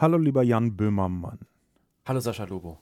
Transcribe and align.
Hallo 0.00 0.16
lieber 0.16 0.42
Jan 0.42 0.78
Böhmermann. 0.78 1.40
Hallo 2.06 2.20
Sascha 2.20 2.44
Lobo. 2.44 2.78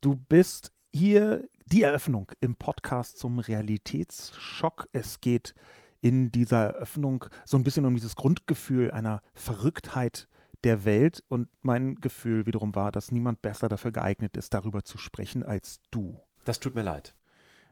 Du 0.00 0.14
bist 0.14 0.70
hier 0.92 1.48
die 1.66 1.82
Eröffnung 1.82 2.30
im 2.40 2.54
Podcast 2.54 3.18
zum 3.18 3.40
Realitätsschock. 3.40 4.88
Es 4.92 5.20
geht 5.20 5.52
in 6.00 6.30
dieser 6.30 6.74
Eröffnung 6.74 7.24
so 7.44 7.56
ein 7.56 7.64
bisschen 7.64 7.86
um 7.86 7.94
dieses 7.96 8.14
Grundgefühl 8.14 8.92
einer 8.92 9.20
Verrücktheit 9.34 10.28
der 10.62 10.84
Welt 10.84 11.24
und 11.26 11.48
mein 11.60 11.96
Gefühl 11.96 12.46
wiederum 12.46 12.76
war, 12.76 12.92
dass 12.92 13.10
niemand 13.10 13.42
besser 13.42 13.68
dafür 13.68 13.90
geeignet 13.90 14.36
ist, 14.36 14.54
darüber 14.54 14.84
zu 14.84 14.98
sprechen 14.98 15.42
als 15.42 15.80
du. 15.90 16.20
Das 16.44 16.60
tut 16.60 16.76
mir 16.76 16.82
leid. 16.82 17.16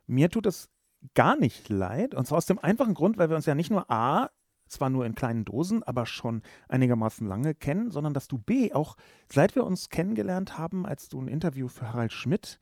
Mir 0.08 0.28
tut 0.28 0.46
es 0.46 0.70
gar 1.14 1.36
nicht 1.36 1.68
leid 1.68 2.16
und 2.16 2.26
zwar 2.26 2.38
aus 2.38 2.46
dem 2.46 2.58
einfachen 2.58 2.94
Grund, 2.94 3.16
weil 3.16 3.28
wir 3.28 3.36
uns 3.36 3.46
ja 3.46 3.54
nicht 3.54 3.70
nur 3.70 3.88
A 3.92 4.30
zwar 4.70 4.90
nur 4.90 5.06
in 5.06 5.14
kleinen 5.14 5.44
Dosen, 5.44 5.82
aber 5.82 6.06
schon 6.06 6.42
einigermaßen 6.68 7.26
lange 7.26 7.54
kennen, 7.54 7.90
sondern 7.90 8.14
dass 8.14 8.28
du 8.28 8.38
B 8.38 8.72
auch, 8.72 8.96
seit 9.28 9.54
wir 9.54 9.64
uns 9.64 9.88
kennengelernt 9.88 10.58
haben, 10.58 10.86
als 10.86 11.08
du 11.08 11.20
ein 11.20 11.28
Interview 11.28 11.68
für 11.68 11.92
Harald 11.92 12.12
Schmidt 12.12 12.58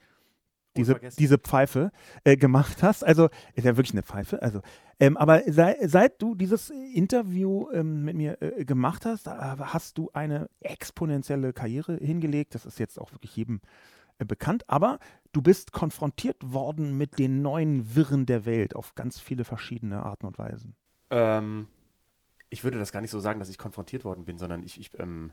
diese, 0.76 1.00
diese 1.18 1.38
Pfeife 1.38 1.90
äh, 2.24 2.36
gemacht 2.36 2.82
hast. 2.82 3.04
Also, 3.04 3.28
ist 3.54 3.64
ja 3.64 3.76
wirklich 3.76 3.92
eine 3.92 4.02
Pfeife. 4.02 4.40
Also, 4.42 4.60
ähm, 5.00 5.16
aber 5.16 5.42
sei, 5.46 5.76
seit 5.82 6.22
du 6.22 6.34
dieses 6.34 6.70
Interview 6.70 7.68
ähm, 7.72 8.04
mit 8.04 8.16
mir 8.16 8.40
äh, 8.40 8.64
gemacht 8.64 9.04
hast, 9.04 9.26
hast 9.26 9.98
du 9.98 10.10
eine 10.12 10.48
exponentielle 10.60 11.52
Karriere 11.52 11.96
hingelegt. 11.96 12.54
Das 12.54 12.64
ist 12.64 12.78
jetzt 12.78 12.98
auch 12.98 13.12
wirklich 13.12 13.34
jedem 13.36 13.60
äh, 14.18 14.24
bekannt. 14.24 14.64
Aber 14.68 14.98
du 15.32 15.42
bist 15.42 15.72
konfrontiert 15.72 16.52
worden 16.52 16.96
mit 16.96 17.18
den 17.18 17.42
neuen 17.42 17.94
Wirren 17.94 18.26
der 18.26 18.44
Welt 18.46 18.76
auf 18.76 18.94
ganz 18.94 19.20
viele 19.20 19.44
verschiedene 19.44 20.02
Arten 20.04 20.26
und 20.26 20.38
Weisen. 20.38 20.74
Ähm, 21.10 21.68
ich 22.50 22.64
würde 22.64 22.78
das 22.78 22.92
gar 22.92 23.00
nicht 23.00 23.10
so 23.10 23.20
sagen, 23.20 23.40
dass 23.40 23.48
ich 23.48 23.58
konfrontiert 23.58 24.04
worden 24.04 24.24
bin, 24.24 24.38
sondern 24.38 24.62
ich, 24.62 24.80
ich 24.80 24.90
ähm, 24.98 25.32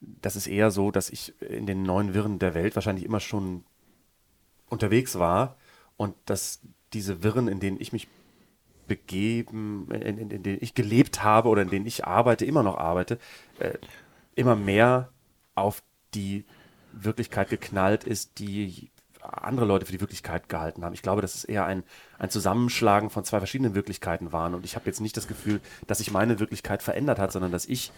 das 0.00 0.36
ist 0.36 0.46
eher 0.46 0.70
so, 0.70 0.90
dass 0.90 1.10
ich 1.10 1.40
in 1.40 1.66
den 1.66 1.82
neuen 1.82 2.14
Wirren 2.14 2.38
der 2.38 2.54
Welt 2.54 2.74
wahrscheinlich 2.74 3.04
immer 3.04 3.20
schon 3.20 3.64
unterwegs 4.68 5.18
war 5.18 5.56
und 5.96 6.14
dass 6.26 6.60
diese 6.92 7.22
Wirren, 7.22 7.48
in 7.48 7.60
denen 7.60 7.80
ich 7.80 7.92
mich 7.92 8.08
begeben, 8.86 9.88
in, 9.90 10.02
in, 10.02 10.30
in 10.30 10.42
denen 10.42 10.58
ich 10.60 10.74
gelebt 10.74 11.22
habe 11.22 11.48
oder 11.48 11.62
in 11.62 11.70
denen 11.70 11.86
ich 11.86 12.04
arbeite, 12.04 12.44
immer 12.44 12.62
noch 12.62 12.76
arbeite, 12.76 13.18
äh, 13.58 13.78
immer 14.34 14.56
mehr 14.56 15.10
auf 15.54 15.82
die 16.14 16.44
Wirklichkeit 16.92 17.48
geknallt 17.48 18.04
ist, 18.04 18.38
die 18.38 18.90
andere 19.24 19.66
Leute 19.66 19.86
für 19.86 19.92
die 19.92 20.00
Wirklichkeit 20.00 20.48
gehalten 20.48 20.84
haben. 20.84 20.92
Ich 20.92 21.02
glaube, 21.02 21.22
dass 21.22 21.34
es 21.34 21.44
eher 21.44 21.64
ein, 21.64 21.82
ein 22.18 22.30
Zusammenschlagen 22.30 23.10
von 23.10 23.24
zwei 23.24 23.38
verschiedenen 23.38 23.74
Wirklichkeiten 23.74 24.32
waren. 24.32 24.54
Und 24.54 24.64
ich 24.64 24.76
habe 24.76 24.86
jetzt 24.86 25.00
nicht 25.00 25.16
das 25.16 25.28
Gefühl, 25.28 25.60
dass 25.86 25.98
sich 25.98 26.10
meine 26.10 26.40
Wirklichkeit 26.40 26.82
verändert 26.82 27.18
hat, 27.18 27.32
sondern 27.32 27.52
dass 27.52 27.66
ich 27.66 27.92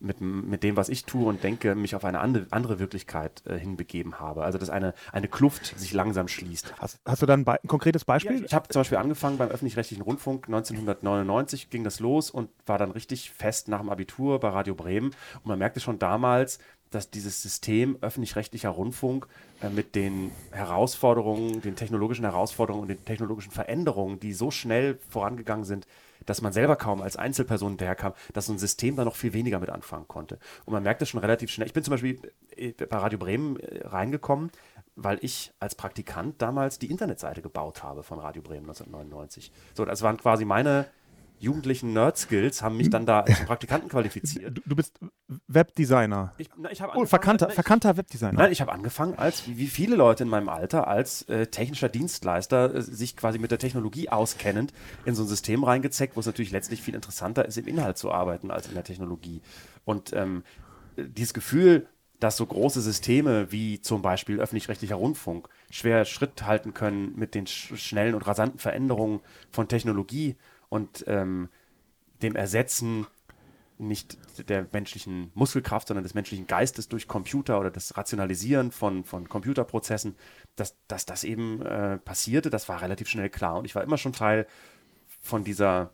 mit, 0.00 0.20
mit 0.20 0.62
dem, 0.62 0.76
was 0.76 0.88
ich 0.88 1.04
tue 1.04 1.26
und 1.26 1.42
denke, 1.42 1.74
mich 1.74 1.94
auf 1.94 2.04
eine 2.04 2.20
andere, 2.20 2.46
andere 2.50 2.78
Wirklichkeit 2.78 3.42
äh, 3.46 3.58
hinbegeben 3.58 4.20
habe. 4.20 4.44
Also 4.44 4.58
dass 4.58 4.70
eine, 4.70 4.94
eine 5.12 5.28
Kluft 5.28 5.78
sich 5.78 5.92
langsam 5.92 6.28
schließt. 6.28 6.74
Hast, 6.78 7.00
hast 7.04 7.22
du 7.22 7.26
dann 7.26 7.40
ein, 7.40 7.48
ein 7.48 7.68
konkretes 7.68 8.04
Beispiel? 8.04 8.40
Ja, 8.40 8.44
ich 8.46 8.54
habe 8.54 8.68
zum 8.68 8.80
Beispiel 8.80 8.98
angefangen 8.98 9.38
beim 9.38 9.48
öffentlich-rechtlichen 9.48 10.02
Rundfunk 10.02 10.46
1999 10.46 11.70
ging 11.70 11.84
das 11.84 12.00
los 12.00 12.30
und 12.30 12.50
war 12.66 12.78
dann 12.78 12.92
richtig 12.92 13.30
fest 13.30 13.68
nach 13.68 13.80
dem 13.80 13.90
Abitur 13.90 14.38
bei 14.40 14.48
Radio 14.48 14.74
Bremen. 14.74 15.10
Und 15.36 15.46
man 15.46 15.58
merkte 15.58 15.80
schon 15.80 15.98
damals, 15.98 16.58
dass 16.90 17.10
dieses 17.10 17.42
System 17.42 17.98
öffentlich-rechtlicher 18.00 18.70
Rundfunk 18.70 19.26
äh, 19.60 19.68
mit 19.68 19.94
den 19.94 20.32
Herausforderungen, 20.50 21.60
den 21.60 21.76
technologischen 21.76 22.24
Herausforderungen 22.24 22.82
und 22.82 22.88
den 22.88 23.04
technologischen 23.04 23.52
Veränderungen, 23.52 24.20
die 24.20 24.32
so 24.32 24.50
schnell 24.50 24.98
vorangegangen 25.08 25.64
sind, 25.64 25.86
dass 26.26 26.42
man 26.42 26.52
selber 26.52 26.76
kaum 26.76 27.00
als 27.00 27.16
Einzelperson 27.16 27.76
daherkam, 27.76 28.12
dass 28.32 28.46
so 28.46 28.52
ein 28.52 28.58
System 28.58 28.96
da 28.96 29.04
noch 29.04 29.16
viel 29.16 29.32
weniger 29.32 29.60
mit 29.60 29.70
anfangen 29.70 30.08
konnte. 30.08 30.38
Und 30.64 30.72
man 30.72 30.82
merkt 30.82 31.00
das 31.00 31.08
schon 31.08 31.20
relativ 31.20 31.50
schnell. 31.50 31.66
Ich 31.66 31.72
bin 31.72 31.84
zum 31.84 31.92
Beispiel 31.92 32.20
äh, 32.56 32.72
bei 32.72 32.96
Radio 32.96 33.18
Bremen 33.18 33.58
äh, 33.58 33.86
reingekommen, 33.86 34.50
weil 34.96 35.18
ich 35.22 35.52
als 35.60 35.74
Praktikant 35.74 36.42
damals 36.42 36.78
die 36.78 36.90
Internetseite 36.90 37.40
gebaut 37.40 37.82
habe 37.82 38.02
von 38.02 38.18
Radio 38.18 38.42
Bremen 38.42 38.68
1999. 38.68 39.52
So, 39.74 39.84
das 39.84 40.02
waren 40.02 40.16
quasi 40.16 40.44
meine 40.44 40.86
jugendlichen 41.40 41.92
Nerd-Skills 41.92 42.62
haben 42.62 42.76
mich 42.76 42.90
dann 42.90 43.06
da 43.06 43.20
als 43.20 43.44
Praktikanten 43.44 43.88
qualifiziert. 43.88 44.56
Du, 44.56 44.62
du 44.64 44.76
bist 44.76 44.98
Webdesigner. 45.46 46.34
Ich, 46.38 46.48
na, 46.56 46.70
ich 46.70 46.82
oh, 46.82 47.04
verkannter, 47.04 47.50
verkannter 47.50 47.96
Webdesigner. 47.96 48.42
Nein, 48.42 48.52
ich 48.52 48.60
habe 48.60 48.72
angefangen 48.72 49.14
als, 49.16 49.46
wie, 49.46 49.58
wie, 49.58 49.66
viele 49.66 49.96
Leute 49.96 50.24
in 50.24 50.28
meinem 50.28 50.48
Alter, 50.48 50.88
als 50.88 51.22
äh, 51.22 51.46
technischer 51.46 51.88
Dienstleister, 51.88 52.74
äh, 52.74 52.82
sich 52.82 53.16
quasi 53.16 53.38
mit 53.38 53.50
der 53.50 53.58
Technologie 53.58 54.08
auskennend, 54.08 54.72
in 55.04 55.14
so 55.14 55.22
ein 55.22 55.28
System 55.28 55.64
reingezeckt, 55.64 56.16
wo 56.16 56.20
es 56.20 56.26
natürlich 56.26 56.52
letztlich 56.52 56.82
viel 56.82 56.94
interessanter 56.94 57.44
ist, 57.44 57.58
im 57.58 57.66
Inhalt 57.66 57.98
zu 57.98 58.10
arbeiten 58.10 58.50
als 58.50 58.68
in 58.68 58.74
der 58.74 58.84
Technologie. 58.84 59.42
Und 59.84 60.12
ähm, 60.12 60.42
dieses 60.96 61.34
Gefühl, 61.34 61.86
dass 62.20 62.36
so 62.36 62.46
große 62.46 62.80
Systeme 62.80 63.52
wie 63.52 63.80
zum 63.80 64.02
Beispiel 64.02 64.40
öffentlich-rechtlicher 64.40 64.96
Rundfunk 64.96 65.48
schwer 65.70 66.04
Schritt 66.04 66.44
halten 66.44 66.74
können 66.74 67.14
mit 67.16 67.34
den 67.34 67.46
sch 67.46 67.76
schnellen 67.76 68.14
und 68.14 68.26
rasanten 68.26 68.58
Veränderungen 68.58 69.20
von 69.52 69.68
Technologie 69.68 70.36
und 70.68 71.04
ähm, 71.06 71.48
dem 72.22 72.36
Ersetzen 72.36 73.06
nicht 73.78 74.18
der 74.48 74.66
menschlichen 74.72 75.30
Muskelkraft, 75.34 75.88
sondern 75.88 76.02
des 76.02 76.14
menschlichen 76.14 76.46
Geistes 76.46 76.88
durch 76.88 77.06
Computer 77.06 77.60
oder 77.60 77.70
das 77.70 77.96
Rationalisieren 77.96 78.72
von, 78.72 79.04
von 79.04 79.28
Computerprozessen, 79.28 80.16
dass, 80.56 80.76
dass 80.88 81.06
das 81.06 81.22
eben 81.22 81.62
äh, 81.62 81.98
passierte, 81.98 82.50
das 82.50 82.68
war 82.68 82.82
relativ 82.82 83.08
schnell 83.08 83.30
klar. 83.30 83.56
Und 83.56 83.64
ich 83.64 83.74
war 83.74 83.84
immer 83.84 83.96
schon 83.96 84.12
Teil 84.12 84.46
von 85.20 85.44
dieser 85.44 85.92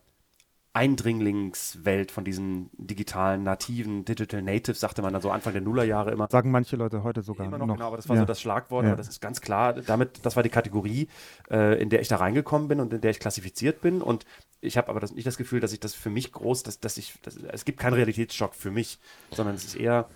Eindringlingswelt 0.74 2.10
von 2.10 2.24
diesen 2.24 2.68
digitalen 2.72 3.44
nativen 3.44 4.04
Digital 4.04 4.42
Natives, 4.42 4.80
sagte 4.80 5.02
man 5.02 5.12
dann 5.12 5.22
so 5.22 5.30
Anfang 5.30 5.52
der 5.52 5.62
Nullerjahre 5.62 6.10
immer. 6.10 6.26
Sagen 6.28 6.50
manche 6.50 6.74
Leute 6.74 7.04
heute 7.04 7.22
sogar 7.22 7.46
immer 7.46 7.58
noch. 7.58 7.66
noch. 7.68 7.74
Genau, 7.76 7.86
aber 7.86 7.96
das 7.96 8.08
war 8.08 8.16
ja. 8.16 8.22
so 8.22 8.26
das 8.26 8.40
Schlagwort, 8.40 8.84
ja. 8.84 8.90
aber 8.90 8.96
das 8.96 9.06
ist 9.06 9.20
ganz 9.20 9.40
klar. 9.40 9.74
Damit, 9.74 10.26
das 10.26 10.34
war 10.34 10.42
die 10.42 10.48
Kategorie, 10.48 11.06
äh, 11.48 11.80
in 11.80 11.90
der 11.90 12.00
ich 12.00 12.08
da 12.08 12.16
reingekommen 12.16 12.66
bin 12.66 12.80
und 12.80 12.92
in 12.92 13.00
der 13.00 13.12
ich 13.12 13.20
klassifiziert 13.20 13.82
bin. 13.82 14.02
Und 14.02 14.26
ich 14.60 14.76
habe 14.76 14.88
aber 14.88 14.98
das, 14.98 15.12
nicht 15.12 15.28
das 15.28 15.36
Gefühl, 15.36 15.60
dass 15.60 15.72
ich 15.72 15.78
das 15.78 15.94
für 15.94 16.10
mich 16.10 16.32
groß, 16.32 16.64
dass, 16.64 16.80
dass 16.80 16.96
ich, 16.96 17.14
dass, 17.22 17.36
es 17.36 17.64
gibt 17.64 17.78
keinen 17.78 17.94
Realitätsschock 17.94 18.56
für 18.56 18.72
mich, 18.72 18.98
sondern 19.30 19.54
es 19.54 19.64
ist 19.64 19.76
eher, 19.76 20.08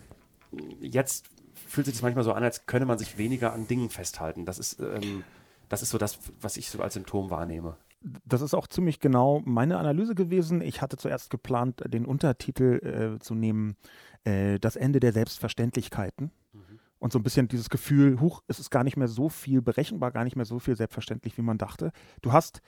jetzt 0.81 1.27
fühlt 1.69 1.87
sich 1.87 1.95
das 1.95 2.03
manchmal 2.03 2.25
so 2.25 2.33
an, 2.33 2.43
als 2.43 2.67
könne 2.67 2.85
man 2.85 2.99
sich 2.99 3.17
weniger 3.17 3.53
an 3.53 3.69
Dingen 3.69 3.91
festhalten. 3.91 4.45
Das 4.45 4.59
ist, 4.59 4.81
ähm, 4.81 5.23
das 5.69 5.83
ist 5.83 5.91
so 5.91 5.99
das, 5.99 6.19
was 6.41 6.57
ich 6.57 6.69
so 6.69 6.81
als 6.83 6.95
Symptom 6.95 7.31
wahrnehme. 7.31 7.77
Das 8.01 8.43
ist 8.43 8.55
auch 8.55 8.69
ziemlich 8.69 9.01
genau 9.01 9.43
meine 9.45 9.79
Analyse 9.79 10.15
gewesen. 10.15 10.61
Ich 10.61 10.83
hatte 10.83 10.97
zuerst 10.97 11.31
geplant, 11.31 11.83
den 11.87 12.07
Untertitel 12.07 13.17
äh, 13.17 13.19
zu 13.19 13.35
nehmen, 13.35 13.77
äh, 14.25 14.59
das 14.59 14.77
Ende 14.77 15.01
der 15.01 15.13
Selbstverständlichkeiten. 15.13 16.31
Mhm. 16.53 16.79
Und 17.01 17.13
so 17.13 17.19
ein 17.19 17.23
bisschen 17.23 17.49
dieses 17.49 17.71
Gefühl, 17.71 18.21
huch, 18.21 18.43
es 18.47 18.61
ist 18.61 18.71
gar 18.71 18.85
nicht 18.85 18.97
mehr 18.97 19.09
so 19.09 19.29
viel 19.29 19.63
berechenbar, 19.63 20.13
gar 20.13 20.25
nicht 20.25 20.37
mehr 20.37 20.45
so 20.45 20.59
viel 20.59 20.77
selbstverständlich, 20.77 21.37
wie 21.39 21.43
man 21.43 21.59
dachte. 21.59 21.93
Du 22.23 22.33
hast 22.33 22.61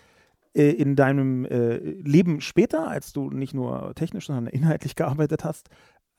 äh, 0.52 0.70
in 0.70 0.96
deinem 0.96 1.44
äh, 1.44 1.76
Leben 1.76 2.40
später, 2.40 2.88
als 2.88 3.12
du 3.12 3.30
nicht 3.30 3.54
nur 3.54 3.94
technisch, 3.94 4.26
sondern 4.26 4.46
inhaltlich 4.52 4.96
gearbeitet 4.96 5.44
hast, 5.44 5.68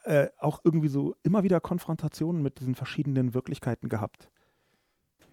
äh, 0.03 0.29
auch 0.37 0.61
irgendwie 0.63 0.87
so 0.87 1.15
immer 1.23 1.43
wieder 1.43 1.59
Konfrontationen 1.59 2.41
mit 2.41 2.59
diesen 2.59 2.75
verschiedenen 2.75 3.33
Wirklichkeiten 3.33 3.89
gehabt. 3.89 4.29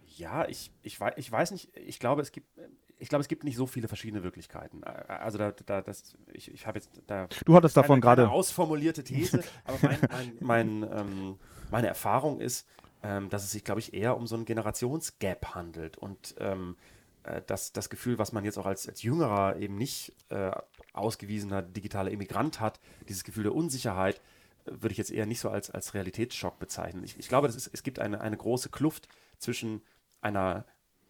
Ja, 0.04 0.48
ich, 0.48 0.72
ich, 0.82 1.00
weiß, 1.00 1.14
ich 1.16 1.30
weiß 1.30 1.52
nicht, 1.52 1.76
ich 1.76 2.00
glaube, 2.00 2.22
es 2.22 2.32
gibt, 2.32 2.48
ich 2.98 3.08
glaube, 3.08 3.22
es 3.22 3.28
gibt 3.28 3.44
nicht 3.44 3.56
so 3.56 3.66
viele 3.66 3.88
verschiedene 3.88 4.22
Wirklichkeiten. 4.22 4.82
Also 4.84 5.38
da, 5.38 5.52
da 5.52 5.82
das, 5.82 6.16
ich, 6.32 6.52
ich 6.52 6.66
habe 6.66 6.78
jetzt 6.78 6.90
da. 7.06 7.28
Du 7.44 7.54
hattest 7.54 7.76
davon 7.76 8.00
gerade 8.00 8.28
ausformulierte 8.30 9.04
These, 9.04 9.42
aber 9.64 9.78
mein, 9.82 9.98
mein, 10.40 10.80
mein, 10.80 10.90
ähm, 10.92 11.38
meine 11.70 11.86
Erfahrung 11.86 12.40
ist, 12.40 12.66
ähm, 13.02 13.28
dass 13.30 13.44
es 13.44 13.52
sich, 13.52 13.64
glaube 13.64 13.80
ich, 13.80 13.94
eher 13.94 14.16
um 14.16 14.26
so 14.26 14.36
ein 14.36 14.44
Generationsgap 14.44 15.54
handelt 15.54 15.96
und 15.96 16.34
ähm, 16.38 16.76
äh, 17.22 17.42
dass 17.46 17.72
das 17.72 17.90
Gefühl, 17.90 18.18
was 18.18 18.32
man 18.32 18.44
jetzt 18.44 18.58
auch 18.58 18.66
als, 18.66 18.88
als 18.88 19.02
jüngerer 19.02 19.56
eben 19.56 19.76
nicht 19.76 20.12
äh, 20.30 20.50
ausgewiesener 20.92 21.62
digitaler 21.62 22.10
Immigrant 22.10 22.60
hat, 22.60 22.80
dieses 23.08 23.24
Gefühl 23.24 23.44
der 23.44 23.54
Unsicherheit, 23.54 24.20
äh, 24.66 24.72
würde 24.72 24.92
ich 24.92 24.98
jetzt 24.98 25.12
eher 25.12 25.26
nicht 25.26 25.40
so 25.40 25.50
als, 25.50 25.70
als 25.70 25.94
Realitätsschock 25.94 26.58
bezeichnen. 26.58 27.04
Ich, 27.04 27.18
ich 27.18 27.28
glaube, 27.28 27.46
ist, 27.48 27.70
es 27.72 27.82
gibt 27.82 28.00
eine, 28.00 28.20
eine 28.20 28.36
große 28.36 28.70
Kluft 28.70 29.08
zwischen 29.38 29.82
einer 30.20 30.64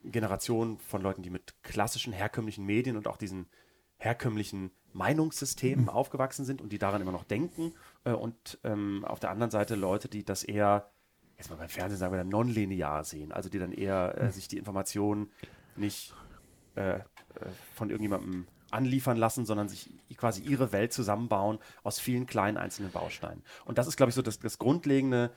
Generation 0.05 0.79
von 0.79 1.03
Leuten, 1.03 1.23
die 1.23 1.31
mit 1.31 1.63
klassischen, 1.63 2.13
herkömmlichen 2.13 2.65
Medien 2.65 2.97
und 2.97 3.09
auch 3.09 3.17
diesen 3.17 3.47
herkömmlichen 3.97 4.71
Meinungssystemen 4.93 5.85
mhm. 5.87 5.91
aufgewachsen 5.91 6.45
sind 6.45 6.63
und 6.63 6.73
die 6.73 6.79
daran 6.79 7.03
immer 7.03 7.13
noch 7.13 7.25
denken. 7.25 7.75
Äh, 8.05 8.13
und 8.13 8.59
ähm, 8.65 9.05
auf 9.05 9.21
der 9.21 9.31
anderen 9.31 9.51
Seite 9.51 9.75
Leute, 9.75 10.09
die 10.09 10.25
das 10.25 10.45
eher, 10.45 10.91
jetzt 11.37 11.51
mal 11.51 11.57
beim 11.57 11.69
Fernsehen 11.69 11.99
sagen 11.99 12.15
wir, 12.15 12.25
nonlinear 12.25 13.05
sehen, 13.05 13.33
also 13.33 13.49
die 13.49 13.59
dann 13.59 13.73
eher 13.73 14.17
äh, 14.17 14.25
mhm. 14.27 14.31
sich 14.31 14.49
die 14.49 14.59
Informationen 14.59 15.31
nicht 15.77 16.15
äh, 16.77 16.99
äh, 16.99 17.01
von 17.75 17.91
irgendjemandem 17.91 18.47
anliefern 18.71 19.17
lassen, 19.17 19.47
sondern 19.47 19.69
sich 19.69 19.91
quasi 20.17 20.43
ihre 20.43 20.73
Welt 20.73 20.93
zusammenbauen 20.93 21.59
aus 21.83 21.99
vielen 22.01 22.27
kleinen 22.27 22.57
einzelnen 22.57 22.93
Bausteinen. 22.93 23.43
Und 23.65 23.79
das 23.79 23.87
ist, 23.87 23.97
glaube 23.97 24.11
ich, 24.11 24.15
so 24.15 24.23
das, 24.23 24.39
das 24.39 24.59
grundlegende 24.59 25.33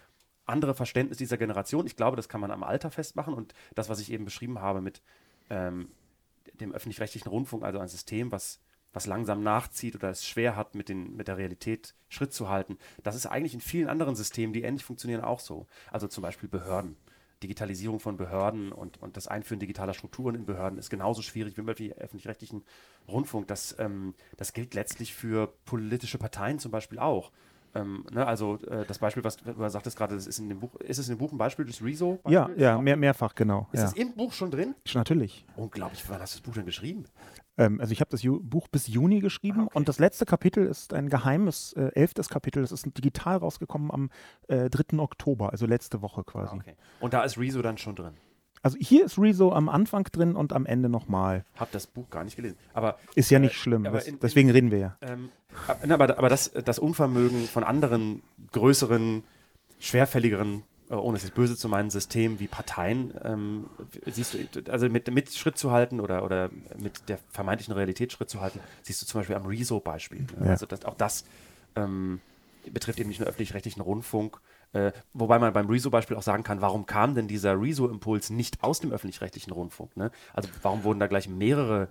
andere 0.52 0.76
Verständnis 0.76 1.18
dieser 1.18 1.38
Generation. 1.38 1.88
Ich 1.88 1.96
glaube, 1.96 2.18
das 2.18 2.30
kann 2.30 2.42
man 2.42 2.52
am 2.52 2.64
Alter 2.64 2.92
festmachen 2.92 3.34
und 3.34 3.54
das, 3.76 3.90
was 3.90 4.00
ich 4.00 4.12
eben 4.12 4.26
beschrieben 4.26 4.60
habe 4.60 4.82
mit 4.82 5.02
ähm, 5.50 5.90
dem 6.60 6.74
öffentlich-rechtlichen 6.74 7.30
Rundfunk, 7.30 7.64
also 7.64 7.80
ein 7.80 7.88
System, 7.88 8.32
was 8.32 8.60
was 8.94 9.06
langsam 9.06 9.44
nachzieht 9.44 9.96
oder 9.96 10.10
es 10.10 10.26
schwer 10.26 10.56
hat, 10.56 10.76
mit, 10.76 10.90
den, 10.90 11.16
mit 11.16 11.28
der 11.28 11.38
Realität 11.38 11.96
Schritt 12.10 12.34
zu 12.34 12.50
halten. 12.50 12.78
Das 13.04 13.16
ist 13.16 13.26
eigentlich 13.26 13.54
in 13.54 13.62
vielen 13.62 13.88
anderen 13.88 14.16
Systemen, 14.16 14.54
die 14.54 14.64
ähnlich 14.64 14.84
funktionieren, 14.84 15.22
auch 15.22 15.40
so. 15.40 15.68
Also 15.92 16.08
zum 16.08 16.22
Beispiel 16.22 16.50
Behörden. 16.50 16.98
Digitalisierung 17.42 18.00
von 18.00 18.18
Behörden 18.18 18.72
und, 18.72 19.02
und 19.02 19.18
das 19.18 19.28
Einführen 19.28 19.60
digitaler 19.60 19.96
Strukturen 19.96 20.36
in 20.36 20.46
Behörden 20.46 20.78
ist 20.78 20.92
genauso 20.92 21.24
schwierig 21.24 21.58
wie 21.58 21.62
im 21.62 21.70
öffentlich-rechtlichen 21.70 22.64
Rundfunk. 23.08 23.48
Das, 23.48 23.76
ähm, 23.80 24.14
das 24.38 24.54
gilt 24.54 24.76
letztlich 24.76 25.16
für 25.16 25.48
politische 25.66 26.20
Parteien 26.20 26.60
zum 26.60 26.72
Beispiel 26.72 27.00
auch. 27.00 27.32
Ähm, 27.74 28.06
ne, 28.12 28.26
also 28.26 28.58
äh, 28.68 28.86
das 28.86 29.00
Beispiel, 29.00 29.24
was 29.24 29.38
du 29.38 29.70
sagtest 29.70 29.98
gerade, 29.98 30.16
ist 30.16 30.40
in 30.40 30.50
dem 30.50 30.60
Buch, 30.60 30.76
ist 30.76 30.98
es 30.98 31.08
in 31.08 31.16
dem 31.16 31.20
Buch 31.20 31.32
ein 31.32 31.38
Beispiel 31.38 31.66
des 31.66 31.84
Rezo? 31.84 32.20
-Beispiel? 32.24 32.32
Ja, 32.32 32.50
ja, 32.58 32.82
mehr, 32.82 32.98
mehrfach, 32.98 33.34
genau. 33.36 33.68
Ist 33.72 33.82
ja. 33.82 33.88
es 33.88 33.94
im 33.94 34.14
Buch 34.14 34.34
schon 34.34 34.52
drin? 34.52 34.76
Natürlich. 34.94 35.46
Unglaublich, 35.56 36.04
wann 36.08 36.20
hast 36.20 36.36
du 36.36 36.40
das 36.40 36.46
Buch 36.46 36.54
denn 36.54 36.66
geschrieben? 36.66 37.06
Ähm, 37.58 37.80
also 37.80 37.92
ich 37.92 38.02
habe 38.02 38.10
das 38.10 38.24
Ju 38.24 38.40
Buch 38.42 38.68
bis 38.68 38.88
Juni 38.88 39.20
geschrieben 39.20 39.62
ah, 39.62 39.66
okay. 39.66 39.78
und 39.78 39.90
das 39.90 40.00
letzte 40.00 40.26
Kapitel 40.26 40.66
ist 40.66 40.94
ein 40.94 41.10
geheimes, 41.10 41.74
äh, 41.74 41.92
elftes 41.94 42.30
Kapitel. 42.30 42.62
Das 42.62 42.72
ist 42.72 42.86
digital 42.98 43.38
rausgekommen 43.38 43.92
am 43.92 44.10
äh, 44.48 44.70
3. 44.70 45.00
Oktober, 45.00 45.52
also 45.52 45.66
letzte 45.66 46.02
Woche 46.02 46.24
quasi. 46.24 46.56
Ah, 46.56 46.60
okay. 46.60 46.76
Und 47.00 47.14
da 47.14 47.24
ist 47.24 47.38
Rezo 47.38 47.62
dann 47.62 47.78
schon 47.78 47.96
drin? 47.96 48.14
Also 48.64 48.78
hier 48.80 49.06
ist 49.06 49.18
Rezo 49.18 49.52
am 49.54 49.70
Anfang 49.70 50.04
drin 50.12 50.36
und 50.36 50.54
am 50.54 50.66
Ende 50.66 50.88
nochmal. 50.90 51.46
Hab 51.56 51.72
das 51.72 51.88
Buch 51.88 52.10
gar 52.10 52.24
nicht 52.24 52.36
gelesen. 52.36 52.58
Aber 52.74 52.98
ist 53.16 53.32
ja 53.32 53.40
nicht 53.40 53.54
äh, 53.54 53.58
schlimm. 53.58 53.84
Das, 53.84 54.08
in, 54.08 54.20
deswegen 54.20 54.50
in, 54.50 54.56
reden 54.56 54.72
wir 54.72 54.78
ja. 54.78 54.98
Ähm, 55.02 55.30
aber, 55.90 56.18
aber 56.18 56.30
das, 56.30 56.52
das 56.52 56.78
Unvermögen 56.78 57.48
von 57.48 57.64
anderen 57.64 58.22
größeren, 58.52 59.24
schwerfälligeren 59.80 60.64
äh, 60.92 60.96
ohne 60.96 61.18
es 61.18 61.24
jetzt 61.24 61.34
böse 61.34 61.56
zu 61.56 61.70
meinen, 61.70 61.90
System 61.90 62.40
wie 62.40 62.48
Parteien, 62.48 63.14
ähm, 63.24 63.66
siehst 64.06 64.34
du, 64.34 64.72
also 64.72 64.90
mit, 64.90 65.12
mit 65.12 65.34
Schritt 65.34 65.58
zu 65.58 65.72
halten 65.72 66.02
oder, 66.02 66.24
oder 66.24 66.50
mit 66.78 67.08
der 67.08 67.18
vermeintlichen 67.30 67.74
Realität 67.74 68.12
Schritt 68.12 68.30
zu 68.30 68.42
halten, 68.42 68.60
siehst 68.84 69.02
du 69.02 69.06
zum 69.06 69.22
Beispiel 69.22 69.38
am 69.38 69.46
Rezo-Beispiel. 69.46 70.20
Ne? 70.38 70.46
Ja. 70.46 70.52
Also 70.52 70.66
das, 70.66 70.84
auch 70.84 70.96
das 70.96 71.24
ähm, 71.78 72.20
betrifft 72.70 73.00
eben 73.00 73.08
nicht 73.08 73.20
nur 73.20 73.30
öffentlich-rechtlichen 73.30 73.82
Rundfunk, 73.82 74.42
äh, 74.74 74.92
wobei 75.14 75.40
man 75.40 75.54
beim 75.54 75.68
Rezo-Beispiel 75.68 76.18
auch 76.18 76.22
sagen 76.22 76.44
kann, 76.44 76.62
warum 76.62 76.86
kam 76.86 77.16
denn 77.16 77.28
dieser 77.28 77.60
Rezo-Impuls 77.60 78.30
nicht 78.30 78.64
aus 78.64 78.80
dem 78.80 78.92
öffentlich-rechtlichen 78.92 79.52
Rundfunk? 79.52 79.98
Ne? 79.98 80.12
Also 80.34 80.50
warum 80.62 80.84
wurden 80.84 81.00
da 81.00 81.08
gleich 81.08 81.28
mehrere 81.28 81.90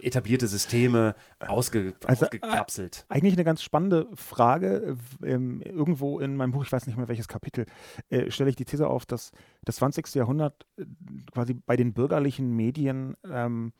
etablierte 0.00 0.46
Systeme 0.46 1.14
ausge, 1.40 1.94
also, 2.04 2.26
ausgekapselt. 2.26 3.06
Äh, 3.08 3.14
eigentlich 3.14 3.34
eine 3.34 3.44
ganz 3.44 3.62
spannende 3.62 4.08
Frage. 4.14 4.96
Ähm, 5.24 5.60
irgendwo 5.62 6.20
in 6.20 6.36
meinem 6.36 6.52
Buch, 6.52 6.64
ich 6.64 6.72
weiß 6.72 6.86
nicht 6.86 6.96
mehr 6.96 7.08
welches 7.08 7.28
Kapitel, 7.28 7.66
äh, 8.10 8.30
stelle 8.30 8.50
ich 8.50 8.56
die 8.56 8.64
These 8.64 8.88
auf, 8.88 9.06
dass 9.06 9.32
das 9.64 9.76
20. 9.76 10.14
Jahrhundert 10.14 10.66
äh, 10.76 10.84
quasi 11.32 11.54
bei 11.54 11.76
den 11.76 11.92
bürgerlichen 11.92 12.54
Medien 12.54 13.16
ähm, 13.28 13.72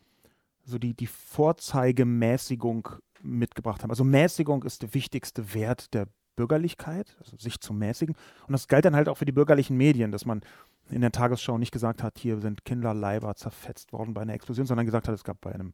so 0.64 0.78
die, 0.78 0.94
die 0.94 1.06
Vorzeigemäßigung 1.06 2.88
mitgebracht 3.22 3.82
haben. 3.82 3.90
Also 3.90 4.04
Mäßigung 4.04 4.62
ist 4.64 4.82
der 4.82 4.94
wichtigste 4.94 5.54
Wert 5.54 5.94
der 5.94 6.08
Bürgerlichkeit, 6.36 7.16
also 7.20 7.36
sich 7.36 7.60
zu 7.60 7.72
mäßigen. 7.72 8.14
Und 8.46 8.52
das 8.52 8.68
galt 8.68 8.84
dann 8.84 8.96
halt 8.96 9.08
auch 9.08 9.18
für 9.18 9.24
die 9.24 9.32
bürgerlichen 9.32 9.76
Medien, 9.76 10.12
dass 10.12 10.24
man 10.24 10.42
in 10.90 11.00
der 11.00 11.12
Tagesschau 11.12 11.58
nicht 11.58 11.72
gesagt 11.72 12.02
hat, 12.02 12.18
hier 12.18 12.40
sind 12.40 12.64
Kinderleiber 12.64 13.34
zerfetzt 13.34 13.92
worden 13.92 14.14
bei 14.14 14.22
einer 14.22 14.34
Explosion, 14.34 14.66
sondern 14.66 14.86
gesagt 14.86 15.08
hat, 15.08 15.14
es 15.14 15.24
gab 15.24 15.40
bei 15.40 15.52
einem 15.52 15.72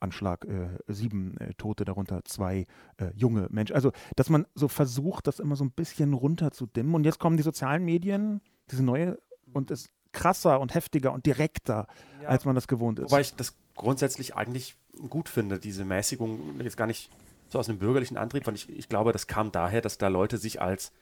Anschlag 0.00 0.44
äh, 0.44 0.68
sieben 0.86 1.36
äh, 1.38 1.54
Tote, 1.54 1.84
darunter 1.84 2.24
zwei 2.24 2.66
äh, 2.98 3.10
junge 3.14 3.48
Menschen. 3.50 3.74
Also, 3.74 3.92
dass 4.16 4.30
man 4.30 4.46
so 4.54 4.68
versucht, 4.68 5.26
das 5.26 5.40
immer 5.40 5.56
so 5.56 5.64
ein 5.64 5.72
bisschen 5.72 6.14
runterzudimmen. 6.14 6.94
Und 6.94 7.04
jetzt 7.04 7.18
kommen 7.18 7.36
die 7.36 7.42
sozialen 7.42 7.84
Medien, 7.84 8.40
diese 8.70 8.84
neue, 8.84 9.18
und 9.52 9.70
es 9.70 9.90
krasser 10.12 10.60
und 10.60 10.74
heftiger 10.74 11.12
und 11.12 11.26
direkter, 11.26 11.86
ja, 12.22 12.28
als 12.28 12.44
man 12.44 12.54
das 12.54 12.68
gewohnt 12.68 12.98
ist. 12.98 13.10
Wobei 13.10 13.20
ich 13.20 13.34
das 13.34 13.54
grundsätzlich 13.74 14.34
eigentlich 14.36 14.76
gut 15.08 15.28
finde, 15.28 15.58
diese 15.58 15.84
Mäßigung, 15.84 16.60
jetzt 16.60 16.76
gar 16.76 16.86
nicht 16.86 17.10
so 17.48 17.58
aus 17.58 17.68
einem 17.68 17.78
bürgerlichen 17.78 18.16
Antrieb, 18.16 18.46
weil 18.46 18.54
ich, 18.54 18.68
ich 18.68 18.88
glaube, 18.88 19.12
das 19.12 19.26
kam 19.26 19.52
daher, 19.52 19.80
dass 19.80 19.98
da 19.98 20.08
Leute 20.08 20.38
sich 20.38 20.60
als 20.60 20.92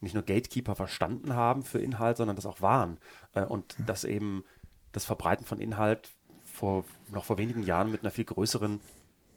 nicht 0.00 0.14
nur 0.14 0.22
Gatekeeper 0.22 0.76
verstanden 0.76 1.34
haben 1.34 1.62
für 1.62 1.78
Inhalt, 1.78 2.16
sondern 2.16 2.36
das 2.36 2.46
auch 2.46 2.60
waren. 2.60 2.98
Äh, 3.34 3.42
und 3.42 3.76
dass 3.86 4.04
eben 4.04 4.44
das 4.92 5.04
Verbreiten 5.04 5.44
von 5.44 5.60
Inhalt 5.60 6.10
vor, 6.44 6.84
noch 7.12 7.24
vor 7.24 7.38
wenigen 7.38 7.62
Jahren 7.62 7.90
mit 7.90 8.02
einer 8.02 8.10
viel 8.10 8.24
größeren 8.24 8.80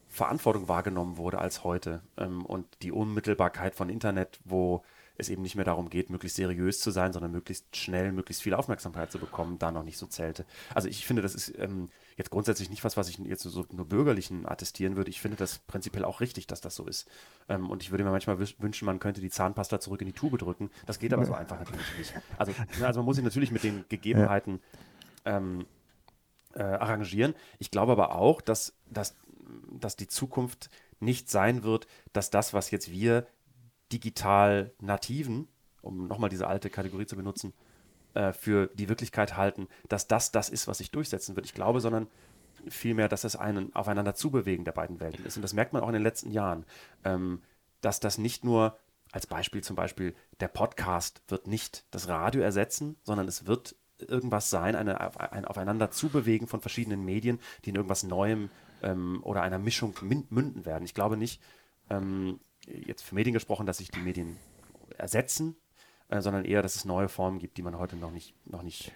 Verantwortung 0.09 0.67
wahrgenommen 0.67 1.17
wurde 1.17 1.39
als 1.39 1.63
heute. 1.63 2.01
Ähm, 2.17 2.45
und 2.45 2.65
die 2.81 2.91
Unmittelbarkeit 2.91 3.75
von 3.75 3.89
Internet, 3.89 4.39
wo 4.43 4.83
es 5.17 5.29
eben 5.29 5.41
nicht 5.41 5.55
mehr 5.55 5.65
darum 5.65 5.89
geht, 5.89 6.09
möglichst 6.09 6.35
seriös 6.35 6.79
zu 6.79 6.91
sein, 6.91 7.13
sondern 7.13 7.31
möglichst 7.31 7.75
schnell, 7.75 8.11
möglichst 8.11 8.41
viel 8.41 8.53
Aufmerksamkeit 8.53 9.11
zu 9.11 9.19
bekommen, 9.19 9.59
da 9.59 9.71
noch 9.71 9.83
nicht 9.83 9.97
so 9.97 10.07
zählte. 10.07 10.45
Also 10.73 10.87
ich 10.87 11.05
finde, 11.05 11.21
das 11.21 11.35
ist 11.35 11.57
ähm, 11.59 11.89
jetzt 12.21 12.29
grundsätzlich 12.29 12.69
nicht 12.69 12.83
was, 12.83 12.97
was 12.97 13.09
ich 13.09 13.17
jetzt 13.17 13.43
so 13.43 13.65
nur 13.71 13.87
Bürgerlichen 13.87 14.47
attestieren 14.47 14.95
würde. 14.95 15.09
Ich 15.09 15.19
finde 15.19 15.37
das 15.37 15.59
prinzipiell 15.59 16.05
auch 16.05 16.21
richtig, 16.21 16.47
dass 16.47 16.61
das 16.61 16.75
so 16.75 16.85
ist. 16.85 17.09
Ähm, 17.49 17.69
und 17.69 17.81
ich 17.81 17.91
würde 17.91 18.03
mir 18.03 18.11
manchmal 18.11 18.39
wünschen, 18.39 18.85
man 18.85 18.99
könnte 18.99 19.21
die 19.21 19.29
Zahnpasta 19.29 19.79
zurück 19.79 20.01
in 20.01 20.07
die 20.07 20.13
Tube 20.13 20.37
drücken. 20.37 20.69
Das 20.85 20.99
geht 20.99 21.13
aber 21.13 21.25
so 21.25 21.33
einfach 21.33 21.59
natürlich 21.59 21.97
nicht. 21.97 22.13
Also, 22.37 22.53
also 22.83 22.99
man 22.99 23.05
muss 23.05 23.15
sich 23.15 23.25
natürlich 23.25 23.51
mit 23.51 23.63
den 23.63 23.85
Gegebenheiten 23.89 24.61
ähm, 25.25 25.65
äh, 26.53 26.61
arrangieren. 26.61 27.33
Ich 27.59 27.71
glaube 27.71 27.91
aber 27.91 28.15
auch, 28.15 28.41
dass, 28.41 28.73
dass, 28.89 29.15
dass 29.71 29.95
die 29.95 30.07
Zukunft 30.07 30.69
nicht 30.99 31.29
sein 31.29 31.63
wird, 31.63 31.87
dass 32.13 32.29
das, 32.29 32.53
was 32.53 32.71
jetzt 32.71 32.91
wir 32.91 33.25
digital 33.91 34.71
Nativen, 34.79 35.47
um 35.81 36.07
nochmal 36.07 36.29
diese 36.29 36.47
alte 36.47 36.69
Kategorie 36.69 37.07
zu 37.07 37.15
benutzen, 37.15 37.53
äh, 38.13 38.33
für 38.33 38.67
die 38.67 38.89
Wirklichkeit 38.89 39.37
halten, 39.37 39.67
dass 39.87 40.07
das 40.07 40.31
das 40.31 40.49
ist, 40.49 40.67
was 40.67 40.79
sich 40.79 40.91
durchsetzen 40.91 41.35
wird. 41.35 41.45
Ich 41.45 41.53
glaube, 41.53 41.79
sondern 41.79 42.07
vielmehr, 42.67 43.07
dass 43.07 43.23
es 43.23 43.35
einen 43.35 43.73
aufeinander 43.75 44.13
zubewegen 44.13 44.65
der 44.65 44.71
beiden 44.71 44.99
Welten 44.99 45.25
ist. 45.25 45.35
Und 45.35 45.41
das 45.41 45.53
merkt 45.53 45.73
man 45.73 45.81
auch 45.81 45.87
in 45.87 45.93
den 45.93 46.03
letzten 46.03 46.31
Jahren, 46.31 46.65
ähm, 47.03 47.41
dass 47.81 47.99
das 47.99 48.17
nicht 48.17 48.43
nur 48.43 48.77
als 49.11 49.27
Beispiel 49.27 49.61
zum 49.61 49.75
Beispiel 49.75 50.15
der 50.39 50.47
Podcast 50.47 51.21
wird 51.27 51.47
nicht 51.47 51.85
das 51.91 52.07
Radio 52.07 52.41
ersetzen, 52.41 52.95
sondern 53.03 53.27
es 53.27 53.45
wird 53.45 53.75
irgendwas 53.97 54.49
sein, 54.49 54.75
eine, 54.75 54.99
ein 55.31 55.45
Aufeinander 55.45 55.91
zubewegen 55.91 56.47
von 56.47 56.61
verschiedenen 56.61 57.03
Medien, 57.03 57.39
die 57.65 57.69
in 57.69 57.75
irgendwas 57.75 58.03
Neuem 58.03 58.49
ähm, 58.81 59.19
oder 59.23 59.41
einer 59.41 59.59
Mischung 59.59 59.93
münden 60.01 60.65
werden. 60.65 60.85
Ich 60.85 60.93
glaube 60.93 61.17
nicht, 61.17 61.41
ähm, 61.89 62.39
jetzt 62.65 63.03
für 63.03 63.15
Medien 63.15 63.33
gesprochen, 63.33 63.65
dass 63.65 63.77
sich 63.77 63.91
die 63.91 63.99
Medien 63.99 64.37
ersetzen, 64.97 65.55
äh, 66.11 66.21
sondern 66.21 66.45
eher, 66.45 66.61
dass 66.61 66.75
es 66.75 66.85
neue 66.85 67.09
Formen 67.09 67.39
gibt, 67.39 67.57
die 67.57 67.63
man 67.63 67.77
heute 67.79 67.95
noch 67.95 68.11
nicht, 68.11 68.33
noch 68.45 68.61
nicht. 68.61 68.91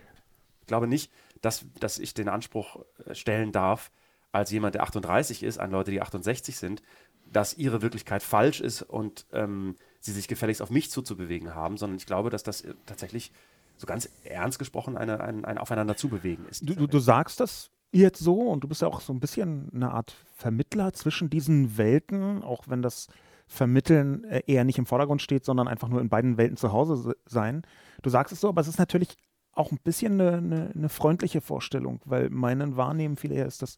Ich 0.61 0.67
glaube 0.67 0.87
nicht, 0.87 1.11
dass, 1.41 1.65
dass 1.79 1.97
ich 1.97 2.13
den 2.13 2.29
Anspruch 2.29 2.83
äh, 3.05 3.15
stellen 3.15 3.51
darf, 3.51 3.91
als 4.31 4.51
jemand, 4.51 4.75
der 4.75 4.83
38 4.83 5.43
ist, 5.43 5.57
an 5.57 5.71
Leute, 5.71 5.91
die 5.91 6.01
68 6.01 6.57
sind, 6.57 6.83
dass 7.31 7.57
ihre 7.57 7.81
Wirklichkeit 7.81 8.21
falsch 8.21 8.59
ist 8.59 8.81
und 8.81 9.25
ähm, 9.31 9.75
sie 10.01 10.11
sich 10.11 10.27
gefälligst 10.27 10.61
auf 10.61 10.69
mich 10.69 10.91
zuzubewegen 10.91 11.55
haben, 11.55 11.77
sondern 11.77 11.97
ich 11.97 12.05
glaube, 12.05 12.29
dass 12.29 12.43
das 12.43 12.61
äh, 12.61 12.73
tatsächlich 12.85 13.31
so 13.77 13.87
ganz 13.87 14.09
ernst 14.23 14.59
gesprochen 14.59 14.97
eine, 14.97 15.21
ein, 15.21 15.45
ein 15.45 15.57
Aufeinander 15.57 15.95
zubewegen 15.95 16.45
ist. 16.49 16.67
Du, 16.67 16.75
du, 16.75 16.87
du 16.87 16.99
sagst 16.99 17.39
das 17.39 17.71
jetzt 17.91 18.19
so 18.19 18.41
und 18.41 18.63
du 18.63 18.67
bist 18.67 18.81
ja 18.81 18.89
auch 18.89 19.01
so 19.01 19.13
ein 19.13 19.19
bisschen 19.19 19.69
eine 19.73 19.91
Art 19.91 20.15
Vermittler 20.35 20.93
zwischen 20.93 21.29
diesen 21.29 21.77
Welten, 21.77 22.43
auch 22.43 22.67
wenn 22.67 22.81
das 22.81 23.07
Vermitteln 23.47 24.23
äh, 24.25 24.43
eher 24.47 24.63
nicht 24.63 24.77
im 24.77 24.85
Vordergrund 24.85 25.21
steht, 25.21 25.45
sondern 25.45 25.67
einfach 25.67 25.87
nur 25.87 26.01
in 26.01 26.09
beiden 26.09 26.37
Welten 26.37 26.57
zu 26.57 26.71
Hause 26.71 27.15
sein. 27.25 27.63
Du 28.01 28.09
sagst 28.09 28.33
es 28.33 28.41
so, 28.41 28.49
aber 28.49 28.61
es 28.61 28.67
ist 28.67 28.79
natürlich 28.79 29.15
auch 29.53 29.71
ein 29.71 29.79
bisschen 29.83 30.19
eine, 30.19 30.37
eine, 30.37 30.71
eine 30.75 30.89
freundliche 30.89 31.41
Vorstellung, 31.41 32.01
weil 32.05 32.29
meinen 32.29 32.75
Wahrnehmen 32.75 33.15
viel 33.15 33.31
eher 33.31 33.45
ist, 33.45 33.61
dass 33.61 33.77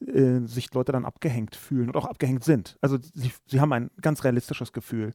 äh, 0.00 0.40
sich 0.40 0.72
Leute 0.74 0.92
dann 0.92 1.04
abgehängt 1.04 1.54
fühlen 1.54 1.88
und 1.88 1.96
auch 1.96 2.06
abgehängt 2.06 2.44
sind. 2.44 2.76
Also 2.80 2.98
sie, 2.98 3.32
sie 3.46 3.60
haben 3.60 3.72
ein 3.72 3.90
ganz 4.00 4.24
realistisches 4.24 4.72
Gefühl. 4.72 5.12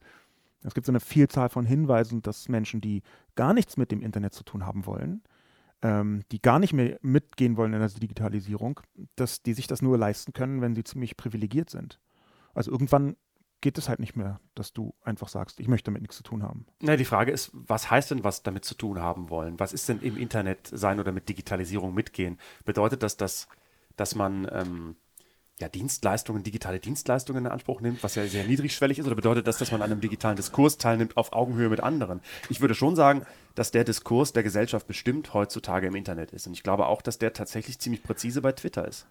Es 0.64 0.74
gibt 0.74 0.86
so 0.86 0.92
eine 0.92 1.00
Vielzahl 1.00 1.50
von 1.50 1.66
Hinweisen, 1.66 2.22
dass 2.22 2.50
Menschen, 2.50 2.82
die 2.82 3.02
gar 3.36 3.54
nichts 3.54 3.78
mit 3.78 3.92
dem 3.92 4.02
Internet 4.02 4.34
zu 4.34 4.44
tun 4.44 4.66
haben 4.66 4.86
wollen, 4.86 5.22
ähm, 5.82 6.24
die 6.32 6.42
gar 6.42 6.60
nicht 6.60 6.74
mehr 6.74 6.98
mitgehen 7.02 7.58
wollen 7.58 7.74
in 7.74 7.80
der 7.80 7.90
Digitalisierung, 7.90 8.80
dass 9.16 9.42
die 9.42 9.54
sich 9.54 9.68
das 9.68 9.82
nur 9.82 9.98
leisten 9.98 10.34
können, 10.34 10.62
wenn 10.62 10.76
sie 10.76 10.84
ziemlich 10.84 11.18
privilegiert 11.18 11.70
sind. 11.70 12.00
Also 12.54 12.72
irgendwann 12.72 13.16
geht 13.62 13.78
es 13.78 13.90
halt 13.90 14.00
nicht 14.00 14.16
mehr, 14.16 14.40
dass 14.56 14.74
du 14.74 14.94
einfach 15.04 15.28
sagst, 15.28 15.60
ich 15.60 15.68
möchte 15.68 15.86
damit 15.86 16.02
nichts 16.02 16.18
zu 16.18 16.24
tun 16.24 16.44
haben. 16.44 16.66
Na, 16.82 16.96
die 16.96 17.06
Frage 17.06 17.32
ist, 17.32 17.52
was 17.54 17.92
heißt 17.92 18.12
denn 18.12 18.24
was 18.24 18.44
damit 18.44 18.66
zu 18.66 18.76
tun 18.76 19.00
haben 19.00 19.30
wollen? 19.30 19.60
Was 19.60 19.74
ist 19.74 19.90
denn 19.90 20.00
im 20.02 20.18
Internet 20.18 20.60
sein 20.72 21.00
oder 21.00 21.12
mit 21.12 21.28
Digitalisierung 21.28 21.94
mitgehen? 21.94 22.40
Bedeutet 22.66 23.04
das, 23.04 23.18
dass, 23.18 23.48
dass 23.96 24.16
man 24.16 24.48
ähm, 24.52 24.96
ja, 25.60 25.68
Dienstleistungen, 25.68 26.44
digitale 26.44 26.80
Dienstleistungen 26.80 27.46
in 27.46 27.52
Anspruch 27.52 27.82
nimmt, 27.82 28.02
was 28.02 28.16
ja 28.16 28.26
sehr 28.26 28.46
niedrigschwellig 28.46 29.00
ist, 29.00 29.06
oder 29.06 29.16
bedeutet 29.16 29.46
das, 29.46 29.58
dass 29.58 29.72
man 29.72 29.82
an 29.82 29.92
einem 29.92 30.02
digitalen 30.02 30.38
Diskurs 30.38 30.78
teilnimmt 30.78 31.18
auf 31.18 31.34
Augenhöhe 31.34 31.70
mit 31.70 31.82
anderen? 31.82 32.22
Ich 32.50 32.62
würde 32.62 32.76
schon 32.76 32.96
sagen, 32.96 33.26
dass 33.56 33.72
der 33.72 33.84
Diskurs 33.84 34.32
der 34.32 34.44
Gesellschaft 34.44 34.88
bestimmt 34.88 35.34
heutzutage 35.34 35.88
im 35.88 35.96
Internet 35.96 36.32
ist. 36.32 36.48
Und 36.48 36.54
ich 36.54 36.64
glaube 36.64 36.88
auch, 36.88 37.02
dass 37.02 37.18
der 37.18 37.34
tatsächlich 37.34 37.80
ziemlich 37.80 38.04
präzise 38.04 38.42
bei 38.42 38.54
Twitter 38.54 38.88
ist. 38.88 39.06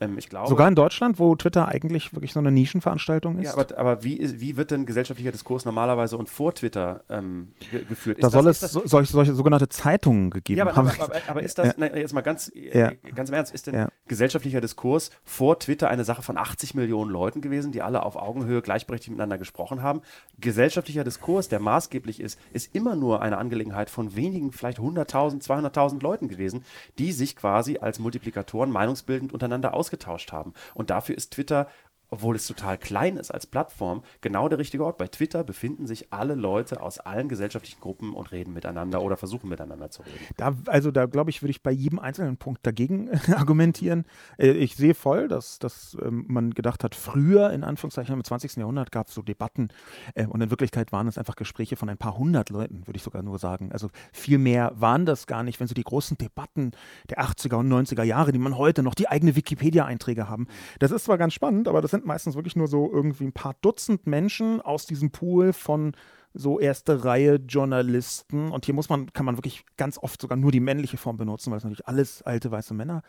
Ähm, 0.00 0.16
ich 0.16 0.28
glaube, 0.30 0.48
Sogar 0.48 0.66
in 0.66 0.74
Deutschland, 0.74 1.18
wo 1.18 1.36
Twitter 1.36 1.68
eigentlich 1.68 2.14
wirklich 2.14 2.32
so 2.32 2.38
eine 2.40 2.50
Nischenveranstaltung 2.50 3.38
ist. 3.38 3.44
Ja, 3.44 3.52
aber, 3.52 3.76
aber 3.78 4.02
wie, 4.02 4.40
wie 4.40 4.56
wird 4.56 4.70
denn 4.70 4.86
gesellschaftlicher 4.86 5.30
Diskurs 5.30 5.66
normalerweise 5.66 6.16
und 6.16 6.30
vor 6.30 6.54
Twitter 6.54 7.04
ähm, 7.10 7.52
ge 7.70 7.84
geführt? 7.84 8.22
da 8.22 8.28
Ist 8.28 8.32
soll 8.32 8.44
das- 8.44 8.62
es 8.62 8.72
so, 8.72 8.82
solche, 8.86 9.12
solche 9.12 9.34
sogenannte 9.34 9.68
Zeitungen 9.68 10.30
gegeben 10.30 10.58
Ja, 10.58 10.64
aber, 10.66 10.74
haben. 10.76 10.88
aber, 10.88 11.02
aber, 11.04 11.14
aber 11.28 11.42
ist 11.42 11.58
das, 11.58 11.68
Ja. 11.68 11.74
na, 11.76 11.96
jetzt 11.96 12.14
mal 12.14 12.22
ganz, 12.22 12.50
Ja. 12.54 12.88
äh, 12.90 12.96
ganz 13.14 13.28
im 13.28 13.34
Ernst, 13.34 13.52
ist 13.54 13.66
denn 13.66 13.74
Ja. 13.74 13.88
gesellschaftlicher 14.08 14.62
Diskurs 14.62 15.10
vor 15.22 15.58
Twitter 15.58 15.88
eine 15.90 16.04
Sache 16.04 16.22
von 16.22 16.38
80 16.38 16.74
Millionen 16.74 17.10
Leuten 17.10 17.42
gewesen, 17.42 17.70
die 17.70 17.82
alle 17.82 18.02
auf 18.02 18.16
Augenhöhe 18.16 18.62
gleichberechtigt 18.62 19.10
miteinander 19.10 19.36
gesprochen 19.36 19.82
haben? 19.82 20.00
Gesellschaftlicher 20.38 21.04
Diskurs, 21.04 21.48
der 21.48 21.60
maßgeblich 21.60 22.20
ist, 22.20 22.38
ist 22.54 22.74
immer 22.74 22.96
nur 22.96 23.20
eine 23.20 23.36
Angelegenheit 23.36 23.90
von 23.90 24.16
wenigen, 24.16 24.52
vielleicht 24.52 24.78
100.000, 24.78 25.42
200.000 25.42 26.02
Leuten 26.02 26.28
gewesen, 26.28 26.64
die 26.98 27.12
sich 27.12 27.36
quasi 27.36 27.78
als 27.78 27.98
Multiplikatoren 27.98 28.70
meinungsbildend 28.70 29.32
untereinander 29.34 29.74
ausgetauscht 29.90 30.32
haben. 30.32 30.52
Und 30.74 30.90
dafür 30.90 31.16
ist 31.16 31.32
Twitter 31.32 31.68
obwohl 32.10 32.36
es 32.36 32.46
total 32.46 32.76
klein 32.76 33.16
ist 33.16 33.30
als 33.30 33.46
Plattform, 33.46 34.02
genau 34.20 34.48
der 34.48 34.58
richtige 34.58 34.84
Ort. 34.84 34.98
Bei 34.98 35.06
Twitter 35.06 35.44
befinden 35.44 35.86
sich 35.86 36.12
alle 36.12 36.34
Leute 36.34 36.82
aus 36.82 36.98
allen 36.98 37.28
gesellschaftlichen 37.28 37.80
Gruppen 37.80 38.14
und 38.14 38.32
reden 38.32 38.52
miteinander 38.52 39.02
oder 39.02 39.16
versuchen 39.16 39.48
miteinander 39.48 39.90
zu 39.90 40.02
reden. 40.02 40.18
Da, 40.36 40.54
also 40.66 40.90
da 40.90 41.06
glaube 41.06 41.30
ich, 41.30 41.42
würde 41.42 41.50
ich 41.50 41.62
bei 41.62 41.70
jedem 41.70 41.98
einzelnen 41.98 42.36
Punkt 42.36 42.66
dagegen 42.66 43.10
argumentieren. 43.34 44.04
Äh, 44.38 44.50
Ich 44.50 44.76
sehe 44.76 44.94
voll, 44.94 45.28
dass, 45.28 45.58
dass 45.58 45.96
ähm, 46.02 46.24
man 46.28 46.50
gedacht 46.52 46.82
hat, 46.84 46.94
früher 46.94 47.50
in 47.50 47.64
Anführungszeichen 47.64 48.14
im 48.14 48.24
20. 48.24 48.56
Jahrhundert 48.56 48.90
gab 48.90 49.08
es 49.08 49.14
so 49.14 49.22
Debatten 49.22 49.68
äh, 50.14 50.26
und 50.26 50.40
in 50.40 50.50
Wirklichkeit 50.50 50.92
waren 50.92 51.06
es 51.06 51.16
einfach 51.16 51.36
Gespräche 51.36 51.76
von 51.76 51.88
ein 51.88 51.98
paar 51.98 52.18
hundert 52.18 52.50
Leuten, 52.50 52.86
würde 52.86 52.96
ich 52.96 53.02
sogar 53.02 53.22
nur 53.22 53.38
sagen. 53.38 53.70
Also 53.72 53.88
viel 54.12 54.38
mehr 54.38 54.72
waren 54.74 55.06
das 55.06 55.26
gar 55.26 55.42
nicht, 55.42 55.60
wenn 55.60 55.68
so 55.68 55.74
die 55.74 55.84
großen 55.84 56.18
Debatten 56.18 56.72
der 57.08 57.20
80er 57.20 57.56
und 57.56 57.68
90er 57.72 58.02
Jahre, 58.02 58.32
die 58.32 58.38
man 58.38 58.58
heute 58.58 58.82
noch 58.82 58.94
die 58.94 59.08
eigene 59.08 59.36
Wikipedia-Einträge 59.36 60.28
haben. 60.28 60.48
Das 60.80 60.90
ist 60.90 61.04
zwar 61.04 61.18
ganz 61.18 61.34
spannend, 61.34 61.68
aber 61.68 61.80
das 61.80 61.92
sind 61.92 61.99
meistens 62.04 62.34
wirklich 62.34 62.56
nur 62.56 62.68
so 62.68 62.90
irgendwie 62.92 63.24
ein 63.24 63.32
paar 63.32 63.54
Dutzend 63.60 64.06
Menschen 64.06 64.60
aus 64.60 64.86
diesem 64.86 65.10
Pool 65.10 65.52
von 65.52 65.92
so 66.32 66.60
erste 66.60 67.04
Reihe 67.04 67.36
Journalisten. 67.36 68.50
Und 68.50 68.64
hier 68.64 68.74
muss 68.74 68.88
man, 68.88 69.12
kann 69.12 69.26
man 69.26 69.36
wirklich 69.36 69.64
ganz 69.76 69.98
oft 69.98 70.20
sogar 70.20 70.36
nur 70.36 70.52
die 70.52 70.60
männliche 70.60 70.96
Form 70.96 71.16
benutzen, 71.16 71.50
weil 71.50 71.58
es 71.58 71.64
natürlich 71.64 71.88
alles 71.88 72.22
alte 72.22 72.50
weiße 72.50 72.74
Männer 72.74 73.02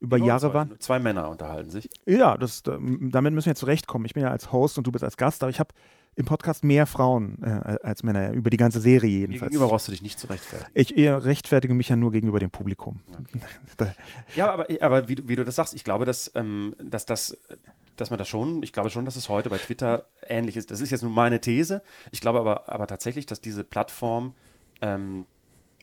über 0.00 0.18
Jahre 0.18 0.48
zwei, 0.48 0.54
waren. 0.54 0.80
Zwei 0.80 0.98
Männer 0.98 1.30
unterhalten 1.30 1.70
sich. 1.70 1.88
Ja, 2.04 2.36
das, 2.36 2.62
damit 2.62 3.32
müssen 3.32 3.46
wir 3.46 3.54
zurechtkommen. 3.54 4.04
Ich 4.04 4.14
bin 4.14 4.22
ja 4.22 4.30
als 4.30 4.52
Host 4.52 4.76
und 4.76 4.86
du 4.86 4.92
bist 4.92 5.04
als 5.04 5.16
Gast, 5.16 5.42
aber 5.42 5.50
ich 5.50 5.58
habe 5.58 5.72
im 6.16 6.24
Podcast 6.24 6.64
mehr 6.64 6.86
Frauen 6.86 7.38
äh, 7.42 7.76
als 7.82 8.02
Männer, 8.02 8.32
über 8.32 8.48
die 8.50 8.56
ganze 8.56 8.80
Serie 8.80 9.10
jedenfalls. 9.10 9.50
gegenüber 9.50 9.68
brauchst 9.68 9.86
du 9.86 9.92
dich 9.92 10.00
nicht 10.02 10.18
zu 10.18 10.26
rechtfertigen. 10.28 10.70
Ich 10.74 10.96
eher 10.96 11.24
rechtfertige 11.24 11.74
mich 11.74 11.88
ja 11.90 11.96
nur 11.96 12.10
gegenüber 12.10 12.40
dem 12.40 12.50
Publikum. 12.50 13.00
Da- 13.76 13.94
Ja, 14.34 14.50
aber, 14.50 14.66
aber 14.80 15.08
wie, 15.08 15.16
du, 15.16 15.28
wie 15.28 15.36
du 15.36 15.44
das 15.44 15.54
sagst, 15.56 15.74
ich 15.74 15.84
glaube, 15.84 16.06
dass, 16.06 16.32
ähm, 16.34 16.74
dass, 16.82 17.04
das, 17.04 17.36
dass 17.96 18.08
man 18.10 18.18
das 18.18 18.28
schon, 18.28 18.62
ich 18.62 18.72
glaube 18.72 18.88
schon, 18.90 19.04
dass 19.04 19.16
es 19.16 19.28
heute 19.28 19.50
bei 19.50 19.58
Twitter 19.58 20.06
ähnlich 20.26 20.56
ist. 20.56 20.70
Das 20.70 20.80
ist 20.80 20.90
jetzt 20.90 21.02
nur 21.02 21.12
meine 21.12 21.40
These. 21.40 21.82
Ich 22.10 22.20
glaube 22.22 22.40
aber, 22.40 22.68
aber 22.72 22.86
tatsächlich, 22.86 23.26
dass 23.26 23.40
diese 23.42 23.62
Plattform 23.62 24.34
ähm, 24.80 25.26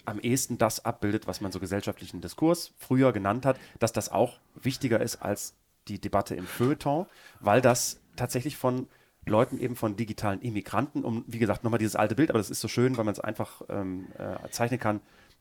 am 0.06 0.20
ehesten 0.20 0.58
das 0.58 0.84
abbildet, 0.84 1.28
was 1.28 1.42
man 1.42 1.52
so 1.52 1.60
gesellschaftlichen 1.60 2.22
Diskurs 2.22 2.74
früher 2.78 3.14
genannt 3.14 3.46
hat, 3.46 3.58
dass 3.80 3.94
das 3.94 4.10
auch 4.12 4.40
wichtiger 4.56 5.00
ist 5.00 5.18
als 5.22 5.54
die 5.88 6.02
Debatte 6.02 6.34
im 6.36 6.46
Feuilleton, 6.48 7.06
weil 7.40 7.62
das 7.62 8.00
tatsächlich 8.16 8.58
von 8.58 8.88
Leuten 9.26 9.60
eben 9.60 9.76
von 9.76 9.96
digitalen 9.96 10.42
Immigranten, 10.42 11.04
um, 11.04 11.24
wie 11.28 11.40
gesagt, 11.40 11.64
nochmal 11.64 11.78
dieses 11.80 11.96
alte 11.96 12.16
Bild, 12.16 12.30
aber 12.30 12.40
das 12.40 12.50
ist 12.50 12.62
so 12.62 12.68
schön, 12.68 12.98
weil 12.98 13.06
man 13.06 13.14
es 13.14 13.20
einfach 13.20 13.62
ähm, 13.70 14.08
äh, 14.18 14.50
zeichnen 14.50 14.80
kann, 14.80 15.00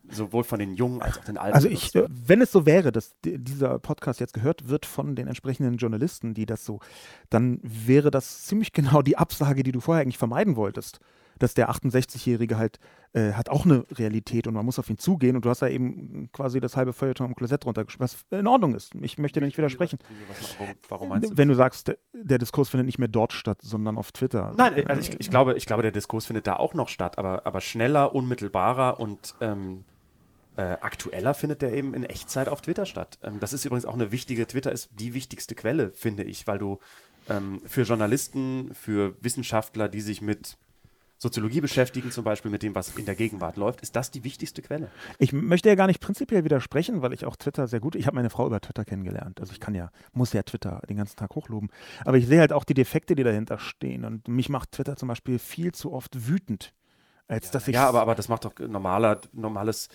sowohl 0.08 0.44
von 0.44 0.58
den 0.58 0.74
Jungen 0.74 1.00
als 1.00 1.18
auch 1.18 1.24
den 1.24 1.38
Alten. 1.38 1.54
Also 1.54 1.68
ich, 1.68 1.94
äh, 1.94 2.06
wenn 2.08 2.40
es 2.40 2.50
so 2.52 2.66
wäre, 2.66 2.90
dass 2.92 3.18
di- 3.20 3.38
dieser 3.38 3.78
Podcast 3.78 4.20
jetzt 4.20 4.34
gehört 4.34 4.68
wird 4.68 4.86
von 4.86 5.14
den 5.14 5.28
entsprechenden 5.28 5.76
Journalisten, 5.76 6.34
die 6.34 6.46
das 6.46 6.64
so, 6.64 6.80
dann 7.30 7.60
wäre 7.62 8.10
das 8.10 8.44
ziemlich 8.44 8.72
genau 8.72 9.02
die 9.02 9.16
Absage, 9.16 9.62
die 9.62 9.72
du 9.72 9.80
vorher 9.80 10.02
eigentlich 10.02 10.18
vermeiden 10.18 10.56
wolltest. 10.56 11.00
Dass 11.38 11.54
der 11.54 11.70
68-Jährige 11.70 12.56
halt 12.56 12.78
äh, 13.14 13.32
hat 13.32 13.50
auch 13.50 13.64
eine 13.64 13.84
Realität 13.92 14.46
und 14.46 14.54
man 14.54 14.64
muss 14.64 14.78
auf 14.78 14.88
ihn 14.88 14.98
zugehen 14.98 15.36
und 15.36 15.44
du 15.44 15.50
hast 15.50 15.60
ja 15.60 15.68
eben 15.68 16.30
quasi 16.32 16.60
das 16.60 16.76
halbe 16.76 16.92
Feuilleton 16.92 17.28
im 17.28 17.34
Klosett 17.34 17.66
runtergeschrieben, 17.66 18.04
was 18.04 18.24
in 18.30 18.46
Ordnung 18.46 18.74
ist. 18.74 18.94
Ich 19.00 19.18
möchte 19.18 19.40
dir 19.40 19.46
nicht 19.46 19.58
widersprechen. 19.58 19.98
Warum, 20.58 20.74
warum 20.88 21.08
meinst 21.10 21.30
du? 21.30 21.36
Wenn 21.36 21.48
du 21.48 21.54
sagst, 21.54 21.88
der, 21.88 21.98
der 22.14 22.38
Diskurs 22.38 22.70
findet 22.70 22.86
nicht 22.86 22.98
mehr 22.98 23.08
dort 23.08 23.32
statt, 23.32 23.58
sondern 23.62 23.98
auf 23.98 24.12
Twitter. 24.12 24.54
Nein, 24.56 24.86
also 24.86 25.00
ich, 25.00 25.20
ich, 25.20 25.30
glaube, 25.30 25.54
ich 25.54 25.66
glaube, 25.66 25.82
der 25.82 25.92
Diskurs 25.92 26.26
findet 26.26 26.46
da 26.46 26.56
auch 26.56 26.74
noch 26.74 26.88
statt, 26.88 27.18
aber, 27.18 27.46
aber 27.46 27.60
schneller, 27.60 28.14
unmittelbarer 28.14 28.98
und 28.98 29.34
ähm, 29.40 29.84
äh, 30.56 30.62
aktueller 30.62 31.34
findet 31.34 31.62
der 31.62 31.72
eben 31.72 31.94
in 31.94 32.04
Echtzeit 32.04 32.48
auf 32.48 32.60
Twitter 32.60 32.86
statt. 32.86 33.18
Ähm, 33.22 33.40
das 33.40 33.52
ist 33.52 33.64
übrigens 33.64 33.86
auch 33.86 33.94
eine 33.94 34.12
wichtige, 34.12 34.46
Twitter 34.46 34.72
ist 34.72 34.90
die 34.92 35.14
wichtigste 35.14 35.54
Quelle, 35.54 35.92
finde 35.92 36.24
ich, 36.24 36.46
weil 36.46 36.58
du 36.58 36.78
ähm, 37.28 37.62
für 37.66 37.82
Journalisten, 37.82 38.74
für 38.74 39.16
Wissenschaftler, 39.20 39.88
die 39.88 40.00
sich 40.00 40.20
mit 40.20 40.56
Soziologie 41.22 41.60
beschäftigen, 41.60 42.10
zum 42.10 42.24
Beispiel 42.24 42.50
mit 42.50 42.64
dem, 42.64 42.74
was 42.74 42.96
in 42.96 43.06
der 43.06 43.14
Gegenwart 43.14 43.56
läuft, 43.56 43.80
ist 43.80 43.94
das 43.94 44.10
die 44.10 44.24
wichtigste 44.24 44.60
Quelle. 44.60 44.90
Ich 45.20 45.32
möchte 45.32 45.68
ja 45.68 45.76
gar 45.76 45.86
nicht 45.86 46.00
prinzipiell 46.00 46.42
widersprechen, 46.42 47.00
weil 47.00 47.12
ich 47.12 47.26
auch 47.26 47.36
Twitter 47.36 47.68
sehr 47.68 47.78
gut. 47.78 47.94
Ich 47.94 48.06
habe 48.06 48.16
meine 48.16 48.28
Frau 48.28 48.44
über 48.44 48.60
Twitter 48.60 48.84
kennengelernt. 48.84 49.38
Also 49.38 49.52
ich 49.52 49.60
kann 49.60 49.72
ja, 49.72 49.92
muss 50.12 50.32
ja 50.32 50.42
Twitter 50.42 50.82
den 50.88 50.96
ganzen 50.96 51.14
Tag 51.14 51.36
hochloben. 51.36 51.70
Aber 52.04 52.16
ich 52.16 52.26
sehe 52.26 52.40
halt 52.40 52.52
auch 52.52 52.64
die 52.64 52.74
Defekte, 52.74 53.14
die 53.14 53.22
dahinter 53.22 53.60
stehen. 53.60 54.04
Und 54.04 54.26
mich 54.26 54.48
macht 54.48 54.72
Twitter 54.72 54.96
zum 54.96 55.06
Beispiel 55.06 55.38
viel 55.38 55.70
zu 55.70 55.92
oft 55.92 56.26
wütend. 56.26 56.74
Als 57.28 57.52
dass 57.52 57.68
ich. 57.68 57.76
Ja, 57.76 57.88
aber, 57.88 58.02
aber 58.02 58.16
das 58.16 58.28
macht 58.28 58.44
doch 58.44 58.58
normaler, 58.58 59.20
normales, 59.32 59.90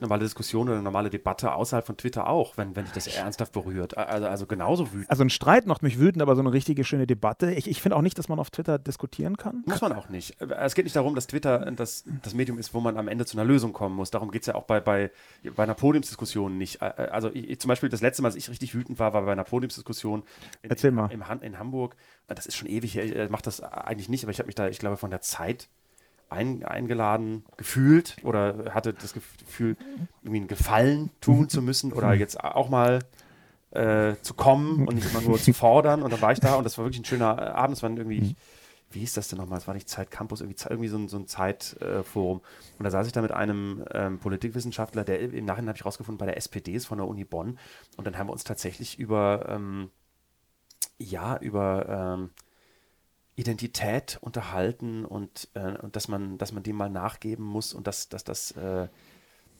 normale 0.00 0.22
Diskussion 0.24 0.68
oder 0.68 0.80
normale 0.82 1.10
Debatte 1.10 1.52
außerhalb 1.52 1.86
von 1.86 1.96
Twitter 1.96 2.28
auch, 2.28 2.56
wenn, 2.56 2.74
wenn 2.76 2.84
dich 2.84 2.94
das 2.94 3.06
ernsthaft 3.06 3.52
berührt. 3.52 3.96
Also, 3.96 4.26
also 4.26 4.46
genauso 4.46 4.92
wütend. 4.92 5.10
Also 5.10 5.22
ein 5.24 5.30
Streit 5.30 5.66
macht 5.66 5.82
mich 5.82 5.98
wütend, 5.98 6.22
aber 6.22 6.34
so 6.34 6.40
eine 6.40 6.52
richtige 6.52 6.84
schöne 6.84 7.06
Debatte. 7.06 7.52
Ich, 7.52 7.68
ich 7.68 7.80
finde 7.82 7.96
auch 7.96 8.02
nicht, 8.02 8.18
dass 8.18 8.28
man 8.28 8.38
auf 8.38 8.50
Twitter 8.50 8.78
diskutieren 8.78 9.36
kann. 9.36 9.62
Muss 9.66 9.80
man 9.80 9.92
auch 9.92 10.08
nicht. 10.08 10.40
Es 10.40 10.74
geht 10.74 10.84
nicht 10.84 10.96
darum, 10.96 11.14
dass 11.14 11.26
Twitter 11.26 11.70
das, 11.72 12.04
das 12.22 12.34
Medium 12.34 12.58
ist, 12.58 12.74
wo 12.74 12.80
man 12.80 12.96
am 12.96 13.08
Ende 13.08 13.26
zu 13.26 13.36
einer 13.36 13.44
Lösung 13.44 13.72
kommen 13.72 13.94
muss. 13.96 14.10
Darum 14.10 14.30
geht 14.30 14.42
es 14.42 14.46
ja 14.46 14.54
auch 14.54 14.64
bei, 14.64 14.80
bei, 14.80 15.10
bei 15.56 15.62
einer 15.62 15.74
Podiumsdiskussion 15.74 16.56
nicht. 16.58 16.82
Äh, 16.82 17.08
Also 17.10 17.30
ich, 17.32 17.48
ich, 17.50 17.60
zum 17.60 17.68
Beispiel 17.68 17.88
das 17.88 18.00
letzte 18.00 18.22
Mal, 18.22 18.28
als 18.28 18.36
ich 18.36 18.48
richtig 18.48 18.74
wütend 18.74 18.98
war, 18.98 19.12
war 19.12 19.22
bei 19.22 19.32
einer 19.32 19.44
Podiumsdiskussion 19.44 20.22
in, 20.62 20.70
Erzähl 20.70 20.90
mal. 20.90 21.10
Im, 21.10 21.28
Han- 21.28 21.42
in 21.42 21.58
Hamburg. 21.58 21.96
Das 22.26 22.46
ist 22.46 22.56
schon 22.56 22.68
ewig 22.68 22.94
her. 22.94 23.24
Ich 23.24 23.30
mache 23.30 23.42
das 23.42 23.60
eigentlich 23.62 24.08
nicht, 24.08 24.24
aber 24.24 24.30
ich 24.32 24.38
habe 24.38 24.46
mich 24.46 24.54
da, 24.54 24.68
ich 24.68 24.78
glaube, 24.78 24.96
von 24.98 25.10
der 25.10 25.20
Zeit 25.22 25.68
ein, 26.30 26.64
eingeladen 26.64 27.44
gefühlt 27.56 28.16
oder 28.22 28.74
hatte 28.74 28.92
das 28.92 29.12
Gefühl, 29.12 29.76
irgendwie 30.22 30.40
einen 30.40 30.48
Gefallen 30.48 31.10
tun 31.20 31.48
zu 31.48 31.62
müssen 31.62 31.92
oder 31.92 32.12
jetzt 32.14 32.42
auch 32.42 32.68
mal 32.68 33.00
äh, 33.70 34.14
zu 34.22 34.34
kommen 34.34 34.86
und 34.86 34.94
nicht 34.94 35.10
immer 35.10 35.22
nur 35.22 35.38
zu 35.38 35.52
fordern. 35.52 36.02
Und 36.02 36.12
dann 36.12 36.20
war 36.20 36.32
ich 36.32 36.40
da 36.40 36.54
und 36.54 36.64
das 36.64 36.78
war 36.78 36.84
wirklich 36.84 37.00
ein 37.00 37.04
schöner 37.04 37.38
äh, 37.38 37.50
Abend. 37.50 37.76
Es 37.76 37.82
waren 37.82 37.96
irgendwie, 37.96 38.36
wie 38.90 39.00
hieß 39.00 39.14
das 39.14 39.28
denn 39.28 39.38
nochmal? 39.38 39.58
Es 39.58 39.66
war 39.66 39.74
nicht 39.74 39.88
Zeit 39.88 40.10
Campus, 40.10 40.40
irgendwie, 40.40 40.62
irgendwie 40.68 40.88
so 40.88 40.98
ein, 40.98 41.08
so 41.08 41.18
ein 41.18 41.26
Zeitforum. 41.26 42.40
und 42.78 42.84
da 42.84 42.90
saß 42.90 43.06
ich 43.06 43.12
da 43.12 43.22
mit 43.22 43.32
einem 43.32 43.84
ähm, 43.92 44.18
Politikwissenschaftler, 44.18 45.04
der 45.04 45.20
im 45.20 45.44
Nachhinein 45.44 45.68
habe 45.68 45.76
ich 45.76 45.84
rausgefunden, 45.84 46.18
bei 46.18 46.26
der 46.26 46.36
SPD 46.36 46.72
ist 46.72 46.86
von 46.86 46.98
der 46.98 47.06
Uni 47.06 47.24
Bonn. 47.24 47.58
Und 47.96 48.06
dann 48.06 48.18
haben 48.18 48.28
wir 48.28 48.32
uns 48.32 48.44
tatsächlich 48.44 48.98
über, 48.98 49.46
ähm, 49.48 49.90
ja, 50.98 51.38
über 51.38 52.16
ähm, 52.18 52.30
Identität 53.38 54.18
unterhalten 54.20 55.04
und, 55.04 55.48
äh, 55.54 55.76
und 55.78 55.94
dass 55.94 56.08
man, 56.08 56.38
dass 56.38 56.52
man 56.52 56.64
dem 56.64 56.74
mal 56.74 56.90
nachgeben 56.90 57.44
muss 57.44 57.72
und 57.72 57.86
dass, 57.86 58.08
dass 58.08 58.24
das, 58.24 58.50
äh, 58.52 58.88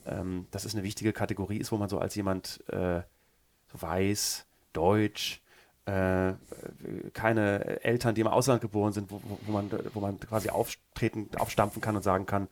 ähm, 0.05 0.47
dass 0.51 0.65
es 0.65 0.75
eine 0.75 0.83
wichtige 0.83 1.13
Kategorie 1.13 1.59
ist, 1.59 1.71
wo 1.71 1.77
man 1.77 1.89
so 1.89 1.99
als 1.99 2.17
jemand 2.17 2.65
äh, 2.71 3.03
weiß, 3.73 4.47
deutsch, 4.73 5.41
äh, 5.87 6.33
keine 7.13 7.85
Eltern, 7.85 8.17
die 8.17 8.21
im 8.21 8.27
Ausland 8.27 8.61
geboren 8.61 8.93
sind, 8.93 9.13
wo, 9.13 9.23
wo, 9.47 9.53
man, 9.53 9.71
wo 9.95 10.01
man 10.01 10.19
quasi 10.19 10.51
auftreten, 10.51 11.31
aufstampfen 11.37 11.81
kann 11.81 11.95
und 11.95 12.03
sagen 12.03 12.27
kann, 12.27 12.49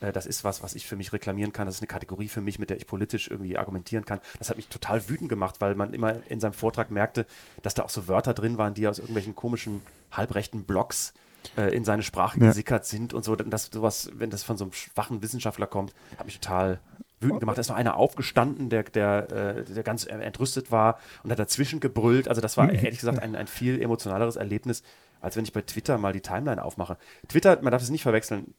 das 0.00 0.26
ist 0.26 0.44
was, 0.44 0.62
was 0.62 0.74
ich 0.74 0.86
für 0.86 0.96
mich 0.96 1.12
reklamieren 1.12 1.52
kann, 1.52 1.66
das 1.66 1.76
ist 1.76 1.80
eine 1.80 1.86
Kategorie 1.88 2.28
für 2.28 2.40
mich, 2.40 2.58
mit 2.58 2.70
der 2.70 2.76
ich 2.76 2.86
politisch 2.86 3.30
irgendwie 3.30 3.56
argumentieren 3.56 4.04
kann. 4.04 4.20
Das 4.38 4.50
hat 4.50 4.56
mich 4.56 4.68
total 4.68 5.08
wütend 5.08 5.28
gemacht, 5.28 5.56
weil 5.60 5.74
man 5.74 5.94
immer 5.94 6.16
in 6.28 6.40
seinem 6.40 6.52
Vortrag 6.52 6.90
merkte, 6.90 7.26
dass 7.62 7.74
da 7.74 7.82
auch 7.84 7.90
so 7.90 8.06
Wörter 8.08 8.34
drin 8.34 8.58
waren, 8.58 8.74
die 8.74 8.86
aus 8.88 8.98
irgendwelchen 8.98 9.34
komischen, 9.34 9.82
halbrechten 10.12 10.64
Blogs 10.64 11.14
äh, 11.56 11.74
in 11.74 11.84
seine 11.84 12.02
Sprache 12.02 12.38
Ja. 12.40 12.48
gesickert 12.48 12.84
sind 12.86 13.14
und 13.14 13.24
so. 13.24 13.36
Das 13.36 13.66
sowas, 13.72 14.10
wenn 14.14 14.30
das 14.30 14.42
von 14.42 14.56
so 14.56 14.64
einem 14.64 14.72
schwachen 14.72 15.22
Wissenschaftler 15.22 15.66
kommt, 15.66 15.94
hat 16.18 16.26
mich 16.26 16.40
total 16.40 16.80
wütend 17.20 17.40
gemacht. 17.40 17.56
Da 17.56 17.60
ist 17.62 17.68
noch 17.70 17.76
einer 17.76 17.96
aufgestanden, 17.96 18.68
der, 18.68 18.82
der, 18.82 19.30
äh, 19.32 19.64
der 19.64 19.82
ganz 19.82 20.04
äh, 20.04 20.10
entrüstet 20.10 20.70
war 20.70 20.98
und 21.22 21.30
hat 21.30 21.38
dazwischen 21.38 21.80
gebrüllt. 21.80 22.28
Also 22.28 22.40
das 22.42 22.56
war 22.58 22.70
ehrlich 22.70 22.98
gesagt 23.00 23.20
ein, 23.20 23.34
ein 23.34 23.46
viel 23.46 23.80
emotionaleres 23.80 24.36
Erlebnis, 24.36 24.82
als 25.22 25.36
wenn 25.36 25.44
ich 25.44 25.52
bei 25.54 25.62
Twitter 25.62 25.96
mal 25.96 26.12
die 26.12 26.20
Timeline 26.20 26.62
aufmache. 26.62 26.98
Twitter, 27.28 27.62
man 27.62 27.70
darf 27.72 27.80
es 27.80 27.88
nicht 27.88 28.02
verwechseln, 28.02 28.52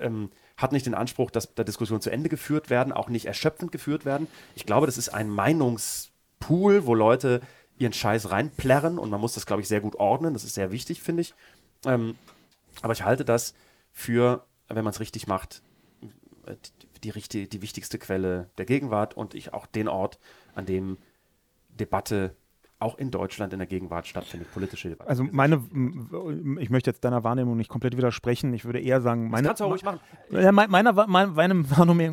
ähm, 0.00 0.30
hat 0.58 0.72
nicht 0.72 0.84
den 0.84 0.94
Anspruch, 0.94 1.30
dass 1.30 1.54
da 1.54 1.64
Diskussionen 1.64 2.02
zu 2.02 2.10
Ende 2.10 2.28
geführt 2.28 2.68
werden, 2.68 2.92
auch 2.92 3.08
nicht 3.08 3.26
erschöpfend 3.26 3.72
geführt 3.72 4.04
werden. 4.04 4.26
Ich 4.56 4.66
glaube, 4.66 4.86
das 4.86 4.98
ist 4.98 5.08
ein 5.08 5.30
Meinungspool, 5.30 6.84
wo 6.84 6.94
Leute 6.94 7.40
ihren 7.78 7.92
Scheiß 7.92 8.30
reinplärren 8.30 8.98
und 8.98 9.08
man 9.08 9.20
muss 9.20 9.34
das, 9.34 9.46
glaube 9.46 9.62
ich, 9.62 9.68
sehr 9.68 9.80
gut 9.80 9.94
ordnen. 9.94 10.34
Das 10.34 10.42
ist 10.42 10.54
sehr 10.54 10.72
wichtig, 10.72 11.00
finde 11.00 11.22
ich. 11.22 11.32
Ähm, 11.86 12.16
aber 12.82 12.92
ich 12.92 13.04
halte 13.04 13.24
das 13.24 13.54
für, 13.92 14.44
wenn 14.68 14.84
man 14.84 14.92
es 14.92 15.00
richtig 15.00 15.28
macht, 15.28 15.62
die, 17.04 17.12
die, 17.12 17.48
die 17.48 17.62
wichtigste 17.62 17.98
Quelle 17.98 18.50
der 18.58 18.66
Gegenwart 18.66 19.16
und 19.16 19.34
ich 19.34 19.52
auch 19.54 19.66
den 19.66 19.86
Ort, 19.86 20.18
an 20.56 20.66
dem 20.66 20.98
Debatte 21.68 22.34
auch 22.80 22.96
in 22.96 23.10
Deutschland 23.10 23.52
in 23.52 23.58
der 23.58 23.66
Gegenwart 23.66 24.06
stattfindet, 24.06 24.52
politische 24.52 24.88
Debatte. 24.88 25.10
Also 25.10 25.24
meine, 25.24 25.62
ich 26.60 26.70
möchte 26.70 26.90
jetzt 26.90 27.04
deiner 27.04 27.24
Wahrnehmung 27.24 27.56
nicht 27.56 27.68
komplett 27.68 27.96
widersprechen. 27.96 28.54
Ich 28.54 28.64
würde 28.64 28.80
eher 28.80 29.00
sagen, 29.00 29.30
meine, 29.30 29.48
das 29.48 29.58
kannst 29.58 29.60
du 29.60 29.64
ruhig 29.64 29.82
machen. 29.82 30.00
Ja, 30.30 30.52
meiner, 30.52 30.92
meine, 31.06 31.32
meine 31.32 31.64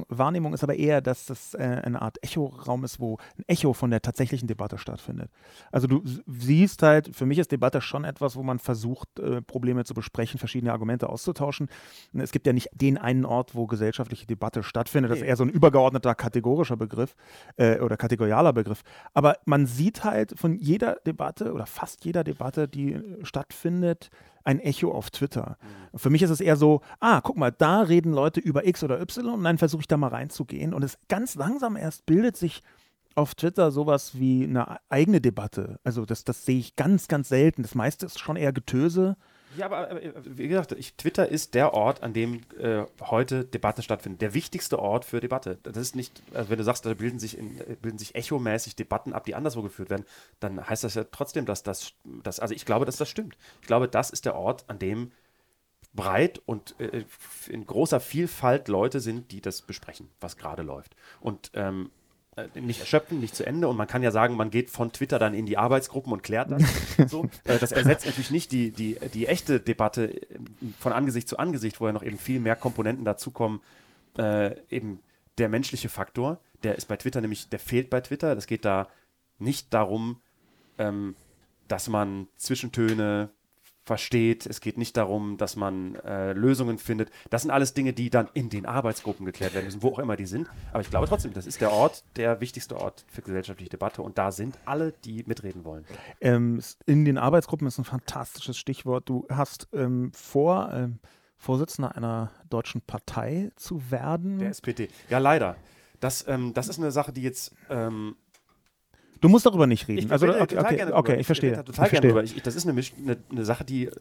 Wahrnehmung 0.09 0.53
ist 0.53 0.63
aber 0.63 0.75
eher, 0.75 1.01
dass 1.01 1.27
das 1.27 1.53
äh, 1.53 1.81
eine 1.83 2.01
Art 2.01 2.17
Echoraum 2.23 2.83
ist, 2.83 2.99
wo 2.99 3.17
ein 3.37 3.43
Echo 3.47 3.73
von 3.73 3.91
der 3.91 4.01
tatsächlichen 4.01 4.47
Debatte 4.47 4.79
stattfindet. 4.79 5.29
Also 5.71 5.87
du 5.87 6.01
siehst 6.25 6.81
halt, 6.81 7.15
für 7.15 7.27
mich 7.27 7.37
ist 7.37 7.51
Debatte 7.51 7.81
schon 7.81 8.03
etwas, 8.03 8.35
wo 8.35 8.41
man 8.41 8.57
versucht, 8.57 9.19
äh, 9.19 9.41
Probleme 9.43 9.83
zu 9.83 9.93
besprechen, 9.93 10.39
verschiedene 10.39 10.71
Argumente 10.71 11.09
auszutauschen. 11.09 11.69
Es 12.13 12.31
gibt 12.31 12.47
ja 12.47 12.53
nicht 12.53 12.69
den 12.73 12.97
einen 12.97 13.25
Ort, 13.25 13.53
wo 13.53 13.67
gesellschaftliche 13.67 14.25
Debatte 14.25 14.63
stattfindet. 14.63 15.11
Das 15.11 15.19
ist 15.19 15.25
eher 15.25 15.35
so 15.35 15.43
ein 15.43 15.49
übergeordneter 15.49 16.15
kategorischer 16.15 16.75
Begriff 16.75 17.15
äh, 17.57 17.79
oder 17.79 17.97
kategorialer 17.97 18.53
Begriff. 18.53 18.81
Aber 19.13 19.37
man 19.45 19.67
sieht 19.67 20.03
halt 20.03 20.33
von 20.39 20.54
jeder 20.55 20.97
Debatte 21.05 21.53
oder 21.53 21.65
fast 21.65 22.05
jeder 22.05 22.23
Debatte, 22.23 22.67
die 22.67 22.93
äh, 22.93 23.25
stattfindet, 23.25 24.09
ein 24.43 24.59
Echo 24.59 24.91
auf 24.91 25.09
Twitter. 25.09 25.57
Mhm. 25.93 25.97
Für 25.97 26.09
mich 26.09 26.21
ist 26.21 26.29
es 26.29 26.41
eher 26.41 26.55
so, 26.55 26.81
ah, 26.99 27.21
guck 27.21 27.37
mal, 27.37 27.51
da 27.51 27.81
reden 27.81 28.13
Leute 28.13 28.39
über 28.39 28.65
X 28.67 28.83
oder 28.83 29.01
Y 29.01 29.33
und 29.33 29.43
dann 29.43 29.57
versuche 29.57 29.81
ich 29.81 29.87
da 29.87 29.97
mal 29.97 30.09
reinzugehen. 30.09 30.73
Und 30.73 30.83
es 30.83 30.97
ganz 31.07 31.35
langsam 31.35 31.75
erst 31.75 32.05
bildet 32.05 32.37
sich 32.37 32.61
auf 33.15 33.33
Twitter 33.33 33.71
sowas 33.71 34.19
wie 34.19 34.43
eine 34.43 34.77
eigene 34.89 35.21
Debatte. 35.21 35.79
Also 35.83 36.05
das, 36.05 36.25
das 36.25 36.45
sehe 36.45 36.59
ich 36.59 36.75
ganz, 36.75 37.07
ganz 37.07 37.29
selten. 37.29 37.63
Das 37.63 37.73
meiste 37.73 38.05
ist 38.05 38.19
schon 38.19 38.35
eher 38.35 38.53
Getöse. 38.53 39.15
Ja, 39.57 39.65
aber 39.67 39.99
wie 40.23 40.47
gesagt, 40.47 40.71
ich, 40.73 40.95
Twitter 40.95 41.27
ist 41.27 41.53
der 41.53 41.73
Ort, 41.73 42.03
an 42.03 42.13
dem 42.13 42.41
äh, 42.59 42.83
heute 43.01 43.45
Debatte 43.45 43.81
stattfindet. 43.81 44.21
Der 44.21 44.33
wichtigste 44.33 44.79
Ort 44.79 45.05
für 45.05 45.19
Debatte. 45.19 45.57
Das 45.63 45.77
ist 45.77 45.95
nicht, 45.95 46.21
also 46.33 46.49
wenn 46.49 46.57
du 46.57 46.63
sagst, 46.63 46.85
da 46.85 46.93
bilden 46.93 47.19
sich, 47.19 47.37
in, 47.37 47.57
bilden 47.81 47.97
sich 47.97 48.15
echomäßig 48.15 48.75
Debatten 48.75 49.13
ab, 49.13 49.25
die 49.25 49.35
anderswo 49.35 49.61
geführt 49.61 49.89
werden, 49.89 50.05
dann 50.39 50.67
heißt 50.67 50.83
das 50.83 50.95
ja 50.95 51.05
trotzdem, 51.05 51.45
dass 51.45 51.63
das, 51.63 51.93
das 52.23 52.39
also 52.39 52.53
ich 52.53 52.65
glaube, 52.65 52.85
dass 52.85 52.97
das 52.97 53.09
stimmt. 53.09 53.37
Ich 53.61 53.67
glaube, 53.67 53.87
das 53.87 54.09
ist 54.09 54.25
der 54.25 54.35
Ort, 54.35 54.65
an 54.67 54.79
dem 54.79 55.11
breit 55.93 56.41
und 56.45 56.79
äh, 56.79 57.05
in 57.49 57.65
großer 57.65 57.99
Vielfalt 57.99 58.67
Leute 58.67 58.99
sind, 58.99 59.31
die 59.31 59.41
das 59.41 59.61
besprechen, 59.61 60.09
was 60.19 60.37
gerade 60.37 60.61
läuft. 60.61 60.95
Und 61.21 61.51
ähm, 61.53 61.89
äh, 61.89 62.04
nicht 62.55 62.81
erschöpfen, 62.81 63.19
nicht 63.19 63.35
zu 63.35 63.45
Ende. 63.45 63.67
Und 63.67 63.77
man 63.77 63.87
kann 63.87 64.03
ja 64.03 64.11
sagen, 64.11 64.35
man 64.35 64.49
geht 64.49 64.69
von 64.69 64.91
Twitter 64.91 65.19
dann 65.19 65.33
in 65.33 65.45
die 65.45 65.57
Arbeitsgruppen 65.57 66.11
und 66.11 66.23
klärt 66.23 66.51
das. 66.51 66.63
so. 67.07 67.25
Äh, 67.45 67.59
das 67.59 67.71
ersetzt 67.71 68.05
natürlich 68.05 68.31
nicht 68.31 68.51
die, 68.51 68.71
die, 68.71 68.97
die 69.13 69.27
echte 69.27 69.59
Debatte 69.59 70.13
äh, 70.13 70.39
von 70.79 70.91
Angesicht 70.91 71.29
zu 71.29 71.37
Angesicht, 71.37 71.79
wo 71.79 71.87
ja 71.87 71.93
noch 71.93 72.03
eben 72.03 72.17
viel 72.17 72.39
mehr 72.39 72.55
Komponenten 72.55 73.05
dazukommen. 73.05 73.61
Äh, 74.17 74.55
eben 74.69 74.99
der 75.37 75.49
menschliche 75.49 75.89
Faktor, 75.89 76.39
der 76.63 76.75
ist 76.75 76.87
bei 76.87 76.97
Twitter 76.97 77.21
nämlich, 77.21 77.49
der 77.49 77.59
fehlt 77.59 77.89
bei 77.89 78.01
Twitter. 78.01 78.35
Es 78.35 78.47
geht 78.47 78.65
da 78.65 78.87
nicht 79.39 79.73
darum, 79.73 80.21
ähm, 80.77 81.15
dass 81.67 81.87
man 81.87 82.27
Zwischentöne 82.37 83.29
versteht. 83.85 84.45
Es 84.47 84.61
geht 84.61 84.77
nicht 84.77 84.97
darum, 84.97 85.37
dass 85.37 85.55
man 85.55 85.95
äh, 85.95 86.33
Lösungen 86.33 86.79
findet. 86.79 87.11
Das 87.29 87.43
sind 87.43 87.51
alles 87.51 87.73
Dinge, 87.73 87.93
die 87.93 88.09
dann 88.09 88.27
in 88.33 88.49
den 88.49 88.65
Arbeitsgruppen 88.65 89.25
geklärt 89.25 89.53
werden 89.53 89.65
müssen, 89.65 89.83
wo 89.83 89.89
auch 89.89 89.99
immer 89.99 90.15
die 90.15 90.25
sind. 90.25 90.49
Aber 90.71 90.81
ich 90.81 90.89
glaube 90.89 91.07
trotzdem, 91.07 91.33
das 91.33 91.45
ist 91.45 91.61
der 91.61 91.71
Ort, 91.71 92.03
der 92.15 92.41
wichtigste 92.41 92.77
Ort 92.77 93.05
für 93.07 93.21
gesellschaftliche 93.21 93.69
Debatte. 93.69 94.01
Und 94.01 94.17
da 94.17 94.31
sind 94.31 94.57
alle, 94.65 94.91
die 94.91 95.23
mitreden 95.27 95.63
wollen. 95.63 95.85
Ähm, 96.19 96.59
in 96.87 97.05
den 97.05 97.17
Arbeitsgruppen 97.17 97.67
ist 97.67 97.77
ein 97.77 97.85
fantastisches 97.85 98.57
Stichwort. 98.57 99.07
Du 99.07 99.27
hast 99.29 99.67
ähm, 99.71 100.11
vor, 100.13 100.71
ähm, 100.73 100.99
Vorsitzender 101.37 101.95
einer 101.95 102.31
deutschen 102.49 102.81
Partei 102.81 103.51
zu 103.55 103.91
werden. 103.91 104.39
Der 104.39 104.49
SPD. 104.49 104.89
Ja, 105.09 105.19
leider. 105.19 105.57
Das, 105.99 106.27
ähm, 106.27 106.53
das 106.53 106.69
ist 106.69 106.79
eine 106.79 106.91
Sache, 106.91 107.13
die 107.13 107.21
jetzt 107.21 107.53
ähm, 107.69 108.15
Du 109.25 109.29
musst 109.29 109.43
darüber 109.47 109.65
nicht 109.65 109.87
reden. 109.87 110.05
Ich 110.05 110.11
also, 110.11 110.27
okay, 110.27 110.39
okay, 110.41 110.59
okay, 110.59 110.93
okay, 110.93 111.15
ich 111.15 111.25
verstehe. 111.25 111.53
Ich 111.53 111.57
total 111.57 111.85
ich 111.85 111.89
verstehe. 111.89 112.21
Ich, 112.21 112.43
das 112.43 112.53
ist 112.53 112.67
eine, 112.67 112.79
eine, 112.79 113.17
eine, 113.31 113.43
Sache, 113.43 113.65
die 113.65 113.85
äh, 113.87 113.91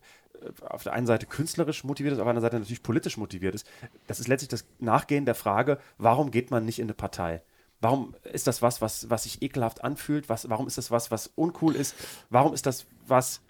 auf 0.61 0.83
der 0.83 0.93
einen 0.93 1.07
Seite 1.07 1.25
künstlerisch 1.25 1.83
motiviert 1.83 2.13
ist, 2.13 2.19
auf 2.19 2.25
der 2.25 2.29
anderen 2.29 2.43
Seite 2.43 2.59
natürlich 2.59 2.83
politisch 2.83 3.17
motiviert 3.17 3.55
ist. 3.55 3.67
Das 4.07 4.21
ist 4.21 4.29
letztlich 4.29 4.51
das 4.51 4.67
Nachgehen 4.81 5.25
der 5.25 5.35
Frage, 5.35 5.79
warum 5.97 6.31
geht 6.31 6.51
man 6.51 6.67
nicht 6.67 6.79
in 6.79 6.85
eine 6.85 6.93
Partei? 6.93 7.41
Warum 7.81 8.15
ist 8.35 8.47
das 8.47 8.61
was, 8.61 8.83
was, 8.83 9.09
was 9.09 9.23
sich 9.23 9.41
ekelhaft 9.41 9.83
anfühlt? 9.83 10.29
Was, 10.29 10.51
warum 10.51 10.67
ist 10.67 10.77
das 10.77 10.91
was, 10.91 11.11
was 11.11 11.29
uncool 11.37 11.75
ist? 11.75 11.95
Warum 12.29 12.53
ist 12.53 12.67
das 12.67 12.85
was, 13.07 13.41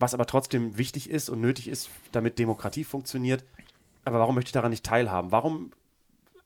was 0.00 0.14
aber 0.14 0.26
trotzdem 0.26 0.78
wichtig 0.78 1.10
ist 1.10 1.28
und 1.28 1.40
nötig 1.40 1.68
ist, 1.68 1.90
damit 2.10 2.40
Demokratie 2.40 2.82
funktioniert? 2.82 3.44
Aber 4.04 4.18
warum 4.18 4.34
möchte 4.34 4.48
ich 4.48 4.52
daran 4.52 4.70
nicht 4.70 4.84
teilhaben? 4.84 5.30
Warum 5.30 5.70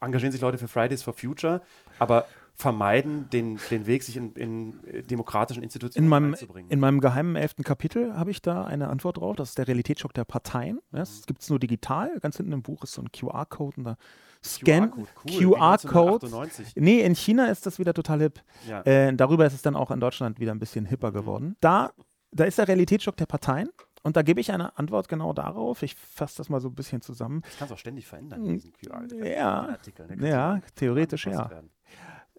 engagieren 0.00 0.32
sich 0.32 0.42
Leute 0.42 0.58
für 0.58 0.68
Fridays 0.68 1.02
for 1.02 1.14
Future, 1.14 1.62
aber 1.98 2.26
vermeiden, 2.56 3.28
den, 3.30 3.58
den 3.70 3.86
Weg 3.86 4.04
sich 4.04 4.16
in, 4.16 4.32
in 4.34 5.06
demokratischen 5.08 5.62
Institutionen 5.62 6.04
in 6.04 6.08
meinem, 6.08 6.32
einzubringen. 6.32 6.70
In 6.70 6.80
meinem 6.80 7.00
geheimen 7.00 7.34
elften 7.36 7.64
Kapitel 7.64 8.16
habe 8.16 8.30
ich 8.30 8.42
da 8.42 8.64
eine 8.64 8.88
Antwort 8.88 9.16
drauf. 9.16 9.34
Das 9.36 9.50
ist 9.50 9.58
der 9.58 9.66
Realitätsschock 9.66 10.14
der 10.14 10.24
Parteien. 10.24 10.80
Das 10.92 11.20
mhm. 11.20 11.26
gibt 11.26 11.42
es 11.42 11.50
nur 11.50 11.58
digital. 11.58 12.18
Ganz 12.20 12.36
hinten 12.36 12.52
im 12.52 12.62
Buch 12.62 12.84
ist 12.84 12.92
so 12.92 13.02
ein 13.02 13.10
QR-Code 13.10 13.76
und 13.78 13.84
da 13.84 13.96
Scan 14.44 14.92
QR-Code. 15.26 16.28
QR 16.28 16.48
nee, 16.76 17.00
in 17.00 17.14
China 17.14 17.46
ist 17.46 17.66
das 17.66 17.78
wieder 17.78 17.94
total 17.94 18.20
hip. 18.20 18.40
Ja. 18.68 18.82
Äh, 18.82 19.14
darüber 19.14 19.46
ist 19.46 19.54
es 19.54 19.62
dann 19.62 19.74
auch 19.74 19.90
in 19.90 20.00
Deutschland 20.00 20.38
wieder 20.38 20.52
ein 20.52 20.58
bisschen 20.58 20.86
hipper 20.86 21.10
mhm. 21.10 21.14
geworden. 21.14 21.56
Da, 21.60 21.92
da 22.30 22.44
ist 22.44 22.58
der 22.58 22.68
Realitätsschock 22.68 23.16
der 23.16 23.26
Parteien. 23.26 23.68
Und 24.04 24.16
da 24.16 24.22
gebe 24.22 24.38
ich 24.38 24.52
eine 24.52 24.76
Antwort 24.76 25.08
genau 25.08 25.32
darauf. 25.32 25.82
Ich 25.82 25.94
fasse 25.94 26.36
das 26.36 26.50
mal 26.50 26.60
so 26.60 26.68
ein 26.68 26.74
bisschen 26.74 27.00
zusammen. 27.00 27.40
Das 27.40 27.56
kannst 27.58 27.70
du 27.70 27.74
auch 27.74 27.78
ständig 27.78 28.06
verändern, 28.06 28.44
diesen 28.44 28.72
QR. 28.74 29.06
Ja, 29.24 30.26
ja 30.26 30.60
theoretisch 30.76 31.26
ja. 31.26 31.50
Werden. 31.50 31.70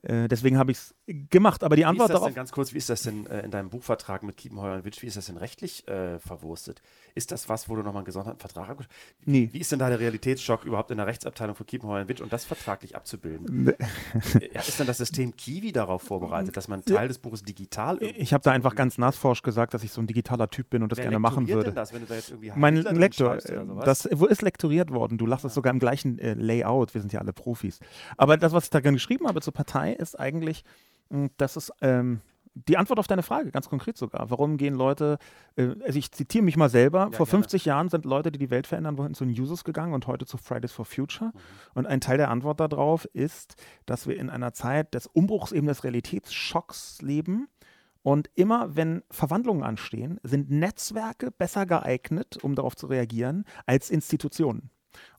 Äh, 0.05 0.27
deswegen 0.27 0.57
habe 0.57 0.71
ich 0.71 0.77
es 0.77 0.94
gemacht. 1.07 1.63
Aber 1.63 1.75
die 1.75 1.85
Antwort 1.85 2.09
darauf. 2.09 2.33
ganz 2.33 2.51
kurz, 2.51 2.73
wie 2.73 2.77
ist 2.77 2.89
das 2.89 3.03
denn 3.03 3.27
äh, 3.27 3.41
in 3.41 3.51
deinem 3.51 3.69
Buchvertrag 3.69 4.23
mit 4.23 4.37
Kiepenheuer 4.37 4.75
und 4.75 4.85
Witsch, 4.85 5.01
wie 5.01 5.07
ist 5.07 5.17
das 5.17 5.27
denn 5.27 5.37
rechtlich 5.37 5.87
äh, 5.87 6.19
verwurstet? 6.19 6.81
Ist 7.13 7.31
das 7.31 7.47
was, 7.47 7.69
wo 7.69 7.75
du 7.75 7.81
nochmal 7.81 8.01
einen 8.01 8.05
gesonderten 8.05 8.39
Vertrag 8.39 8.79
hast? 8.79 8.89
Nee. 9.23 9.49
Wie 9.51 9.59
ist 9.59 9.71
denn 9.71 9.79
da 9.79 9.89
der 9.89 9.99
Realitätsschock 9.99 10.65
überhaupt 10.65 10.91
in 10.91 10.97
der 10.97 11.07
Rechtsabteilung 11.07 11.55
von 11.55 11.65
Kiepenheuer 11.65 12.01
und 12.01 12.09
Witsch 12.09 12.21
und 12.21 12.33
das 12.33 12.45
vertraglich 12.45 12.95
abzubilden? 12.95 13.67
Äh, 13.67 14.49
ja, 14.53 14.61
ist 14.61 14.79
denn 14.79 14.87
das 14.87 14.97
System 14.97 15.35
Kiwi 15.35 15.71
darauf 15.71 16.01
vorbereitet, 16.01 16.57
dass 16.57 16.67
man 16.67 16.83
Teil 16.83 17.07
des 17.07 17.19
Buches 17.19 17.43
digital. 17.43 18.01
Ich 18.01 18.33
habe 18.33 18.43
da 18.43 18.51
einfach 18.51 18.75
ganz 18.75 18.97
nassforsch 18.97 19.41
gesagt, 19.41 19.73
dass 19.73 19.83
ich 19.83 19.91
so 19.91 20.01
ein 20.01 20.07
digitaler 20.07 20.49
Typ 20.49 20.69
bin 20.69 20.83
und 20.83 20.91
das 20.91 20.97
Wer 20.97 21.05
gerne 21.05 21.19
machen 21.19 21.47
würde. 21.47 21.65
Denn 21.65 21.75
das, 21.75 21.93
wenn 21.93 22.01
du 22.01 22.07
da 22.07 22.15
jetzt 22.15 22.29
irgendwie 22.29 22.51
mein 22.55 22.75
Lektor, 22.75 23.37
das 23.37 24.07
wo 24.11 24.25
ist 24.25 24.41
lektoriert 24.41 24.91
worden. 24.91 25.17
Du 25.17 25.25
lachst 25.25 25.43
ja. 25.43 25.49
sogar 25.49 25.71
im 25.71 25.79
gleichen 25.79 26.19
äh, 26.19 26.33
Layout. 26.33 26.93
Wir 26.93 27.01
sind 27.01 27.13
ja 27.13 27.19
alle 27.19 27.33
Profis. 27.33 27.79
Aber 28.17 28.37
das, 28.37 28.53
was 28.53 28.65
ich 28.65 28.69
da 28.69 28.79
geschrieben 28.79 29.27
habe 29.27 29.41
zur 29.41 29.53
Partei, 29.53 29.93
ist 29.93 30.19
eigentlich, 30.19 30.63
dass 31.37 31.55
es 31.55 31.71
ähm, 31.81 32.21
die 32.55 32.77
Antwort 32.77 32.99
auf 32.99 33.07
deine 33.07 33.23
Frage, 33.23 33.51
ganz 33.51 33.69
konkret 33.69 33.97
sogar. 33.97 34.29
Warum 34.29 34.57
gehen 34.57 34.75
Leute, 34.75 35.17
äh, 35.57 35.75
also 35.85 35.99
ich 35.99 36.11
zitiere 36.11 36.43
mich 36.43 36.55
mal 36.55 36.69
selber, 36.69 37.09
ja, 37.11 37.17
vor 37.17 37.25
50 37.25 37.65
Jahren 37.65 37.89
sind 37.89 38.05
Leute, 38.05 38.31
die 38.31 38.39
die 38.39 38.49
Welt 38.49 38.65
verändern 38.65 38.97
wollten, 38.97 39.13
zu 39.13 39.25
den 39.25 39.39
Users 39.39 39.63
gegangen 39.65 39.93
und 39.93 40.07
heute 40.07 40.25
zu 40.25 40.37
Fridays 40.37 40.71
for 40.71 40.85
Future. 40.85 41.31
Mhm. 41.33 41.39
Und 41.73 41.87
ein 41.87 42.01
Teil 42.01 42.17
der 42.17 42.31
Antwort 42.31 42.59
darauf 42.59 43.05
ist, 43.05 43.55
dass 43.85 44.07
wir 44.07 44.17
in 44.17 44.29
einer 44.29 44.53
Zeit 44.53 44.93
des 44.93 45.07
Umbruchs 45.07 45.51
eben 45.51 45.67
des 45.67 45.83
Realitätsschocks 45.83 47.01
leben. 47.01 47.49
Und 48.03 48.29
immer 48.35 48.75
wenn 48.75 49.03
Verwandlungen 49.09 49.63
anstehen, 49.63 50.19
sind 50.23 50.49
Netzwerke 50.49 51.31
besser 51.31 51.65
geeignet, 51.65 52.37
um 52.41 52.55
darauf 52.55 52.75
zu 52.75 52.87
reagieren, 52.87 53.45
als 53.65 53.89
Institutionen. 53.89 54.69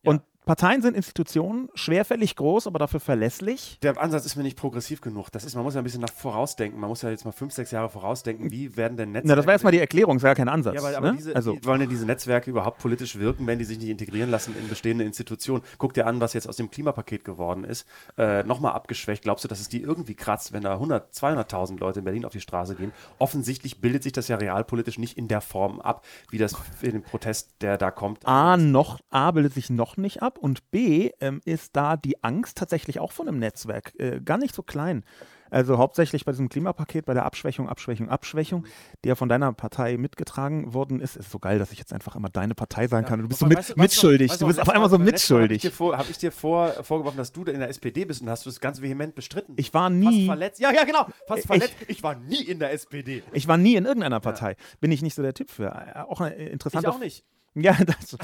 Ja. 0.02 0.12
Und 0.12 0.22
Parteien 0.46 0.80
sind 0.80 0.94
Institutionen, 0.94 1.68
schwerfällig 1.74 2.36
groß, 2.36 2.68
aber 2.68 2.78
dafür 2.78 3.00
verlässlich. 3.00 3.78
Der 3.82 4.00
Ansatz 4.00 4.26
ist 4.26 4.36
mir 4.36 4.44
nicht 4.44 4.56
progressiv 4.56 5.00
genug. 5.00 5.28
Das 5.32 5.44
ist, 5.44 5.56
man 5.56 5.64
muss 5.64 5.74
ja 5.74 5.80
ein 5.80 5.84
bisschen 5.84 6.02
nach 6.02 6.12
vorausdenken. 6.12 6.78
Man 6.78 6.88
muss 6.88 7.02
ja 7.02 7.10
jetzt 7.10 7.24
mal 7.24 7.32
fünf, 7.32 7.52
sechs 7.52 7.72
Jahre 7.72 7.88
vorausdenken. 7.88 8.52
Wie 8.52 8.76
werden 8.76 8.96
denn 8.96 9.10
Netzwerke. 9.10 9.26
Na, 9.26 9.34
das 9.34 9.46
war 9.46 9.54
erstmal 9.54 9.72
die 9.72 9.80
Erklärung, 9.80 10.18
das 10.18 10.22
war 10.22 10.30
ja 10.30 10.34
kein 10.36 10.48
Ansatz. 10.48 10.76
Ja, 10.76 10.82
aber, 10.82 10.96
aber 10.96 11.10
ne? 11.10 11.16
diese, 11.16 11.34
also. 11.34 11.58
wollen 11.64 11.80
denn 11.80 11.88
diese 11.88 12.06
Netzwerke 12.06 12.48
überhaupt 12.48 12.78
politisch 12.78 13.18
wirken, 13.18 13.44
wenn 13.48 13.58
die 13.58 13.64
sich 13.64 13.80
nicht 13.80 13.88
integrieren 13.88 14.30
lassen 14.30 14.54
in 14.56 14.68
bestehende 14.68 15.02
Institutionen? 15.02 15.64
Guck 15.78 15.94
dir 15.94 16.06
an, 16.06 16.20
was 16.20 16.32
jetzt 16.32 16.48
aus 16.48 16.54
dem 16.54 16.70
Klimapaket 16.70 17.24
geworden 17.24 17.64
ist. 17.64 17.84
Äh, 18.16 18.44
Nochmal 18.44 18.74
abgeschwächt. 18.74 19.24
Glaubst 19.24 19.42
du, 19.42 19.48
dass 19.48 19.58
es 19.58 19.68
die 19.68 19.82
irgendwie 19.82 20.14
kratzt, 20.14 20.52
wenn 20.52 20.62
da 20.62 20.74
100, 20.74 21.12
200.000 21.12 21.80
Leute 21.80 21.98
in 21.98 22.04
Berlin 22.04 22.24
auf 22.24 22.30
die 22.30 22.40
Straße 22.40 22.76
gehen? 22.76 22.92
Offensichtlich 23.18 23.80
bildet 23.80 24.04
sich 24.04 24.12
das 24.12 24.28
ja 24.28 24.36
realpolitisch 24.36 24.96
nicht 24.96 25.18
in 25.18 25.26
der 25.26 25.40
Form 25.40 25.80
ab, 25.80 26.04
wie 26.30 26.38
das 26.38 26.54
in 26.82 26.92
dem 26.92 27.02
Protest, 27.02 27.56
der 27.62 27.78
da 27.78 27.90
kommt. 27.90 28.24
A, 28.28 28.56
noch, 28.56 29.00
A 29.10 29.32
bildet 29.32 29.52
sich 29.52 29.70
noch 29.70 29.96
nicht 29.96 30.22
ab 30.22 30.35
und 30.38 30.70
B, 30.70 31.10
ähm, 31.20 31.40
ist 31.44 31.76
da 31.76 31.96
die 31.96 32.22
Angst 32.22 32.58
tatsächlich 32.58 33.00
auch 33.00 33.12
von 33.12 33.28
einem 33.28 33.38
Netzwerk 33.38 33.92
äh, 33.98 34.20
gar 34.20 34.38
nicht 34.38 34.54
so 34.54 34.62
klein. 34.62 35.04
Also 35.50 35.78
hauptsächlich 35.78 36.24
bei 36.24 36.32
diesem 36.32 36.48
Klimapaket, 36.48 37.06
bei 37.06 37.14
der 37.14 37.24
Abschwächung, 37.24 37.68
Abschwächung, 37.68 38.08
Abschwächung, 38.08 38.66
die 39.04 39.08
ja 39.08 39.14
von 39.14 39.28
deiner 39.28 39.52
Partei 39.52 39.96
mitgetragen 39.96 40.74
worden 40.74 41.00
ist. 41.00 41.16
Ist 41.16 41.30
so 41.30 41.38
geil, 41.38 41.58
dass 41.58 41.72
ich 41.72 41.78
jetzt 41.78 41.92
einfach 41.92 42.16
immer 42.16 42.28
deine 42.28 42.54
Partei 42.54 42.88
sein 42.88 43.04
kann. 43.04 43.20
Du 43.20 43.28
bist 43.28 43.40
so 43.40 43.46
mit, 43.46 43.58
weißt 43.58 43.76
mitschuldig. 43.76 44.30
Weißt 44.30 44.40
du, 44.40 44.44
du 44.44 44.48
bist 44.48 44.60
auf 44.60 44.68
einmal 44.68 44.90
so 44.90 44.98
mitschuldig. 44.98 45.48
Habe 45.48 45.54
ich 45.54 45.62
dir, 45.62 45.70
vor, 45.70 45.98
hab 45.98 46.10
ich 46.10 46.18
dir 46.18 46.32
vor, 46.32 46.70
vorgeworfen, 46.82 47.16
dass 47.16 47.32
du 47.32 47.44
in 47.44 47.60
der 47.60 47.68
SPD 47.68 48.04
bist 48.04 48.22
und 48.22 48.30
hast 48.30 48.44
du 48.44 48.50
es 48.50 48.60
ganz 48.60 48.82
vehement 48.82 49.14
bestritten? 49.14 49.54
Ich 49.56 49.72
war 49.72 49.90
nie. 49.90 50.26
Fast 50.26 50.38
verletzt. 50.38 50.60
Ja, 50.60 50.72
ja, 50.72 50.84
genau. 50.84 51.06
Fast 51.26 51.40
ich, 51.40 51.46
verletzt. 51.46 51.74
Ich 51.88 52.02
war 52.02 52.16
nie 52.16 52.42
in 52.42 52.58
der 52.58 52.72
SPD. 52.72 53.22
Ich 53.32 53.46
war 53.46 53.56
nie 53.56 53.76
in 53.76 53.84
irgendeiner 53.84 54.20
Partei. 54.20 54.50
Ja. 54.50 54.56
Bin 54.80 54.90
ich 54.90 55.02
nicht 55.02 55.14
so 55.14 55.22
der 55.22 55.34
Typ 55.34 55.50
für. 55.50 55.66
Äh, 55.66 56.00
auch 56.00 56.20
eine 56.20 56.34
interessante. 56.34 56.88
Ich 56.88 56.94
auch 56.94 56.98
nicht. 56.98 57.24
Ja, 57.56 57.74
das, 57.84 58.16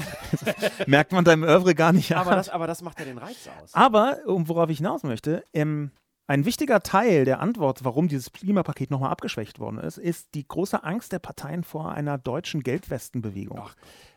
das 0.45 0.71
merkt 0.87 1.11
man 1.11 1.25
deinem 1.25 1.43
Oeuvre 1.43 1.73
gar 1.73 1.91
nicht 1.91 2.15
aber 2.15 2.35
das, 2.35 2.49
aber 2.49 2.67
das 2.67 2.83
macht 2.83 2.99
ja 2.99 3.05
den 3.05 3.17
Reiz 3.17 3.49
aus. 3.61 3.73
Aber, 3.73 4.19
um 4.27 4.47
worauf 4.47 4.69
ich 4.69 4.77
hinaus 4.77 5.03
möchte, 5.03 5.43
ähm, 5.53 5.91
ein 6.27 6.45
wichtiger 6.45 6.81
Teil 6.81 7.25
der 7.25 7.41
Antwort, 7.41 7.83
warum 7.83 8.07
dieses 8.07 8.31
Klimapaket 8.31 8.91
nochmal 8.91 9.11
abgeschwächt 9.11 9.59
worden 9.59 9.79
ist, 9.79 9.97
ist 9.97 10.35
die 10.35 10.47
große 10.47 10.83
Angst 10.83 11.11
der 11.11 11.19
Parteien 11.19 11.63
vor 11.63 11.91
einer 11.91 12.17
deutschen 12.17 12.61
Gelbwestenbewegung. 12.61 13.59
Ach, 13.61 13.75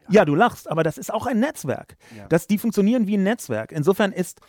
ja. 0.09 0.21
ja. 0.21 0.25
du 0.25 0.35
lachst, 0.35 0.71
aber 0.71 0.85
das 0.85 0.99
ist 0.99 1.13
auch 1.13 1.27
ein 1.27 1.41
Netzwerk. 1.41 1.97
Ja. 2.17 2.29
Das, 2.29 2.47
die 2.47 2.59
funktionieren 2.59 3.07
wie 3.07 3.17
ein 3.17 3.23
Netzwerk. 3.23 3.73
Insofern 3.73 4.13
ist 4.13 4.41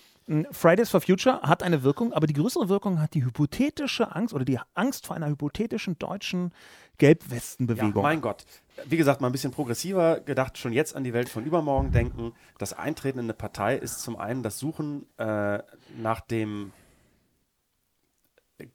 Fridays 0.51 0.89
for 0.89 0.99
Future 0.99 1.41
hat 1.41 1.63
eine 1.63 1.83
Wirkung, 1.83 2.11
aber 2.11 2.27
die 2.27 2.33
größere 2.33 2.67
Wirkung 2.67 2.99
hat 3.01 3.13
die 3.13 3.23
hypothetische 3.23 4.13
Angst 4.13 4.33
oder 4.33 4.43
die 4.43 4.59
Angst 4.73 5.07
vor 5.07 5.15
einer 5.15 5.29
hypothetischen 5.29 5.97
deutschen 5.97 6.51
Gelbwestenbewegung. 6.97 7.95
Ja, 7.95 8.01
mein 8.01 8.21
Gott. 8.21 8.43
Wie 8.85 8.97
gesagt, 8.97 9.21
mal 9.21 9.27
ein 9.27 9.31
bisschen 9.31 9.51
progressiver 9.51 10.19
gedacht, 10.19 10.57
schon 10.57 10.71
jetzt 10.71 10.95
an 10.95 11.03
die 11.03 11.13
Welt 11.13 11.29
von 11.29 11.43
übermorgen 11.43 11.91
denken. 11.91 12.33
Das 12.57 12.73
Eintreten 12.73 13.19
in 13.19 13.25
eine 13.25 13.33
Partei 13.33 13.75
ist 13.75 14.01
zum 14.01 14.15
einen 14.17 14.43
das 14.43 14.59
Suchen 14.59 15.05
äh, 15.17 15.59
nach 16.01 16.21
dem 16.21 16.71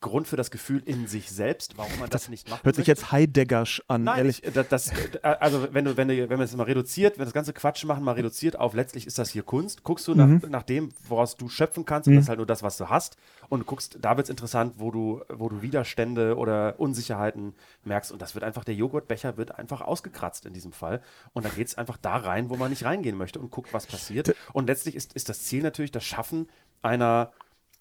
Grund 0.00 0.28
für 0.28 0.36
das 0.36 0.52
Gefühl 0.52 0.80
in 0.84 1.08
sich 1.08 1.30
selbst, 1.30 1.76
warum 1.76 1.90
man 1.98 2.08
das, 2.08 2.22
das 2.22 2.28
nicht 2.28 2.48
macht. 2.48 2.64
Hört 2.64 2.76
sich 2.76 2.86
jetzt 2.86 3.10
Heideggersch 3.10 3.82
an, 3.88 4.04
Nein, 4.04 4.18
ehrlich. 4.18 4.44
Ich, 4.44 4.52
das, 4.52 4.68
das, 4.68 4.92
äh, 4.92 5.18
also 5.22 5.68
wenn 5.72 5.84
du, 5.84 5.96
wenn 5.96 6.06
du, 6.06 6.28
wenn 6.28 6.38
wir 6.38 6.44
es 6.44 6.54
mal 6.54 6.64
reduziert, 6.64 7.18
wenn 7.18 7.24
das 7.24 7.34
ganze 7.34 7.52
Quatsch 7.52 7.84
machen, 7.84 8.04
mal 8.04 8.12
reduziert 8.12 8.56
auf 8.56 8.74
letztlich 8.74 9.08
ist 9.08 9.18
das 9.18 9.30
hier 9.30 9.42
Kunst, 9.42 9.82
guckst 9.82 10.06
du 10.06 10.14
mhm. 10.14 10.40
nach, 10.40 10.48
nach 10.48 10.62
dem, 10.62 10.90
woraus 11.08 11.36
du 11.36 11.48
schöpfen 11.48 11.84
kannst, 11.84 12.06
mhm. 12.06 12.12
und 12.12 12.16
das 12.18 12.24
ist 12.26 12.28
halt 12.28 12.38
nur 12.38 12.46
das, 12.46 12.62
was 12.62 12.76
du 12.76 12.90
hast, 12.90 13.16
und 13.48 13.66
guckst, 13.66 13.98
da 14.00 14.16
wird 14.16 14.26
es 14.26 14.30
interessant, 14.30 14.74
wo 14.78 14.92
du, 14.92 15.22
wo 15.28 15.48
du 15.48 15.62
Widerstände 15.62 16.36
oder 16.36 16.78
Unsicherheiten 16.78 17.54
merkst. 17.82 18.12
Und 18.12 18.22
das 18.22 18.34
wird 18.34 18.44
einfach, 18.44 18.64
der 18.64 18.76
Joghurtbecher 18.76 19.36
wird 19.36 19.58
einfach 19.58 19.80
ausgekratzt 19.80 20.46
in 20.46 20.52
diesem 20.52 20.72
Fall. 20.72 21.02
Und 21.32 21.44
dann 21.44 21.54
geht 21.56 21.66
es 21.66 21.76
einfach 21.76 21.96
da 21.96 22.16
rein, 22.16 22.50
wo 22.50 22.56
man 22.56 22.70
nicht 22.70 22.84
reingehen 22.84 23.16
möchte 23.16 23.40
und 23.40 23.50
guckt, 23.50 23.74
was 23.74 23.86
passiert. 23.86 24.34
Und 24.52 24.68
letztlich 24.68 24.94
ist, 24.94 25.12
ist 25.14 25.28
das 25.28 25.42
Ziel 25.42 25.62
natürlich 25.62 25.90
das 25.90 26.04
Schaffen 26.04 26.48
einer 26.82 27.32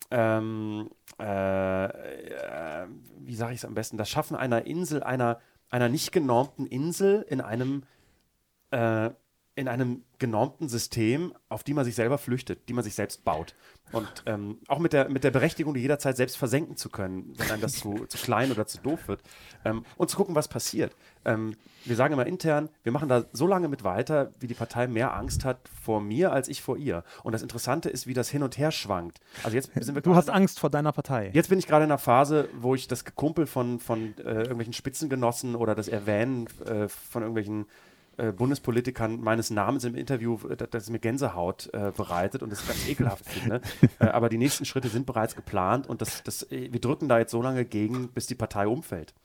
ähm, 0.10 0.90
äh, 1.20 1.86
äh, 1.86 2.88
wie 3.20 3.36
sage 3.36 3.54
ich 3.54 3.60
es 3.60 3.66
am 3.66 3.76
besten, 3.76 3.98
das 3.98 4.10
Schaffen 4.10 4.36
einer 4.36 4.66
Insel, 4.66 5.04
einer, 5.04 5.40
einer 5.70 5.90
nicht 5.90 6.12
genormten 6.12 6.66
Insel 6.66 7.26
in 7.30 7.42
einem, 7.42 7.84
äh, 8.72 9.12
in 9.56 9.68
einem 9.68 10.04
genormten 10.18 10.70
System, 10.70 11.34
auf 11.50 11.64
die 11.64 11.74
man 11.74 11.84
sich 11.84 11.96
selber 11.96 12.18
flüchtet, 12.18 12.70
die 12.70 12.74
man 12.74 12.84
sich 12.84 12.96
selbst 12.96 13.26
baut. 13.26 13.54
Und 13.92 14.24
ähm, 14.26 14.60
auch 14.70 14.80
mit 14.80 14.94
der, 14.94 15.10
mit 15.10 15.26
der 15.26 15.32
Berechtigung, 15.32 15.74
die 15.74 15.82
jederzeit 15.82 16.16
selbst 16.16 16.38
versenken 16.38 16.78
zu 16.78 16.90
können, 16.90 17.34
wenn 17.38 17.52
einem 17.52 17.62
das 17.62 17.74
zu, 17.74 18.06
zu 18.06 18.18
klein 18.18 18.52
oder 18.52 18.66
zu 18.66 18.78
doof 18.78 19.10
wird. 19.10 19.22
Ähm, 19.66 19.84
und 19.98 20.10
zu 20.10 20.16
gucken, 20.16 20.36
was 20.36 20.48
passiert. 20.48 20.96
Ähm, 21.26 21.56
wir 21.84 21.98
sagen 21.98 22.14
immer 22.14 22.26
intern, 22.26 22.70
wir 22.84 22.94
machen 22.94 23.10
da 23.10 23.26
so 23.34 23.48
lange 23.48 23.68
mit 23.68 23.84
weiter, 23.84 24.32
wie 24.40 24.48
die 24.48 24.54
Partei 24.54 24.88
mehr 24.88 25.14
Angst 25.14 25.44
hat 25.44 25.70
vor 25.84 26.00
mir 26.00 26.32
als 26.32 26.48
ich 26.48 26.62
vor 26.62 26.78
ihr. 26.78 27.04
Und 27.24 27.34
das 27.34 27.42
Interessante 27.42 27.90
ist, 27.90 28.08
wie 28.08 28.14
das 28.14 28.30
hin 28.30 28.44
und 28.44 28.58
her 28.58 28.72
schwankt. 28.72 29.20
Also 29.44 29.58
jetzt 29.58 29.72
sind 29.74 29.96
wir 29.96 30.02
du 30.02 30.16
hast 30.16 30.30
Angst 30.30 30.60
vor 30.60 30.70
deiner 30.70 30.94
Partei. 30.94 31.32
Jetzt 31.34 31.50
bin 31.50 31.60
ich 31.60 31.68
gerade 31.68 31.84
in 31.84 31.92
einer 31.92 31.98
Phase, 31.98 32.48
wo 32.54 32.76
ich 32.76 32.88
das 32.88 33.04
Kumpel 33.04 33.48
von, 33.48 33.80
von 33.80 34.14
äh, 34.20 34.44
irgendwelchen 34.44 34.74
Spitzengenossen 34.74 35.56
oder 35.56 35.76
das 35.76 35.90
Erwähnen 35.90 36.48
äh, 36.66 36.88
von 36.88 37.24
irgendwelchen 37.24 37.66
äh, 38.22 38.32
Bundespolitikern 38.32 39.20
meines 39.20 39.50
Namens 39.50 39.84
im 39.84 39.96
Interview, 39.96 40.38
äh, 40.48 40.56
das 40.56 40.90
mir 40.90 41.00
Gänsehaut 41.00 41.70
äh, 41.74 41.92
bereitet 41.96 42.44
und 42.44 42.52
das 42.52 42.68
ganz 42.68 42.88
ekelhaft 42.88 43.26
finde. 43.26 43.62
äh, 44.00 44.06
aber 44.06 44.30
die 44.30 44.38
nächsten 44.38 44.66
Schritte 44.66 44.90
sind 44.90 45.08
bereits 45.08 45.36
geplant 45.36 45.88
und 45.88 46.02
das, 46.02 46.22
das, 46.24 46.46
wir 46.50 46.80
drücken 46.80 47.10
da 47.10 47.18
jetzt 47.18 47.32
so 47.32 47.42
lange 47.42 47.66
gegen, 47.66 48.10
bis 48.10 48.28
die 48.28 48.36
Partei 48.36 48.68
umfällt. 48.68 49.16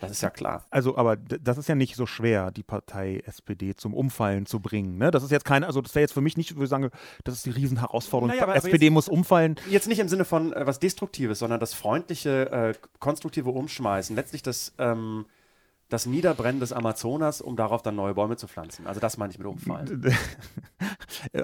Das 0.00 0.10
ist 0.10 0.22
ja 0.22 0.30
klar. 0.30 0.64
Also, 0.70 0.96
aber 0.96 1.16
das 1.16 1.58
ist 1.58 1.68
ja 1.68 1.74
nicht 1.74 1.96
so 1.96 2.06
schwer, 2.06 2.50
die 2.50 2.62
Partei 2.62 3.22
SPD 3.26 3.74
zum 3.74 3.92
Umfallen 3.92 4.46
zu 4.46 4.60
bringen. 4.60 4.96
Ne? 4.96 5.10
Das 5.10 5.22
ist 5.22 5.30
jetzt 5.30 5.44
keine, 5.44 5.66
also 5.66 5.82
das 5.82 5.94
wäre 5.94 6.02
jetzt 6.02 6.14
für 6.14 6.22
mich 6.22 6.36
nicht, 6.36 6.56
wo 6.56 6.62
ich 6.62 6.68
sagen, 6.68 6.90
das 7.24 7.34
ist 7.34 7.46
die 7.46 7.50
Riesenherausforderung. 7.50 8.30
Naja, 8.30 8.44
aber, 8.44 8.56
SPD 8.56 8.86
jetzt, 8.86 8.94
muss 8.94 9.08
umfallen. 9.08 9.56
Jetzt 9.68 9.88
nicht 9.88 9.98
im 9.98 10.08
Sinne 10.08 10.24
von 10.24 10.54
was 10.56 10.78
Destruktives, 10.78 11.38
sondern 11.40 11.60
das 11.60 11.74
freundliche, 11.74 12.74
konstruktive 13.00 13.50
Umschmeißen. 13.50 14.16
Letztlich 14.16 14.42
das 14.42 14.72
ähm, 14.78 15.26
das 15.88 16.06
Niederbrennen 16.06 16.60
des 16.60 16.72
Amazonas, 16.72 17.40
um 17.40 17.56
darauf 17.56 17.82
dann 17.82 17.96
neue 17.96 18.14
Bäume 18.14 18.36
zu 18.36 18.48
pflanzen. 18.48 18.86
Also 18.86 19.00
das 19.00 19.16
meine 19.18 19.32
ich 19.32 19.38
mit 19.38 19.46
Umfallen. 19.46 20.14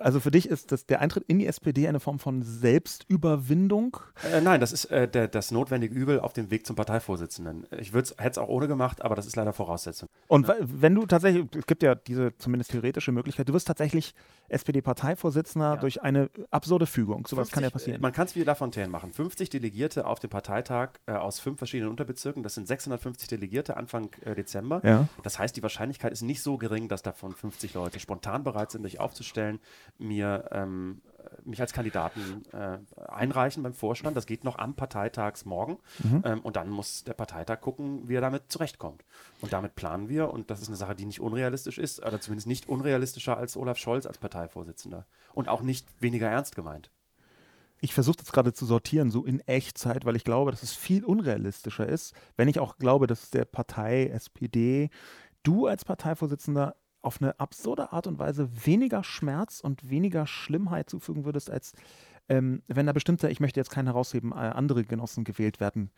Also 0.00 0.20
für 0.20 0.30
dich 0.30 0.48
ist 0.48 0.72
das, 0.72 0.86
der 0.86 1.00
Eintritt 1.00 1.24
in 1.26 1.38
die 1.38 1.46
SPD 1.46 1.88
eine 1.88 2.00
Form 2.00 2.18
von 2.18 2.42
Selbstüberwindung? 2.42 3.96
Äh, 4.30 4.40
nein, 4.40 4.60
das 4.60 4.72
ist 4.72 4.86
äh, 4.86 5.08
der, 5.08 5.28
das 5.28 5.50
notwendige 5.50 5.94
Übel 5.94 6.20
auf 6.20 6.32
dem 6.32 6.50
Weg 6.50 6.66
zum 6.66 6.76
Parteivorsitzenden. 6.76 7.66
Ich 7.78 7.92
hätte 7.92 8.14
es 8.18 8.38
auch 8.38 8.48
ohne 8.48 8.68
gemacht, 8.68 9.02
aber 9.02 9.14
das 9.14 9.26
ist 9.26 9.36
leider 9.36 9.52
Voraussetzung. 9.52 10.08
Und 10.28 10.48
ja. 10.48 10.56
wenn 10.60 10.94
du 10.94 11.06
tatsächlich, 11.06 11.46
es 11.56 11.66
gibt 11.66 11.82
ja 11.82 11.94
diese 11.94 12.36
zumindest 12.38 12.72
theoretische 12.72 13.12
Möglichkeit, 13.12 13.48
du 13.48 13.52
wirst 13.54 13.66
tatsächlich 13.66 14.14
SPD-Parteivorsitzender 14.48 15.74
ja. 15.74 15.76
durch 15.76 16.02
eine 16.02 16.30
absurde 16.50 16.86
Fügung. 16.86 17.26
Sowas 17.26 17.48
50, 17.48 17.54
kann 17.54 17.64
ja 17.64 17.70
passieren. 17.70 18.00
Man 18.00 18.12
kann 18.12 18.26
es 18.26 18.36
wie 18.36 18.44
Lafontaine 18.44 18.88
machen. 18.88 19.12
50 19.12 19.50
Delegierte 19.50 20.06
auf 20.06 20.20
dem 20.20 20.30
Parteitag 20.30 20.90
äh, 21.06 21.12
aus 21.12 21.40
fünf 21.40 21.58
verschiedenen 21.58 21.90
Unterbezirken, 21.90 22.42
das 22.42 22.54
sind 22.54 22.66
650 22.66 23.28
Delegierte 23.28 23.76
Anfang 23.76 24.10
äh, 24.24 24.31
Dezember. 24.34 24.80
Ja. 24.84 25.08
Das 25.22 25.38
heißt, 25.38 25.56
die 25.56 25.62
Wahrscheinlichkeit 25.62 26.12
ist 26.12 26.22
nicht 26.22 26.42
so 26.42 26.56
gering, 26.56 26.88
dass 26.88 27.02
davon 27.02 27.34
50 27.34 27.74
Leute 27.74 28.00
spontan 28.00 28.44
bereit 28.44 28.70
sind, 28.70 28.82
sich 28.82 29.00
aufzustellen, 29.00 29.60
mir 29.98 30.48
ähm, 30.52 31.00
mich 31.44 31.60
als 31.60 31.72
Kandidaten 31.72 32.42
äh, 32.52 32.78
einreichen 33.08 33.62
beim 33.62 33.74
Vorstand. 33.74 34.16
Das 34.16 34.26
geht 34.26 34.44
noch 34.44 34.58
am 34.58 34.74
Parteitagsmorgen. 34.74 35.78
Mhm. 36.02 36.22
Ähm, 36.24 36.40
und 36.40 36.56
dann 36.56 36.70
muss 36.70 37.04
der 37.04 37.14
Parteitag 37.14 37.60
gucken, 37.60 38.08
wie 38.08 38.14
er 38.14 38.20
damit 38.20 38.50
zurechtkommt. 38.50 39.04
Und 39.40 39.52
damit 39.52 39.74
planen 39.74 40.08
wir. 40.08 40.30
Und 40.30 40.50
das 40.50 40.60
ist 40.60 40.68
eine 40.68 40.76
Sache, 40.76 40.94
die 40.94 41.06
nicht 41.06 41.20
unrealistisch 41.20 41.78
ist, 41.78 42.04
oder 42.04 42.20
zumindest 42.20 42.46
nicht 42.46 42.68
unrealistischer 42.68 43.36
als 43.36 43.56
Olaf 43.56 43.78
Scholz 43.78 44.06
als 44.06 44.18
Parteivorsitzender. 44.18 45.06
Und 45.34 45.48
auch 45.48 45.62
nicht 45.62 45.86
weniger 46.00 46.28
ernst 46.28 46.54
gemeint. 46.54 46.90
Ich 47.84 47.94
versuche 47.94 48.16
das 48.16 48.30
gerade 48.30 48.52
zu 48.52 48.64
sortieren, 48.64 49.10
so 49.10 49.24
in 49.24 49.40
Echtzeit, 49.40 50.04
weil 50.04 50.14
ich 50.14 50.22
glaube, 50.22 50.52
dass 50.52 50.62
es 50.62 50.72
viel 50.72 51.04
unrealistischer 51.04 51.88
ist, 51.88 52.14
wenn 52.36 52.46
ich 52.46 52.60
auch 52.60 52.78
glaube, 52.78 53.08
dass 53.08 53.30
der 53.30 53.44
Partei 53.44 54.06
SPD, 54.06 54.88
du 55.42 55.66
als 55.66 55.84
Parteivorsitzender 55.84 56.76
auf 57.00 57.20
eine 57.20 57.40
absurde 57.40 57.92
Art 57.92 58.06
und 58.06 58.20
Weise 58.20 58.48
weniger 58.64 59.02
Schmerz 59.02 59.58
und 59.58 59.90
weniger 59.90 60.28
Schlimmheit 60.28 60.88
zufügen 60.88 61.24
würdest, 61.24 61.50
als 61.50 61.72
ähm, 62.28 62.62
wenn 62.68 62.86
da 62.86 62.92
bestimmte, 62.92 63.28
ich 63.28 63.40
möchte 63.40 63.58
jetzt 63.58 63.70
keinen 63.70 63.86
herausheben, 63.86 64.30
äh, 64.30 64.36
andere 64.36 64.84
Genossen 64.84 65.24
gewählt 65.24 65.58
werden 65.58 65.90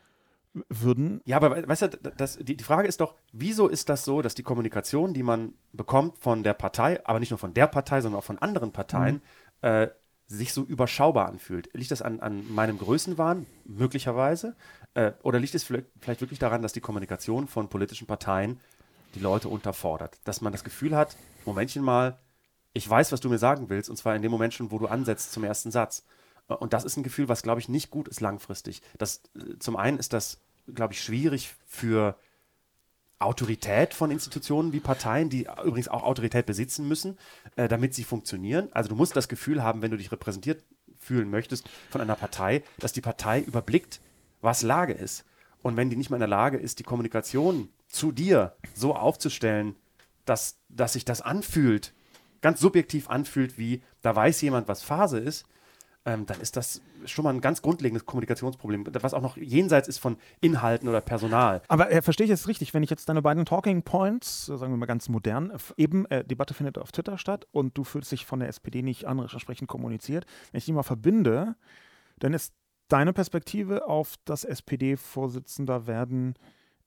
würden. 0.70 1.20
Ja, 1.26 1.36
aber 1.36 1.68
weißt 1.68 1.82
du, 1.82 1.88
das, 2.16 2.38
die, 2.38 2.56
die 2.56 2.64
Frage 2.64 2.88
ist 2.88 3.02
doch, 3.02 3.14
wieso 3.32 3.68
ist 3.68 3.90
das 3.90 4.06
so, 4.06 4.22
dass 4.22 4.34
die 4.34 4.42
Kommunikation, 4.42 5.12
die 5.12 5.22
man 5.22 5.52
bekommt 5.74 6.18
von 6.18 6.42
der 6.42 6.54
Partei, 6.54 7.04
aber 7.04 7.20
nicht 7.20 7.30
nur 7.30 7.38
von 7.38 7.52
der 7.52 7.66
Partei, 7.66 8.00
sondern 8.00 8.20
auch 8.20 8.24
von 8.24 8.38
anderen 8.38 8.72
Parteien, 8.72 9.20
mhm. 9.62 9.68
äh, 9.68 9.88
sich 10.26 10.52
so 10.52 10.62
überschaubar 10.62 11.28
anfühlt. 11.28 11.68
Liegt 11.74 11.90
das 11.90 12.02
an, 12.02 12.20
an 12.20 12.52
meinem 12.52 12.78
Größenwahn? 12.78 13.46
Möglicherweise. 13.64 14.56
Äh, 14.94 15.12
oder 15.22 15.38
liegt 15.38 15.54
es 15.54 15.64
vielleicht, 15.64 16.20
wirklich 16.20 16.38
daran, 16.38 16.62
dass 16.62 16.72
die 16.72 16.80
Kommunikation 16.80 17.46
von 17.46 17.68
politischen 17.68 18.06
Parteien 18.06 18.60
die 19.14 19.20
Leute 19.20 19.48
unterfordert. 19.48 20.18
Dass 20.24 20.40
man 20.40 20.52
das 20.52 20.64
Gefühl 20.64 20.96
hat, 20.96 21.16
Momentchen 21.44 21.82
mal, 21.82 22.18
ich 22.72 22.88
weiß, 22.88 23.12
was 23.12 23.20
du 23.20 23.28
mir 23.28 23.38
sagen 23.38 23.68
willst, 23.68 23.90
und 23.90 23.96
zwar 23.96 24.16
in 24.16 24.22
dem 24.22 24.30
Moment 24.30 24.54
schon, 24.54 24.70
wo 24.70 24.78
du 24.78 24.86
ansetzt 24.86 25.32
zum 25.32 25.44
ersten 25.44 25.70
Satz. 25.70 26.04
Und 26.46 26.72
das 26.72 26.84
ist 26.84 26.96
ein 26.96 27.02
Gefühl, 27.02 27.28
was, 27.28 27.42
glaube 27.42 27.60
ich, 27.60 27.68
nicht 27.68 27.90
gut 27.90 28.08
ist 28.08 28.20
langfristig. 28.20 28.82
Das, 28.98 29.22
zum 29.60 29.76
einen 29.76 29.98
ist 29.98 30.12
das, 30.12 30.40
glaube 30.72 30.94
ich, 30.94 31.00
schwierig 31.00 31.54
für 31.66 32.16
Autorität 33.24 33.94
von 33.94 34.10
Institutionen 34.10 34.72
wie 34.72 34.80
Parteien, 34.80 35.30
die 35.30 35.46
übrigens 35.64 35.88
auch 35.88 36.02
Autorität 36.02 36.46
besitzen 36.46 36.86
müssen, 36.86 37.18
äh, 37.56 37.68
damit 37.68 37.94
sie 37.94 38.04
funktionieren. 38.04 38.68
Also 38.72 38.88
du 38.90 38.94
musst 38.94 39.16
das 39.16 39.28
Gefühl 39.28 39.62
haben, 39.62 39.82
wenn 39.82 39.90
du 39.90 39.96
dich 39.96 40.12
repräsentiert 40.12 40.62
fühlen 40.98 41.30
möchtest 41.30 41.68
von 41.90 42.00
einer 42.00 42.16
Partei, 42.16 42.62
dass 42.78 42.92
die 42.92 43.00
Partei 43.00 43.40
überblickt, 43.40 44.00
was 44.40 44.62
Lage 44.62 44.92
ist. 44.92 45.24
Und 45.62 45.76
wenn 45.76 45.90
die 45.90 45.96
nicht 45.96 46.10
mehr 46.10 46.16
in 46.16 46.20
der 46.20 46.28
Lage 46.28 46.58
ist, 46.58 46.78
die 46.78 46.84
Kommunikation 46.84 47.68
zu 47.88 48.12
dir 48.12 48.54
so 48.74 48.94
aufzustellen, 48.94 49.76
dass, 50.24 50.58
dass 50.68 50.94
sich 50.94 51.04
das 51.04 51.20
anfühlt, 51.20 51.94
ganz 52.40 52.60
subjektiv 52.60 53.08
anfühlt, 53.08 53.58
wie 53.58 53.82
da 54.02 54.14
weiß 54.14 54.40
jemand, 54.42 54.68
was 54.68 54.82
Phase 54.82 55.18
ist, 55.18 55.46
ähm, 56.06 56.26
dann 56.26 56.40
ist 56.40 56.56
das 56.56 56.82
schon 57.06 57.24
mal 57.24 57.32
ein 57.32 57.40
ganz 57.40 57.62
grundlegendes 57.62 58.04
Kommunikationsproblem, 58.06 58.86
was 59.00 59.14
auch 59.14 59.22
noch 59.22 59.36
jenseits 59.36 59.88
ist 59.88 59.98
von 59.98 60.16
Inhalten 60.40 60.88
oder 60.88 61.00
Personal. 61.00 61.62
Aber 61.68 61.90
äh, 61.90 62.02
verstehe 62.02 62.24
ich 62.24 62.30
jetzt 62.30 62.46
richtig, 62.48 62.74
wenn 62.74 62.82
ich 62.82 62.90
jetzt 62.90 63.08
deine 63.08 63.22
beiden 63.22 63.44
Talking 63.44 63.82
Points, 63.82 64.46
sagen 64.46 64.72
wir 64.72 64.76
mal 64.76 64.86
ganz 64.86 65.08
modern, 65.08 65.52
eben 65.76 66.06
äh, 66.06 66.24
Debatte 66.24 66.54
findet 66.54 66.78
auf 66.78 66.92
Twitter 66.92 67.18
statt 67.18 67.46
und 67.52 67.76
du 67.78 67.84
fühlst 67.84 68.12
dich 68.12 68.26
von 68.26 68.40
der 68.40 68.48
SPD 68.48 68.82
nicht 68.82 69.06
an, 69.06 69.18
entsprechend 69.18 69.68
kommuniziert, 69.68 70.26
wenn 70.52 70.58
ich 70.58 70.66
die 70.66 70.72
mal 70.72 70.82
verbinde, 70.82 71.56
dann 72.18 72.34
ist 72.34 72.54
deine 72.88 73.12
Perspektive 73.12 73.86
auf 73.86 74.14
das 74.24 74.44
SPD-Vorsitzender 74.44 75.86
werden 75.86 76.34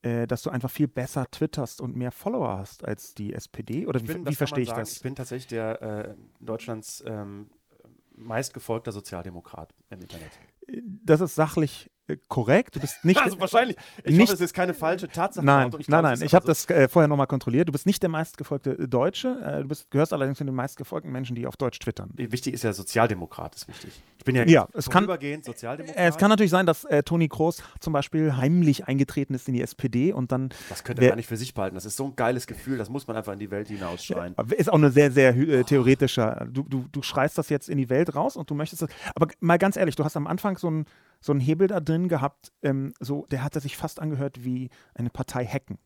äh, 0.03 0.27
dass 0.27 0.43
du 0.43 0.51
einfach 0.51 0.69
viel 0.69 0.87
besser 0.87 1.29
twitterst 1.31 1.81
und 1.81 1.95
mehr 1.95 2.11
Follower 2.11 2.57
hast 2.57 2.85
als 2.85 3.15
die 3.15 3.33
SPD? 3.33 3.87
Oder 3.87 3.99
wie, 4.01 4.05
bin, 4.05 4.27
wie 4.27 4.35
verstehe 4.35 4.61
ich 4.61 4.69
sagen, 4.69 4.81
das? 4.81 4.93
Ich 4.93 5.01
bin 5.01 5.15
tatsächlich 5.15 5.47
der 5.47 5.81
äh, 5.81 6.15
Deutschlands 6.39 7.03
ähm, 7.05 7.49
meistgefolgter 8.17 8.91
Sozialdemokrat 8.91 9.73
im 9.89 10.01
Internet. 10.01 10.31
Das 10.83 11.21
ist 11.21 11.35
sachlich 11.35 11.89
korrekt. 12.27 12.75
Du 12.75 12.79
bist 12.79 13.03
nicht. 13.03 13.17
Also 13.27 13.39
wahrscheinlich. 13.41 13.75
Ich 14.03 14.15
nicht, 14.15 14.21
hoffe, 14.21 14.35
es 14.35 14.41
ist 14.41 14.53
keine 14.53 14.73
falsche 14.73 15.09
Tatsache. 15.09 15.45
Nein, 15.45 15.69
nein, 15.71 15.81
glaube, 15.81 16.03
nein. 16.03 16.21
Ich 16.21 16.33
habe 16.33 16.43
aber 16.43 16.51
das 16.51 16.69
äh, 16.69 16.87
vorher 16.87 17.07
nochmal 17.09 17.27
kontrolliert. 17.27 17.67
Du 17.67 17.71
bist 17.73 17.85
nicht 17.85 18.01
der 18.01 18.09
meistgefolgte 18.09 18.71
äh, 18.71 18.87
Deutsche. 18.87 19.37
Äh, 19.43 19.61
du 19.63 19.67
bist, 19.67 19.91
gehörst 19.91 20.13
allerdings 20.13 20.37
zu 20.37 20.45
den 20.45 20.55
meistgefolgten 20.55 21.11
Menschen, 21.11 21.35
die 21.35 21.45
auf 21.47 21.57
Deutsch 21.57 21.79
twittern. 21.79 22.11
Wichtig 22.13 22.53
ist 22.53 22.63
ja 22.63 22.71
Sozialdemokrat, 22.71 23.55
ist 23.55 23.67
wichtig. 23.67 23.91
Ich 24.17 24.23
bin 24.23 24.35
ja, 24.35 24.45
Ja, 24.45 24.67
es 24.73 24.89
kann- 24.89 25.07
Sozialdemokrat. 25.41 25.97
Äh, 25.97 26.07
es 26.07 26.17
kann 26.17 26.29
natürlich 26.29 26.51
sein, 26.51 26.65
dass 26.65 26.85
äh, 26.85 27.03
Toni 27.03 27.27
Kroos 27.27 27.61
zum 27.79 27.91
Beispiel 27.91 28.37
heimlich 28.37 28.87
eingetreten 28.87 29.33
ist 29.33 29.47
in 29.47 29.55
die 29.55 29.61
SPD 29.61 30.13
und 30.13 30.31
dann 30.31 30.49
das 30.69 30.83
könnte 30.83 31.01
er 31.01 31.09
gar 31.09 31.15
nicht 31.15 31.27
für 31.27 31.37
sich 31.37 31.53
behalten. 31.53 31.75
Das 31.75 31.85
ist 31.85 31.97
so 31.97 32.05
ein 32.05 32.15
geiles 32.15 32.47
Gefühl, 32.47 32.77
das 32.77 32.89
muss 32.89 33.07
man 33.07 33.17
einfach 33.17 33.33
in 33.33 33.39
die 33.39 33.51
Welt 33.51 33.67
hinausschreien. 33.67 34.35
Ist 34.55 34.69
auch 34.69 34.75
eine 34.75 34.91
sehr, 34.91 35.11
sehr 35.11 35.35
äh, 35.35 35.63
theoretischer. 35.63 36.47
Du, 36.49 36.63
du, 36.63 36.85
du 36.91 37.01
schreist 37.01 37.37
das 37.37 37.49
jetzt 37.49 37.67
in 37.69 37.77
die 37.77 37.89
Welt 37.89 38.15
raus 38.15 38.35
und 38.37 38.49
du 38.49 38.55
möchtest 38.55 38.83
das. 38.83 38.89
Aber 39.15 39.27
mal 39.39 39.57
ganz 39.57 39.75
ehrlich, 39.75 39.95
du 39.95 40.03
hast 40.03 40.15
am 40.15 40.27
Anfang 40.27 40.57
so 40.57 40.67
einen 40.67 40.85
so 41.27 41.33
einen 41.33 41.41
Hebel 41.41 41.67
da 41.67 41.81
drin 41.81 42.07
gehabt, 42.07 42.53
ähm, 42.63 42.93
so, 42.99 43.25
der 43.29 43.43
hatte 43.43 43.59
sich 43.59 43.75
fast 43.75 43.99
angehört 43.99 44.45
wie 44.45 44.69
eine 44.95 45.09
Partei 45.09 45.45
hacken. 45.45 45.77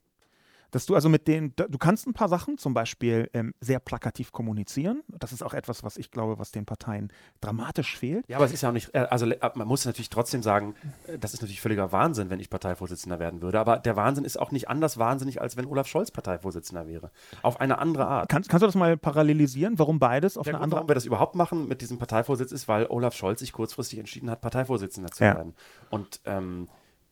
Dass 0.71 0.85
du 0.85 0.95
also 0.95 1.09
mit 1.09 1.27
den, 1.27 1.53
da- 1.57 1.67
du 1.67 1.77
kannst 1.77 2.07
ein 2.07 2.13
paar 2.13 2.29
Sachen, 2.29 2.57
zum 2.57 2.73
Beispiel 2.73 3.29
ähm, 3.33 3.53
sehr 3.59 3.79
plakativ 3.79 4.31
kommunizieren. 4.31 5.03
Das 5.09 5.33
ist 5.33 5.43
auch 5.43 5.53
etwas, 5.53 5.83
was 5.83 5.97
ich 5.97 6.11
glaube, 6.11 6.39
was 6.39 6.51
den 6.51 6.65
Parteien 6.65 7.11
dramatisch 7.41 7.97
fehlt. 7.97 8.25
Ja, 8.29 8.37
aber 8.37 8.45
es 8.45 8.53
ist 8.53 8.61
ja 8.61 8.69
auch 8.69 8.73
nicht, 8.73 8.93
äh, 8.95 8.99
also 9.09 9.25
le- 9.25 9.37
man 9.55 9.67
muss 9.67 9.85
natürlich 9.85 10.09
trotzdem 10.09 10.41
sagen, 10.41 10.75
äh, 11.07 11.17
das 11.17 11.33
ist 11.33 11.41
natürlich 11.41 11.59
völliger 11.61 11.91
Wahnsinn, 11.91 12.29
wenn 12.29 12.39
ich 12.39 12.49
Parteivorsitzender 12.49 13.19
werden 13.19 13.41
würde. 13.41 13.59
Aber 13.59 13.79
der 13.79 13.95
Wahnsinn 13.97 14.23
ist 14.23 14.39
auch 14.39 14.51
nicht 14.51 14.69
anders 14.69 14.97
wahnsinnig, 14.97 15.41
als 15.41 15.57
wenn 15.57 15.65
Olaf 15.65 15.87
Scholz 15.87 16.09
Parteivorsitzender 16.11 16.87
wäre. 16.87 17.11
Auf 17.41 17.59
eine 17.59 17.77
andere 17.79 18.07
Art. 18.07 18.29
Kannst, 18.29 18.49
kannst 18.49 18.63
du 18.63 18.67
das 18.67 18.75
mal 18.75 18.95
parallelisieren, 18.97 19.77
warum 19.77 19.99
beides 19.99 20.37
auf 20.37 20.45
Der 20.45 20.53
eine 20.53 20.59
Grund, 20.59 20.63
andere 20.63 20.77
warum 20.77 20.89
wir 20.89 20.95
das 20.95 21.05
überhaupt 21.05 21.35
machen 21.35 21.67
mit 21.67 21.81
diesem 21.81 21.97
Parteivorsitz 21.97 22.51
ist, 22.53 22.67
weil 22.69 22.85
Olaf 22.87 23.13
Scholz 23.13 23.41
sich 23.41 23.51
kurzfristig 23.51 23.99
entschieden 23.99 24.29
hat, 24.29 24.39
Parteivorsitzender 24.41 25.11
zu 25.11 25.23
Ja. 25.25 25.35
werden. 25.35 25.53
Und 25.89 26.21
ähm, 26.25 26.69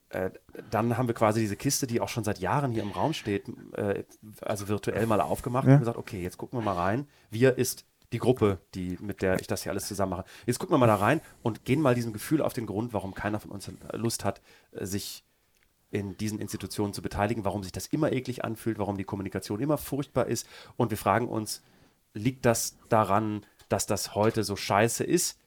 äh, 0.09 0.31
dann 0.71 0.97
haben 0.97 1.07
wir 1.07 1.13
quasi 1.15 1.39
diese 1.39 1.55
Kiste, 1.55 1.87
die 1.87 2.01
auch 2.01 2.09
schon 2.09 2.23
seit 2.23 2.39
Jahren 2.39 2.71
hier 2.71 2.83
im 2.83 2.91
Raum 2.91 3.13
steht, 3.13 3.45
äh, 3.73 4.03
also 4.41 4.67
virtuell 4.67 5.05
mal 5.05 5.21
aufgemacht 5.21 5.67
Ja. 5.67 5.73
und 5.73 5.79
gesagt, 5.79 5.97
okay, 5.97 6.21
jetzt 6.21 6.37
gucken 6.37 6.57
wir 6.59 6.63
mal 6.63 6.75
rein. 6.75 7.07
Wir 7.29 7.57
ist 7.57 7.85
die 8.11 8.17
Gruppe, 8.17 8.57
die, 8.73 8.97
mit 9.01 9.21
der 9.21 9.39
ich 9.39 9.45
das 9.47 9.63
hier 9.63 9.71
alles 9.71 9.87
zusammen 9.87 10.11
mache. 10.11 10.25
Jetzt 10.47 10.57
gucken 10.57 10.73
wir 10.73 10.79
mal 10.79 10.87
da 10.87 10.95
rein 10.95 11.21
und 11.43 11.63
gehen 11.63 11.79
mal 11.79 11.93
diesem 11.93 12.11
Gefühl 12.11 12.41
auf 12.41 12.53
den 12.53 12.65
Grund, 12.65 12.91
warum 12.93 13.13
keiner 13.13 13.39
von 13.39 13.51
uns 13.51 13.71
Lust 13.93 14.25
hat, 14.25 14.41
äh, 14.71 14.85
sich 14.85 15.23
in 15.91 16.17
diesen 16.17 16.39
Institutionen 16.39 16.93
zu 16.93 17.01
beteiligen, 17.01 17.45
warum 17.45 17.63
sich 17.63 17.71
das 17.71 17.87
immer 17.87 18.11
eklig 18.11 18.43
anfühlt, 18.43 18.77
warum 18.77 18.97
die 18.97 19.03
Kommunikation 19.03 19.59
immer 19.59 19.77
furchtbar 19.77 20.27
ist. 20.27 20.47
Und 20.77 20.91
wir 20.91 20.97
fragen 20.97 21.27
uns, 21.27 21.63
liegt 22.13 22.45
das 22.45 22.77
daran, 22.89 23.43
dass 23.69 23.85
das 23.85 24.13
heute 24.15 24.43
so 24.43 24.55
scheiße 24.55 25.03
ist? 25.03 25.39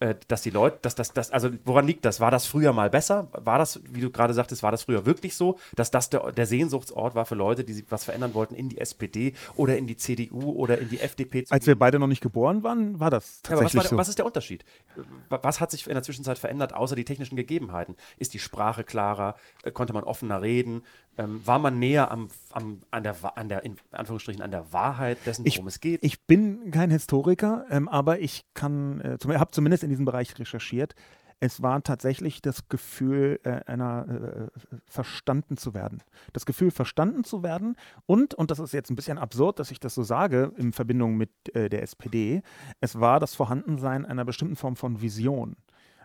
Äh, 0.00 0.14
dass 0.28 0.40
die 0.40 0.48
Leute, 0.48 0.78
dass 0.80 0.94
das, 0.94 1.12
das, 1.12 1.30
also 1.30 1.50
woran 1.66 1.86
liegt 1.86 2.06
das? 2.06 2.20
War 2.20 2.30
das 2.30 2.46
früher 2.46 2.72
mal 2.72 2.88
besser? 2.88 3.28
War 3.32 3.58
das, 3.58 3.80
wie 3.84 4.00
du 4.00 4.10
gerade 4.10 4.32
sagtest, 4.32 4.62
war 4.62 4.70
das 4.70 4.84
früher 4.84 5.04
wirklich 5.04 5.34
so, 5.36 5.58
dass 5.76 5.90
das 5.90 6.08
der, 6.08 6.32
der 6.32 6.46
Sehnsuchtsort 6.46 7.14
war 7.14 7.26
für 7.26 7.34
Leute, 7.34 7.64
die 7.64 7.74
sich 7.74 7.84
was 7.90 8.04
verändern 8.04 8.32
wollten 8.32 8.54
in 8.54 8.70
die 8.70 8.78
SPD 8.78 9.34
oder 9.56 9.76
in 9.76 9.86
die 9.86 9.98
CDU 9.98 10.52
oder 10.52 10.78
in 10.78 10.88
die 10.88 11.00
FDP? 11.00 11.44
Als 11.50 11.66
wir 11.66 11.78
beide 11.78 11.98
noch 11.98 12.06
nicht 12.06 12.22
geboren 12.22 12.62
waren, 12.62 12.98
war 12.98 13.10
das 13.10 13.42
Ja, 13.46 13.52
aber 13.56 13.64
was, 13.66 13.72
tatsächlich 13.72 13.84
war, 13.84 13.90
so. 13.90 13.96
was 13.98 14.08
ist 14.08 14.18
der 14.18 14.24
Unterschied? 14.26 14.64
Wa- 15.28 15.40
Was 15.42 15.60
hat 15.60 15.70
sich 15.70 15.86
in 15.86 15.92
der 15.92 16.02
Zwischenzeit 16.02 16.38
verändert, 16.38 16.72
außer 16.72 16.96
die 16.96 17.04
technischen 17.04 17.36
Gegebenheiten? 17.36 17.94
Ist 18.16 18.32
die 18.32 18.38
Sprache 18.38 18.84
klarer? 18.84 19.34
Äh, 19.64 19.70
Konnte 19.70 19.92
man 19.92 20.04
offener 20.04 20.40
reden? 20.40 20.82
Ähm, 21.18 21.42
war 21.44 21.58
man 21.58 21.78
näher 21.78 22.10
am, 22.10 22.28
am, 22.52 22.80
an, 22.90 23.02
der, 23.02 23.16
an 23.36 23.48
der, 23.50 23.64
in 23.64 23.76
Anführungsstrichen, 23.90 24.40
an 24.40 24.50
der 24.52 24.72
Wahrheit 24.72 25.18
dessen, 25.26 25.44
Ich- 25.44 25.56
worum 25.56 25.66
es 25.68 25.80
geht? 25.80 26.02
Ich 26.02 26.22
bin 26.22 26.70
kein 26.70 26.90
Historiker, 26.90 27.66
ähm, 27.70 27.88
aber 27.88 28.20
ich 28.20 28.46
kann, 28.54 29.00
äh, 29.02 29.18
zum, 29.18 29.32
habe 29.38 29.50
zumindest 29.50 29.82
in 29.84 29.89
diesem 29.90 30.04
Bereich 30.04 30.38
recherchiert. 30.38 30.94
Es 31.42 31.62
war 31.62 31.82
tatsächlich 31.82 32.42
das 32.42 32.68
Gefühl, 32.68 33.40
äh, 33.44 33.62
einer 33.66 34.50
äh, 34.52 34.76
verstanden 34.84 35.56
zu 35.56 35.72
werden. 35.72 36.02
Das 36.34 36.44
Gefühl, 36.44 36.70
verstanden 36.70 37.24
zu 37.24 37.42
werden. 37.42 37.76
Und, 38.04 38.34
und 38.34 38.50
das 38.50 38.58
ist 38.58 38.72
jetzt 38.72 38.90
ein 38.90 38.96
bisschen 38.96 39.16
absurd, 39.16 39.58
dass 39.58 39.70
ich 39.70 39.80
das 39.80 39.94
so 39.94 40.02
sage, 40.02 40.52
in 40.58 40.72
Verbindung 40.74 41.16
mit 41.16 41.30
äh, 41.54 41.70
der 41.70 41.82
SPD, 41.82 42.42
es 42.80 43.00
war 43.00 43.20
das 43.20 43.34
Vorhandensein 43.34 44.04
einer 44.04 44.26
bestimmten 44.26 44.56
Form 44.56 44.76
von 44.76 45.00
Vision. 45.00 45.56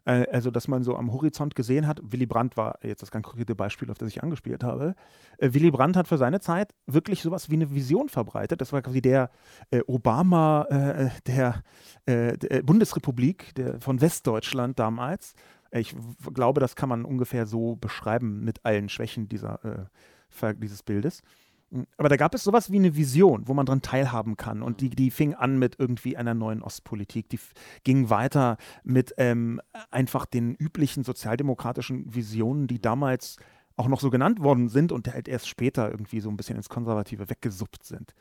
Äh, 0.05 0.25
Also, 0.31 0.51
dass 0.51 0.67
man 0.67 0.83
so 0.83 0.95
am 0.95 1.11
Horizont 1.11 1.55
gesehen 1.55 1.87
hat, 1.87 1.99
Willy 2.03 2.25
Brandt 2.25 2.57
war 2.57 2.79
jetzt 2.83 3.01
das 3.01 3.11
ganz 3.11 3.25
konkrete 3.25 3.55
Beispiel, 3.55 3.89
auf 3.91 3.97
das 3.97 4.09
ich 4.09 4.23
angespielt 4.23 4.63
habe. 4.63 4.95
Äh, 5.37 5.53
Willy 5.53 5.71
Brandt 5.71 5.97
hat 5.97 6.07
für 6.07 6.17
seine 6.17 6.39
Zeit 6.39 6.73
wirklich 6.85 7.21
sowas 7.21 7.49
wie 7.49 7.55
eine 7.55 7.73
Vision 7.73 8.09
verbreitet. 8.09 8.61
Das 8.61 8.71
war 8.73 8.81
quasi 8.81 9.01
der 9.01 9.29
äh, 9.71 9.81
Obama 9.87 10.63
äh, 10.69 11.09
der, 11.27 11.63
äh, 12.05 12.37
der 12.37 12.63
Bundesrepublik 12.63 13.53
der, 13.55 13.79
von 13.81 13.99
Westdeutschland 14.01 14.79
damals. 14.79 15.33
Äh, 15.71 15.81
Ich 15.81 15.95
glaube, 16.33 16.59
das 16.61 16.75
kann 16.75 16.89
man 16.89 17.03
ungefähr 17.05 17.45
so 17.45 17.75
beschreiben 17.75 18.43
mit 18.43 18.63
allen 18.65 18.89
Schwächen 18.89 19.27
dieser, 19.27 19.59
äh, 19.65 20.53
dieses 20.57 20.83
Bildes. 20.83 21.21
Mm, 21.69 21.83
Aber 21.97 22.09
da 22.09 22.15
gab 22.15 22.33
es 22.35 22.43
sowas 22.43 22.71
wie 22.71 22.77
eine 22.77 22.95
Vision, 22.95 23.47
wo 23.47 23.53
man 23.53 23.65
dran 23.65 23.81
teilhaben 23.81 24.37
kann. 24.37 24.61
Und 24.61 24.81
die, 24.81 24.89
die 24.89 25.11
fing 25.11 25.33
an 25.33 25.57
mit 25.57 25.75
irgendwie 25.79 26.17
einer 26.17 26.33
neuen 26.33 26.61
Ostpolitik. 26.61 27.29
Die 27.29 27.39
ging 27.83 28.09
weiter 28.09 28.57
mit 28.83 29.13
ähm, 29.17 29.61
einfach 29.91 30.25
den 30.25 30.55
üblichen 30.55 31.03
sozialdemokratischen 31.03 32.13
Visionen, 32.13 32.67
die 32.67 32.81
damals 32.81 33.37
auch 33.77 33.87
noch 33.87 33.99
so 33.99 34.09
genannt 34.09 34.39
worden 34.39 34.69
sind 34.69 34.91
und 34.91 35.11
halt 35.11 35.27
erst 35.27 35.49
später 35.49 35.91
irgendwie 35.91 36.21
so 36.21 36.29
ein 36.29 36.37
bisschen 36.37 36.55
ins 36.55 36.69
Konservative 36.69 37.29
weggesuppt 37.29 37.83
sind. 37.83 38.13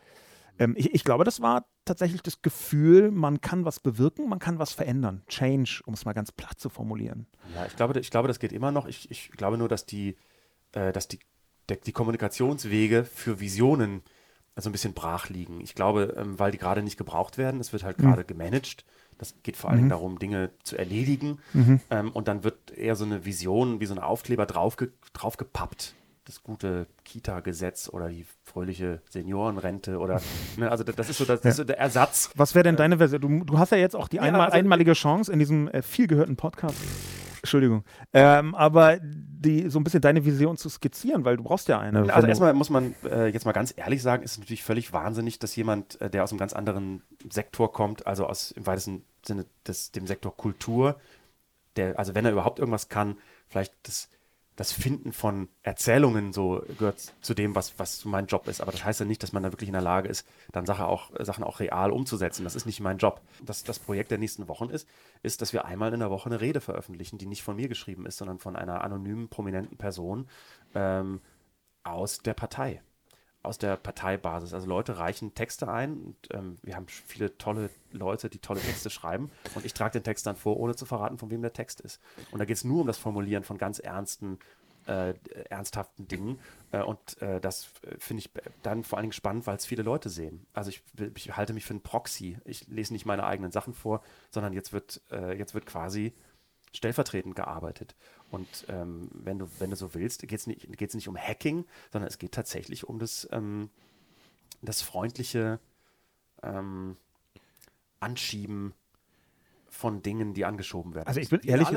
Ähm, 0.59 0.75
ich, 0.77 0.95
ich 0.95 1.05
glaube, 1.05 1.25
das 1.25 1.41
war 1.41 1.67
tatsächlich 1.85 2.23
das 2.23 2.43
Gefühl, 2.43 3.11
man 3.11 3.41
kann 3.41 3.65
was 3.65 3.81
bewirken, 3.81 4.29
man 4.29 4.39
kann 4.39 4.59
was 4.59 4.73
verändern. 4.73 5.23
Change, 5.29 5.81
um 5.87 5.95
es 5.95 6.05
mal 6.05 6.13
ganz 6.13 6.33
platt 6.33 6.59
zu 6.59 6.69
formulieren. 6.69 7.27
Ja, 7.55 7.67
ich 7.67 7.77
glaube, 7.77 7.99
ich 7.99 8.11
glaube, 8.11 8.29
das 8.29 8.39
geht 8.39 8.53
immer 8.53 8.73
noch. 8.73 8.87
Ich, 8.87 9.11
ich 9.11 9.31
glaube 9.33 9.59
nur, 9.59 9.69
dass 9.69 9.87
die, 9.87 10.17
äh, 10.73 10.93
dass 10.93 11.09
die, 11.09 11.19
der, 11.69 11.77
die 11.79 11.93
Kommunikationswege 11.93 13.05
für 13.05 13.41
Visionen 13.41 14.03
so 14.57 14.69
ein 14.69 14.73
bisschen 14.73 14.95
brach 14.95 15.29
liegen. 15.31 15.61
Ich 15.61 15.75
glaube, 15.75 16.15
ähm, 16.17 16.39
weil 16.39 16.53
die 16.53 16.59
gerade 16.59 16.83
nicht 16.83 16.97
gebraucht 16.97 17.39
werden, 17.39 17.61
es 17.61 17.73
wird 17.73 17.83
halt 17.83 17.99
Mhm. 17.99 18.05
gerade 18.05 18.25
gemanagt. 18.25 18.85
Das 19.19 19.35
geht 19.43 19.57
vor 19.57 19.71
allen 19.71 19.79
Dingen 19.79 19.91
darum, 19.91 20.19
Dinge 20.19 20.51
zu 20.65 20.77
erledigen. 20.77 21.39
Mhm. 21.53 21.81
Ähm, 21.91 22.11
und 22.13 22.29
dann 22.29 22.45
wird 22.45 22.71
eher 22.73 22.97
so 22.97 23.05
eine 23.05 23.25
Vision, 23.25 23.81
wie 23.81 23.87
so 23.87 23.95
ein 23.95 24.01
Aufkleber 24.01 24.47
draufge 24.47 24.93
draufgepappt. 25.13 25.95
Das 26.27 26.43
gute 26.43 26.87
Kita-Gesetz 27.05 27.89
oder 27.93 28.09
die 28.09 28.25
fröhliche 28.45 29.03
Seniorenrente 29.11 29.99
oder, 29.99 30.21
ne, 30.57 30.71
also 30.71 30.83
das 30.85 31.09
ist 31.11 31.19
so, 31.19 31.25
das 31.25 31.41
ist 31.45 31.57
so 31.57 31.65
der 31.65 31.79
Ersatz. 31.79 32.31
Was 32.35 32.55
wäre 32.55 32.63
denn 32.63 32.77
deine 32.77 32.99
Version? 32.99 33.21
Du, 33.21 33.45
du 33.45 33.59
hast 33.59 33.71
ja 33.73 33.79
jetzt 33.79 33.95
auch 33.97 34.09
die 34.09 34.17
Ja, 34.17 34.23
einmal, 34.23 34.43
also- 34.47 34.57
einmalige 34.57 34.93
Chance 34.95 35.33
in 35.33 35.39
diesem 35.39 35.69
äh, 35.69 35.83
viel 35.83 36.07
gehörten 36.07 36.37
Podcast. 36.37 36.77
Entschuldigung. 37.45 37.85
Ähm, 38.15 38.55
aber 38.55 38.99
die, 39.03 39.69
so 39.69 39.79
ein 39.79 39.85
bisschen 39.85 40.01
deine 40.01 40.25
Vision 40.25 40.57
zu 40.57 40.71
skizzieren, 40.71 41.27
weil 41.27 41.37
du 41.37 41.43
brauchst 41.43 41.69
ja 41.69 41.79
eine. 41.79 42.11
Also 42.13 42.27
erstmal 42.27 42.55
muss 42.55 42.71
man 42.71 42.95
äh, 43.05 43.27
jetzt 43.27 43.45
mal 43.45 43.53
ganz 43.53 43.75
ehrlich 43.77 44.01
sagen, 44.01 44.23
ist 44.23 44.39
natürlich 44.39 44.63
völlig 44.63 44.95
wahnsinnig, 44.95 45.39
dass 45.39 45.55
jemand, 45.55 46.01
äh, 46.01 46.09
der 46.09 46.25
aus 46.25 46.33
einem 46.33 46.39
ganz 46.39 46.55
anderen 46.55 47.03
Sektor 47.31 47.71
kommt, 47.71 48.07
also 48.07 48.27
aus 48.27 48.51
im 48.53 48.67
weitesten 48.67 49.05
Sinne 49.27 49.45
des, 49.67 49.93
dem 49.93 50.07
Sektor 50.07 50.35
Kultur, 50.35 50.99
der, 51.77 51.99
also 51.99 52.15
wenn 52.15 52.25
er 52.25 52.33
überhaupt 52.33 52.59
irgendwas 52.59 52.89
kann, 52.89 53.19
vielleicht 53.47 53.75
das, 53.83 54.09
das 54.57 54.73
Finden 54.73 55.13
von 55.13 55.49
Erzählungen 55.63 56.33
so 56.33 56.63
gehört 56.79 57.13
zu 57.21 57.35
dem, 57.35 57.55
was, 57.55 57.79
was 57.79 58.05
mein 58.05 58.27
Job 58.27 58.47
ist. 58.47 58.61
Aber 58.61 58.71
das 58.71 58.85
heißt 58.85 59.01
ja 59.01 59.07
nicht, 59.07 59.23
dass 59.23 59.33
man 59.33 59.43
da 59.43 59.53
wirklich 59.53 59.69
in 59.69 59.75
der 59.75 59.83
Lage 59.83 60.09
ist, 60.09 60.27
dann 60.53 60.65
Sache 60.65 60.87
auch, 60.87 61.11
Sachen 61.21 61.43
auch 61.43 61.59
real 61.59 61.91
umzusetzen. 61.91 62.45
Das 62.45 62.55
ist 62.55 62.65
nicht 62.65 62.81
mein 62.81 62.99
Job. 62.99 63.21
Das, 63.45 63.65
das 63.65 63.81
Projekt 63.81 64.13
der 64.13 64.19
nächsten 64.19 64.47
Wochen 64.47 64.71
ist, 64.71 64.89
ist, 65.23 65.43
dass 65.43 65.53
wir 65.53 65.65
einmal 65.65 65.93
in 65.93 66.01
der 66.01 66.11
Woche 66.11 66.27
eine 66.27 66.41
Rede 66.41 66.61
veröffentlichen, 66.61 67.19
die 67.19 67.27
nicht 67.27 67.43
von 67.43 67.57
mir 67.57 67.69
geschrieben 67.69 68.07
ist, 68.07 68.19
sondern 68.19 68.39
von 68.39 68.55
einer 68.55 68.85
anonymen, 68.85 69.29
prominenten 69.29 69.77
Person 69.77 70.29
ähm, 70.75 71.21
aus 71.83 72.19
der 72.19 72.35
Partei 72.35 72.81
aus 73.45 73.59
der 73.59 73.77
Parteibasis. 73.77 74.55
Also 74.55 74.67
Leute 74.67 74.99
reichen 74.99 75.35
Texte 75.35 75.69
ein 75.69 75.99
und 75.99 76.17
ähm, 76.33 76.57
wir 76.63 76.77
haben 76.77 76.87
viele 76.89 77.37
tolle 77.39 77.71
Leute, 77.93 78.29
die 78.29 78.39
tolle 78.39 78.61
Texte 78.61 78.91
schreiben 78.91 79.31
und 79.55 79.65
ich 79.65 79.75
trage 79.75 79.93
den 79.93 80.05
Text 80.05 80.27
dann 80.27 80.37
vor, 80.37 80.59
ohne 80.59 80.75
zu 80.75 80.87
verraten, 80.87 81.19
von 81.19 81.31
wem 81.31 81.43
der 81.43 81.53
Text 81.53 81.81
ist. 81.81 82.01
Und 82.31 82.39
da 82.39 82.45
geht 82.45 82.57
es 82.57 82.65
nur 82.65 82.81
um 82.81 82.87
das 82.87 82.99
Formulieren 82.99 83.45
von 83.45 83.59
ganz 83.59 83.79
ernsten, 83.79 84.39
äh, 84.87 85.15
ernsthaften 85.49 86.09
Dingen 86.09 86.39
äh, 86.73 86.83
und 86.83 87.21
äh, 87.23 87.41
das 87.41 87.69
äh, 87.83 87.97
finde 87.99 88.21
ich 88.21 88.31
dann 88.63 88.85
vor 88.85 88.99
allen 88.99 89.05
Dingen 89.05 89.13
spannend, 89.13 89.47
weil 89.47 89.57
es 89.57 89.67
viele 89.67 89.83
Leute 89.83 90.09
sehen. 90.09 90.47
Also 90.53 90.71
ich, 90.71 90.83
ich 91.15 91.37
halte 91.37 91.55
mich 91.55 91.65
für 91.65 91.73
einen 91.73 91.83
Proxy. 91.83 92.39
Ich 92.45 92.67
lese 92.69 92.93
nicht 92.93 93.07
meine 93.07 93.25
eigenen 93.25 93.51
Sachen 93.51 93.73
vor, 93.75 94.03
sondern 94.31 94.53
jetzt 94.53 94.73
wird, 94.73 95.01
äh, 95.11 95.39
jetzt 95.39 95.55
wird 95.55 95.67
quasi 95.67 96.13
stellvertretend 96.73 97.37
gearbeitet. 97.37 97.95
Und 98.35 98.67
ähm, 98.69 99.09
wenn, 99.13 99.39
du, 99.39 99.49
wenn 99.61 99.71
du 99.71 99.77
so 99.77 99.95
willst, 99.95 100.23
geht 100.23 100.33
es 100.33 100.49
nicht, 100.49 100.77
geht's 100.77 100.95
nicht 100.95 101.09
um 101.09 101.17
Hacking, 101.17 101.65
sondern 101.93 102.09
es 102.09 102.19
geht 102.19 102.33
tatsächlich 102.33 102.89
um 102.89 102.99
das, 102.99 103.29
ähm, 103.31 103.71
das 104.61 104.83
freundliche 104.83 105.61
ähm, 106.43 106.97
Anschieben 108.01 108.75
von 109.69 110.03
Dingen, 110.03 110.35
die 110.35 110.45
angeschoben 110.45 110.95
werden. 110.95 111.07
Also 111.07 111.21
ich 111.21 111.29
bin 111.29 111.41
ehrlich, 111.45 111.69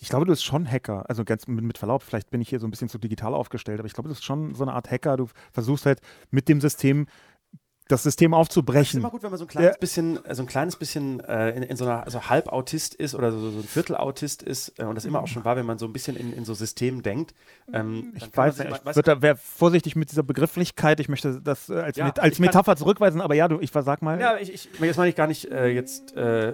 ich 0.00 0.08
glaube, 0.08 0.24
du 0.24 0.32
bist 0.32 0.44
schon 0.44 0.70
Hacker. 0.70 1.08
Also 1.08 1.24
ganz 1.24 1.48
mit, 1.48 1.64
mit 1.64 1.78
Verlaub, 1.78 2.02
vielleicht 2.02 2.30
bin 2.30 2.40
ich 2.40 2.48
hier 2.48 2.60
so 2.60 2.66
ein 2.66 2.70
bisschen 2.70 2.88
zu 2.88 2.98
digital 2.98 3.34
aufgestellt, 3.34 3.80
aber 3.80 3.86
ich 3.86 3.92
glaube, 3.92 4.08
du 4.08 4.14
bist 4.14 4.24
schon 4.24 4.54
so 4.54 4.62
eine 4.62 4.72
Art 4.72 4.90
Hacker. 4.90 5.16
Du 5.16 5.28
versuchst 5.52 5.84
halt 5.86 6.00
mit 6.30 6.48
dem 6.48 6.60
System 6.60 7.06
das 7.88 8.02
System 8.02 8.32
aufzubrechen. 8.32 8.82
Es 8.82 8.88
ist 8.88 8.94
immer 8.94 9.10
gut, 9.10 9.22
wenn 9.22 9.30
man 9.30 9.38
so 9.38 9.44
ein 9.44 9.48
kleines 9.48 9.72
ja. 9.72 9.78
bisschen, 9.78 10.18
so 10.30 10.42
ein 10.42 10.46
kleines 10.46 10.76
bisschen 10.76 11.20
äh, 11.20 11.50
in, 11.50 11.62
in, 11.62 11.76
so 11.76 11.84
einer 11.84 12.04
also 12.04 12.28
Halbautist 12.30 12.94
ist 12.94 13.14
oder 13.14 13.30
so, 13.30 13.50
so 13.50 13.58
ein 13.58 13.64
Viertelautist 13.64 14.42
ist 14.42 14.78
äh, 14.78 14.84
und 14.84 14.94
das 14.94 15.04
immer 15.04 15.22
auch 15.22 15.26
schon 15.26 15.44
war, 15.44 15.56
wenn 15.56 15.66
man 15.66 15.78
so 15.78 15.84
ein 15.84 15.92
bisschen 15.92 16.16
in, 16.16 16.32
in 16.32 16.46
so 16.46 16.54
Systemen 16.54 17.02
denkt. 17.02 17.34
Ähm, 17.72 18.14
ich 18.14 18.34
weiß 18.34 18.58
nicht, 18.58 18.70
ich 18.70 18.96
würde 18.96 19.20
wäre 19.20 19.36
vorsichtig 19.36 19.96
mit 19.96 20.10
dieser 20.10 20.22
Begrifflichkeit. 20.22 20.98
Ich 20.98 21.10
möchte 21.10 21.42
das 21.42 21.68
äh, 21.68 21.74
als, 21.74 21.96
ja, 21.98 22.06
mit, 22.06 22.18
als 22.18 22.38
Metapher 22.38 22.72
kann, 22.72 22.78
zurückweisen, 22.78 23.20
aber 23.20 23.34
ja, 23.34 23.48
du, 23.48 23.60
ich 23.60 23.70
sag 23.70 24.00
mal. 24.00 24.18
Ja, 24.18 24.38
ich, 24.38 24.52
ich 24.52 24.68
jetzt 24.80 24.96
meine 24.96 25.10
ich 25.10 25.16
gar 25.16 25.26
nicht 25.26 25.50
äh, 25.50 25.68
jetzt, 25.68 26.16
äh, 26.16 26.50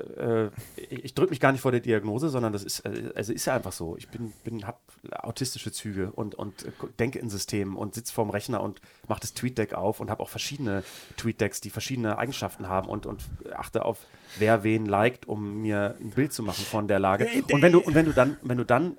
äh, 0.47 0.51
ich, 0.77 1.05
ich 1.05 1.15
drücke 1.15 1.31
mich 1.31 1.39
gar 1.39 1.53
nicht 1.53 1.61
vor 1.61 1.71
der 1.71 1.81
Diagnose, 1.81 2.29
sondern 2.29 2.53
das 2.53 2.65
ist, 2.65 2.85
also 3.15 3.33
ist 3.33 3.45
ja 3.45 3.55
einfach 3.55 3.73
so. 3.73 3.97
Ich 3.97 4.09
bin, 4.09 4.33
bin 4.43 4.67
habe 4.67 4.79
autistische 5.13 5.71
Züge 5.71 6.11
und, 6.11 6.35
und 6.35 6.67
denke 6.99 7.21
in 7.21 7.31
Systemen 7.31 7.77
und 7.77 7.95
sitze 7.95 8.13
vorm 8.13 8.31
Rechner 8.31 8.63
und 8.63 8.81
mache 9.11 9.21
das 9.21 9.35
TweetDeck 9.35 9.75
auf 9.75 10.01
und 10.01 10.09
habe 10.09 10.23
auch 10.23 10.31
verschiedene 10.31 10.83
TweetDecks, 11.19 11.61
die 11.61 11.69
verschiedene 11.69 12.17
Eigenschaften 12.17 12.69
haben 12.69 12.89
und, 12.89 13.05
und 13.05 13.23
achte 13.55 13.85
auf, 13.85 14.07
wer 14.39 14.63
wen 14.63 14.87
liked, 14.87 15.29
um 15.29 15.61
mir 15.61 15.97
ein 16.01 16.11
Bild 16.11 16.33
zu 16.33 16.43
machen 16.43 16.65
von 16.65 16.89
der 16.89 16.99
Lage. 16.99 17.29
Und 17.53 17.61
wenn 17.61 17.73
du, 17.73 17.81
und 17.81 17.95
wenn 17.95 18.07
du 18.07 18.13
dann, 18.13 18.39
wenn 18.41 18.57
du 18.57 18.65
dann 18.65 18.97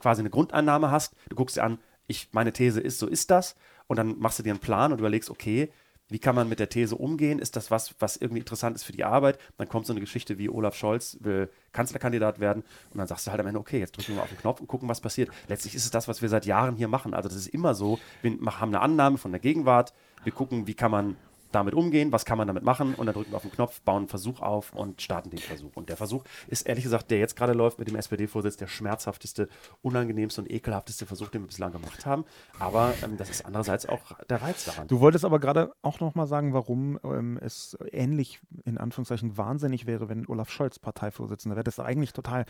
quasi 0.00 0.22
eine 0.22 0.30
Grundannahme 0.30 0.90
hast, 0.90 1.14
du 1.28 1.36
guckst 1.36 1.56
dir 1.56 1.64
an, 1.64 1.78
ich, 2.06 2.28
meine 2.32 2.54
These 2.54 2.80
ist, 2.80 2.98
so 2.98 3.06
ist 3.06 3.30
das, 3.30 3.54
und 3.86 3.96
dann 3.96 4.18
machst 4.18 4.38
du 4.38 4.42
dir 4.42 4.52
einen 4.52 4.60
Plan 4.60 4.92
und 4.92 4.98
überlegst, 4.98 5.28
okay, 5.28 5.70
wie 6.08 6.18
kann 6.18 6.34
man 6.34 6.48
mit 6.48 6.58
der 6.58 6.68
These 6.68 6.96
umgehen? 6.96 7.38
Ist 7.38 7.56
das 7.56 7.70
was, 7.70 7.94
was 7.98 8.16
irgendwie 8.16 8.40
interessant 8.40 8.76
ist 8.76 8.84
für 8.84 8.92
die 8.92 9.04
Arbeit? 9.04 9.38
Dann 9.58 9.68
kommt 9.68 9.86
so 9.86 9.92
eine 9.92 10.00
Geschichte 10.00 10.38
wie 10.38 10.48
Olaf 10.48 10.74
Scholz 10.74 11.18
will 11.20 11.50
Kanzlerkandidat 11.72 12.40
werden 12.40 12.64
und 12.90 12.98
dann 12.98 13.06
sagst 13.06 13.26
du 13.26 13.30
halt 13.30 13.40
am 13.40 13.46
Ende, 13.46 13.60
okay, 13.60 13.78
jetzt 13.78 13.96
drücken 13.96 14.16
wir 14.16 14.22
auf 14.22 14.28
den 14.28 14.38
Knopf 14.38 14.60
und 14.60 14.66
gucken, 14.66 14.88
was 14.88 15.00
passiert. 15.00 15.30
Letztlich 15.48 15.74
ist 15.74 15.84
es 15.84 15.90
das, 15.90 16.08
was 16.08 16.22
wir 16.22 16.28
seit 16.28 16.46
Jahren 16.46 16.76
hier 16.76 16.88
machen. 16.88 17.14
Also 17.14 17.28
das 17.28 17.36
ist 17.36 17.48
immer 17.48 17.74
so, 17.74 17.98
wir 18.22 18.32
haben 18.60 18.70
eine 18.70 18.80
Annahme 18.80 19.18
von 19.18 19.32
der 19.32 19.40
Gegenwart, 19.40 19.92
wir 20.24 20.32
gucken, 20.32 20.66
wie 20.66 20.74
kann 20.74 20.90
man 20.90 21.16
damit 21.52 21.74
umgehen, 21.74 22.12
was 22.12 22.24
kann 22.24 22.38
man 22.38 22.46
damit 22.46 22.62
machen 22.62 22.94
und 22.94 23.06
dann 23.06 23.14
drücken 23.14 23.32
wir 23.32 23.36
auf 23.36 23.42
den 23.42 23.52
Knopf, 23.52 23.80
bauen 23.82 23.98
einen 23.98 24.08
Versuch 24.08 24.40
auf 24.40 24.72
und 24.74 25.02
starten 25.02 25.30
den 25.30 25.38
Versuch. 25.38 25.70
Und 25.74 25.88
der 25.88 25.96
Versuch 25.96 26.24
ist 26.46 26.66
ehrlich 26.66 26.84
gesagt, 26.84 27.10
der 27.10 27.18
jetzt 27.18 27.36
gerade 27.36 27.52
läuft 27.52 27.78
mit 27.78 27.88
dem 27.88 27.96
SPD-Vorsitz, 27.96 28.56
der 28.56 28.66
schmerzhafteste, 28.66 29.48
unangenehmste 29.82 30.42
und 30.42 30.50
ekelhafteste 30.50 31.06
Versuch, 31.06 31.28
den 31.28 31.42
wir 31.42 31.48
bislang 31.48 31.72
gemacht 31.72 32.06
haben. 32.06 32.24
Aber 32.58 32.94
ähm, 33.02 33.16
das 33.16 33.30
ist 33.30 33.44
andererseits 33.44 33.86
auch 33.86 34.12
der 34.28 34.42
Reiz 34.42 34.64
daran. 34.64 34.88
Du 34.88 35.00
wolltest 35.00 35.24
aber 35.24 35.38
gerade 35.38 35.72
auch 35.82 36.00
nochmal 36.00 36.26
sagen, 36.26 36.52
warum 36.52 36.98
ähm, 37.02 37.38
es 37.40 37.76
ähnlich, 37.92 38.40
in 38.64 38.78
Anführungszeichen, 38.78 39.36
wahnsinnig 39.36 39.86
wäre, 39.86 40.08
wenn 40.08 40.26
Olaf 40.28 40.50
Scholz 40.50 40.78
Parteivorsitzender 40.78 41.56
wäre. 41.56 41.64
Das 41.64 41.78
ist 41.78 41.84
eigentlich 41.84 42.12
total. 42.12 42.44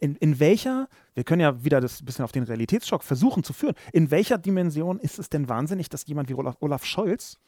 In, 0.00 0.16
in 0.16 0.40
welcher, 0.40 0.88
wir 1.14 1.24
können 1.24 1.40
ja 1.40 1.64
wieder 1.64 1.80
das 1.80 2.04
bisschen 2.04 2.24
auf 2.24 2.32
den 2.32 2.44
Realitätsschock 2.44 3.02
versuchen 3.02 3.44
zu 3.44 3.52
führen, 3.52 3.74
in 3.92 4.10
welcher 4.10 4.38
Dimension 4.38 4.98
ist 4.98 5.18
es 5.18 5.28
denn 5.28 5.48
wahnsinnig, 5.48 5.88
dass 5.88 6.06
jemand 6.06 6.28
wie 6.28 6.34
Olaf, 6.34 6.56
Olaf 6.60 6.84
Scholz 6.84 7.38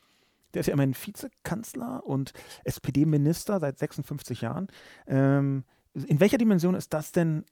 der 0.54 0.60
ist 0.60 0.66
ja 0.66 0.72
immerhin 0.72 0.94
Vizekanzler 0.94 2.04
und 2.04 2.32
SPD-Minister 2.64 3.60
seit 3.60 3.78
56 3.78 4.40
Jahren. 4.40 4.68
Ähm, 5.06 5.64
in 5.94 6.20
welcher 6.20 6.38
Dimension 6.38 6.74
ist 6.74 6.92
das 6.92 7.12
denn, 7.12 7.44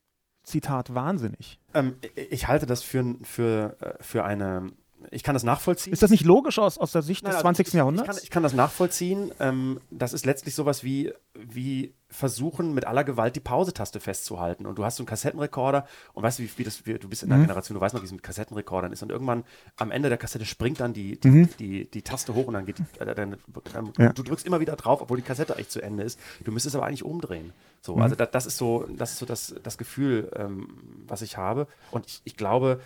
Zitat, 0.42 0.94
wahnsinnig? 0.94 1.58
Ähm, 1.74 1.96
ich 2.14 2.46
halte 2.46 2.66
das 2.66 2.82
für, 2.82 3.16
für, 3.22 3.76
äh, 3.80 4.02
für 4.02 4.24
eine 4.24 4.70
ich 5.10 5.22
kann 5.22 5.34
das 5.34 5.44
nachvollziehen. 5.44 5.92
Ist 5.92 6.02
das 6.02 6.10
nicht 6.10 6.24
logisch 6.24 6.58
aus, 6.58 6.78
aus 6.78 6.92
der 6.92 7.02
Sicht 7.02 7.24
Nein, 7.24 7.32
des 7.32 7.40
20. 7.40 7.66
Also 7.66 7.70
ich, 7.70 7.78
Jahrhunderts? 7.78 8.08
Ich 8.08 8.14
kann, 8.14 8.24
ich 8.24 8.30
kann, 8.30 8.42
das 8.42 8.54
nachvollziehen. 8.54 9.30
Ähm, 9.40 9.80
das 9.90 10.12
ist 10.12 10.24
letztlich 10.24 10.54
sowas 10.54 10.84
wie, 10.84 11.12
wie 11.34 11.94
versuchen, 12.08 12.72
mit 12.72 12.86
aller 12.86 13.04
Gewalt 13.04 13.36
die 13.36 13.40
Pause-Taste 13.40 14.00
festzuhalten. 14.00 14.66
Und 14.66 14.78
du 14.78 14.84
hast 14.84 14.96
so 14.96 15.02
einen 15.02 15.08
Kassettenrekorder 15.08 15.86
und 16.14 16.22
weißt 16.22 16.38
du, 16.38 16.44
wie, 16.44 16.50
wie 16.56 16.64
das, 16.64 16.86
wie, 16.86 16.94
du 16.94 17.08
bist 17.08 17.22
in 17.22 17.28
der 17.28 17.38
mhm. 17.38 17.42
Generation, 17.42 17.74
du 17.74 17.80
weißt 17.80 17.94
noch, 17.94 18.02
wie 18.02 18.06
es 18.06 18.12
mit 18.12 18.22
Kassettenrekordern 18.22 18.92
ist. 18.92 19.02
Und 19.02 19.10
irgendwann 19.10 19.44
am 19.76 19.90
Ende 19.90 20.08
der 20.08 20.18
Kassette 20.18 20.46
springt 20.46 20.80
dann 20.80 20.92
die, 20.92 21.20
die, 21.20 21.28
mhm. 21.28 21.48
die, 21.58 21.84
die, 21.84 21.90
die, 21.90 22.02
Taste 22.02 22.34
hoch 22.34 22.46
und 22.46 22.54
dann 22.54 22.64
geht, 22.64 22.80
äh, 22.98 23.14
dann, 23.14 23.36
dann, 23.72 23.92
ja. 23.98 24.12
du 24.12 24.22
drückst 24.22 24.46
immer 24.46 24.60
wieder 24.60 24.76
drauf, 24.76 25.02
obwohl 25.02 25.18
die 25.18 25.22
Kassette 25.22 25.54
eigentlich 25.54 25.68
zu 25.68 25.82
Ende 25.82 26.04
ist. 26.04 26.18
Du 26.44 26.52
müsstest 26.52 26.74
aber 26.74 26.86
eigentlich 26.86 27.04
umdrehen. 27.04 27.52
So, 27.82 27.96
mhm. 27.96 28.02
also 28.02 28.16
da, 28.16 28.26
das 28.26 28.46
ist 28.46 28.56
so, 28.56 28.86
das 28.96 29.12
ist 29.12 29.18
so 29.18 29.26
das, 29.26 29.54
das 29.62 29.76
Gefühl, 29.78 30.30
ähm, 30.36 30.68
was 31.06 31.22
ich 31.22 31.36
habe. 31.36 31.66
Und 31.90 32.06
ich, 32.06 32.22
ich 32.24 32.36
glaube, 32.36 32.80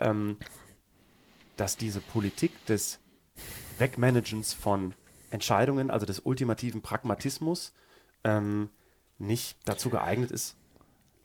ähm, 0.00 0.36
dass 1.58 1.76
diese 1.76 2.00
Politik 2.00 2.64
des 2.66 3.00
Wegmanagens 3.78 4.54
von 4.54 4.94
Entscheidungen, 5.30 5.90
also 5.90 6.06
des 6.06 6.20
ultimativen 6.20 6.80
Pragmatismus, 6.80 7.72
ähm, 8.24 8.70
nicht 9.18 9.56
dazu 9.64 9.90
geeignet 9.90 10.30
ist, 10.30 10.56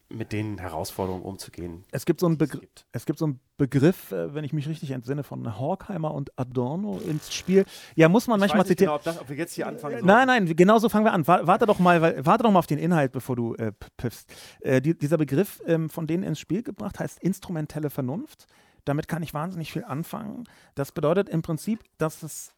mit 0.09 0.31
den 0.31 0.59
Herausforderungen 0.59 1.23
umzugehen. 1.23 1.85
Es 1.91 2.05
gibt 2.05 2.19
so 2.19 2.27
einen, 2.27 2.37
Begr 2.37 2.59
gibt. 2.59 2.85
Es 2.91 3.05
gibt 3.05 3.17
so 3.17 3.25
einen 3.25 3.39
Begriff, 3.57 4.11
äh, 4.11 4.33
wenn 4.33 4.43
ich 4.43 4.53
mich 4.53 4.67
richtig 4.67 4.91
entsinne, 4.91 5.23
von 5.23 5.57
Horkheimer 5.57 6.13
und 6.13 6.37
Adorno 6.37 6.99
ins 6.99 7.33
Spiel. 7.33 7.65
Ja, 7.95 8.09
muss 8.09 8.27
man 8.27 8.37
ich 8.37 8.41
manchmal 8.41 8.65
zitieren. 8.65 8.89
Genau, 8.89 8.95
ob, 8.95 9.03
das, 9.03 9.19
ob, 9.19 9.29
wir 9.29 9.35
jetzt 9.35 9.53
hier 9.53 9.67
anfangen 9.67 9.95
sollen. 9.95 10.05
Nein, 10.05 10.27
nein, 10.27 10.55
genau 10.55 10.77
so 10.77 10.89
fangen 10.89 11.05
wir 11.05 11.13
an. 11.13 11.25
Warte 11.25 11.65
doch 11.65 11.79
mal, 11.79 12.25
warte 12.25 12.43
doch 12.43 12.51
mal 12.51 12.59
auf 12.59 12.67
den 12.67 12.79
Inhalt, 12.79 13.11
bevor 13.11 13.35
du 13.35 13.55
äh, 13.55 13.71
piffst. 13.97 14.31
Äh, 14.59 14.81
die, 14.81 14.97
dieser 14.97 15.17
Begriff 15.17 15.61
ähm, 15.65 15.89
von 15.89 16.05
denen 16.05 16.23
ins 16.23 16.39
Spiel 16.39 16.61
gebracht 16.61 16.99
heißt 16.99 17.21
instrumentelle 17.23 17.89
Vernunft. 17.89 18.47
Damit 18.85 19.07
kann 19.07 19.23
ich 19.23 19.33
wahnsinnig 19.33 19.71
viel 19.71 19.83
anfangen. 19.83 20.45
Das 20.75 20.91
bedeutet 20.91 21.29
im 21.29 21.41
Prinzip, 21.41 21.83
dass 21.97 22.23
es 22.23 22.53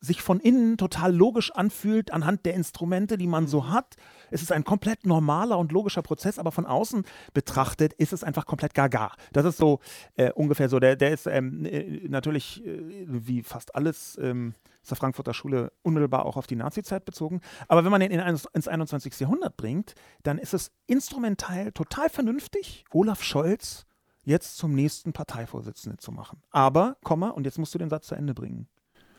sich 0.00 0.22
von 0.22 0.40
innen 0.40 0.76
total 0.76 1.14
logisch 1.14 1.50
anfühlt 1.52 2.12
anhand 2.12 2.44
der 2.44 2.54
Instrumente, 2.54 3.16
die 3.16 3.26
man 3.26 3.46
so 3.46 3.62
mhm. 3.62 3.72
hat. 3.72 3.96
Es 4.30 4.42
ist 4.42 4.52
ein 4.52 4.64
komplett 4.64 5.06
normaler 5.06 5.58
und 5.58 5.72
logischer 5.72 6.02
Prozess, 6.02 6.38
aber 6.38 6.52
von 6.52 6.66
außen 6.66 7.04
betrachtet 7.32 7.92
ist 7.94 8.12
es 8.12 8.22
einfach 8.22 8.46
komplett 8.46 8.74
gaga. 8.74 9.12
Das 9.32 9.44
ist 9.44 9.56
so 9.56 9.80
äh, 10.14 10.30
ungefähr 10.32 10.68
so. 10.68 10.78
Der, 10.80 10.96
der 10.96 11.12
ist 11.12 11.26
ähm, 11.26 11.64
äh, 11.64 12.06
natürlich 12.08 12.64
äh, 12.64 13.04
wie 13.06 13.42
fast 13.42 13.74
alles 13.74 14.18
ähm, 14.20 14.54
aus 14.82 14.88
der 14.88 14.96
Frankfurter 14.96 15.34
Schule 15.34 15.72
unmittelbar 15.82 16.26
auch 16.26 16.36
auf 16.36 16.46
die 16.46 16.56
Nazi-Zeit 16.56 17.04
bezogen. 17.04 17.40
Aber 17.66 17.84
wenn 17.84 17.90
man 17.90 18.02
ihn 18.02 18.12
in, 18.12 18.20
ins 18.20 18.68
21. 18.68 19.18
Jahrhundert 19.18 19.56
bringt, 19.56 19.94
dann 20.22 20.38
ist 20.38 20.54
es 20.54 20.70
instrumental 20.86 21.72
total 21.72 22.08
vernünftig. 22.10 22.84
Olaf 22.92 23.22
Scholz 23.22 23.86
jetzt 24.26 24.58
zum 24.58 24.74
nächsten 24.74 25.12
Parteivorsitzenden 25.12 25.98
zu 25.98 26.12
machen. 26.12 26.42
Aber, 26.50 26.96
Komma, 27.02 27.30
und 27.30 27.44
jetzt 27.44 27.58
musst 27.58 27.74
du 27.74 27.78
den 27.78 27.88
Satz 27.88 28.08
zu 28.08 28.14
Ende 28.14 28.34
bringen. 28.34 28.68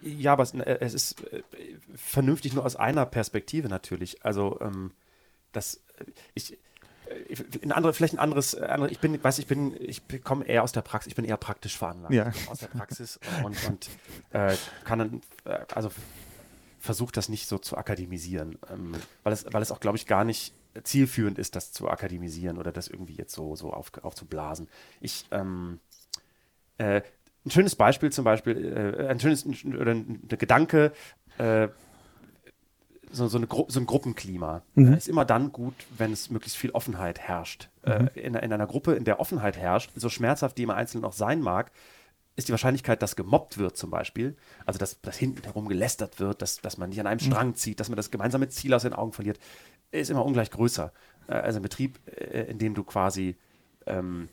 Ja, 0.01 0.33
aber 0.33 0.43
es, 0.43 0.53
äh, 0.53 0.77
es 0.81 0.93
ist 0.93 1.23
äh, 1.33 1.41
vernünftig 1.95 2.53
nur 2.53 2.63
aus 2.63 2.75
einer 2.75 3.05
Perspektive 3.05 3.69
natürlich. 3.69 4.23
Also, 4.23 4.59
ähm, 4.61 4.91
das, 5.53 5.81
äh, 5.97 6.11
ich, 6.35 6.57
ein 7.63 7.71
andere, 7.71 7.93
vielleicht 7.93 8.15
ein 8.15 8.19
anderes, 8.19 8.53
andere, 8.53 8.91
ich 8.91 8.99
bin, 8.99 9.23
weiß 9.23 9.39
ich 9.39 9.47
bin, 9.47 9.73
ich 9.79 10.01
komme 10.23 10.45
eher 10.45 10.61
aus 10.61 10.73
der 10.73 10.81
Praxis, 10.81 11.07
ich 11.09 11.15
bin 11.15 11.23
eher 11.23 11.37
praktisch 11.37 11.77
veranlagt. 11.77 12.13
Ja. 12.13 12.31
Aus 12.49 12.59
der 12.59 12.67
Praxis 12.67 13.17
und, 13.45 13.57
und 13.65 13.89
äh, 14.31 14.55
kann 14.83 14.99
dann, 14.99 15.21
also 15.73 15.89
versucht 16.79 17.15
das 17.15 17.29
nicht 17.29 17.47
so 17.47 17.57
zu 17.57 17.77
akademisieren, 17.77 18.59
ähm, 18.69 18.93
weil, 19.23 19.31
es, 19.31 19.45
weil 19.51 19.61
es 19.61 19.71
auch, 19.71 19.79
glaube 19.79 19.97
ich, 19.97 20.05
gar 20.05 20.25
nicht 20.25 20.53
zielführend 20.83 21.37
ist, 21.37 21.55
das 21.55 21.71
zu 21.71 21.89
akademisieren 21.89 22.57
oder 22.57 22.71
das 22.71 22.87
irgendwie 22.87 23.15
jetzt 23.15 23.33
so, 23.33 23.55
so 23.55 23.71
auf, 23.71 23.91
aufzublasen. 24.01 24.67
Ich, 25.01 25.25
ähm, 25.31 25.79
äh, 26.77 27.01
ein 27.45 27.51
schönes 27.51 27.75
Beispiel 27.75 28.11
zum 28.11 28.25
Beispiel, 28.25 28.97
äh, 28.99 29.07
ein 29.07 29.19
schönes 29.19 29.45
ein, 29.45 29.77
oder 29.77 29.91
ein, 29.91 30.21
ein 30.29 30.37
Gedanke, 30.37 30.91
äh, 31.37 31.69
so, 33.09 33.27
so, 33.27 33.37
eine 33.37 33.47
so, 33.69 33.79
ein 33.79 33.85
Gruppenklima 33.85 34.63
mhm. 34.75 34.93
ist 34.93 35.07
immer 35.07 35.23
dann 35.23 35.51
gut, 35.53 35.75
wenn 35.97 36.11
es 36.11 36.29
möglichst 36.29 36.57
viel 36.57 36.71
Offenheit 36.71 37.19
herrscht. 37.19 37.69
Äh, 37.83 38.03
mhm. 38.03 38.09
in, 38.15 38.35
in, 38.35 38.53
einer 38.53 38.67
Gruppe, 38.67 38.95
in 38.95 39.05
der 39.05 39.19
Offenheit 39.19 39.57
herrscht, 39.57 39.91
so 39.95 40.09
schmerzhaft 40.09 40.57
die 40.57 40.63
im 40.63 40.71
Einzelnen 40.71 41.05
auch 41.05 41.13
sein 41.13 41.39
mag, 41.39 41.71
ist 42.35 42.49
die 42.49 42.53
Wahrscheinlichkeit, 42.53 43.01
dass 43.01 43.15
gemobbt 43.15 43.57
wird 43.57 43.77
zum 43.77 43.89
Beispiel, 43.89 44.35
also 44.65 44.77
dass, 44.77 45.01
dass 45.01 45.17
hinten 45.17 45.43
herum 45.43 45.67
gelästert 45.67 46.19
wird, 46.19 46.41
dass, 46.41 46.57
dass 46.61 46.77
man 46.77 46.89
nicht 46.89 46.99
an 46.99 47.07
einem 47.07 47.19
mhm. 47.19 47.31
Strang 47.31 47.55
zieht, 47.55 47.79
dass 47.79 47.89
man 47.89 47.97
das 47.97 48.11
gemeinsame 48.11 48.47
Ziel 48.49 48.73
aus 48.73 48.83
den 48.83 48.93
Augen 48.93 49.11
verliert, 49.11 49.39
ist 49.91 50.09
immer 50.09 50.25
ungleich 50.25 50.51
größer. 50.51 50.91
Äh, 51.27 51.33
also 51.33 51.59
ein 51.59 51.63
Betrieb, 51.63 51.99
äh, 52.07 52.43
in 52.49 52.59
dem 52.59 52.73
du 52.73 52.83
quasi 52.83 53.35
ähm, 53.85 54.29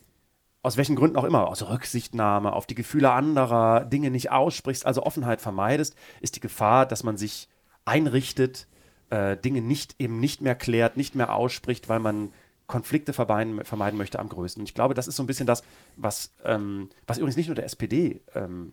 aus 0.63 0.79
welchen 0.79 0.97
Gründen 0.97 1.17
auch 1.17 1.25
immer, 1.25 1.47
aus 1.47 1.69
Rücksichtnahme 1.69 2.55
auf 2.55 2.67
die 2.67 2.75
Gefühle 2.75 3.11
anderer, 3.13 3.85
Dinge 3.85 4.11
nicht 4.11 4.31
aussprichst, 4.31 4.87
also 4.87 5.03
Offenheit 5.03 5.43
vermeidest, 5.43 5.95
ist 6.23 6.37
die 6.37 6.41
Gefahr, 6.41 6.87
dass 6.87 7.05
man 7.05 7.19
sich 7.19 7.49
einrichtet, 7.85 8.67
äh, 9.11 9.37
Dinge 9.37 9.61
nicht 9.61 9.97
eben 9.99 10.21
nicht 10.21 10.41
mehr 10.41 10.55
klärt, 10.55 10.97
nicht 10.97 11.15
mehr 11.15 11.35
ausspricht, 11.35 11.91
weil 11.91 12.01
man 12.01 12.33
Konflikte 12.67 13.13
vermeiden, 13.13 13.63
vermeiden 13.65 13.99
möchte 13.99 14.19
am 14.19 14.31
größten. 14.31 14.63
Und 14.63 14.69
ich 14.69 14.75
glaube, 14.75 14.95
das 14.95 15.07
ist 15.07 15.17
so 15.17 15.23
ein 15.23 15.27
bisschen 15.27 15.47
das, 15.47 15.63
was, 15.97 16.33
ähm, 16.45 16.89
was 17.07 17.19
übrigens 17.19 17.37
nicht 17.37 17.49
nur 17.49 17.57
der 17.57 17.67
SPD 17.67 18.23
ähm, 18.35 18.73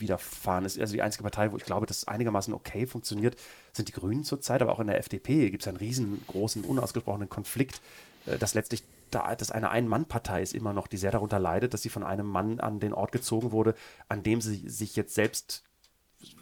widerfahren 0.00 0.64
ist. 0.64 0.78
Also 0.78 0.94
die 0.94 1.02
einzige 1.02 1.22
Partei, 1.22 1.52
wo 1.52 1.56
ich 1.56 1.64
glaube, 1.64 1.86
dass 1.86 1.98
es 1.98 2.08
einigermaßen 2.08 2.52
okay 2.54 2.86
funktioniert, 2.86 3.36
sind 3.72 3.88
die 3.88 3.92
Grünen 3.92 4.24
zurzeit, 4.24 4.62
aber 4.62 4.72
auch 4.72 4.80
in 4.80 4.86
der 4.86 4.98
FDP 4.98 5.50
gibt 5.50 5.62
es 5.62 5.68
einen 5.68 5.76
riesengroßen, 5.76 6.64
unausgesprochenen 6.64 7.28
Konflikt, 7.28 7.80
äh, 8.26 8.38
dass 8.38 8.54
letztlich 8.54 8.84
da, 9.10 9.34
dass 9.34 9.50
eine 9.50 9.70
Ein-Mann-Partei 9.70 10.42
ist 10.42 10.54
immer 10.54 10.72
noch, 10.72 10.86
die 10.88 10.96
sehr 10.96 11.12
darunter 11.12 11.38
leidet, 11.38 11.74
dass 11.74 11.82
sie 11.82 11.88
von 11.88 12.02
einem 12.02 12.26
Mann 12.26 12.60
an 12.60 12.80
den 12.80 12.92
Ort 12.92 13.12
gezogen 13.12 13.52
wurde, 13.52 13.74
an 14.08 14.22
dem 14.22 14.40
sie 14.40 14.68
sich 14.68 14.96
jetzt 14.96 15.14
selbst, 15.14 15.62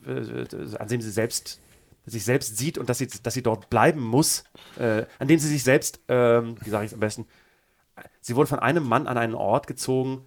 äh, 0.06 0.46
an 0.78 0.88
dem 0.88 1.00
sie 1.00 1.10
selbst 1.10 1.60
sich 2.06 2.24
selbst 2.24 2.58
sieht 2.58 2.76
und 2.78 2.88
dass 2.88 2.98
sie, 2.98 3.06
dass 3.06 3.34
sie 3.34 3.42
dort 3.42 3.70
bleiben 3.70 4.00
muss, 4.00 4.44
äh, 4.78 5.06
an 5.18 5.28
dem 5.28 5.38
sie 5.38 5.48
sich 5.48 5.62
selbst, 5.62 6.00
ähm, 6.08 6.56
wie 6.62 6.70
sage 6.70 6.84
ich 6.84 6.90
es 6.90 6.94
am 6.94 7.00
besten, 7.00 7.26
sie 8.20 8.36
wurde 8.36 8.48
von 8.48 8.58
einem 8.58 8.86
Mann 8.86 9.06
an 9.06 9.16
einen 9.16 9.34
Ort 9.34 9.66
gezogen, 9.66 10.26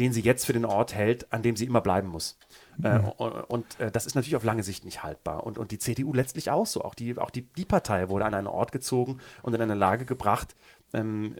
den 0.00 0.12
sie 0.12 0.22
jetzt 0.22 0.46
für 0.46 0.52
den 0.52 0.64
Ort 0.64 0.94
hält, 0.94 1.32
an 1.32 1.42
dem 1.42 1.56
sie 1.56 1.66
immer 1.66 1.80
bleiben 1.80 2.08
muss. 2.08 2.38
Mhm. 2.78 3.12
und, 3.18 3.32
und 3.32 3.80
äh, 3.80 3.90
das 3.90 4.06
ist 4.06 4.14
natürlich 4.14 4.36
auf 4.36 4.44
lange 4.44 4.62
Sicht 4.62 4.84
nicht 4.86 5.02
haltbar. 5.02 5.44
Und, 5.44 5.58
und 5.58 5.70
die 5.70 5.78
CDU 5.78 6.14
letztlich 6.14 6.50
auch 6.50 6.66
so. 6.66 6.82
Auch 6.82 6.94
die, 6.94 7.18
auch 7.18 7.30
die, 7.30 7.42
die 7.42 7.66
Partei 7.66 8.08
wurde 8.08 8.24
an 8.24 8.34
einen 8.34 8.46
Ort 8.46 8.72
gezogen 8.72 9.18
und 9.42 9.54
in 9.54 9.60
eine 9.60 9.74
Lage 9.74 10.06
gebracht, 10.06 10.56
ähm, 10.94 11.36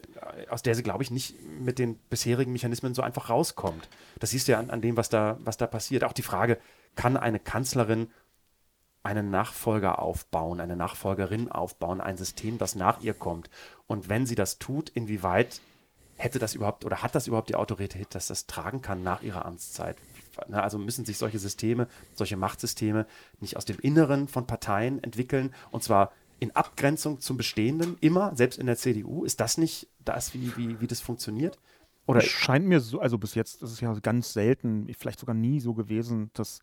aus 0.49 0.61
der 0.61 0.75
sie, 0.75 0.83
glaube 0.83 1.03
ich, 1.03 1.09
nicht 1.09 1.35
mit 1.59 1.79
den 1.79 1.95
bisherigen 1.95 2.51
Mechanismen 2.51 2.93
so 2.93 3.01
einfach 3.01 3.29
rauskommt. 3.29 3.89
Das 4.19 4.29
siehst 4.29 4.47
du 4.47 4.53
ja 4.53 4.59
an, 4.59 4.69
an 4.69 4.81
dem, 4.81 4.95
was 4.95 5.09
da, 5.09 5.37
was 5.43 5.57
da 5.57 5.65
passiert. 5.65 6.03
Auch 6.03 6.13
die 6.13 6.21
Frage, 6.21 6.59
kann 6.95 7.17
eine 7.17 7.39
Kanzlerin 7.39 8.09
einen 9.03 9.31
Nachfolger 9.31 9.99
aufbauen, 9.99 10.59
eine 10.59 10.75
Nachfolgerin 10.75 11.51
aufbauen, 11.51 12.01
ein 12.01 12.17
System, 12.17 12.59
das 12.59 12.75
nach 12.75 13.01
ihr 13.01 13.15
kommt. 13.15 13.49
Und 13.87 14.09
wenn 14.09 14.27
sie 14.27 14.35
das 14.35 14.59
tut, 14.59 14.89
inwieweit 14.89 15.59
hätte 16.21 16.39
das 16.39 16.55
überhaupt 16.55 16.85
oder 16.85 17.01
hat 17.01 17.15
das 17.15 17.27
überhaupt 17.27 17.49
die 17.49 17.55
Autorität, 17.55 18.13
dass 18.15 18.27
das 18.27 18.45
tragen 18.45 18.81
kann 18.81 19.03
nach 19.03 19.21
ihrer 19.21 19.45
Amtszeit? 19.45 19.97
Also 20.49 20.77
müssen 20.77 21.05
sich 21.05 21.17
solche 21.17 21.39
Systeme, 21.39 21.87
solche 22.15 22.37
Machtsysteme 22.37 23.05
nicht 23.39 23.57
aus 23.57 23.65
dem 23.65 23.79
Inneren 23.79 24.27
von 24.27 24.47
Parteien 24.47 25.03
entwickeln 25.03 25.53
und 25.71 25.83
zwar 25.83 26.11
in 26.39 26.55
Abgrenzung 26.55 27.19
zum 27.19 27.37
Bestehenden, 27.37 27.97
immer, 28.01 28.35
selbst 28.35 28.57
in 28.57 28.65
der 28.65 28.75
CDU. 28.75 29.23
Ist 29.23 29.39
das 29.39 29.57
nicht 29.57 29.87
das, 30.03 30.33
wie, 30.33 30.55
wie, 30.57 30.81
wie 30.81 30.87
das 30.87 30.99
funktioniert? 30.99 31.59
Oder 32.07 32.21
scheint 32.21 32.65
mir 32.65 32.79
so, 32.79 32.99
also 32.99 33.19
bis 33.19 33.35
jetzt 33.35 33.61
ist 33.61 33.71
es 33.71 33.79
ja 33.79 33.93
ganz 34.01 34.33
selten, 34.33 34.91
vielleicht 34.97 35.19
sogar 35.19 35.35
nie 35.35 35.59
so 35.59 35.75
gewesen, 35.75 36.31
dass 36.33 36.61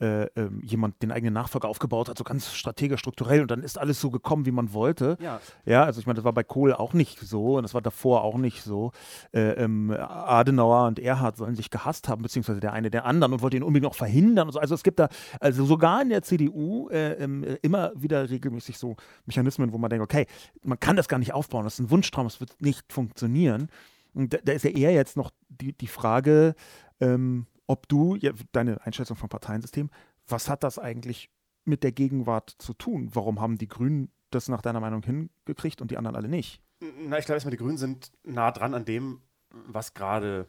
äh, 0.00 0.24
äh, 0.24 0.50
jemand 0.62 1.02
den 1.02 1.10
eigenen 1.10 1.34
Nachfolger 1.34 1.68
aufgebaut 1.68 2.08
hat, 2.08 2.18
so 2.18 2.24
ganz 2.24 2.54
strategisch, 2.54 3.00
strukturell 3.00 3.42
und 3.42 3.50
dann 3.50 3.62
ist 3.62 3.78
alles 3.78 4.00
so 4.00 4.10
gekommen, 4.10 4.46
wie 4.46 4.50
man 4.52 4.72
wollte. 4.72 5.16
Ja, 5.20 5.40
ja 5.64 5.84
also 5.84 6.00
ich 6.00 6.06
meine, 6.06 6.16
das 6.16 6.24
war 6.24 6.32
bei 6.32 6.44
Kohl 6.44 6.72
auch 6.72 6.92
nicht 6.92 7.18
so 7.18 7.56
und 7.56 7.64
das 7.64 7.74
war 7.74 7.82
davor 7.82 8.22
auch 8.22 8.36
nicht 8.36 8.62
so. 8.62 8.92
Äh, 9.32 9.52
ähm, 9.52 9.90
Adenauer 9.90 10.86
und 10.86 10.98
Erhard 10.98 11.36
sollen 11.36 11.56
sich 11.56 11.70
gehasst 11.70 12.08
haben, 12.08 12.22
beziehungsweise 12.22 12.60
der 12.60 12.72
eine 12.72 12.90
der 12.90 13.06
anderen 13.06 13.32
und 13.32 13.42
wollte 13.42 13.56
ihn 13.56 13.62
unbedingt 13.62 13.90
auch 13.90 13.96
verhindern 13.96 14.50
so. 14.52 14.60
Also 14.60 14.74
es 14.74 14.82
gibt 14.82 14.98
da, 14.98 15.08
also 15.40 15.64
sogar 15.64 16.02
in 16.02 16.10
der 16.10 16.22
CDU 16.22 16.88
äh, 16.90 17.14
ähm, 17.14 17.44
immer 17.62 17.92
wieder 17.96 18.30
regelmäßig 18.30 18.78
so 18.78 18.96
Mechanismen, 19.26 19.72
wo 19.72 19.78
man 19.78 19.90
denkt, 19.90 20.04
okay, 20.04 20.26
man 20.62 20.78
kann 20.78 20.96
das 20.96 21.08
gar 21.08 21.18
nicht 21.18 21.32
aufbauen, 21.32 21.64
das 21.64 21.74
ist 21.74 21.80
ein 21.80 21.90
Wunschtraum, 21.90 22.26
das 22.26 22.40
wird 22.40 22.60
nicht 22.60 22.92
funktionieren. 22.92 23.68
Und 24.14 24.32
da, 24.32 24.38
da 24.44 24.52
ist 24.52 24.64
ja 24.64 24.70
eher 24.70 24.92
jetzt 24.92 25.16
noch 25.16 25.30
die, 25.48 25.72
die 25.72 25.86
Frage, 25.86 26.54
ähm, 27.00 27.46
ob 27.68 27.86
du, 27.88 28.16
ja, 28.16 28.32
deine 28.50 28.84
Einschätzung 28.84 29.16
vom 29.16 29.28
Parteiensystem, 29.28 29.90
was 30.26 30.48
hat 30.48 30.64
das 30.64 30.78
eigentlich 30.78 31.30
mit 31.64 31.84
der 31.84 31.92
Gegenwart 31.92 32.56
zu 32.58 32.72
tun? 32.72 33.10
Warum 33.12 33.40
haben 33.40 33.58
die 33.58 33.68
Grünen 33.68 34.10
das 34.30 34.48
nach 34.48 34.62
deiner 34.62 34.80
Meinung 34.80 35.02
hingekriegt 35.02 35.80
und 35.80 35.90
die 35.90 35.96
anderen 35.96 36.16
alle 36.16 36.28
nicht? 36.28 36.62
Na, 36.80 37.18
ich 37.18 37.26
glaube 37.26 37.34
erstmal, 37.36 37.52
die 37.52 37.58
Grünen 37.58 37.78
sind 37.78 38.10
nah 38.24 38.50
dran 38.50 38.74
an 38.74 38.84
dem, 38.84 39.20
was 39.50 39.94
gerade 39.94 40.48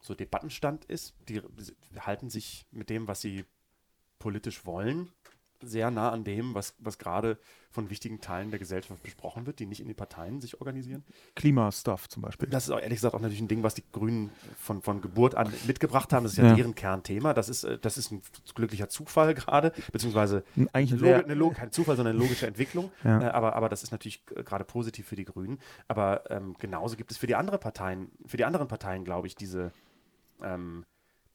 so 0.00 0.14
Debattenstand 0.14 0.84
ist. 0.84 1.14
Die 1.28 1.40
halten 1.98 2.30
sich 2.30 2.66
mit 2.70 2.90
dem, 2.90 3.08
was 3.08 3.20
sie 3.20 3.44
politisch 4.18 4.66
wollen, 4.66 5.08
sehr 5.62 5.90
nah 5.90 6.10
an 6.10 6.24
dem, 6.24 6.54
was, 6.54 6.74
was 6.78 6.98
gerade 6.98 7.38
von 7.70 7.90
wichtigen 7.90 8.20
Teilen 8.20 8.50
der 8.50 8.58
Gesellschaft 8.58 9.02
besprochen 9.02 9.46
wird, 9.46 9.58
die 9.58 9.66
nicht 9.66 9.80
in 9.80 9.86
den 9.86 9.96
Parteien 9.96 10.40
sich 10.40 10.60
organisieren. 10.60 11.04
Klimastuff 11.34 12.08
zum 12.08 12.22
Beispiel. 12.22 12.48
Das 12.48 12.64
ist 12.64 12.70
auch 12.70 12.80
ehrlich 12.80 12.96
gesagt 12.96 13.14
auch 13.14 13.20
natürlich 13.20 13.42
ein 13.42 13.48
Ding, 13.48 13.62
was 13.62 13.74
die 13.74 13.84
Grünen 13.92 14.30
von, 14.56 14.80
von 14.80 15.02
Geburt 15.02 15.34
an 15.34 15.52
mitgebracht 15.66 16.12
haben. 16.12 16.22
Das 16.22 16.32
ist 16.32 16.38
ja, 16.38 16.46
ja. 16.46 16.54
deren 16.54 16.74
Kernthema. 16.74 17.34
Das 17.34 17.48
ist, 17.48 17.64
äh, 17.64 17.78
das 17.78 17.98
ist 17.98 18.12
ein 18.12 18.22
glücklicher 18.54 18.88
Zufall 18.88 19.34
gerade, 19.34 19.72
beziehungsweise 19.92 20.42
Eigentlich 20.72 21.02
eine, 21.02 21.24
eine 21.24 21.34
Log 21.34 21.56
kein 21.56 21.70
Zufall, 21.70 21.96
sondern 21.96 22.16
eine 22.16 22.22
logische 22.22 22.46
Entwicklung. 22.46 22.90
Ja. 23.04 23.20
Äh, 23.20 23.24
aber, 23.30 23.54
aber 23.54 23.68
das 23.68 23.82
ist 23.82 23.92
natürlich 23.92 24.24
gerade 24.24 24.64
positiv 24.64 25.06
für 25.06 25.16
die 25.16 25.26
Grünen. 25.26 25.58
Aber 25.86 26.30
ähm, 26.30 26.56
genauso 26.58 26.96
gibt 26.96 27.10
es 27.10 27.18
für 27.18 27.26
die 27.26 27.34
anderen 27.34 27.60
Parteien, 27.60 28.10
für 28.24 28.38
die 28.38 28.44
anderen 28.44 28.68
Parteien, 28.68 29.04
glaube 29.04 29.26
ich, 29.26 29.36
diese, 29.36 29.70
ähm, 30.42 30.86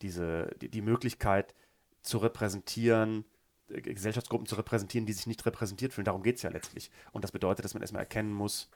diese, 0.02 0.50
die, 0.60 0.70
die 0.70 0.82
Möglichkeit 0.82 1.54
zu 2.02 2.18
repräsentieren, 2.18 3.26
Gesellschaftsgruppen 3.72 4.48
zu 4.48 4.56
repräsentieren, 4.56 5.06
die 5.06 5.14
sich 5.14 5.28
nicht 5.28 5.46
repräsentiert 5.46 5.94
fühlen. 5.94 6.06
Darum 6.06 6.24
geht 6.24 6.38
es 6.38 6.42
ja 6.42 6.50
letztlich. 6.50 6.92
Und 7.12 7.24
das 7.24 7.32
bedeutet, 7.32 7.66
dass 7.66 7.74
man 7.74 7.82
erstmal 7.82 8.04
erkennen 8.04 8.34
muss, 8.34 8.70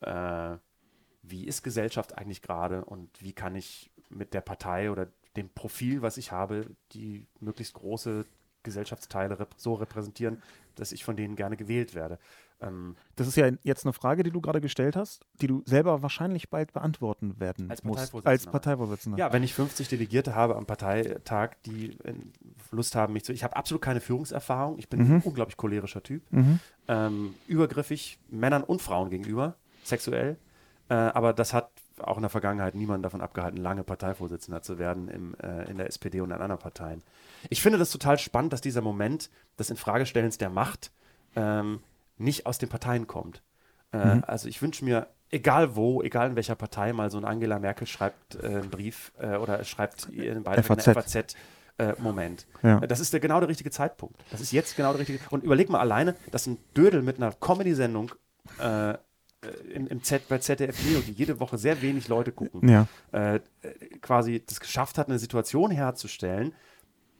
äh, 0.00 0.56
wie 1.22 1.46
ist 1.46 1.62
Gesellschaft 1.62 2.16
eigentlich 2.16 2.42
gerade 2.42 2.84
und 2.84 3.22
wie 3.22 3.32
kann 3.32 3.54
ich 3.54 3.90
mit 4.08 4.34
der 4.34 4.40
Partei 4.40 4.90
oder 4.90 5.08
dem 5.36 5.48
Profil, 5.50 6.02
was 6.02 6.16
ich 6.16 6.32
habe, 6.32 6.66
die 6.92 7.26
möglichst 7.40 7.74
große 7.74 8.24
Gesellschaftsteile 8.62 9.38
rep 9.38 9.54
so 9.56 9.74
repräsentieren, 9.74 10.42
dass 10.74 10.92
ich 10.92 11.04
von 11.04 11.16
denen 11.16 11.36
gerne 11.36 11.56
gewählt 11.56 11.94
werde. 11.94 12.18
Ähm, 12.60 12.96
das 13.16 13.28
ist 13.28 13.36
ja 13.36 13.50
jetzt 13.62 13.84
eine 13.84 13.92
Frage, 13.92 14.22
die 14.22 14.30
du 14.30 14.40
gerade 14.40 14.60
gestellt 14.60 14.96
hast, 14.96 15.24
die 15.40 15.46
du 15.46 15.62
selber 15.64 16.02
wahrscheinlich 16.02 16.50
bald 16.50 16.72
beantworten 16.72 17.38
werden 17.38 17.70
als 17.70 17.84
musst. 17.84 17.98
Parteivorsitzender. 17.98 18.30
Als 18.30 18.46
Parteivorsitzender. 18.46 19.18
Ja, 19.18 19.32
wenn 19.32 19.42
ich 19.42 19.54
50 19.54 19.88
Delegierte 19.88 20.34
habe 20.34 20.56
am 20.56 20.66
Parteitag, 20.66 21.50
die 21.66 21.90
äh, 22.04 22.14
Lust 22.70 22.94
haben, 22.94 23.12
mich 23.12 23.24
zu. 23.24 23.32
Ich 23.32 23.44
habe 23.44 23.56
absolut 23.56 23.82
keine 23.82 24.00
Führungserfahrung. 24.00 24.78
Ich 24.78 24.88
bin 24.88 25.06
mhm. 25.06 25.14
ein 25.16 25.22
unglaublich 25.22 25.56
cholerischer 25.56 26.02
Typ. 26.02 26.22
Mhm. 26.32 26.60
Ähm, 26.88 27.34
übergriffig 27.46 28.18
Männern 28.28 28.64
und 28.64 28.82
Frauen 28.82 29.10
gegenüber, 29.10 29.56
sexuell. 29.84 30.36
Äh, 30.88 30.94
aber 30.94 31.32
das 31.32 31.52
hat 31.52 31.70
auch 31.98 32.16
in 32.16 32.22
der 32.22 32.30
Vergangenheit 32.30 32.74
niemanden 32.74 33.02
davon 33.02 33.20
abgehalten, 33.20 33.58
lange 33.58 33.82
Parteivorsitzender 33.82 34.62
zu 34.62 34.78
werden 34.78 35.08
im, 35.08 35.34
äh, 35.42 35.68
in 35.70 35.78
der 35.78 35.88
SPD 35.88 36.20
und 36.20 36.30
in 36.30 36.36
anderen 36.36 36.58
Parteien. 36.58 37.02
Ich 37.50 37.62
finde 37.62 37.78
das 37.78 37.90
total 37.90 38.18
spannend, 38.18 38.52
dass 38.52 38.60
dieser 38.60 38.82
Moment 38.82 39.30
des 39.58 39.70
Infragestellens 39.70 40.38
der 40.38 40.50
Macht 40.50 40.92
ähm, 41.36 41.80
nicht 42.18 42.46
aus 42.46 42.58
den 42.58 42.68
Parteien 42.68 43.06
kommt. 43.06 43.42
Äh, 43.92 44.16
mhm. 44.16 44.24
Also 44.26 44.48
ich 44.48 44.60
wünsche 44.60 44.84
mir, 44.84 45.08
egal 45.30 45.76
wo, 45.76 46.02
egal 46.02 46.30
in 46.30 46.36
welcher 46.36 46.54
Partei, 46.54 46.92
mal 46.92 47.10
so 47.10 47.18
ein 47.18 47.24
Angela 47.24 47.58
Merkel 47.58 47.86
schreibt 47.86 48.36
äh, 48.36 48.46
einen 48.46 48.70
Brief 48.70 49.12
äh, 49.18 49.36
oder 49.36 49.64
schreibt 49.64 50.08
einen 50.08 50.42
Beitrag 50.42 50.66
FAZ. 50.66 50.86
in 50.86 50.92
der 50.92 51.02
FAZ. 51.02 51.36
Äh, 51.78 51.94
Moment. 51.98 52.46
Ja. 52.62 52.80
Äh, 52.80 52.88
das 52.88 52.98
ist 52.98 53.12
der, 53.12 53.20
genau 53.20 53.38
der 53.38 53.48
richtige 53.48 53.70
Zeitpunkt. 53.70 54.20
Das 54.32 54.40
ist 54.40 54.50
jetzt 54.50 54.76
genau 54.76 54.90
der 54.92 55.00
richtige. 55.00 55.20
Und 55.30 55.44
überleg 55.44 55.68
mal 55.68 55.78
alleine, 55.78 56.16
dass 56.32 56.46
ein 56.46 56.58
Dödel 56.76 57.02
mit 57.02 57.18
einer 57.18 57.32
Comedy-Sendung 57.32 58.12
äh, 58.60 58.94
im, 59.72 59.86
im 59.86 60.02
Z, 60.02 60.28
bei 60.28 60.38
ZDF 60.38 60.84
Neo, 60.84 61.00
die 61.00 61.12
jede 61.12 61.38
Woche 61.38 61.56
sehr 61.56 61.80
wenig 61.80 62.08
Leute 62.08 62.32
gucken, 62.32 62.68
ja. 62.68 62.88
äh, 63.12 63.38
quasi 64.00 64.42
das 64.44 64.58
geschafft 64.58 64.98
hat, 64.98 65.08
eine 65.08 65.20
Situation 65.20 65.70
herzustellen, 65.70 66.52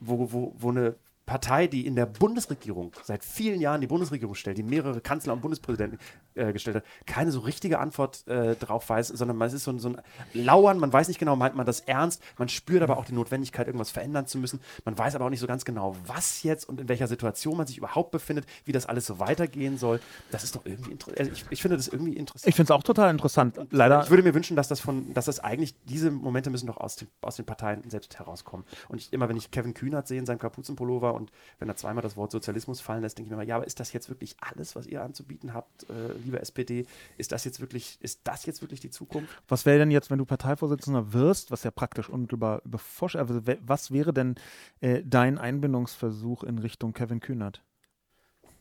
wo, 0.01 0.33
wo, 0.33 0.55
wo 0.59 0.71
eine 0.71 0.97
Partei, 1.29 1.67
die 1.67 1.87
in 1.87 1.95
der 1.95 2.07
Bundesregierung 2.07 2.93
seit 3.05 3.23
vielen 3.23 3.61
Jahren 3.61 3.83
die 3.83 3.87
Bundesregierung 3.87 4.35
stellt, 4.35 4.57
die 4.57 4.63
mehrere 4.63 5.03
Kanzler 5.03 5.35
und 5.35 5.43
Bundespräsidenten 5.43 5.99
äh, 6.35 6.55
gestellt 6.55 6.77
hat, 6.79 6.85
keine 7.07 7.31
so 7.31 7.41
richtige 7.41 7.79
Antwort 7.79 8.27
äh, 8.27 8.57
drauf 8.57 8.89
weiß, 8.89 9.09
sondern 9.09 9.37
man 9.37 9.51
ist 9.51 9.63
so, 9.63 9.77
so, 9.79 9.91
ein 9.91 10.01
Lauern, 10.33 10.79
man 10.79 10.91
weiß 10.91 11.07
nicht 11.09 11.19
genau, 11.19 11.37
meint 11.37 11.55
man 11.55 11.67
das 11.67 11.81
ernst, 11.81 12.23
man 12.39 12.49
spürt 12.49 12.83
aber 12.83 12.97
auch 12.97 13.05
die 13.05 13.13
Notwendigkeit, 13.13 13.67
irgendwas 13.67 13.91
verändern 13.91 14.27
zu 14.27 14.39
müssen, 14.39 14.61
man 14.87 14.97
weiß 14.97 15.17
aber 15.17 15.27
auch 15.27 15.31
nicht 15.31 15.41
so 15.41 15.47
ganz 15.47 15.67
genau, 15.67 15.95
was 16.07 16.43
jetzt 16.45 16.67
und 16.67 16.81
in 16.81 16.89
welcher 16.89 17.07
Situation 17.07 17.59
man 17.59 17.67
sich 17.67 17.77
überhaupt 17.77 18.11
befindet, 18.11 18.47
wie 18.65 18.73
das 18.73 18.87
alles 18.87 19.05
so 19.05 19.19
weitergehen 19.19 19.77
soll. 19.77 20.01
Das 20.31 20.45
ist 20.45 20.57
doch 20.57 20.65
irgendwie 20.65 20.93
interessant. 20.93 21.21
Also 21.21 21.33
ich, 21.33 21.45
ich, 21.51 21.61
finde 21.61 21.77
das 21.77 21.89
irgendwie 21.89 22.15
interessant. 22.15 22.49
Ich 22.49 22.55
finde 22.55 22.73
es 22.73 22.77
auch 22.77 22.83
total 22.83 23.11
interessant. 23.11 23.59
Leider. 23.71 24.03
Ich 24.03 24.09
würde 24.09 24.23
mir 24.23 24.35
wünschen, 24.35 24.57
dass 24.57 24.69
das 24.69 24.81
von, 24.81 25.13
dass 25.13 25.27
das 25.27 25.41
eigentlich, 25.41 25.75
diese 25.85 26.11
Momente 26.11 26.49
müssen 26.49 26.69
doch 26.69 26.79
aus, 26.79 26.97
den, 26.97 27.09
aus 27.21 27.37
den 27.37 27.45
Parteien 27.45 27.83
selbst 27.91 28.19
herauskommen. 28.19 28.65
Und 28.89 28.97
ich, 28.97 29.13
immer 29.13 29.29
wenn 29.29 29.37
ich 29.37 29.51
Kevin 29.51 29.75
Kühnert 29.75 30.09
sehe 30.09 30.19
in 30.19 30.25
seinem 30.25 30.39
Kapuzenpullover 30.39 31.18
und 31.19 31.31
wenn 31.59 31.69
er 31.69 31.77
zweimal 31.77 32.03
das 32.03 32.17
Wort 32.17 32.31
Sozialismus 32.31 32.81
fallen 32.81 33.03
lässt, 33.03 33.19
denke 33.19 33.27
ich 33.27 33.31
mir 33.31 33.37
mal, 33.37 33.47
ja, 33.47 33.57
aber 33.57 33.67
ist 33.67 33.81
das 33.81 33.93
jetzt 33.93 34.09
wirklich 34.09 34.37
alles, 34.41 34.75
was 34.77 34.87
ihr 34.87 35.03
anzubieten 35.03 35.53
habt, 35.53 35.89
äh, 35.91 36.13
liebe 36.25 36.41
SPD? 36.41 36.87
Ist 37.17 37.33
das 37.33 37.45
jetzt 37.45 37.61
wirklich, 37.61 37.99
ist 38.01 38.21
das 38.25 38.47
jetzt 38.47 38.63
wirklich 38.63 38.81
die 38.81 38.91
Zukunft? 38.91 39.31
Was 39.49 39.67
wäre 39.67 39.79
denn 39.79 39.91
jetzt, 39.91 40.11
wenn 40.11 40.19
du 40.19 40.25
Parteivorsitzender 40.25 41.13
wirst, 41.13 41.51
was 41.51 41.65
ja 41.65 41.71
praktisch 41.71 42.09
unmittelbar 42.09 42.63
beforscht, 42.65 43.17
also 43.17 43.43
was 43.61 43.91
wäre 43.91 44.13
denn 44.13 44.37
äh, 44.81 45.03
dein 45.05 45.39
Einbindungsversuch 45.39 46.45
in 46.45 46.59
Richtung 46.59 46.93
Kevin 46.93 47.21
Kühnert? 47.21 47.63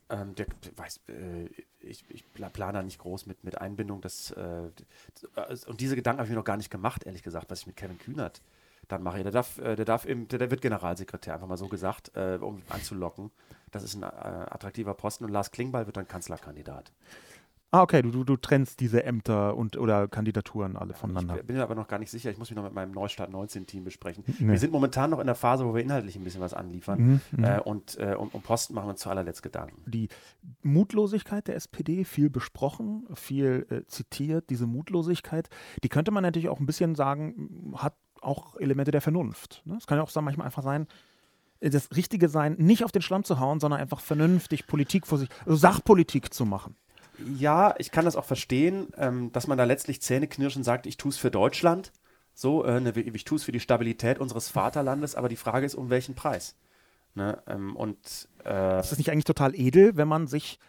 Ähm, 0.09 0.35
der, 0.35 0.47
weiß, 0.75 1.01
äh, 1.09 1.49
ich, 1.79 2.05
ich 2.09 2.23
plane 2.33 2.73
da 2.73 2.83
nicht 2.83 2.99
groß 2.99 3.25
mit, 3.25 3.43
mit 3.43 3.59
Einbindung. 3.59 4.01
Das, 4.01 4.31
äh, 4.31 4.69
und 5.67 5.81
diese 5.81 5.95
Gedanken 5.95 6.19
habe 6.19 6.27
ich 6.27 6.31
mir 6.31 6.37
noch 6.37 6.45
gar 6.45 6.57
nicht 6.57 6.69
gemacht, 6.69 7.03
ehrlich 7.03 7.23
gesagt, 7.23 7.49
was 7.49 7.61
ich 7.61 7.67
mit 7.67 7.75
Kevin 7.75 7.97
Kühnert 7.97 8.41
dann 8.87 9.03
mache. 9.03 9.23
Der 9.23 9.31
darf, 9.31 9.57
äh, 9.59 9.75
der 9.75 9.85
darf 9.85 10.05
im, 10.05 10.27
der, 10.27 10.39
der, 10.39 10.51
wird 10.51 10.61
Generalsekretär, 10.61 11.33
einfach 11.33 11.47
mal 11.47 11.57
so 11.57 11.67
gesagt, 11.67 12.11
äh, 12.15 12.37
um 12.41 12.61
anzulocken. 12.69 13.31
Das 13.71 13.83
ist 13.83 13.95
ein 13.95 14.03
äh, 14.03 14.05
attraktiver 14.05 14.93
Posten 14.93 15.25
und 15.25 15.31
Lars 15.31 15.51
Klingbeil 15.51 15.85
wird 15.85 15.97
dann 15.97 16.07
Kanzlerkandidat. 16.07 16.91
Ah, 17.69 17.81
okay, 17.81 18.01
du, 18.01 18.11
du, 18.11 18.23
du 18.23 18.37
trennst 18.37 18.79
diese 18.79 19.03
Ämter 19.03 19.57
und 19.57 19.75
oder 19.75 20.07
Kandidaturen 20.07 20.77
alle 20.77 20.93
voneinander. 20.93 21.35
Ich 21.37 21.45
bin 21.45 21.57
mir 21.57 21.63
aber 21.63 21.75
noch 21.75 21.89
gar 21.89 21.99
nicht 21.99 22.09
sicher. 22.09 22.31
Ich 22.31 22.37
muss 22.37 22.49
mich 22.49 22.55
noch 22.55 22.63
mit 22.63 22.73
meinem 22.73 22.91
Neustart 22.91 23.29
19-Team 23.29 23.83
besprechen. 23.83 24.23
Nee. 24.39 24.53
Wir 24.53 24.57
sind 24.57 24.71
momentan 24.71 25.09
noch 25.09 25.19
in 25.19 25.25
der 25.25 25.35
Phase, 25.35 25.65
wo 25.65 25.75
wir 25.75 25.83
inhaltlich 25.83 26.15
ein 26.15 26.23
bisschen 26.23 26.39
was 26.39 26.53
anliefern. 26.53 26.99
Mhm, 26.99 27.21
mhm, 27.31 27.43
äh, 27.43 27.59
und 27.59 27.97
äh, 27.99 28.15
um, 28.17 28.29
um, 28.29 28.41
Posten 28.41 28.73
machen 28.73 28.87
wir 28.87 28.91
uns 28.91 29.01
zu 29.01 29.09
allerletzt 29.09 29.43
Gedanken. 29.43 29.83
Die 29.85 30.07
Mutlosigkeit 30.63 31.49
der 31.49 31.57
SPD, 31.57 32.05
viel 32.05 32.29
besprochen, 32.29 33.05
viel 33.15 33.67
äh, 33.69 33.85
zitiert, 33.87 34.49
diese 34.49 34.65
Mutlosigkeit, 34.65 35.49
die 35.83 35.89
könnte 35.89 36.11
man 36.11 36.23
natürlich 36.23 36.47
auch 36.47 36.61
ein 36.61 36.65
bisschen 36.65 36.95
sagen, 36.95 37.73
hat 37.75 37.95
auch 38.21 38.55
Elemente 38.57 38.91
der 38.91 39.01
Vernunft. 39.01 39.61
Ne? 39.65 39.75
Es 39.77 39.87
kann 39.87 39.97
ja 39.97 40.03
auch 40.03 40.21
manchmal 40.21 40.45
einfach 40.45 40.63
sein, 40.63 40.87
äh, 41.59 41.69
das 41.69 41.89
Richtige 41.95 42.29
sein, 42.29 42.55
nicht 42.57 42.83
auf 42.83 42.91
den 42.91 43.01
Schlamm 43.01 43.23
zu 43.23 43.39
hauen, 43.39 43.59
sondern 43.59 43.79
einfach 43.79 43.99
vernünftig 43.99 44.67
Politik 44.67 45.07
vor 45.07 45.17
sich, 45.17 45.29
also 45.45 45.55
Sachpolitik 45.55 46.33
zu 46.33 46.45
machen. 46.45 46.75
Ja, 47.35 47.73
ich 47.79 47.91
kann 47.91 48.05
das 48.05 48.15
auch 48.15 48.25
verstehen, 48.25 48.87
ähm, 48.95 49.31
dass 49.31 49.47
man 49.47 49.57
da 49.57 49.63
letztlich 49.63 50.01
zähneknirschend 50.01 50.63
sagt, 50.63 50.85
ich 50.85 50.97
tue 50.97 51.09
es 51.09 51.17
für 51.17 51.31
Deutschland. 51.31 51.91
So, 52.33 52.63
äh, 52.63 52.79
ne, 52.79 52.91
ich 52.91 53.23
tue 53.23 53.37
es 53.37 53.43
für 53.43 53.51
die 53.51 53.59
Stabilität 53.59 54.19
unseres 54.19 54.49
Vaterlandes, 54.49 55.15
aber 55.15 55.27
die 55.27 55.35
Frage 55.35 55.65
ist, 55.65 55.73
um 55.73 55.89
welchen 55.89 56.13
Preis? 56.13 56.55
Ne? 57.15 57.41
Ähm, 57.47 57.75
und 57.75 57.97
äh, 58.45 58.79
ist 58.79 58.91
das 58.91 58.99
nicht 58.99 59.11
eigentlich 59.11 59.23
total 59.23 59.55
edel, 59.55 59.97
wenn 59.97 60.07
man 60.07 60.27
sich 60.27 60.59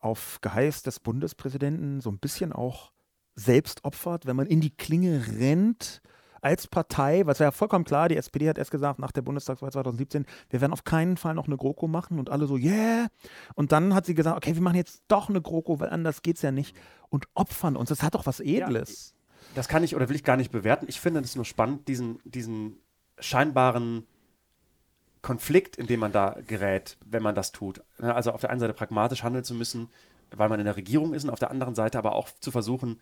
auf 0.00 0.38
Geheiß 0.40 0.82
des 0.82 1.00
Bundespräsidenten 1.00 2.00
so 2.00 2.10
ein 2.10 2.18
bisschen 2.18 2.54
auch 2.54 2.92
selbst 3.34 3.84
opfert, 3.84 4.24
wenn 4.24 4.36
man 4.36 4.46
in 4.46 4.60
die 4.60 4.74
Klinge 4.74 5.26
rennt 5.38 6.00
als 6.44 6.66
Partei, 6.66 7.22
was 7.24 7.38
ja 7.38 7.50
vollkommen 7.50 7.86
klar, 7.86 8.10
die 8.10 8.18
SPD 8.18 8.48
hat 8.48 8.58
erst 8.58 8.70
gesagt 8.70 8.98
nach 8.98 9.12
der 9.12 9.22
Bundestagswahl 9.22 9.72
2017, 9.72 10.26
wir 10.50 10.60
werden 10.60 10.74
auf 10.74 10.84
keinen 10.84 11.16
Fall 11.16 11.34
noch 11.34 11.46
eine 11.46 11.56
GroKo 11.56 11.88
machen 11.88 12.18
und 12.18 12.28
alle 12.28 12.46
so, 12.46 12.58
yeah. 12.58 13.06
Und 13.54 13.72
dann 13.72 13.94
hat 13.94 14.04
sie 14.04 14.14
gesagt, 14.14 14.36
okay, 14.36 14.54
wir 14.54 14.60
machen 14.60 14.76
jetzt 14.76 15.04
doch 15.08 15.30
eine 15.30 15.40
GroKo, 15.40 15.80
weil 15.80 15.88
anders 15.88 16.20
geht 16.20 16.36
es 16.36 16.42
ja 16.42 16.52
nicht 16.52 16.76
und 17.08 17.26
opfern 17.32 17.76
uns. 17.76 17.88
Das 17.88 18.02
hat 18.02 18.14
doch 18.14 18.26
was 18.26 18.40
Edles. 18.40 19.14
Ja, 19.14 19.54
das 19.54 19.68
kann 19.68 19.82
ich 19.82 19.96
oder 19.96 20.10
will 20.10 20.16
ich 20.16 20.24
gar 20.24 20.36
nicht 20.36 20.52
bewerten. 20.52 20.84
Ich 20.86 21.00
finde 21.00 21.20
es 21.20 21.34
nur 21.34 21.46
spannend, 21.46 21.88
diesen, 21.88 22.20
diesen 22.24 22.76
scheinbaren 23.18 24.06
Konflikt, 25.22 25.76
in 25.76 25.86
dem 25.86 26.00
man 26.00 26.12
da 26.12 26.36
gerät, 26.46 26.98
wenn 27.06 27.22
man 27.22 27.34
das 27.34 27.52
tut. 27.52 27.82
Also 27.98 28.32
auf 28.32 28.42
der 28.42 28.50
einen 28.50 28.60
Seite 28.60 28.74
pragmatisch 28.74 29.22
handeln 29.22 29.44
zu 29.44 29.54
müssen, 29.54 29.88
weil 30.30 30.50
man 30.50 30.60
in 30.60 30.66
der 30.66 30.76
Regierung 30.76 31.14
ist 31.14 31.24
und 31.24 31.30
auf 31.30 31.38
der 31.38 31.50
anderen 31.50 31.74
Seite 31.74 31.96
aber 31.96 32.14
auch 32.14 32.28
zu 32.40 32.50
versuchen, 32.50 33.00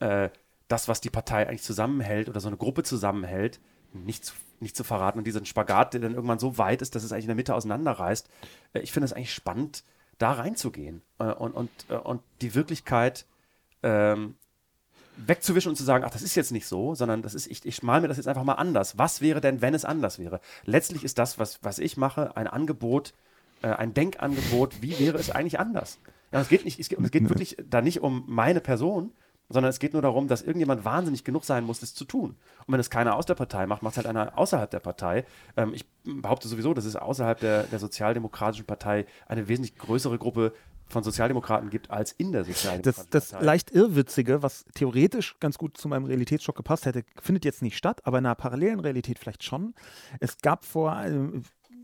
äh, 0.00 0.30
das, 0.74 0.88
was 0.88 1.00
die 1.00 1.10
Partei 1.10 1.46
eigentlich 1.46 1.62
zusammenhält 1.62 2.28
oder 2.28 2.40
so 2.40 2.48
eine 2.48 2.56
Gruppe 2.56 2.82
zusammenhält, 2.82 3.60
nicht 3.92 4.24
zu, 4.24 4.34
nicht 4.58 4.76
zu 4.76 4.82
verraten 4.82 5.18
und 5.18 5.24
diesen 5.24 5.46
Spagat, 5.46 5.94
der 5.94 6.00
dann 6.00 6.14
irgendwann 6.14 6.40
so 6.40 6.58
weit 6.58 6.82
ist, 6.82 6.96
dass 6.96 7.04
es 7.04 7.12
eigentlich 7.12 7.26
in 7.26 7.28
der 7.28 7.36
Mitte 7.36 7.54
auseinanderreißt. 7.54 8.28
Äh, 8.72 8.80
ich 8.80 8.90
finde 8.90 9.04
es 9.04 9.12
eigentlich 9.12 9.32
spannend, 9.32 9.84
da 10.18 10.32
reinzugehen 10.32 11.02
äh, 11.20 11.26
und, 11.26 11.52
und, 11.52 11.70
äh, 11.88 11.94
und 11.94 12.22
die 12.40 12.56
Wirklichkeit 12.56 13.24
ähm, 13.84 14.34
wegzuwischen 15.16 15.68
und 15.68 15.76
zu 15.76 15.84
sagen, 15.84 16.02
ach, 16.04 16.10
das 16.10 16.22
ist 16.22 16.34
jetzt 16.34 16.50
nicht 16.50 16.66
so, 16.66 16.96
sondern 16.96 17.22
das 17.22 17.34
ist, 17.34 17.46
ich, 17.46 17.64
ich 17.64 17.84
mal 17.84 18.00
mir 18.00 18.08
das 18.08 18.16
jetzt 18.16 18.26
einfach 18.26 18.42
mal 18.42 18.54
anders. 18.54 18.98
Was 18.98 19.20
wäre 19.20 19.40
denn, 19.40 19.62
wenn 19.62 19.74
es 19.74 19.84
anders 19.84 20.18
wäre? 20.18 20.40
Letztlich 20.64 21.04
ist 21.04 21.18
das, 21.18 21.38
was, 21.38 21.62
was 21.62 21.78
ich 21.78 21.96
mache, 21.96 22.36
ein 22.36 22.48
Angebot, 22.48 23.14
äh, 23.62 23.68
ein 23.68 23.94
Denkangebot, 23.94 24.82
wie 24.82 24.98
wäre 24.98 25.18
es 25.18 25.30
eigentlich 25.30 25.60
anders? 25.60 26.00
Ja, 26.32 26.40
es 26.40 26.48
geht 26.48 26.64
nicht, 26.64 26.80
es 26.80 26.88
geht, 26.88 26.98
es 26.98 27.12
geht 27.12 27.28
wirklich 27.28 27.56
da 27.70 27.80
nicht 27.80 28.00
um 28.00 28.24
meine 28.26 28.60
Person, 28.60 29.12
sondern 29.54 29.70
es 29.70 29.78
geht 29.78 29.92
nur 29.92 30.02
darum, 30.02 30.26
dass 30.26 30.42
irgendjemand 30.42 30.84
wahnsinnig 30.84 31.22
genug 31.22 31.44
sein 31.44 31.62
muss, 31.64 31.78
das 31.78 31.94
zu 31.94 32.04
tun. 32.04 32.30
Und 32.66 32.72
wenn 32.72 32.80
es 32.80 32.90
keiner 32.90 33.14
aus 33.14 33.24
der 33.24 33.36
Partei 33.36 33.66
macht, 33.66 33.84
macht 33.84 33.92
es 33.92 33.98
halt 33.98 34.08
einer 34.08 34.36
außerhalb 34.36 34.68
der 34.68 34.80
Partei. 34.80 35.24
Ähm, 35.56 35.72
ich 35.72 35.86
behaupte 36.02 36.48
sowieso, 36.48 36.74
dass 36.74 36.84
es 36.84 36.96
außerhalb 36.96 37.38
der, 37.38 37.62
der 37.62 37.78
Sozialdemokratischen 37.78 38.66
Partei 38.66 39.06
eine 39.28 39.46
wesentlich 39.46 39.78
größere 39.78 40.18
Gruppe 40.18 40.52
von 40.86 41.04
Sozialdemokraten 41.04 41.70
gibt 41.70 41.88
als 41.92 42.10
in 42.10 42.32
der 42.32 42.44
Sozialdemokratischen 42.44 43.10
das, 43.10 43.30
das 43.30 43.42
leicht 43.42 43.70
Irrwitzige, 43.70 44.42
was 44.42 44.64
theoretisch 44.74 45.38
ganz 45.38 45.56
gut 45.56 45.78
zu 45.78 45.88
meinem 45.88 46.04
Realitätsschock 46.04 46.56
gepasst 46.56 46.84
hätte, 46.84 47.04
findet 47.22 47.44
jetzt 47.44 47.62
nicht 47.62 47.78
statt, 47.78 48.00
aber 48.04 48.18
in 48.18 48.26
einer 48.26 48.34
parallelen 48.34 48.80
Realität 48.80 49.20
vielleicht 49.20 49.44
schon. 49.44 49.74
Es 50.18 50.38
gab 50.38 50.64
vor, 50.64 51.00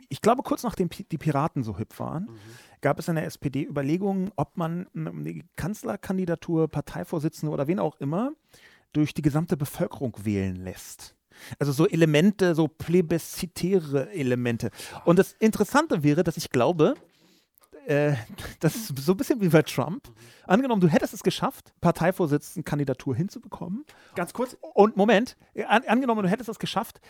ich 0.09 0.21
glaube 0.21 0.43
kurz 0.43 0.65
nachdem 0.65 0.89
die 0.91 1.19
Piraten 1.19 1.63
so 1.63 1.79
hip 1.79 2.01
waren, 2.01 2.25
mhm 2.25 2.70
gab 2.81 2.99
es 2.99 3.09
in 3.09 3.15
der 3.15 3.27
SPD 3.27 3.65
Überlegungen, 3.65 4.33
ob 4.37 4.57
man 4.57 4.87
eine 4.95 5.43
Kanzlerkandidatur, 5.57 6.69
Parteivorsitzende 6.69 7.53
oder 7.53 7.67
wen 7.67 7.79
auch 7.79 7.97
immer 7.97 8.33
durch 8.93 9.15
die 9.15 9.23
gesamte 9.23 9.57
Bevölkerung 9.57 10.17
wählen 10.23 10.57
lässt. 10.57 11.15
Also 11.59 11.73
so 11.73 11.87
Elemente, 11.87 12.55
so 12.55 12.69
plebiszitäre 12.69 14.11
Elemente. 14.13 14.71
Und 15.05 15.19
das 15.19 15.33
Interessante 15.35 16.03
wäre, 16.03 16.25
dass 16.25 16.37
ich 16.37 16.51
glaube, 16.51 16.95
äh, 17.87 18.15
das 18.61 18.77
ist 18.77 18.99
so 18.99 19.13
ein 19.13 19.17
bisschen 19.17 19.41
wie 19.41 19.49
bei 19.49 19.63
Trump. 19.63 20.13
Angenommen, 20.45 20.81
du 20.81 20.89
hättest 20.89 21.15
es 21.15 21.23
geschafft, 21.23 21.73
Parteivorsitzendenkandidatur 21.81 23.15
hinzubekommen. 23.15 23.85
Ganz 24.15 24.33
kurz. 24.33 24.57
Und 24.75 24.97
Moment, 24.97 25.37
an, 25.67 25.85
angenommen, 25.85 26.23
du 26.23 26.29
hättest 26.29 26.51
es 26.51 26.59
geschafft 26.59 27.01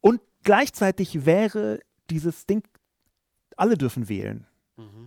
und 0.00 0.20
gleichzeitig 0.44 1.26
wäre 1.26 1.80
dieses 2.10 2.46
Ding, 2.46 2.62
alle 3.56 3.76
dürfen 3.76 4.08
wählen 4.08 4.46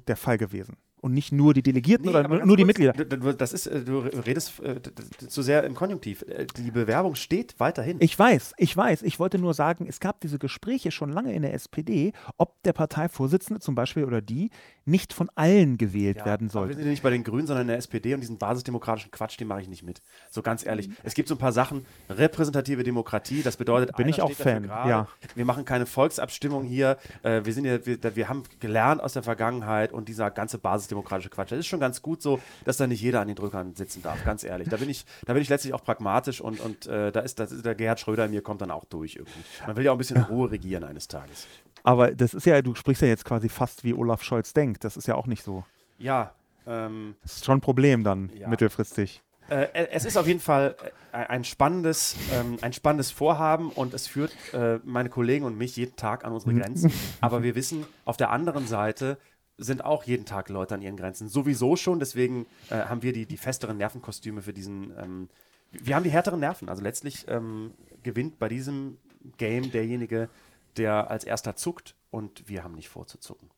der 0.07 0.17
Fall 0.17 0.37
gewesen 0.37 0.77
und 1.03 1.13
nicht 1.13 1.33
nur 1.33 1.53
die 1.53 1.61
Delegierten 1.61 2.05
nee, 2.05 2.15
oder 2.15 2.45
nur 2.45 2.55
die 2.55 2.63
kurz, 2.63 2.79
Mitglieder. 2.79 3.33
Das 3.33 3.51
ist, 3.51 3.67
äh, 3.67 3.83
du 3.83 3.99
redest 3.99 4.53
äh, 4.61 4.79
zu 5.27 5.41
sehr 5.41 5.65
im 5.65 5.75
Konjunktiv. 5.75 6.21
Äh, 6.21 6.47
die 6.55 6.71
Bewerbung 6.71 7.15
steht 7.15 7.59
weiterhin. 7.59 7.97
Ich 7.99 8.17
weiß, 8.17 8.53
ich 8.57 8.75
weiß. 8.75 9.01
Ich 9.01 9.19
wollte 9.19 9.37
nur 9.37 9.53
sagen, 9.53 9.85
es 9.85 9.99
gab 9.99 10.21
diese 10.21 10.39
Gespräche 10.39 10.91
schon 10.91 11.11
lange 11.11 11.33
in 11.33 11.41
der 11.41 11.53
SPD, 11.53 12.13
ob 12.37 12.63
der 12.63 12.71
Parteivorsitzende 12.71 13.59
zum 13.59 13.75
Beispiel 13.75 14.05
oder 14.05 14.21
die 14.21 14.49
nicht 14.85 15.11
von 15.11 15.29
allen 15.35 15.77
gewählt 15.77 16.19
ja, 16.19 16.25
werden 16.25 16.49
soll. 16.49 16.69
Wir 16.69 16.75
sind 16.75 16.87
nicht 16.87 17.03
bei 17.03 17.09
den 17.09 17.25
Grünen, 17.25 17.47
sondern 17.47 17.63
in 17.63 17.67
der 17.67 17.77
SPD 17.77 18.13
und 18.13 18.21
diesen 18.21 18.37
basisdemokratischen 18.37 19.11
Quatsch, 19.11 19.37
den 19.37 19.47
mache 19.47 19.61
ich 19.61 19.67
nicht 19.67 19.83
mit. 19.83 20.01
So 20.31 20.41
ganz 20.41 20.65
ehrlich. 20.65 20.87
Mhm. 20.87 20.95
Es 21.03 21.15
gibt 21.15 21.27
so 21.27 21.35
ein 21.35 21.37
paar 21.37 21.51
Sachen, 21.51 21.85
repräsentative 22.09 22.83
Demokratie, 22.83 23.43
das 23.43 23.57
bedeutet, 23.57 23.95
bin 23.97 24.07
ich 24.07 24.21
auch 24.21 24.31
Fan. 24.31 24.65
Ja. 24.65 25.09
Wir 25.35 25.43
machen 25.43 25.65
keine 25.65 25.85
Volksabstimmung 25.85 26.63
hier. 26.63 26.97
Wir 27.23 27.53
sind 27.53 27.65
ja, 27.65 27.85
wir, 27.85 28.15
wir 28.15 28.29
haben 28.29 28.43
gelernt 28.61 29.01
aus 29.01 29.13
der 29.13 29.23
Vergangenheit 29.23 29.91
und 29.91 30.07
dieser 30.07 30.31
ganze 30.31 30.57
Basis 30.57 30.92
demokratische 30.93 31.29
Quatsch. 31.29 31.51
Das 31.51 31.59
ist 31.59 31.67
schon 31.67 31.79
ganz 31.79 32.01
gut 32.01 32.21
so, 32.21 32.39
dass 32.65 32.77
da 32.77 32.87
nicht 32.87 33.01
jeder 33.01 33.21
an 33.21 33.27
den 33.27 33.35
Drückern 33.35 33.75
sitzen 33.75 34.01
darf, 34.01 34.23
ganz 34.23 34.43
ehrlich. 34.43 34.69
Da 34.69 34.77
bin 34.77 34.89
ich, 34.89 35.05
da 35.25 35.33
bin 35.33 35.41
ich 35.41 35.49
letztlich 35.49 35.73
auch 35.73 35.83
pragmatisch 35.83 36.41
und, 36.41 36.59
und 36.59 36.87
äh, 36.87 37.11
da 37.11 37.19
ist, 37.21 37.39
das 37.39 37.51
ist 37.51 37.65
der 37.65 37.75
Gerhard 37.75 37.99
Schröder 37.99 38.25
in 38.25 38.31
mir 38.31 38.41
kommt 38.41 38.61
dann 38.61 38.71
auch 38.71 38.85
durch 38.85 39.15
irgendwie. 39.15 39.39
Man 39.65 39.75
will 39.75 39.85
ja 39.85 39.91
auch 39.91 39.95
ein 39.95 39.99
bisschen 39.99 40.17
in 40.17 40.23
Ruhe 40.29 40.51
regieren 40.51 40.83
eines 40.83 41.07
Tages. 41.07 41.47
Aber 41.83 42.11
das 42.11 42.33
ist 42.33 42.45
ja, 42.45 42.61
du 42.61 42.75
sprichst 42.75 43.01
ja 43.01 43.09
jetzt 43.09 43.25
quasi 43.25 43.49
fast 43.49 43.83
wie 43.83 43.93
Olaf 43.93 44.23
Scholz 44.23 44.53
denkt. 44.53 44.83
Das 44.83 44.97
ist 44.97 45.07
ja 45.07 45.15
auch 45.15 45.27
nicht 45.27 45.43
so. 45.43 45.63
Ja. 45.97 46.33
Ähm, 46.65 47.15
das 47.21 47.35
ist 47.35 47.45
schon 47.45 47.57
ein 47.57 47.61
Problem 47.61 48.03
dann, 48.03 48.29
ja. 48.37 48.47
mittelfristig. 48.47 49.21
Äh, 49.49 49.63
äh 49.73 49.87
es 49.91 50.05
ist 50.05 50.17
auf 50.17 50.27
jeden 50.27 50.39
Fall 50.39 50.75
äh, 51.11 51.17
ein 51.17 51.43
spannendes, 51.43 52.15
ähm, 52.31 52.57
ein 52.61 52.71
spannendes 52.71 53.11
Vorhaben 53.11 53.69
und 53.69 53.93
es 53.93 54.07
führt 54.07 54.33
äh, 54.53 54.79
meine 54.85 55.09
Kollegen 55.09 55.45
und 55.45 55.57
mich 55.57 55.75
jeden 55.75 55.95
Tag 55.97 56.23
an 56.23 56.31
unsere 56.31 56.53
Grenzen. 56.53 56.91
Aber 57.21 57.43
wir 57.43 57.55
wissen 57.55 57.85
auf 58.05 58.15
der 58.15 58.31
anderen 58.31 58.65
Seite, 58.65 59.17
sind 59.57 59.85
auch 59.85 60.03
jeden 60.03 60.25
Tag 60.25 60.49
Leute 60.49 60.75
an 60.75 60.81
ihren 60.81 60.97
Grenzen. 60.97 61.27
Sowieso 61.27 61.75
schon, 61.75 61.99
deswegen 61.99 62.45
äh, 62.69 62.75
haben 62.75 63.03
wir 63.03 63.13
die, 63.13 63.25
die 63.25 63.37
festeren 63.37 63.77
Nervenkostüme 63.77 64.41
für 64.41 64.53
diesen. 64.53 64.91
Ähm, 64.97 65.29
wir 65.71 65.95
haben 65.95 66.03
die 66.03 66.11
härteren 66.11 66.39
Nerven. 66.39 66.69
Also 66.69 66.83
letztlich 66.83 67.25
ähm, 67.27 67.71
gewinnt 68.03 68.39
bei 68.39 68.47
diesem 68.47 68.97
Game 69.37 69.71
derjenige, 69.71 70.29
der 70.77 71.09
als 71.09 71.23
erster 71.23 71.55
zuckt 71.55 71.95
und 72.11 72.47
wir 72.47 72.63
haben 72.63 72.75
nicht 72.75 72.89
vorzuzucken. 72.89 73.49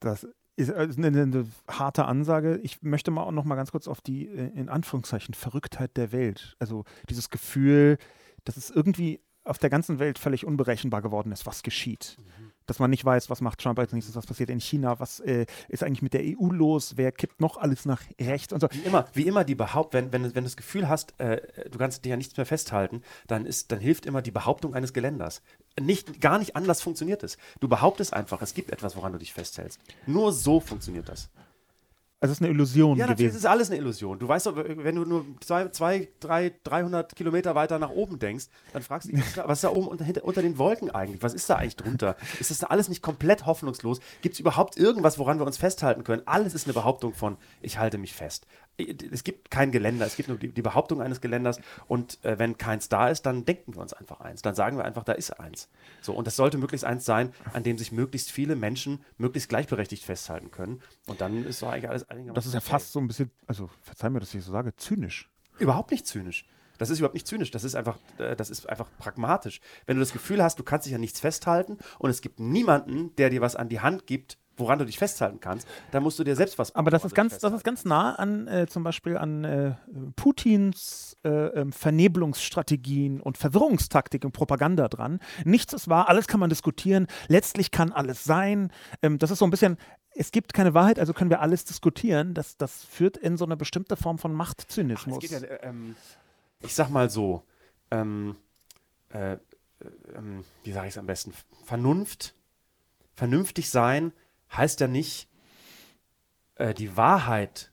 Das 0.00 0.26
ist 0.56 0.72
eine, 0.72 1.06
eine, 1.06 1.46
harte 1.68 2.06
Ansage. 2.06 2.58
Ich 2.62 2.82
möchte 2.82 3.12
mal 3.12 3.22
auch 3.22 3.30
noch 3.30 3.44
mal 3.44 3.54
ganz 3.54 3.70
kurz 3.70 3.86
auf 3.86 4.00
die, 4.00 4.26
äh, 4.26 4.50
in 4.54 4.68
Anführungszeichen, 4.68 5.34
Verrücktheit 5.34 5.96
der 5.96 6.10
Welt. 6.10 6.56
Also 6.58 6.84
dieses 7.08 7.30
Gefühl, 7.30 7.98
dass 8.44 8.56
es 8.56 8.70
irgendwie 8.70 9.20
auf 9.44 9.58
der 9.58 9.70
ganzen 9.70 9.98
Welt 9.98 10.18
völlig 10.18 10.44
unberechenbar 10.44 11.02
geworden 11.02 11.32
ist, 11.32 11.46
was 11.46 11.62
geschieht. 11.62 12.18
Mhm 12.18 12.47
dass 12.68 12.78
man 12.78 12.90
nicht 12.90 13.04
weiß, 13.04 13.30
was 13.30 13.40
macht 13.40 13.60
Trump 13.60 13.78
als 13.78 13.92
nächstes, 13.92 14.14
was 14.14 14.26
passiert 14.26 14.50
in 14.50 14.60
China, 14.60 15.00
was 15.00 15.20
äh, 15.20 15.46
ist 15.68 15.82
eigentlich 15.82 16.02
mit 16.02 16.14
der 16.14 16.22
EU 16.22 16.52
los, 16.52 16.96
wer 16.96 17.10
kippt 17.10 17.40
noch 17.40 17.56
alles 17.56 17.86
nach 17.86 18.02
rechts 18.20 18.52
und 18.52 18.60
so. 18.60 18.68
Wie 18.70 18.80
immer, 18.80 19.06
wie 19.14 19.22
immer 19.22 19.42
die 19.44 19.54
Behaupt, 19.54 19.94
wenn, 19.94 20.12
wenn, 20.12 20.22
wenn 20.22 20.34
du 20.34 20.42
das 20.42 20.56
Gefühl 20.56 20.88
hast, 20.88 21.18
äh, 21.18 21.40
du 21.70 21.78
kannst 21.78 22.04
dir 22.04 22.10
ja 22.10 22.16
nichts 22.16 22.36
mehr 22.36 22.46
festhalten, 22.46 23.02
dann, 23.26 23.46
ist, 23.46 23.72
dann 23.72 23.80
hilft 23.80 24.06
immer 24.06 24.22
die 24.22 24.30
Behauptung 24.30 24.74
eines 24.74 24.92
Geländers. 24.92 25.42
Nicht, 25.80 26.20
gar 26.20 26.38
nicht 26.38 26.56
anders 26.56 26.82
funktioniert 26.82 27.22
es. 27.22 27.38
Du 27.60 27.68
behauptest 27.68 28.12
einfach, 28.12 28.42
es 28.42 28.54
gibt 28.54 28.70
etwas, 28.70 28.96
woran 28.96 29.12
du 29.12 29.18
dich 29.18 29.32
festhältst. 29.32 29.80
Nur 30.06 30.32
so 30.32 30.60
funktioniert 30.60 31.08
das. 31.08 31.30
Also 32.20 32.32
es 32.32 32.38
ist 32.38 32.42
eine 32.42 32.52
Illusion 32.52 32.98
ja, 32.98 33.06
gewesen. 33.06 33.22
Ja, 33.22 33.28
es 33.28 33.36
ist 33.36 33.46
alles 33.46 33.70
eine 33.70 33.78
Illusion. 33.78 34.18
Du 34.18 34.26
weißt 34.26 34.46
doch, 34.46 34.56
wenn 34.56 34.96
du 34.96 35.04
nur 35.04 35.24
zwei, 35.40 35.68
zwei, 35.68 36.08
drei, 36.18 36.52
300 36.64 37.14
Kilometer 37.14 37.54
weiter 37.54 37.78
nach 37.78 37.90
oben 37.90 38.18
denkst, 38.18 38.46
dann 38.72 38.82
fragst 38.82 39.08
du 39.08 39.12
dich, 39.12 39.24
was 39.36 39.58
ist 39.58 39.64
da 39.64 39.70
oben 39.70 39.86
unter, 39.86 40.04
hinter, 40.04 40.24
unter 40.24 40.42
den 40.42 40.58
Wolken 40.58 40.90
eigentlich? 40.90 41.22
Was 41.22 41.32
ist 41.32 41.48
da 41.48 41.56
eigentlich 41.56 41.76
drunter? 41.76 42.16
Ist 42.40 42.50
das 42.50 42.58
da 42.58 42.68
alles 42.68 42.88
nicht 42.88 43.02
komplett 43.02 43.46
hoffnungslos? 43.46 44.00
Gibt 44.20 44.34
es 44.34 44.40
überhaupt 44.40 44.76
irgendwas, 44.76 45.18
woran 45.18 45.38
wir 45.38 45.46
uns 45.46 45.58
festhalten 45.58 46.02
können? 46.02 46.22
Alles 46.26 46.54
ist 46.54 46.66
eine 46.66 46.74
Behauptung 46.74 47.14
von, 47.14 47.36
ich 47.62 47.78
halte 47.78 47.98
mich 47.98 48.14
fest 48.14 48.46
es 48.78 49.24
gibt 49.24 49.50
kein 49.50 49.72
Geländer, 49.72 50.06
es 50.06 50.16
gibt 50.16 50.28
nur 50.28 50.38
die, 50.38 50.48
die 50.48 50.62
Behauptung 50.62 51.02
eines 51.02 51.20
Geländers 51.20 51.60
und 51.86 52.22
äh, 52.24 52.38
wenn 52.38 52.56
keins 52.58 52.88
da 52.88 53.08
ist, 53.08 53.26
dann 53.26 53.44
denken 53.44 53.74
wir 53.74 53.82
uns 53.82 53.92
einfach 53.92 54.20
eins. 54.20 54.42
Dann 54.42 54.54
sagen 54.54 54.76
wir 54.76 54.84
einfach, 54.84 55.04
da 55.04 55.12
ist 55.12 55.30
eins. 55.40 55.68
So, 56.00 56.12
und 56.12 56.26
das 56.26 56.36
sollte 56.36 56.58
möglichst 56.58 56.84
eins 56.84 57.04
sein, 57.04 57.32
an 57.52 57.64
dem 57.64 57.76
sich 57.76 57.92
möglichst 57.92 58.30
viele 58.30 58.56
Menschen 58.56 59.00
möglichst 59.16 59.48
gleichberechtigt 59.48 60.04
festhalten 60.04 60.50
können. 60.50 60.80
Und 61.06 61.20
dann 61.20 61.44
ist 61.44 61.62
doch 61.62 61.70
eigentlich 61.70 61.90
alles 61.90 62.06
Das 62.34 62.46
ist 62.46 62.54
ja 62.54 62.60
fast 62.60 62.92
so 62.92 63.00
ein 63.00 63.08
bisschen, 63.08 63.30
also 63.46 63.68
verzeih 63.82 64.10
mir, 64.10 64.20
dass 64.20 64.32
ich 64.32 64.44
so 64.44 64.52
sage, 64.52 64.74
zynisch. 64.76 65.28
Überhaupt 65.58 65.90
nicht 65.90 66.06
zynisch. 66.06 66.46
Das 66.78 66.90
ist 66.90 67.00
überhaupt 67.00 67.14
nicht 67.14 67.26
zynisch, 67.26 67.50
das 67.50 67.64
ist 67.64 67.74
einfach, 67.74 67.98
äh, 68.18 68.36
das 68.36 68.50
ist 68.50 68.68
einfach 68.68 68.88
pragmatisch. 68.98 69.60
Wenn 69.86 69.96
du 69.96 70.00
das 70.00 70.12
Gefühl 70.12 70.42
hast, 70.42 70.60
du 70.60 70.62
kannst 70.62 70.86
dich 70.86 70.94
an 70.94 71.00
nichts 71.00 71.18
festhalten 71.18 71.78
und 71.98 72.10
es 72.10 72.20
gibt 72.22 72.38
niemanden, 72.38 73.14
der 73.16 73.30
dir 73.30 73.40
was 73.40 73.56
an 73.56 73.68
die 73.68 73.80
Hand 73.80 74.06
gibt, 74.06 74.38
woran 74.58 74.78
du 74.78 74.84
dich 74.84 74.98
festhalten 74.98 75.40
kannst, 75.40 75.66
dann 75.90 76.02
musst 76.02 76.18
du 76.18 76.24
dir 76.24 76.36
selbst 76.36 76.58
was. 76.58 76.74
Aber 76.74 76.90
das 76.90 77.04
ist 77.04 77.14
ganz, 77.14 77.38
das 77.38 77.52
ist 77.52 77.64
ganz 77.64 77.84
nah 77.84 78.14
an 78.14 78.46
äh, 78.48 78.66
zum 78.66 78.84
Beispiel 78.84 79.16
an 79.16 79.44
äh, 79.44 79.74
Putins 80.16 81.16
äh, 81.24 81.28
ähm, 81.28 81.72
Vernebelungsstrategien 81.72 83.20
und 83.20 83.38
Verwirrungstaktik 83.38 84.24
und 84.24 84.32
Propaganda 84.32 84.88
dran. 84.88 85.20
Nichts 85.44 85.72
ist 85.72 85.88
wahr, 85.88 86.08
alles 86.08 86.26
kann 86.26 86.40
man 86.40 86.50
diskutieren. 86.50 87.06
Letztlich 87.28 87.70
kann 87.70 87.92
alles 87.92 88.24
sein. 88.24 88.72
Ähm, 89.02 89.18
das 89.18 89.30
ist 89.30 89.38
so 89.38 89.46
ein 89.46 89.50
bisschen. 89.50 89.78
Es 90.14 90.32
gibt 90.32 90.52
keine 90.52 90.74
Wahrheit, 90.74 90.98
also 90.98 91.12
können 91.12 91.30
wir 91.30 91.40
alles 91.40 91.64
diskutieren. 91.64 92.34
Das, 92.34 92.56
das 92.56 92.84
führt 92.84 93.16
in 93.16 93.36
so 93.36 93.44
eine 93.44 93.56
bestimmte 93.56 93.96
Form 93.96 94.18
von 94.18 94.32
Machtzynismus. 94.32 95.24
Ach, 95.24 95.30
ja, 95.30 95.40
ähm, 95.62 95.94
ich 96.60 96.74
sag 96.74 96.90
mal 96.90 97.08
so. 97.08 97.44
Ähm, 97.90 98.34
äh, 99.10 99.36
äh, 99.80 100.16
ähm, 100.16 100.44
wie 100.64 100.72
sage 100.72 100.88
ich 100.88 100.94
es 100.94 100.98
am 100.98 101.06
besten, 101.06 101.32
Vernunft, 101.64 102.34
vernünftig 103.14 103.70
sein 103.70 104.12
heißt 104.56 104.80
ja 104.80 104.88
nicht, 104.88 105.28
äh, 106.56 106.74
die 106.74 106.96
Wahrheit 106.96 107.70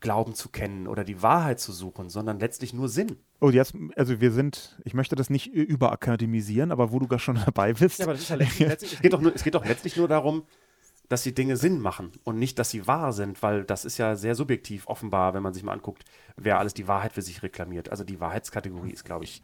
glauben 0.00 0.34
zu 0.34 0.48
kennen 0.48 0.86
oder 0.86 1.04
die 1.04 1.22
Wahrheit 1.22 1.58
zu 1.60 1.72
suchen, 1.72 2.08
sondern 2.08 2.38
letztlich 2.38 2.72
nur 2.72 2.88
Sinn. 2.88 3.16
Oh, 3.40 3.50
jetzt, 3.50 3.74
also 3.96 4.20
wir 4.20 4.32
sind, 4.32 4.78
ich 4.84 4.94
möchte 4.94 5.16
das 5.16 5.30
nicht 5.30 5.48
überakademisieren, 5.48 6.70
aber 6.72 6.92
wo 6.92 6.98
du 6.98 7.08
gar 7.08 7.18
schon 7.18 7.40
dabei 7.46 7.72
bist. 7.72 7.98
Ja, 7.98 8.04
aber 8.06 8.12
das 8.12 8.22
ist 8.22 8.28
ja 8.28 8.36
letztlich, 8.36 8.68
letztlich, 8.68 8.92
es, 8.94 9.00
geht 9.00 9.12
doch 9.12 9.20
nur, 9.20 9.34
es 9.34 9.42
geht 9.42 9.54
doch 9.54 9.64
letztlich 9.64 9.96
nur 9.96 10.08
darum, 10.08 10.44
dass 11.08 11.22
die 11.22 11.34
Dinge 11.34 11.56
Sinn 11.56 11.80
machen 11.80 12.12
und 12.22 12.38
nicht, 12.38 12.58
dass 12.58 12.70
sie 12.70 12.86
wahr 12.86 13.12
sind, 13.12 13.42
weil 13.42 13.64
das 13.64 13.84
ist 13.84 13.98
ja 13.98 14.14
sehr 14.14 14.34
subjektiv 14.34 14.86
offenbar, 14.86 15.34
wenn 15.34 15.42
man 15.42 15.54
sich 15.54 15.62
mal 15.62 15.72
anguckt, 15.72 16.04
wer 16.36 16.58
alles 16.58 16.74
die 16.74 16.86
Wahrheit 16.86 17.12
für 17.12 17.22
sich 17.22 17.42
reklamiert. 17.42 17.90
Also 17.90 18.04
die 18.04 18.20
Wahrheitskategorie 18.20 18.90
ist, 18.90 19.04
glaube 19.04 19.24
ich, 19.24 19.42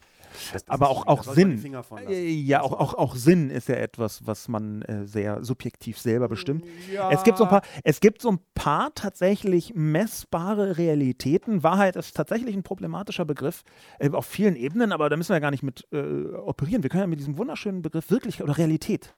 das, 0.53 0.65
das 0.65 0.69
aber 0.69 0.91
auch, 0.91 1.07
auch 1.07 1.23
Sinn. 1.25 1.63
Äh, 2.09 2.31
ja, 2.31 2.63
auch, 2.63 2.73
auch, 2.73 2.95
auch 2.95 3.15
Sinn 3.15 3.51
ist 3.51 3.69
ja 3.69 3.77
etwas, 3.77 4.27
was 4.27 4.49
man 4.49 4.83
äh, 4.83 5.07
sehr 5.07 5.45
subjektiv 5.45 5.99
selber 5.99 6.29
bestimmt. 6.29 6.65
Ja. 6.93 7.11
Es, 7.11 7.23
gibt 7.23 7.39
so 7.39 7.45
ein 7.45 7.51
paar, 7.51 7.63
es 7.83 8.01
gibt 8.01 8.21
so 8.23 8.31
ein 8.31 8.39
paar 8.55 8.95
tatsächlich 8.95 9.75
messbare 9.75 10.79
Realitäten. 10.79 11.63
Wahrheit 11.63 11.97
ist 11.97 12.17
tatsächlich 12.17 12.55
ein 12.55 12.63
problematischer 12.63 13.25
Begriff 13.25 13.63
äh, 13.99 14.11
auf 14.11 14.27
vielen 14.27 14.57
Ebenen, 14.57 14.93
aber 14.93 15.09
da 15.09 15.17
müssen 15.17 15.33
wir 15.33 15.41
gar 15.41 15.51
nicht 15.51 15.63
mit 15.63 15.87
äh, 15.93 15.99
operieren. 16.35 16.83
Wir 16.83 16.91
können 16.91 17.03
ja 17.03 17.07
mit 17.07 17.21
diesem 17.21 17.39
wunderschönen 17.39 17.83
Begriff 17.83 18.11
wirklich 18.11 18.43
oder 18.43 18.59
Realität 18.59 19.15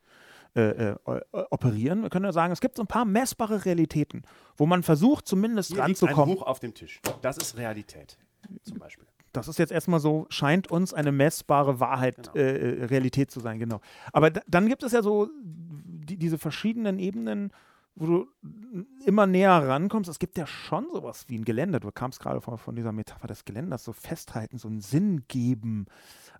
äh, 0.57 0.93
äh, 0.93 0.97
operieren. 1.51 2.03
Wir 2.03 2.09
können 2.09 2.25
ja 2.25 2.33
sagen, 2.33 2.53
es 2.53 2.61
gibt 2.61 2.77
so 2.77 2.83
ein 2.83 2.87
paar 2.87 3.05
messbare 3.05 3.67
Realitäten, 3.67 4.23
wo 4.57 4.65
man 4.65 4.83
versucht, 4.83 5.29
zumindest 5.29 5.73
Hier 5.73 5.83
ranzukommen. 5.83 6.29
Liegt 6.29 6.39
ein 6.39 6.45
Buch 6.45 6.47
auf 6.47 6.61
dem 6.61 6.73
Tisch. 6.73 7.01
Das 7.21 7.37
ist 7.37 7.59
Realität, 7.59 8.17
zum 8.63 8.79
Beispiel. 8.79 9.07
Das 9.37 9.49
ist 9.49 9.59
jetzt 9.59 9.73
erstmal 9.73 10.01
so, 10.01 10.27
scheint 10.29 10.71
uns 10.71 10.95
eine 10.95 11.13
messbare 11.13 11.81
Wahrheit, 11.81 12.33
genau. 12.33 12.37
äh, 12.37 12.81
äh 12.81 12.85
Realität 12.85 13.31
zu 13.31 13.41
sein, 13.41 13.59
genau. 13.59 13.81
Aber 14.13 14.31
dann 14.31 14.69
gibt 14.69 14.83
es 14.83 14.93
ja 14.93 15.03
so 15.03 15.29
die, 15.45 16.17
diese 16.17 16.39
verschiedenen 16.39 16.99
Ebenen, 16.99 17.51
wo 17.95 18.07
du 18.07 18.27
immer 19.07 19.27
näher 19.27 19.53
rankommst. 19.53 20.11
Es 20.11 20.19
gibt 20.19 20.37
ja 20.37 20.47
schon 20.47 20.87
sowas 20.93 21.25
wie 21.29 21.39
ein 21.39 21.45
Geländer. 21.45 21.81
Du 21.81 21.91
kamst 21.91 22.21
gerade 22.21 22.41
von, 22.41 22.59
von 22.59 22.77
dieser 22.77 22.93
Metapher 22.93 23.27
des 23.27 23.45
Geländers, 23.45 23.85
so 23.85 23.93
festhalten, 23.93 24.59
so 24.59 24.69
einen 24.69 24.81
Sinn 24.81 25.25
geben 25.29 25.87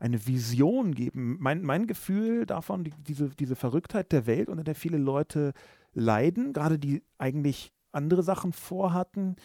eine 0.01 0.27
Vision 0.27 0.95
geben. 0.95 1.37
Mein, 1.41 1.63
mein 1.63 1.87
Gefühl 1.87 2.47
davon, 2.47 2.85
die, 2.85 2.93
diese, 3.07 3.31
diese 3.31 3.57
Verrücktheit 3.57 4.13
der 4.13 4.27
Welt, 4.27 4.49
unter 4.49 4.65
der 4.65 4.75
viele 4.75 4.99
Leute 4.99 5.53
leiden, 5.93 6.53
gerade 6.53 6.79
die 6.79 7.03
eigentlich 7.19 7.73
andere 7.93 8.23
Sachen 8.23 8.53
vorhatten, 8.53 9.37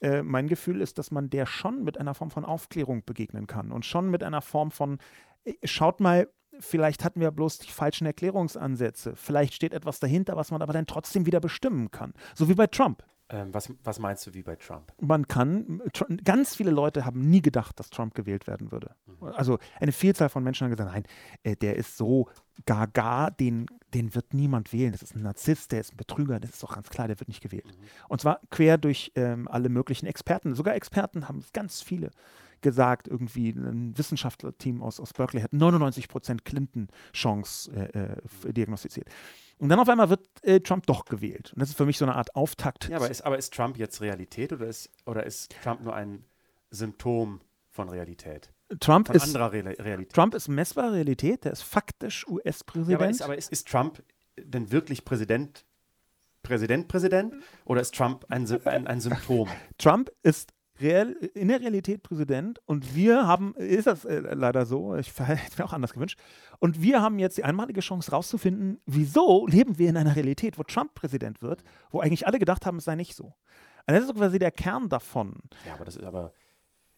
äh, 0.00 0.22
mein 0.22 0.48
Gefühl 0.48 0.80
ist, 0.80 0.98
dass 0.98 1.10
man 1.10 1.30
der 1.30 1.46
schon 1.46 1.84
mit 1.84 1.98
einer 1.98 2.14
Form 2.14 2.30
von 2.30 2.44
Aufklärung 2.44 3.04
begegnen 3.04 3.46
kann 3.46 3.72
und 3.72 3.84
schon 3.84 4.10
mit 4.10 4.22
einer 4.22 4.42
Form 4.42 4.70
von, 4.70 4.98
äh, 5.44 5.54
schaut 5.64 6.00
mal, 6.00 6.28
vielleicht 6.58 7.04
hatten 7.04 7.20
wir 7.20 7.30
bloß 7.30 7.58
die 7.58 7.70
falschen 7.70 8.06
Erklärungsansätze, 8.06 9.14
vielleicht 9.16 9.54
steht 9.54 9.72
etwas 9.72 10.00
dahinter, 10.00 10.36
was 10.36 10.50
man 10.50 10.62
aber 10.62 10.72
dann 10.72 10.86
trotzdem 10.86 11.26
wieder 11.26 11.40
bestimmen 11.40 11.90
kann. 11.90 12.12
So 12.34 12.48
wie 12.48 12.54
bei 12.54 12.66
Trump. 12.66 13.04
Ähm, 13.28 13.52
was, 13.52 13.72
was 13.82 13.98
meinst 13.98 14.24
du 14.26 14.34
wie 14.34 14.42
bei 14.42 14.54
Trump? 14.54 14.92
Man 15.00 15.26
kann, 15.26 15.82
ganz 16.22 16.54
viele 16.54 16.70
Leute 16.70 17.04
haben 17.04 17.28
nie 17.28 17.42
gedacht, 17.42 17.80
dass 17.80 17.90
Trump 17.90 18.14
gewählt 18.14 18.46
werden 18.46 18.70
würde. 18.70 18.94
Mhm. 19.06 19.28
Also 19.34 19.58
eine 19.80 19.90
Vielzahl 19.90 20.28
von 20.28 20.44
Menschen 20.44 20.64
haben 20.64 20.70
gesagt, 20.70 20.92
nein, 20.92 21.04
äh, 21.42 21.56
der 21.56 21.74
ist 21.74 21.96
so 21.96 22.28
gaga, 22.64 23.30
den, 23.30 23.66
den 23.92 24.14
wird 24.14 24.32
niemand 24.32 24.72
wählen. 24.72 24.92
Das 24.92 25.02
ist 25.02 25.14
ein 25.14 25.22
Narzisst, 25.22 25.72
der 25.72 25.80
ist 25.80 25.92
ein 25.92 25.96
Betrüger, 25.96 26.40
das 26.40 26.50
ist 26.50 26.62
doch 26.62 26.74
ganz 26.74 26.88
klar, 26.88 27.08
der 27.08 27.20
wird 27.20 27.28
nicht 27.28 27.42
gewählt. 27.42 27.66
Mhm. 27.66 27.86
Und 28.08 28.20
zwar 28.20 28.40
quer 28.50 28.78
durch 28.78 29.12
ähm, 29.14 29.48
alle 29.48 29.68
möglichen 29.68 30.06
Experten. 30.06 30.54
Sogar 30.54 30.74
Experten 30.74 31.28
haben 31.28 31.44
ganz 31.52 31.82
viele 31.82 32.10
gesagt, 32.62 33.06
irgendwie 33.06 33.50
ein 33.50 33.96
Wissenschaftlerteam 33.96 34.82
aus, 34.82 34.98
aus 34.98 35.12
Berkeley 35.12 35.42
hat 35.42 35.52
99% 35.52 36.38
Clinton-Chance 36.44 37.70
äh, 37.72 38.48
äh, 38.48 38.52
diagnostiziert. 38.52 39.08
Und 39.58 39.68
dann 39.68 39.78
auf 39.78 39.88
einmal 39.88 40.10
wird 40.10 40.26
äh, 40.42 40.60
Trump 40.60 40.86
doch 40.86 41.04
gewählt. 41.04 41.52
Und 41.52 41.60
das 41.60 41.70
ist 41.70 41.76
für 41.76 41.86
mich 41.86 41.98
so 41.98 42.04
eine 42.04 42.14
Art 42.14 42.34
Auftakt. 42.34 42.88
Ja, 42.88 42.96
aber 42.96 43.10
ist, 43.10 43.22
aber 43.22 43.38
ist 43.38 43.54
Trump 43.54 43.78
jetzt 43.78 44.00
Realität 44.00 44.52
oder 44.52 44.66
ist, 44.66 44.90
oder 45.06 45.24
ist 45.24 45.54
Trump 45.62 45.82
nur 45.82 45.94
ein 45.94 46.24
Symptom 46.70 47.40
von 47.70 47.88
Realität? 47.88 48.50
Trump 48.80 49.06
von 49.06 49.16
ist, 49.16 49.26
anderer 49.26 49.52
Re 49.52 49.76
Realität. 49.78 50.12
Trump 50.12 50.34
ist 50.34 50.48
messbare 50.48 50.94
Realität, 50.94 51.44
der 51.44 51.52
ist 51.52 51.62
faktisch 51.62 52.26
US-Präsident. 52.28 52.90
Ja, 52.90 52.96
aber, 52.96 53.10
ist, 53.10 53.22
aber 53.22 53.38
ist, 53.38 53.52
ist 53.52 53.68
Trump 53.68 54.02
denn 54.38 54.70
wirklich 54.72 55.04
Präsident, 55.04 55.64
Präsident, 56.42 56.88
Präsident? 56.88 57.34
Oder 57.64 57.80
ist 57.80 57.94
Trump 57.94 58.24
ein, 58.28 58.46
ein, 58.64 58.86
ein 58.86 59.00
Symptom? 59.00 59.48
Trump 59.78 60.10
ist 60.22 60.52
real, 60.80 61.12
in 61.34 61.48
der 61.48 61.60
Realität 61.60 62.02
Präsident 62.02 62.60
und 62.66 62.94
wir 62.94 63.26
haben, 63.26 63.54
ist 63.54 63.86
das 63.86 64.04
äh, 64.04 64.18
leider 64.18 64.66
so, 64.66 64.94
ich 64.96 65.12
hätte 65.18 65.58
mir 65.58 65.64
auch 65.64 65.72
anders 65.72 65.92
gewünscht, 65.92 66.18
und 66.58 66.82
wir 66.82 67.02
haben 67.02 67.18
jetzt 67.18 67.38
die 67.38 67.44
einmalige 67.44 67.80
Chance 67.80 68.10
rauszufinden, 68.10 68.80
wieso 68.86 69.46
leben 69.46 69.78
wir 69.78 69.88
in 69.88 69.96
einer 69.96 70.16
Realität, 70.16 70.58
wo 70.58 70.62
Trump 70.62 70.94
Präsident 70.94 71.42
wird, 71.42 71.62
wo 71.90 72.00
eigentlich 72.00 72.26
alle 72.26 72.38
gedacht 72.38 72.66
haben, 72.66 72.78
es 72.78 72.84
sei 72.84 72.94
nicht 72.94 73.14
so. 73.14 73.34
Also 73.86 74.00
das 74.00 74.10
ist 74.10 74.16
quasi 74.16 74.38
der 74.38 74.50
Kern 74.50 74.88
davon. 74.88 75.34
Ja, 75.64 75.74
aber 75.74 75.84
das 75.84 75.96
ist 75.96 76.04
aber, 76.04 76.32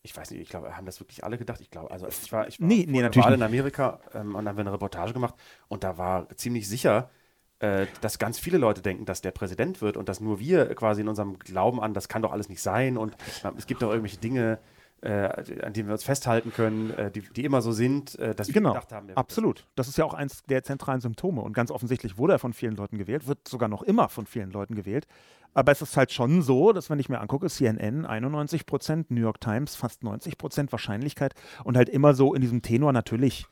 ich 0.03 0.17
weiß 0.17 0.31
nicht, 0.31 0.41
ich 0.41 0.49
glaube, 0.49 0.77
haben 0.77 0.87
das 0.87 1.01
wirklich 1.01 1.25
alle 1.25 1.39
gedacht? 1.39 1.61
Ich 1.61 1.71
glaube, 1.71 1.91
also 1.91 2.07
ich 2.07 2.33
war, 2.33 2.49
ich 2.49 2.61
war 2.61 2.67
nee, 2.67 2.87
nee, 2.89 3.03
natürlich 3.03 3.35
in 3.35 3.43
Amerika 3.43 4.01
ähm, 4.15 4.35
und 4.35 4.45
dann 4.45 4.49
haben 4.49 4.57
wir 4.57 4.63
eine 4.63 4.73
Reportage 4.73 5.13
gemacht 5.13 5.35
und 5.69 5.85
da 5.85 5.99
war 5.99 6.29
ziemlich 6.37 6.69
sicher, 6.69 7.11
äh, 7.59 7.87
dass 8.01 8.19
ganz 8.19 8.39
viele 8.39 8.59
Leute 8.59 8.83
denken, 8.83 9.05
dass 9.05 9.21
der 9.21 9.33
Präsident 9.33 9.83
wird 9.83 9.97
und 9.97 10.09
dass 10.09 10.21
nur 10.21 10.39
wir 10.39 10.75
quasi 10.75 11.01
in 11.01 11.09
unserem 11.09 11.39
Glauben 11.39 11.81
an, 11.81 11.95
das 11.95 12.09
kann 12.09 12.23
doch 12.23 12.33
alles 12.33 12.49
nicht 12.49 12.63
sein 12.63 12.97
und 12.97 13.15
äh, 13.43 13.51
es 13.57 13.67
gibt 13.67 13.83
doch 13.83 13.91
irgendwelche 13.91 14.19
Dinge, 14.19 14.59
äh, 15.03 15.63
an 15.63 15.73
denen 15.73 15.89
wir 15.89 15.93
uns 15.93 16.05
festhalten 16.05 16.53
können, 16.53 16.91
äh, 16.91 17.11
die, 17.11 17.21
die, 17.21 17.45
immer 17.45 17.63
so 17.63 17.73
sind, 17.73 18.19
äh, 18.19 18.35
dass 18.35 18.49
wir 18.49 18.55
genau, 18.55 18.73
gedacht 18.73 18.93
haben. 18.93 19.11
Absolut. 19.15 19.67
Das 19.77 19.89
ist 19.89 19.97
ja 19.97 20.05
auch 20.05 20.15
eins 20.15 20.43
der 20.45 20.65
zentralen 20.65 21.01
Symptome. 21.01 21.41
Und 21.41 21.53
ganz 21.53 21.71
offensichtlich 21.71 22.19
wurde 22.19 22.35
er 22.35 22.39
von 22.39 22.53
vielen 22.53 22.75
Leuten 22.75 22.99
gewählt, 22.99 23.27
wird 23.27 23.47
sogar 23.47 23.69
noch 23.69 23.83
immer 23.83 24.09
von 24.09 24.27
vielen 24.27 24.51
Leuten 24.51 24.75
gewählt. 24.75 25.07
Aber 25.55 25.73
es 25.73 25.83
ist 25.83 25.97
halt 25.97 26.13
schon 26.13 26.43
so, 26.43 26.73
dass 26.73 26.91
wenn 26.91 26.99
ich 26.99 27.09
mir 27.09 27.21
angucke, 27.21 27.49
CNN 27.49 28.07
91 28.07 28.67
Prozent, 28.67 29.11
New 29.11 29.21
York 29.21 29.41
Times 29.41 29.77
fast 29.77 30.03
90 30.03 30.37
Prozent 30.37 30.73
Wahrscheinlichkeit 30.73 31.35
und 31.65 31.77
halt 31.77 31.89
immer 31.89 32.15
so 32.15 32.35
in 32.35 32.41
diesem 32.41 32.63
Tenor, 32.63 32.93
natürlich 32.93 33.47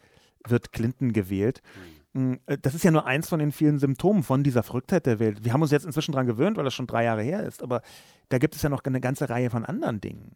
wird 0.47 0.72
Clinton 0.72 1.12
gewählt. 1.12 1.62
Mhm. 2.14 2.40
Das 2.62 2.74
ist 2.74 2.82
ja 2.82 2.90
nur 2.90 3.07
eins 3.07 3.28
von 3.28 3.38
den 3.38 3.53
vielen 3.53 3.78
Symptomen 3.78 4.22
von 4.22 4.42
dieser 4.42 4.62
Verrücktheit 4.62 5.05
der 5.07 5.18
Welt. 5.18 5.44
Wir 5.44 5.53
haben 5.53 5.62
uns 5.62 5.70
jetzt 5.70 5.84
inzwischen 5.84 6.12
daran 6.12 6.26
gewöhnt, 6.26 6.57
weil 6.57 6.64
das 6.64 6.74
schon 6.74 6.86
drei 6.86 7.05
Jahre 7.05 7.22
her 7.22 7.42
ist, 7.42 7.62
aber 7.62 7.82
da 8.30 8.38
gibt 8.38 8.55
es 8.55 8.62
ja 8.62 8.68
noch 8.68 8.82
eine 8.84 9.01
ganze 9.01 9.28
Reihe 9.28 9.51
von 9.51 9.64
anderen 9.64 10.01
Dingen 10.01 10.34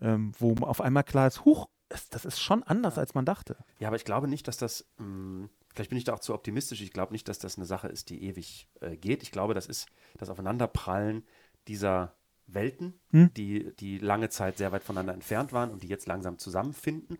ähm, 0.00 0.32
wo 0.38 0.54
auf 0.64 0.80
einmal 0.80 1.04
klar 1.04 1.26
ist, 1.26 1.44
huch, 1.44 1.68
das 2.10 2.24
ist 2.24 2.40
schon 2.40 2.62
anders, 2.62 2.98
als 2.98 3.14
man 3.14 3.24
dachte. 3.24 3.56
Ja, 3.78 3.88
aber 3.88 3.96
ich 3.96 4.04
glaube 4.04 4.28
nicht, 4.28 4.48
dass 4.48 4.56
das, 4.56 4.86
mh, 4.98 5.04
hm, 5.04 5.50
vielleicht 5.74 5.90
bin 5.90 5.98
ich 5.98 6.04
da 6.04 6.14
auch 6.14 6.20
zu 6.20 6.34
optimistisch, 6.34 6.80
ich 6.80 6.92
glaube 6.92 7.12
nicht, 7.12 7.28
dass 7.28 7.38
das 7.38 7.56
eine 7.56 7.66
Sache 7.66 7.88
ist, 7.88 8.10
die 8.10 8.24
ewig 8.24 8.68
äh, 8.80 8.96
geht. 8.96 9.22
Ich 9.22 9.30
glaube, 9.30 9.54
das 9.54 9.66
ist 9.66 9.86
das 10.18 10.28
Aufeinanderprallen 10.28 11.24
dieser 11.68 12.14
Welten, 12.46 12.94
hm? 13.10 13.32
die, 13.34 13.74
die 13.76 13.98
lange 13.98 14.28
Zeit 14.28 14.58
sehr 14.58 14.72
weit 14.72 14.82
voneinander 14.82 15.14
entfernt 15.14 15.52
waren 15.52 15.70
und 15.70 15.82
die 15.82 15.88
jetzt 15.88 16.06
langsam 16.06 16.38
zusammenfinden. 16.38 17.18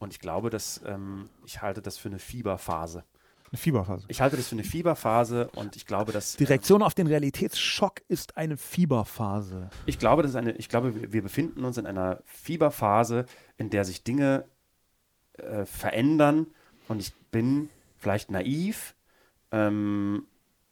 Und 0.00 0.12
ich 0.12 0.18
glaube, 0.18 0.50
dass 0.50 0.80
ähm, 0.84 1.28
ich 1.46 1.62
halte 1.62 1.80
das 1.80 1.96
für 1.98 2.08
eine 2.08 2.18
Fieberphase. 2.18 3.04
Eine 3.54 3.60
Fieberphase. 3.60 4.04
Ich 4.08 4.20
halte 4.20 4.36
das 4.36 4.48
für 4.48 4.56
eine 4.56 4.64
Fieberphase 4.64 5.48
und 5.54 5.76
ich 5.76 5.86
glaube, 5.86 6.10
dass. 6.10 6.34
Die 6.34 6.42
Reaktion 6.42 6.80
äh, 6.80 6.84
auf 6.84 6.94
den 6.94 7.06
Realitätsschock 7.06 8.02
ist 8.08 8.36
eine 8.36 8.56
Fieberphase. 8.56 9.70
Ich 9.86 10.00
glaube, 10.00 10.22
das 10.22 10.32
ist 10.32 10.36
eine, 10.36 10.56
ich 10.56 10.68
glaube, 10.68 11.12
wir 11.12 11.22
befinden 11.22 11.64
uns 11.64 11.78
in 11.78 11.86
einer 11.86 12.20
Fieberphase, 12.24 13.26
in 13.56 13.70
der 13.70 13.84
sich 13.84 14.02
Dinge 14.02 14.44
äh, 15.34 15.66
verändern 15.66 16.48
und 16.88 16.98
ich 16.98 17.14
bin 17.30 17.70
vielleicht 17.96 18.28
naiv 18.28 18.96
ähm, 19.52 20.26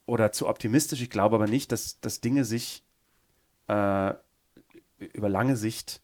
oder 0.05 0.33
zu 0.33 0.49
optimistisch. 0.49 1.03
Ich 1.03 1.11
glaube 1.11 1.37
aber 1.37 1.47
nicht, 1.47 1.71
dass, 1.71 2.01
dass 2.01 2.21
Dinge 2.21 2.45
sich 2.45 2.83
äh, 3.69 4.13
über 4.99 5.29
lange 5.29 5.55
Sicht 5.55 6.03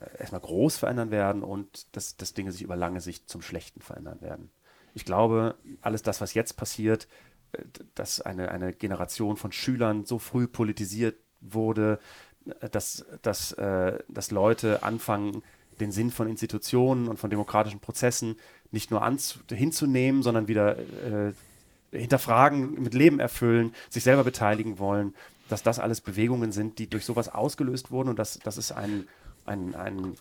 äh, 0.00 0.18
erstmal 0.18 0.40
groß 0.40 0.78
verändern 0.78 1.12
werden 1.12 1.44
und 1.44 1.94
dass, 1.94 2.16
dass 2.16 2.34
Dinge 2.34 2.50
sich 2.50 2.62
über 2.62 2.74
lange 2.74 3.00
Sicht 3.00 3.30
zum 3.30 3.40
Schlechten 3.40 3.82
verändern 3.82 4.20
werden 4.20 4.50
ich 4.96 5.04
glaube, 5.04 5.56
alles 5.82 6.02
das, 6.02 6.22
was 6.22 6.32
jetzt 6.32 6.56
passiert, 6.56 7.06
äh, 7.52 7.62
dass 7.94 8.22
eine, 8.22 8.50
eine 8.50 8.72
Generation 8.72 9.36
von 9.36 9.52
Schülern 9.52 10.06
so 10.06 10.18
früh 10.18 10.48
politisiert 10.48 11.16
wurde, 11.40 12.00
äh, 12.60 12.70
dass, 12.70 13.04
dass, 13.20 13.52
äh, 13.52 13.98
dass 14.08 14.30
Leute 14.30 14.82
anfangen, 14.82 15.42
den 15.80 15.92
Sinn 15.92 16.10
von 16.10 16.26
Institutionen 16.26 17.08
und 17.08 17.18
von 17.18 17.28
demokratischen 17.28 17.80
Prozessen 17.80 18.36
nicht 18.70 18.90
nur 18.90 19.06
hinzunehmen, 19.50 20.22
sondern 20.22 20.48
wieder 20.48 20.78
äh, 20.78 21.34
hinterfragen, 21.92 22.82
mit 22.82 22.94
Leben 22.94 23.20
erfüllen, 23.20 23.74
sich 23.90 24.02
selber 24.02 24.24
beteiligen 24.24 24.78
wollen, 24.78 25.14
dass 25.50 25.62
das 25.62 25.78
alles 25.78 26.00
Bewegungen 26.00 26.52
sind, 26.52 26.78
die 26.78 26.88
durch 26.88 27.04
sowas 27.04 27.28
ausgelöst 27.28 27.90
wurden. 27.90 28.08
Und 28.08 28.18
dass, 28.18 28.38
dass 28.38 28.56
es 28.56 28.72
ein, 28.72 29.06
ein, 29.44 29.74
ein 29.74 30.16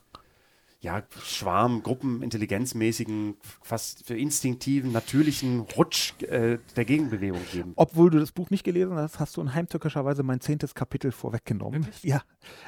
ja, 0.85 1.01
Schwarm, 1.23 1.81
Gruppen, 1.81 2.21
intelligenzmäßigen, 2.21 3.35
fast 3.63 4.05
für 4.05 4.15
instinktiven, 4.15 4.91
natürlichen 4.91 5.61
Rutsch 5.61 6.13
äh, 6.21 6.59
der 6.75 6.85
Gegenbewegung 6.85 7.41
geben. 7.51 7.73
Obwohl 7.75 8.11
du 8.11 8.19
das 8.19 8.31
Buch 8.31 8.51
nicht 8.51 8.63
gelesen 8.63 8.95
hast, 8.95 9.19
hast 9.19 9.35
du 9.35 9.41
in 9.41 9.53
heimtückischerweise 9.55 10.21
mein 10.21 10.41
zehntes 10.41 10.75
Kapitel 10.75 11.11
vorweggenommen. 11.11 11.85
Wirklich? 11.85 12.03
Ja, 12.03 12.21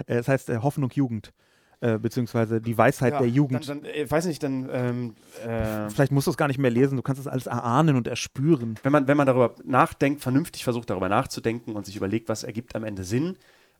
äh, 0.07 0.15
es 0.15 0.27
heißt 0.27 0.49
äh, 0.49 0.57
Hoffnung 0.57 0.89
Jugend. 0.95 1.31
äh, 1.79 1.99
beziehungsweise 1.99 2.59
die 2.59 2.75
Weisheit 2.75 3.13
Ja, 3.13 3.19
der 3.19 3.29
Jugend. 3.29 3.69
Dann, 3.69 3.83
dann, 3.83 3.91
äh, 3.91 4.09
weiß 4.09 4.25
nicht, 4.25 4.41
dann, 4.41 4.67
ähm, 4.71 5.15
äh, 5.45 5.87
Vielleicht 5.91 6.11
musst 6.11 6.25
du 6.25 6.31
es 6.31 6.37
gar 6.37 6.47
nicht 6.47 6.57
mehr 6.57 6.71
lesen, 6.71 6.95
du 6.95 7.03
kannst 7.03 7.21
es 7.21 7.27
alles 7.27 7.45
erahnen 7.45 7.95
und 7.95 8.07
erspüren. 8.07 8.79
wenn 8.81 8.91
man, 8.91 9.07
wenn 9.07 9.15
man 9.15 9.27
darüber 9.27 9.53
nachdenkt, 9.63 10.21
vernünftig 10.21 10.63
versucht, 10.63 10.89
darüber 10.89 11.07
nachzudenken 11.07 11.75
und 11.75 11.85
sich 11.85 11.95
überlegt, 11.95 12.29
was 12.29 12.41
ergibt 12.43 12.75
am 12.75 12.83
Ende 12.83 13.03
Sinn, 13.03 13.37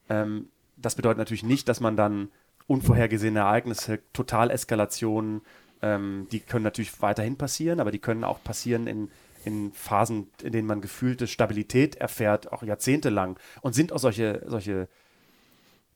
ähm, 0.08 0.48
das 0.76 0.94
bedeutet 0.94 1.18
natürlich 1.18 1.42
nicht, 1.42 1.68
dass 1.68 1.80
man 1.80 1.96
dann 1.96 2.28
unvorhergesehene 2.68 3.40
Ereignisse, 3.40 3.98
Totaleskalationen, 4.12 5.40
ähm, 5.82 6.28
die 6.30 6.38
können 6.38 6.64
natürlich 6.64 7.02
weiterhin 7.02 7.36
passieren, 7.36 7.80
aber 7.80 7.90
die 7.90 7.98
können 7.98 8.22
auch 8.22 8.44
passieren 8.44 8.86
in, 8.86 9.10
in 9.44 9.72
Phasen, 9.72 10.28
in 10.42 10.52
denen 10.52 10.68
man 10.68 10.80
gefühlte 10.80 11.26
Stabilität 11.26 11.96
erfährt, 11.96 12.52
auch 12.52 12.62
jahrzehntelang. 12.62 13.38
Und 13.62 13.74
sind 13.74 13.92
auch 13.92 13.98
solche, 13.98 14.42
solche 14.46 14.88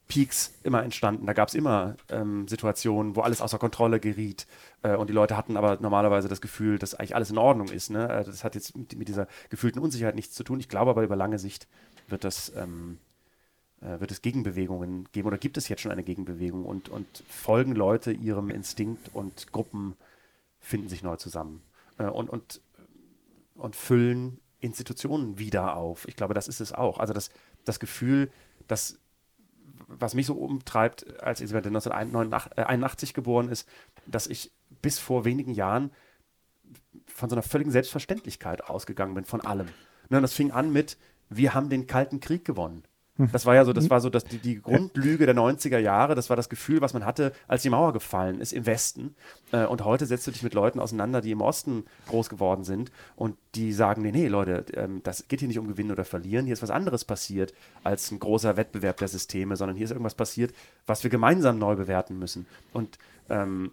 Peaks 0.09 0.55
immer 0.63 0.83
entstanden. 0.83 1.27
Da 1.27 1.35
gab 1.35 1.49
es 1.49 1.55
immer 1.55 1.97
ähm, 2.09 2.49
Situationen, 2.49 3.17
wo 3.17 3.21
alles 3.21 3.41
außer 3.41 3.59
Kontrolle 3.59 4.01
geriet 4.01 4.47
äh, 4.83 4.97
und 4.97 5.09
die 5.09 5.15
Leute 5.15 5.37
hatten 5.37 5.57
aber 5.57 5.79
normalerweise 5.81 6.29
das 6.29 6.41
Gefühl, 6.41 6.79
dass 6.79 6.95
eigentlich 6.95 7.15
alles 7.15 7.31
in 7.31 7.39
Ordnung 7.39 7.69
ist. 7.69 7.91
Ne? 7.91 8.09
Äh, 8.09 8.25
Das 8.25 8.45
hat 8.45 8.55
jetzt 8.55 8.77
mit, 8.77 8.97
mit 8.97 9.09
dieser 9.09 9.27
gefühlten 9.51 9.81
Unsicherheit 9.81 10.15
nichts 10.15 10.35
zu 10.35 10.45
tun. 10.45 10.59
Ich 10.61 10.69
glaube 10.69 10.91
aber 10.91 11.03
über 11.03 11.17
lange 11.17 11.39
Sicht 11.39 11.69
wird 12.09 12.25
das 12.25 12.53
ähm, 12.57 12.99
äh, 12.99 13.12
wird 13.83 14.11
es 14.11 14.23
Gegenbewegungen 14.23 15.09
geben 15.13 15.29
oder 15.29 15.39
gibt 15.39 15.57
es 15.57 15.69
jetzt 15.69 15.83
schon 15.83 15.93
eine 15.93 16.05
Gegenbewegung 16.05 16.65
und, 16.65 16.89
und 16.89 17.25
folgen 17.29 17.75
Leute 17.75 18.13
ihrem 18.13 18.51
Instinkt 18.51 19.15
und 19.15 19.53
Gruppen 19.53 19.97
finden 20.61 20.89
sich 20.89 21.03
neu 21.03 21.17
zusammen 21.17 21.63
äh, 21.99 22.05
und, 22.05 22.31
und, 22.31 22.61
und 23.55 23.77
füllen 23.77 24.39
Institutionen 24.61 25.39
wieder 25.39 25.77
auf. 25.77 26.07
Ich 26.07 26.15
glaube, 26.15 26.35
das 26.35 26.47
ist 26.47 26.61
es 26.61 26.73
auch. 26.73 26.99
Also 26.99 27.13
das, 27.13 27.31
das 27.65 27.81
Gefühl, 27.81 28.31
dass 28.69 28.99
was 29.89 30.15
mich 30.15 30.27
so 30.27 30.35
umtreibt, 30.35 31.21
als 31.21 31.41
Elisabeth 31.41 31.67
1981 31.67 33.15
geboren 33.15 33.49
ist, 33.49 33.69
dass 34.07 34.27
ich 34.27 34.53
bis 34.81 34.99
vor 34.99 35.25
wenigen 35.25 35.53
Jahren 35.53 35.91
von 37.07 37.29
so 37.29 37.35
einer 37.35 37.43
völligen 37.43 37.71
Selbstverständlichkeit 37.71 38.65
ausgegangen 38.65 39.15
bin, 39.15 39.25
von 39.25 39.41
allem. 39.41 39.67
Ne, 40.09 40.19
und 40.19 40.23
das 40.23 40.33
fing 40.33 40.51
an 40.51 40.73
mit, 40.73 40.97
wir 41.29 41.55
haben 41.55 41.69
den 41.69 41.87
Kalten 41.87 42.21
Krieg 42.21 42.45
gewonnen. 42.45 42.85
Das 43.19 43.45
war 43.45 43.55
ja 43.55 43.65
so, 43.67 43.75
das 43.75 43.91
war 43.91 44.01
so 44.01 44.09
das, 44.09 44.25
die, 44.25 44.39
die 44.39 44.61
Grundlüge 44.61 45.27
der 45.27 45.35
90er 45.35 45.79
Jahre, 45.79 46.15
das 46.15 46.31
war 46.31 46.37
das 46.37 46.49
Gefühl, 46.49 46.81
was 46.81 46.95
man 46.95 47.05
hatte, 47.05 47.33
als 47.47 47.61
die 47.61 47.69
Mauer 47.69 47.93
gefallen 47.93 48.41
ist 48.41 48.53
im 48.55 48.65
Westen. 48.65 49.15
Äh, 49.53 49.67
und 49.67 49.85
heute 49.85 50.07
setzt 50.07 50.27
du 50.27 50.31
dich 50.31 50.43
mit 50.43 50.55
Leuten 50.55 50.81
auseinander, 50.81 51.21
die 51.21 51.31
im 51.31 51.43
Osten 51.43 51.85
groß 52.09 52.31
geworden 52.31 52.65
sind 52.65 52.91
und 53.15 53.37
die 53.55 53.75
sagen, 53.75 54.01
nee, 54.01 54.13
nee, 54.13 54.29
Leute, 54.29 54.65
ähm, 54.75 55.03
das 55.03 55.29
geht 55.29 55.41
hier 55.41 55.49
nicht 55.49 55.59
um 55.59 55.69
Gewinnen 55.69 55.91
oder 55.91 56.07
Verlieren, 56.07 56.47
hier 56.47 56.55
ist 56.55 56.63
was 56.63 56.71
anderes 56.71 57.05
passiert 57.05 57.53
als 57.85 58.11
ein 58.11 58.19
großer 58.19 58.57
Wettbewerb 58.57 58.97
der 58.97 59.09
Systeme, 59.09 59.57
sondern 59.57 59.77
hier 59.77 59.85
ist 59.85 59.91
irgendwas 59.91 60.15
passiert, 60.15 60.55
was 60.87 61.03
wir 61.03 61.11
gemeinsam 61.11 61.59
neu 61.59 61.77
bewerten 61.77 62.19
müssen. 62.19 62.47
Und 62.73 62.99
ähm, 63.29 63.73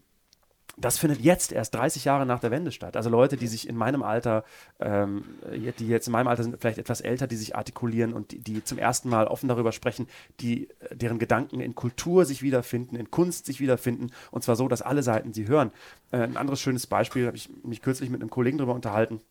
das 0.77 0.97
findet 0.97 1.19
jetzt 1.19 1.51
erst 1.51 1.75
30 1.75 2.05
Jahre 2.05 2.25
nach 2.25 2.39
der 2.39 2.51
Wende 2.51 2.71
statt. 2.71 2.95
Also 2.95 3.09
Leute, 3.09 3.37
die 3.37 3.47
sich 3.47 3.67
in 3.67 3.75
meinem 3.75 4.01
Alter, 4.03 4.43
ähm, 4.79 5.23
die 5.51 5.87
jetzt 5.87 6.07
in 6.07 6.13
meinem 6.13 6.27
Alter 6.27 6.43
sind, 6.43 6.57
vielleicht 6.59 6.77
etwas 6.77 7.01
älter, 7.01 7.27
die 7.27 7.35
sich 7.35 7.55
artikulieren 7.55 8.13
und 8.13 8.31
die, 8.31 8.39
die 8.39 8.63
zum 8.63 8.77
ersten 8.77 9.09
Mal 9.09 9.27
offen 9.27 9.49
darüber 9.49 9.71
sprechen, 9.71 10.07
die, 10.39 10.69
deren 10.91 11.19
Gedanken 11.19 11.59
in 11.59 11.75
Kultur 11.75 12.25
sich 12.25 12.41
wiederfinden, 12.41 12.95
in 12.95 13.11
Kunst 13.11 13.45
sich 13.45 13.59
wiederfinden 13.59 14.11
und 14.31 14.43
zwar 14.43 14.55
so, 14.55 14.67
dass 14.67 14.81
alle 14.81 15.03
Seiten 15.03 15.33
sie 15.33 15.47
hören. 15.47 15.71
Äh, 16.11 16.19
ein 16.19 16.37
anderes 16.37 16.61
schönes 16.61 16.87
Beispiel, 16.87 17.27
habe 17.27 17.37
ich 17.37 17.49
mich 17.63 17.81
kürzlich 17.81 18.09
mit 18.09 18.21
einem 18.21 18.29
Kollegen 18.29 18.57
darüber 18.57 18.75
unterhalten, 18.75 19.21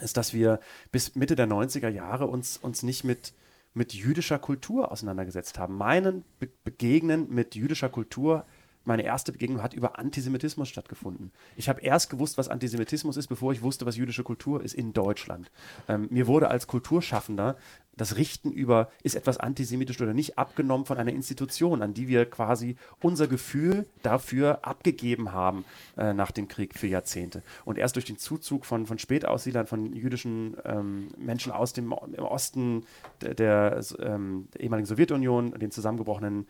ist, 0.00 0.16
dass 0.16 0.34
wir 0.34 0.60
bis 0.92 1.14
Mitte 1.14 1.36
der 1.36 1.48
90er 1.48 1.88
Jahre 1.88 2.26
uns, 2.26 2.58
uns 2.58 2.82
nicht 2.82 3.04
mit, 3.04 3.32
mit 3.72 3.94
jüdischer 3.94 4.38
Kultur 4.38 4.92
auseinandergesetzt 4.92 5.58
haben. 5.58 5.76
Meinen 5.76 6.24
Be 6.38 6.48
Begegnen 6.64 7.28
mit 7.30 7.54
jüdischer 7.54 7.88
Kultur 7.88 8.44
meine 8.86 9.04
erste 9.04 9.32
Begegnung 9.32 9.62
hat 9.62 9.74
über 9.74 9.98
Antisemitismus 9.98 10.68
stattgefunden. 10.68 11.32
Ich 11.56 11.68
habe 11.68 11.80
erst 11.80 12.10
gewusst, 12.10 12.38
was 12.38 12.48
Antisemitismus 12.48 13.16
ist, 13.16 13.26
bevor 13.26 13.52
ich 13.52 13.62
wusste, 13.62 13.86
was 13.86 13.96
jüdische 13.96 14.22
Kultur 14.22 14.62
ist 14.62 14.74
in 14.74 14.92
Deutschland. 14.92 15.50
Ähm, 15.88 16.08
mir 16.10 16.26
wurde 16.26 16.48
als 16.48 16.66
Kulturschaffender 16.66 17.56
das 17.96 18.16
Richten 18.16 18.52
über, 18.52 18.90
ist 19.02 19.16
etwas 19.16 19.38
antisemitisch 19.38 20.00
oder 20.00 20.14
nicht, 20.14 20.38
abgenommen 20.38 20.86
von 20.86 20.98
einer 20.98 21.12
Institution, 21.12 21.82
an 21.82 21.94
die 21.94 22.08
wir 22.08 22.26
quasi 22.26 22.76
unser 23.00 23.26
Gefühl 23.26 23.86
dafür 24.02 24.60
abgegeben 24.62 25.32
haben 25.32 25.64
äh, 25.96 26.12
nach 26.12 26.30
dem 26.30 26.46
Krieg 26.48 26.74
für 26.78 26.86
Jahrzehnte. 26.86 27.42
Und 27.64 27.78
erst 27.78 27.96
durch 27.96 28.04
den 28.04 28.18
Zuzug 28.18 28.66
von, 28.66 28.86
von 28.86 28.98
Spätaussiedlern, 28.98 29.66
von 29.66 29.94
jüdischen 29.94 30.56
ähm, 30.64 31.08
Menschen 31.16 31.52
aus 31.52 31.72
dem 31.72 31.86
im 31.86 32.24
Osten 32.24 32.84
der, 33.22 33.34
der, 33.34 33.80
ähm, 34.00 34.48
ehemaligen 34.58 34.86
Sowjetunion, 34.86 35.52
den 35.52 35.70
zusammengebrochenen 35.70 36.46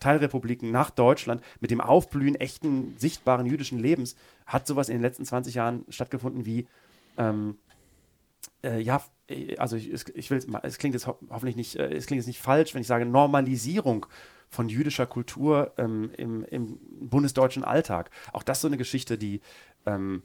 Teilrepubliken 0.00 0.70
nach 0.70 0.90
Deutschland 0.90 1.42
mit 1.60 1.70
dem 1.70 1.80
Aufblühen 1.80 2.34
echten, 2.34 2.96
sichtbaren 2.98 3.46
jüdischen 3.46 3.78
Lebens 3.78 4.16
hat 4.46 4.66
sowas 4.66 4.88
in 4.88 4.96
den 4.96 5.02
letzten 5.02 5.24
20 5.24 5.54
Jahren 5.54 5.84
stattgefunden 5.88 6.46
wie, 6.46 6.66
ähm, 7.16 7.56
äh, 8.62 8.80
ja, 8.80 9.02
äh, 9.28 9.56
also 9.56 9.76
ich, 9.76 9.90
ich 10.14 10.30
will, 10.30 10.44
es 10.62 10.78
klingt 10.78 10.94
jetzt 10.94 11.06
ho 11.06 11.18
hoffentlich 11.30 11.56
nicht, 11.56 11.76
äh, 11.76 11.94
es 11.94 12.06
klingt 12.06 12.20
jetzt 12.20 12.26
nicht 12.26 12.40
falsch, 12.40 12.74
wenn 12.74 12.80
ich 12.80 12.86
sage 12.86 13.06
Normalisierung 13.06 14.06
von 14.48 14.68
jüdischer 14.68 15.06
Kultur 15.06 15.72
ähm, 15.76 16.10
im, 16.16 16.44
im 16.44 16.78
bundesdeutschen 17.00 17.64
Alltag. 17.64 18.10
Auch 18.32 18.42
das 18.42 18.60
so 18.60 18.66
eine 18.66 18.78
Geschichte, 18.78 19.18
die, 19.18 19.40
ähm, 19.84 20.22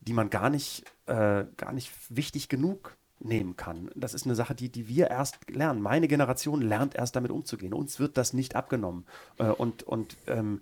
die 0.00 0.12
man 0.12 0.30
gar 0.30 0.50
nicht, 0.50 0.84
äh, 1.06 1.44
gar 1.56 1.72
nicht 1.72 1.90
wichtig 2.08 2.48
genug 2.48 2.96
nehmen 3.24 3.56
kann. 3.56 3.90
Das 3.94 4.14
ist 4.14 4.26
eine 4.26 4.34
Sache, 4.34 4.54
die, 4.54 4.68
die 4.70 4.88
wir 4.88 5.08
erst 5.08 5.50
lernen. 5.50 5.80
Meine 5.80 6.08
Generation 6.08 6.60
lernt 6.62 6.94
erst 6.94 7.16
damit 7.16 7.30
umzugehen. 7.30 7.74
Uns 7.74 7.98
wird 7.98 8.16
das 8.16 8.32
nicht 8.32 8.56
abgenommen. 8.56 9.06
Äh, 9.38 9.48
und 9.48 9.82
und 9.82 10.16
ähm, 10.26 10.60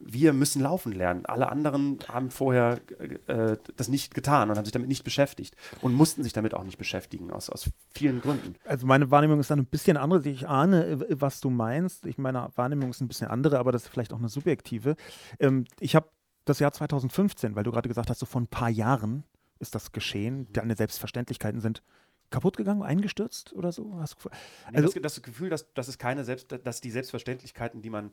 wir 0.00 0.32
müssen 0.32 0.62
laufen 0.62 0.92
lernen. 0.92 1.26
Alle 1.26 1.50
anderen 1.50 1.98
haben 2.08 2.30
vorher 2.30 2.80
äh, 3.26 3.56
das 3.76 3.88
nicht 3.88 4.14
getan 4.14 4.48
und 4.48 4.56
haben 4.56 4.64
sich 4.64 4.72
damit 4.72 4.88
nicht 4.88 5.04
beschäftigt 5.04 5.54
und 5.82 5.92
mussten 5.92 6.22
sich 6.22 6.32
damit 6.32 6.54
auch 6.54 6.64
nicht 6.64 6.78
beschäftigen, 6.78 7.30
aus, 7.30 7.50
aus 7.50 7.70
vielen 7.90 8.22
Gründen. 8.22 8.54
Also 8.64 8.86
meine 8.86 9.10
Wahrnehmung 9.10 9.40
ist 9.40 9.50
dann 9.50 9.58
ein 9.58 9.66
bisschen 9.66 9.98
andere. 9.98 10.26
Ich 10.28 10.48
ahne, 10.48 10.86
äh, 10.86 11.20
was 11.20 11.40
du 11.40 11.50
meinst. 11.50 12.06
Ich 12.06 12.18
meine 12.18 12.48
Wahrnehmung 12.56 12.90
ist 12.90 13.00
ein 13.00 13.08
bisschen 13.08 13.28
andere, 13.28 13.58
aber 13.58 13.72
das 13.72 13.84
ist 13.84 13.88
vielleicht 13.88 14.12
auch 14.12 14.18
eine 14.18 14.28
subjektive. 14.28 14.96
Ähm, 15.38 15.66
ich 15.78 15.94
habe 15.94 16.08
das 16.46 16.58
Jahr 16.58 16.72
2015, 16.72 17.54
weil 17.54 17.64
du 17.64 17.70
gerade 17.70 17.88
gesagt 17.88 18.08
hast, 18.08 18.18
so 18.18 18.26
vor 18.26 18.40
ein 18.40 18.48
paar 18.48 18.70
Jahren 18.70 19.24
ist 19.58 19.74
das 19.74 19.92
geschehen. 19.92 20.48
Deine 20.52 20.74
Selbstverständlichkeiten 20.74 21.60
sind 21.60 21.82
kaputt 22.30 22.56
gegangen, 22.56 22.82
eingestürzt 22.82 23.52
oder 23.52 23.72
so? 23.72 23.96
Hast 24.00 24.16
du, 24.24 24.28
Also, 24.66 24.88
also 24.88 25.00
das, 25.00 25.14
das 25.14 25.22
Gefühl, 25.22 25.50
dass, 25.50 25.72
dass 25.74 25.88
es 25.88 25.98
keine 25.98 26.24
Selbst, 26.24 26.54
dass 26.64 26.80
die 26.80 26.90
Selbstverständlichkeiten, 26.90 27.82
die 27.82 27.90
man 27.90 28.12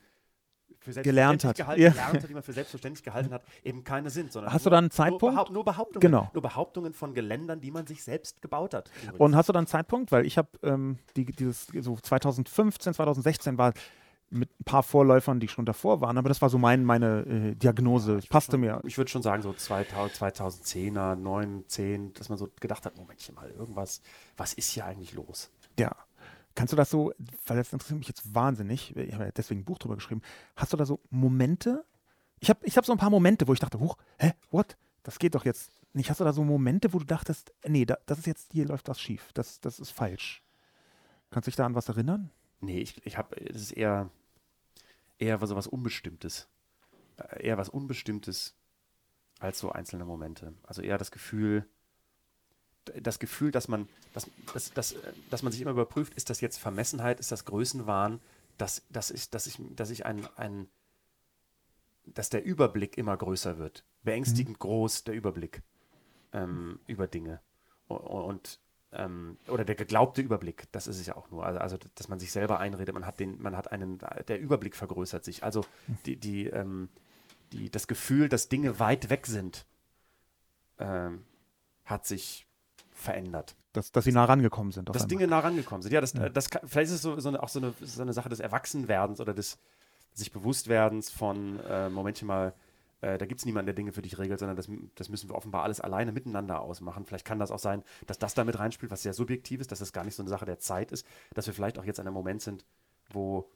für 0.79 1.01
Gelernt 1.01 1.43
hat. 1.43 1.57
gehalten, 1.57 1.81
Ja. 1.81 1.89
gelernt 1.89 2.21
hat, 2.23 2.29
die 2.29 2.33
man 2.33 2.43
für 2.43 2.53
selbstverständlich 2.53 3.03
gehalten 3.03 3.33
hat, 3.33 3.43
eben 3.63 3.83
keine 3.83 4.09
sind. 4.09 4.31
Sondern 4.31 4.53
Hast 4.53 4.65
du 4.65 4.69
nur, 4.69 4.71
da 4.71 4.77
einen 4.77 4.91
Zeitpunkt? 4.91 5.35
Nur, 5.35 5.51
nur 5.51 5.65
Behauptungen. 5.65 5.99
Genau. 6.01 6.29
Nur 6.33 6.41
Behauptungen 6.41 6.93
von 6.93 7.13
Geländern, 7.13 7.59
die 7.61 7.71
man 7.71 7.87
sich 7.87 8.03
selbst 8.03 8.41
gebaut 8.41 8.73
hat. 8.73 8.89
übrigens. 9.01 9.19
Und 9.19 9.35
hast 9.35 9.49
du 9.49 9.53
dann 9.53 9.61
einen 9.61 9.67
Zeitpunkt? 9.67 10.11
Weil 10.11 10.25
ich 10.25 10.37
habe 10.37 10.49
ähm, 10.63 10.99
die, 11.15 11.25
dieses 11.25 11.67
so 11.79 11.95
2015, 11.97 12.93
2016 12.93 13.57
war 13.57 13.73
mit 14.29 14.49
ein 14.59 14.63
paar 14.63 14.83
Vorläufern, 14.83 15.39
die 15.39 15.47
schon 15.47 15.65
davor 15.65 16.01
waren, 16.01 16.17
aber 16.17 16.29
das 16.29 16.41
war 16.41 16.49
so 16.49 16.57
mein, 16.57 16.83
meine 16.83 17.21
äh, 17.25 17.55
Diagnose. 17.55 18.17
Ich 18.19 18.29
Passte 18.29 18.53
würd 18.53 18.61
mir. 18.61 18.73
schon, 18.73 18.87
Ich 18.87 18.97
würde 18.97 19.09
schon 19.09 19.21
sagen, 19.21 19.41
so 19.41 19.53
2000, 19.53 20.17
2010er, 20.17 21.15
9, 21.15 21.63
10, 21.67 22.13
dass 22.13 22.29
man 22.29 22.37
so 22.37 22.49
gedacht 22.59 22.85
hat, 22.85 22.97
Momentchen 22.97 23.35
mal, 23.35 23.49
irgendwas, 23.49 24.01
was 24.35 24.53
ist 24.53 24.71
hier 24.71 24.85
eigentlich 24.85 25.13
los? 25.13 25.49
Ja. 25.79 25.95
Kannst 26.55 26.73
du 26.73 26.77
das 26.77 26.89
so, 26.89 27.13
weil 27.45 27.57
das 27.57 27.71
interessiert 27.71 27.99
mich 27.99 28.07
jetzt 28.07 28.33
wahnsinnig, 28.33 28.95
ich 28.95 29.13
habe 29.13 29.25
ja 29.25 29.31
deswegen 29.31 29.61
ein 29.61 29.65
Buch 29.65 29.77
drüber 29.77 29.95
geschrieben, 29.95 30.21
hast 30.55 30.73
du 30.73 30.77
da 30.77 30.85
so 30.85 30.99
Momente? 31.09 31.85
Ich 32.39 32.49
habe 32.49 32.59
ich 32.63 32.77
hab 32.77 32.85
so 32.85 32.91
ein 32.91 32.97
paar 32.97 33.09
Momente, 33.11 33.47
wo 33.47 33.53
ich 33.53 33.59
dachte, 33.59 33.79
huch, 33.79 33.95
hä, 34.17 34.33
what? 34.51 34.75
Das 35.03 35.19
geht 35.19 35.35
doch 35.35 35.45
jetzt 35.45 35.71
nicht. 35.93 36.09
Hast 36.09 36.19
du 36.19 36.23
da 36.23 36.33
so 36.33 36.43
Momente, 36.43 36.93
wo 36.93 36.99
du 36.99 37.05
dachtest, 37.05 37.53
nee, 37.65 37.85
da, 37.85 37.97
das 38.07 38.19
ist 38.19 38.27
jetzt, 38.27 38.51
hier 38.51 38.65
läuft 38.65 38.89
was 38.89 38.99
schief, 38.99 39.31
das, 39.33 39.61
das 39.61 39.79
ist 39.79 39.91
falsch. 39.91 40.43
Kannst 41.29 41.47
du 41.47 41.51
dich 41.51 41.55
da 41.55 41.65
an 41.65 41.75
was 41.75 41.89
erinnern? 41.89 42.31
Nee, 42.59 42.79
ich, 42.79 43.05
ich 43.05 43.17
habe, 43.17 43.35
es 43.39 43.61
ist 43.61 43.71
eher, 43.71 44.09
eher 45.19 45.45
so 45.45 45.55
was 45.55 45.67
Unbestimmtes. 45.67 46.47
Äh, 47.17 47.47
Eher 47.47 47.57
was 47.57 47.69
Unbestimmtes 47.69 48.55
als 49.39 49.59
so 49.59 49.71
einzelne 49.71 50.05
Momente. 50.05 50.53
Also 50.63 50.81
eher 50.81 50.97
das 50.97 51.11
Gefühl, 51.11 51.67
das 53.01 53.19
Gefühl, 53.19 53.51
dass 53.51 53.67
man, 53.67 53.87
dass, 54.13 54.29
dass, 54.53 54.73
dass, 54.73 54.93
äh, 54.93 55.13
dass 55.29 55.43
man 55.43 55.51
sich 55.51 55.61
immer 55.61 55.71
überprüft, 55.71 56.13
ist 56.15 56.29
das 56.29 56.41
jetzt 56.41 56.57
Vermessenheit, 56.57 57.19
ist 57.19 57.31
das 57.31 57.45
Größenwahn, 57.45 58.21
dass, 58.57 58.83
dass 58.89 59.11
ich, 59.11 59.29
dass 59.29 59.47
ich, 59.47 59.59
dass 59.75 59.89
ich 59.89 60.05
ein, 60.05 60.27
ein, 60.35 60.67
dass 62.05 62.29
der 62.29 62.43
Überblick 62.43 62.97
immer 62.97 63.15
größer 63.15 63.57
wird. 63.57 63.83
Beängstigend 64.03 64.59
groß 64.59 65.03
der 65.03 65.15
Überblick 65.15 65.61
ähm, 66.31 66.79
über 66.87 67.07
Dinge. 67.07 67.41
Und 67.87 68.59
ähm, 68.93 69.37
oder 69.47 69.65
der 69.65 69.75
geglaubte 69.75 70.21
Überblick, 70.21 70.71
das 70.71 70.87
ist 70.87 70.99
es 70.99 71.05
ja 71.05 71.15
auch 71.15 71.29
nur. 71.29 71.45
Also, 71.45 71.59
also 71.59 71.77
dass 71.95 72.07
man 72.07 72.19
sich 72.19 72.31
selber 72.31 72.59
einredet, 72.59 72.93
man 72.93 73.05
hat 73.05 73.19
den, 73.19 73.41
man 73.41 73.55
hat 73.55 73.71
einen, 73.71 73.99
der 74.27 74.39
Überblick 74.39 74.75
vergrößert 74.75 75.25
sich. 75.25 75.43
Also 75.43 75.65
die, 76.05 76.15
die, 76.15 76.47
ähm, 76.47 76.89
die, 77.51 77.69
das 77.69 77.87
Gefühl, 77.87 78.29
dass 78.29 78.49
Dinge 78.49 78.79
weit 78.79 79.09
weg 79.09 79.27
sind, 79.27 79.65
ähm, 80.79 81.23
hat 81.85 82.05
sich 82.05 82.47
verändert. 82.91 83.55
Dass, 83.73 83.91
dass 83.91 84.05
sie 84.05 84.11
nah 84.11 84.25
rangekommen 84.25 84.71
sind. 84.71 84.89
Dass 84.89 84.95
einmal. 85.03 85.07
Dinge 85.07 85.27
nah 85.27 85.39
rangekommen 85.39 85.81
sind. 85.81 85.91
Ja, 85.91 86.01
das, 86.01 86.13
Ja. 86.13 86.25
äh, 86.25 86.31
das 86.31 86.49
kann, 86.49 86.67
vielleicht 86.67 86.89
ist 86.89 86.95
es 86.95 87.01
so, 87.01 87.19
so 87.19 87.29
eine, 87.29 87.43
auch 87.43 87.49
so 87.49 87.59
eine, 87.59 87.73
so 87.81 88.01
eine 88.01 88.13
Sache 88.13 88.29
des 88.29 88.39
Erwachsenwerdens 88.39 89.19
oder 89.19 89.33
des, 89.33 89.59
sich 90.13 90.31
Bewusstwerdens 90.31 91.11
von, 91.11 91.59
äh, 91.69 91.89
Momentchen 91.89 92.27
mal, 92.27 92.53
äh, 93.01 93.17
da 93.17 93.25
gibt 93.25 93.39
es 93.39 93.45
niemanden, 93.45 93.67
der 93.67 93.75
Dinge 93.75 93.93
für 93.93 94.01
dich 94.01 94.17
regelt, 94.17 94.39
sondern 94.39 94.57
das, 94.57 94.69
das 94.95 95.09
müssen 95.09 95.29
wir 95.29 95.35
offenbar 95.35 95.63
alles 95.63 95.81
alleine 95.81 96.11
miteinander 96.11 96.61
ausmachen. 96.61 97.05
Vielleicht 97.05 97.25
kann 97.25 97.39
das 97.39 97.51
auch 97.51 97.59
sein, 97.59 97.83
dass 98.07 98.17
das 98.17 98.33
damit 98.33 98.57
reinspielt, 98.57 98.91
was 98.91 99.03
sehr 99.03 99.13
subjektiv 99.13 99.61
ist, 99.61 99.71
dass 99.71 99.79
das 99.79 99.93
gar 99.93 100.03
nicht 100.03 100.15
so 100.15 100.23
eine 100.23 100.29
Sache 100.29 100.45
der 100.45 100.59
Zeit 100.59 100.91
ist, 100.91 101.05
dass 101.33 101.45
wir 101.47 101.53
vielleicht 101.53 101.77
auch 101.77 101.85
jetzt 101.85 101.99
an 101.99 102.07
einem 102.07 102.15
Moment 102.15 102.41
sind, 102.41 102.65
wo 103.11 103.49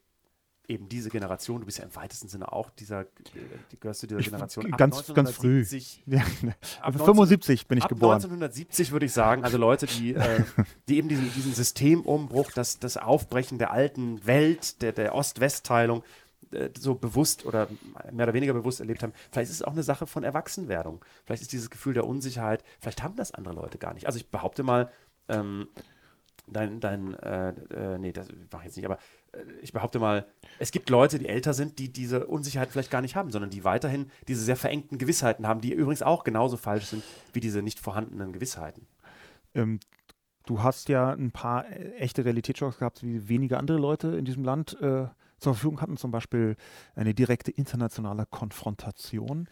eben 0.67 0.87
diese 0.87 1.09
Generation, 1.09 1.59
du 1.59 1.65
bist 1.65 1.79
ja 1.79 1.83
im 1.83 1.95
weitesten 1.95 2.27
Sinne 2.27 2.51
auch 2.51 2.69
dieser, 2.69 3.05
die 3.71 3.79
gehörst 3.79 4.01
zu 4.01 4.07
dieser 4.07 4.21
Generation. 4.21 4.67
Ich, 4.67 4.77
ganz, 4.77 5.13
ganz 5.13 5.31
früh. 5.31 5.65
Ja, 6.05 6.23
ab 6.81 6.95
75 6.95 7.67
bin 7.67 7.77
ich 7.79 7.83
ab 7.83 7.89
geboren. 7.89 8.15
1970 8.15 8.91
würde 8.91 9.05
ich 9.05 9.11
sagen, 9.11 9.43
also 9.43 9.57
Leute, 9.57 9.87
die, 9.87 10.13
äh, 10.13 10.43
die 10.87 10.97
eben 10.97 11.09
diesen, 11.09 11.31
diesen 11.33 11.53
Systemumbruch, 11.53 12.51
das, 12.51 12.79
das 12.79 12.97
Aufbrechen 12.97 13.57
der 13.57 13.71
alten 13.71 14.25
Welt, 14.25 14.81
der, 14.81 14.93
der 14.93 15.13
Ost-West-Teilung, 15.15 15.99
äh, 15.99 16.03
so 16.77 16.95
bewusst 16.95 17.45
oder 17.45 17.67
mehr 18.11 18.25
oder 18.25 18.33
weniger 18.33 18.53
bewusst 18.53 18.79
erlebt 18.79 19.03
haben. 19.03 19.13
Vielleicht 19.31 19.49
ist 19.49 19.57
es 19.57 19.63
auch 19.63 19.71
eine 19.71 19.83
Sache 19.83 20.05
von 20.05 20.23
Erwachsenwerdung. 20.23 21.03
Vielleicht 21.25 21.41
ist 21.41 21.53
dieses 21.53 21.69
Gefühl 21.69 21.93
der 21.93 22.05
Unsicherheit, 22.05 22.63
vielleicht 22.79 23.03
haben 23.03 23.15
das 23.15 23.33
andere 23.33 23.53
Leute 23.55 23.77
gar 23.77 23.93
nicht. 23.93 24.05
Also 24.05 24.17
ich 24.17 24.29
behaupte 24.29 24.63
mal, 24.63 24.91
ähm, 25.29 25.67
dein, 26.47 26.79
dein, 26.79 27.13
äh, 27.15 27.49
äh, 27.49 27.97
nee, 27.97 28.11
das 28.11 28.27
mache 28.51 28.63
ich 28.63 28.65
jetzt 28.65 28.75
nicht, 28.75 28.85
aber 28.85 28.97
äh, 29.31 29.43
ich 29.61 29.73
behaupte 29.73 29.99
mal, 29.99 30.25
es 30.59 30.71
gibt 30.71 30.89
Leute, 30.89 31.19
die 31.19 31.27
älter 31.27 31.53
sind, 31.53 31.79
die 31.79 31.91
diese 31.91 32.27
Unsicherheit 32.27 32.69
vielleicht 32.69 32.91
gar 32.91 33.01
nicht 33.01 33.15
haben, 33.15 33.31
sondern 33.31 33.49
die 33.49 33.63
weiterhin 33.63 34.11
diese 34.27 34.43
sehr 34.43 34.55
verengten 34.55 34.97
Gewissheiten 34.97 35.47
haben, 35.47 35.61
die 35.61 35.73
übrigens 35.73 36.01
auch 36.01 36.23
genauso 36.23 36.57
falsch 36.57 36.85
sind 36.85 37.03
wie 37.33 37.39
diese 37.39 37.61
nicht 37.61 37.79
vorhandenen 37.79 38.33
Gewissheiten. 38.33 38.87
Ähm, 39.55 39.79
du 40.45 40.63
hast 40.63 40.89
ja 40.89 41.11
ein 41.11 41.31
paar 41.31 41.69
äh, 41.69 41.93
echte 41.95 42.25
Realitätsschocks 42.25 42.79
gehabt, 42.79 43.03
wie 43.03 43.29
wenige 43.29 43.57
andere 43.57 43.77
Leute 43.77 44.09
in 44.09 44.25
diesem 44.25 44.43
Land 44.43 44.79
äh, 44.81 45.07
zur 45.41 45.55
Verfügung 45.55 45.81
hatten, 45.81 45.97
zum 45.97 46.11
Beispiel 46.11 46.55
eine 46.95 47.13
direkte 47.13 47.51
internationale 47.51 48.25
Konfrontation. 48.25 49.49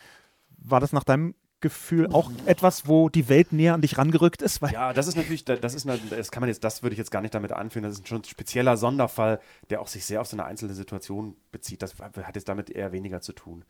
War 0.57 0.79
das 0.79 0.93
nach 0.93 1.03
deinem 1.03 1.35
Gefühl 1.61 2.07
auch 2.13 2.31
etwas, 2.45 2.87
wo 2.87 3.09
die 3.09 3.27
Welt 3.27 3.51
näher 3.51 3.73
an 3.73 3.81
dich 3.81 3.97
rangerückt 3.97 4.41
ist? 4.41 4.61
ja, 4.61 4.93
das 4.93 5.07
ist 5.07 5.15
natürlich, 5.15 5.43
das 5.43 5.73
ist, 5.73 5.87
das 6.09 6.31
kann 6.31 6.41
man 6.41 6.47
jetzt, 6.47 6.63
das 6.63 6.83
würde 6.83 6.93
ich 6.93 6.97
jetzt 6.97 7.11
gar 7.11 7.21
nicht 7.21 7.33
damit 7.33 7.51
anführen. 7.51 7.83
Das 7.83 7.95
ist 7.95 8.07
schon 8.07 8.21
ein 8.21 8.23
spezieller 8.23 8.77
Sonderfall, 8.77 9.41
der 9.69 9.81
auch 9.81 9.87
sich 9.87 10.05
sehr 10.05 10.21
auf 10.21 10.27
so 10.27 10.37
eine 10.37 10.45
einzelne 10.45 10.73
Situation 10.73 11.35
bezieht. 11.51 11.81
Das 11.81 11.95
hat 11.99 12.35
jetzt 12.35 12.47
damit 12.47 12.69
eher 12.69 12.91
weniger 12.91 13.19
zu 13.19 13.33
tun. 13.33 13.65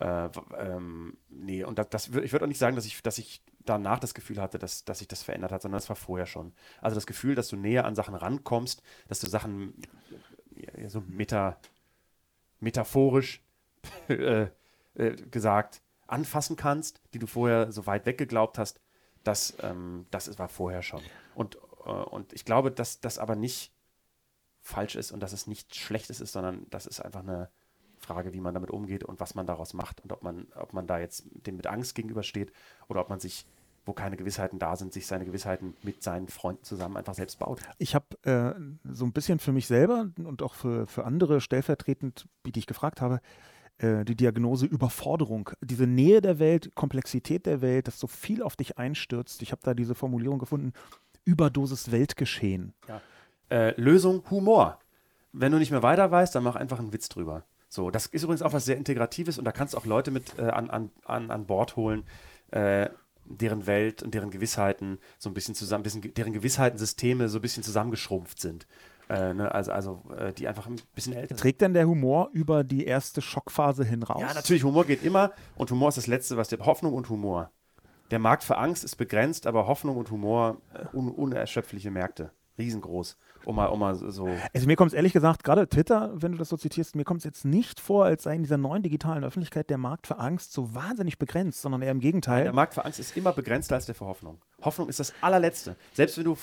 Äh, 0.00 0.28
ähm, 0.58 1.16
nee, 1.30 1.64
und 1.64 1.78
das, 1.78 1.88
das 1.88 2.08
ich 2.08 2.32
würde 2.32 2.44
auch 2.44 2.48
nicht 2.48 2.58
sagen, 2.58 2.76
dass 2.76 2.84
ich, 2.84 3.00
dass 3.02 3.18
ich 3.18 3.42
danach 3.64 4.00
das 4.00 4.12
Gefühl 4.12 4.40
hatte, 4.40 4.58
dass, 4.58 4.84
dass 4.84 4.98
sich 4.98 5.08
das 5.08 5.22
verändert 5.22 5.52
hat, 5.52 5.62
sondern 5.62 5.78
das 5.78 5.88
war 5.88 5.96
vorher 5.96 6.26
schon. 6.26 6.52
Also 6.80 6.94
das 6.94 7.06
Gefühl, 7.06 7.34
dass 7.34 7.48
du 7.48 7.56
näher 7.56 7.84
an 7.84 7.94
Sachen 7.94 8.14
rankommst, 8.14 8.82
dass 9.08 9.20
du 9.20 9.28
Sachen 9.28 9.74
ja, 10.56 10.88
so 10.88 11.02
meta, 11.06 11.58
metaphorisch 12.60 13.42
äh, 14.08 14.48
äh, 14.94 15.16
gesagt 15.30 15.82
anfassen 16.06 16.56
kannst, 16.56 17.00
die 17.12 17.18
du 17.18 17.26
vorher 17.26 17.72
so 17.72 17.86
weit 17.86 18.06
weg 18.06 18.18
geglaubt 18.18 18.58
hast, 18.58 18.80
das, 19.22 19.56
ähm, 19.62 20.06
das 20.10 20.38
war 20.38 20.48
vorher 20.48 20.82
schon. 20.82 21.02
Und, 21.34 21.56
äh, 21.86 21.90
und 21.90 22.32
ich 22.32 22.44
glaube, 22.44 22.70
dass 22.70 23.00
das 23.00 23.18
aber 23.18 23.36
nicht 23.36 23.72
falsch 24.60 24.96
ist 24.96 25.12
und 25.12 25.20
dass 25.20 25.32
es 25.32 25.46
nichts 25.46 25.76
Schlechtes 25.76 26.20
ist, 26.20 26.32
sondern 26.32 26.66
das 26.70 26.86
ist 26.86 27.00
einfach 27.00 27.20
eine 27.20 27.50
Frage, 27.98 28.32
wie 28.32 28.40
man 28.40 28.54
damit 28.54 28.70
umgeht 28.70 29.04
und 29.04 29.20
was 29.20 29.34
man 29.34 29.46
daraus 29.46 29.72
macht 29.72 30.00
und 30.02 30.12
ob 30.12 30.22
man, 30.22 30.46
ob 30.54 30.72
man 30.72 30.86
da 30.86 30.98
jetzt 30.98 31.24
dem 31.32 31.56
mit 31.56 31.66
Angst 31.66 31.94
gegenübersteht 31.94 32.52
oder 32.88 33.00
ob 33.00 33.08
man 33.08 33.20
sich 33.20 33.46
wo 33.86 33.92
keine 33.92 34.16
Gewissheiten 34.16 34.58
da 34.58 34.76
sind, 34.76 34.92
sich 34.92 35.06
seine 35.06 35.24
Gewissheiten 35.24 35.74
mit 35.82 36.02
seinen 36.02 36.28
Freunden 36.28 36.64
zusammen 36.64 36.96
einfach 36.96 37.14
selbst 37.14 37.38
baut. 37.38 37.60
Ich 37.78 37.94
habe 37.94 38.06
äh, 38.22 38.54
so 38.92 39.04
ein 39.04 39.12
bisschen 39.12 39.38
für 39.38 39.52
mich 39.52 39.66
selber 39.66 40.10
und 40.18 40.42
auch 40.42 40.54
für, 40.54 40.86
für 40.86 41.04
andere 41.04 41.40
stellvertretend, 41.40 42.26
wie 42.44 42.52
ich 42.56 42.66
gefragt 42.66 43.00
habe, 43.00 43.20
äh, 43.78 44.04
die 44.04 44.16
Diagnose 44.16 44.66
Überforderung, 44.66 45.50
diese 45.60 45.86
Nähe 45.86 46.20
der 46.20 46.38
Welt, 46.38 46.74
Komplexität 46.74 47.46
der 47.46 47.60
Welt, 47.60 47.88
dass 47.88 47.98
so 47.98 48.06
viel 48.06 48.42
auf 48.42 48.56
dich 48.56 48.78
einstürzt. 48.78 49.42
Ich 49.42 49.52
habe 49.52 49.62
da 49.64 49.74
diese 49.74 49.94
Formulierung 49.94 50.38
gefunden, 50.38 50.72
Überdosis 51.24 51.90
Weltgeschehen. 51.90 52.74
Ja. 52.88 53.00
Äh, 53.50 53.80
Lösung 53.80 54.22
Humor. 54.30 54.78
Wenn 55.32 55.50
du 55.50 55.58
nicht 55.58 55.72
mehr 55.72 55.82
weiter 55.82 56.10
weißt, 56.10 56.34
dann 56.34 56.44
mach 56.44 56.54
einfach 56.54 56.78
einen 56.78 56.92
Witz 56.92 57.08
drüber. 57.08 57.44
So, 57.68 57.90
das 57.90 58.06
ist 58.06 58.22
übrigens 58.22 58.42
auch 58.42 58.52
was 58.52 58.64
sehr 58.64 58.76
Integratives 58.76 59.36
und 59.38 59.44
da 59.44 59.50
kannst 59.50 59.74
du 59.74 59.78
auch 59.78 59.86
Leute 59.86 60.12
mit 60.12 60.38
äh, 60.38 60.42
an, 60.42 60.70
an, 60.70 60.90
an, 61.04 61.32
an 61.32 61.46
Bord 61.46 61.74
holen, 61.74 62.04
äh, 62.52 62.88
deren 63.26 63.66
Welt 63.66 64.02
und 64.02 64.14
deren 64.14 64.30
Gewissheiten 64.30 64.98
so 65.18 65.30
ein 65.30 65.34
bisschen 65.34 65.54
zusammen, 65.54 65.82
bisschen, 65.82 66.14
deren 66.14 66.32
Gewissheitensysteme 66.32 67.28
so 67.28 67.38
ein 67.38 67.42
bisschen 67.42 67.62
zusammengeschrumpft 67.62 68.40
sind. 68.40 68.66
Äh, 69.08 69.34
ne, 69.34 69.54
also, 69.54 69.72
also 69.72 70.02
äh, 70.16 70.32
die 70.32 70.48
einfach 70.48 70.66
ein 70.66 70.80
bisschen 70.94 71.12
älter 71.12 71.36
Trägt 71.36 71.60
denn 71.60 71.74
der 71.74 71.86
Humor 71.86 72.30
über 72.32 72.64
die 72.64 72.86
erste 72.86 73.20
Schockphase 73.20 73.84
hin 73.84 74.02
raus? 74.02 74.22
Ja, 74.22 74.32
natürlich, 74.32 74.64
Humor 74.64 74.86
geht 74.86 75.02
immer 75.02 75.32
und 75.56 75.70
Humor 75.70 75.90
ist 75.90 75.98
das 75.98 76.06
Letzte, 76.06 76.36
was 76.36 76.48
der 76.48 76.58
Hoffnung 76.60 76.94
und 76.94 77.08
Humor. 77.10 77.50
Der 78.10 78.18
Markt 78.18 78.44
für 78.44 78.56
Angst 78.56 78.84
ist 78.84 78.96
begrenzt, 78.96 79.46
aber 79.46 79.66
Hoffnung 79.66 79.96
und 79.96 80.10
Humor 80.10 80.58
äh, 80.72 80.96
un 80.96 81.10
unerschöpfliche 81.10 81.90
Märkte. 81.90 82.30
Riesengroß 82.58 83.16
um 83.46 83.56
mal, 83.56 83.66
um 83.66 83.78
mal 83.78 83.94
so. 83.94 84.28
Also 84.52 84.66
mir 84.66 84.76
kommt 84.76 84.92
es 84.92 84.94
ehrlich 84.94 85.12
gesagt, 85.12 85.44
gerade 85.44 85.68
Twitter, 85.68 86.10
wenn 86.14 86.32
du 86.32 86.38
das 86.38 86.48
so 86.48 86.56
zitierst, 86.56 86.96
mir 86.96 87.04
kommt 87.04 87.18
es 87.18 87.24
jetzt 87.24 87.44
nicht 87.44 87.80
vor, 87.80 88.04
als 88.04 88.24
sei 88.24 88.34
in 88.34 88.42
dieser 88.42 88.58
neuen 88.58 88.82
digitalen 88.82 89.24
Öffentlichkeit 89.24 89.70
der 89.70 89.78
Markt 89.78 90.06
für 90.06 90.18
Angst 90.18 90.52
so 90.52 90.74
wahnsinnig 90.74 91.18
begrenzt, 91.18 91.60
sondern 91.60 91.82
eher 91.82 91.92
im 91.92 92.00
Gegenteil. 92.00 92.44
Der 92.44 92.52
Markt 92.52 92.74
für 92.74 92.84
Angst 92.84 93.00
ist 93.00 93.16
immer 93.16 93.32
begrenzter 93.32 93.74
als 93.74 93.86
der 93.86 93.94
für 93.94 94.06
Hoffnung. 94.06 94.40
Hoffnung 94.62 94.88
ist 94.88 95.00
das 95.00 95.12
allerletzte. 95.20 95.76
Selbst 95.92 96.16
wenn 96.18 96.24
du 96.24 96.36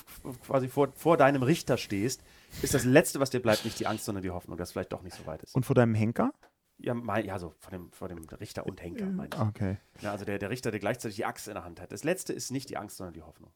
quasi 0.46 0.68
vor, 0.68 0.90
vor 0.96 1.18
deinem 1.18 1.44
Richter 1.44 1.78
stehst, 1.78 2.24
ist 2.62 2.74
das 2.74 2.84
Letzte, 2.84 3.20
was 3.20 3.30
dir 3.30 3.42
bleibt, 3.42 3.66
nicht 3.66 3.80
die 3.80 3.88
Angst, 3.88 4.06
sondern 4.06 4.24
die 4.24 4.30
Hoffnung, 4.30 4.58
dass 4.58 4.70
es 4.70 4.74
vielleicht 4.74 4.92
doch 4.92 5.02
nicht 5.02 5.16
so 5.16 5.26
weit 5.26 5.44
ist. 5.44 5.56
Und 5.56 5.66
vor 5.66 5.76
deinem 5.76 5.96
Henker? 5.96 6.32
Ja, 6.78 6.94
mein, 6.94 7.26
ja, 7.26 7.38
so 7.38 7.54
vor 7.60 7.72
dem, 7.72 7.92
vor 7.92 8.08
dem 8.08 8.20
Richter 8.40 8.66
und 8.66 8.82
Henker, 8.82 9.06
meine 9.06 9.30
ich. 9.34 9.40
Okay. 9.40 9.78
Ja, 10.02 10.12
also 10.12 10.26
der, 10.26 10.40
der 10.40 10.50
Richter, 10.50 10.72
der 10.72 10.80
gleichzeitig 10.80 11.16
die 11.16 11.26
Axt 11.26 11.48
in 11.48 11.54
der 11.54 11.64
Hand 11.64 11.80
hat. 11.80 11.92
Das 11.92 12.04
Letzte 12.04 12.34
ist 12.34 12.50
nicht 12.52 12.70
die 12.70 12.78
Angst, 12.78 12.98
sondern 12.98 13.14
die 13.14 13.22
Hoffnung. 13.22 13.52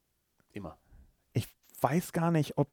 Immer. 0.52 0.78
Ich 1.34 1.48
weiß 1.82 2.14
gar 2.14 2.32
nicht, 2.32 2.58
ob 2.58 2.70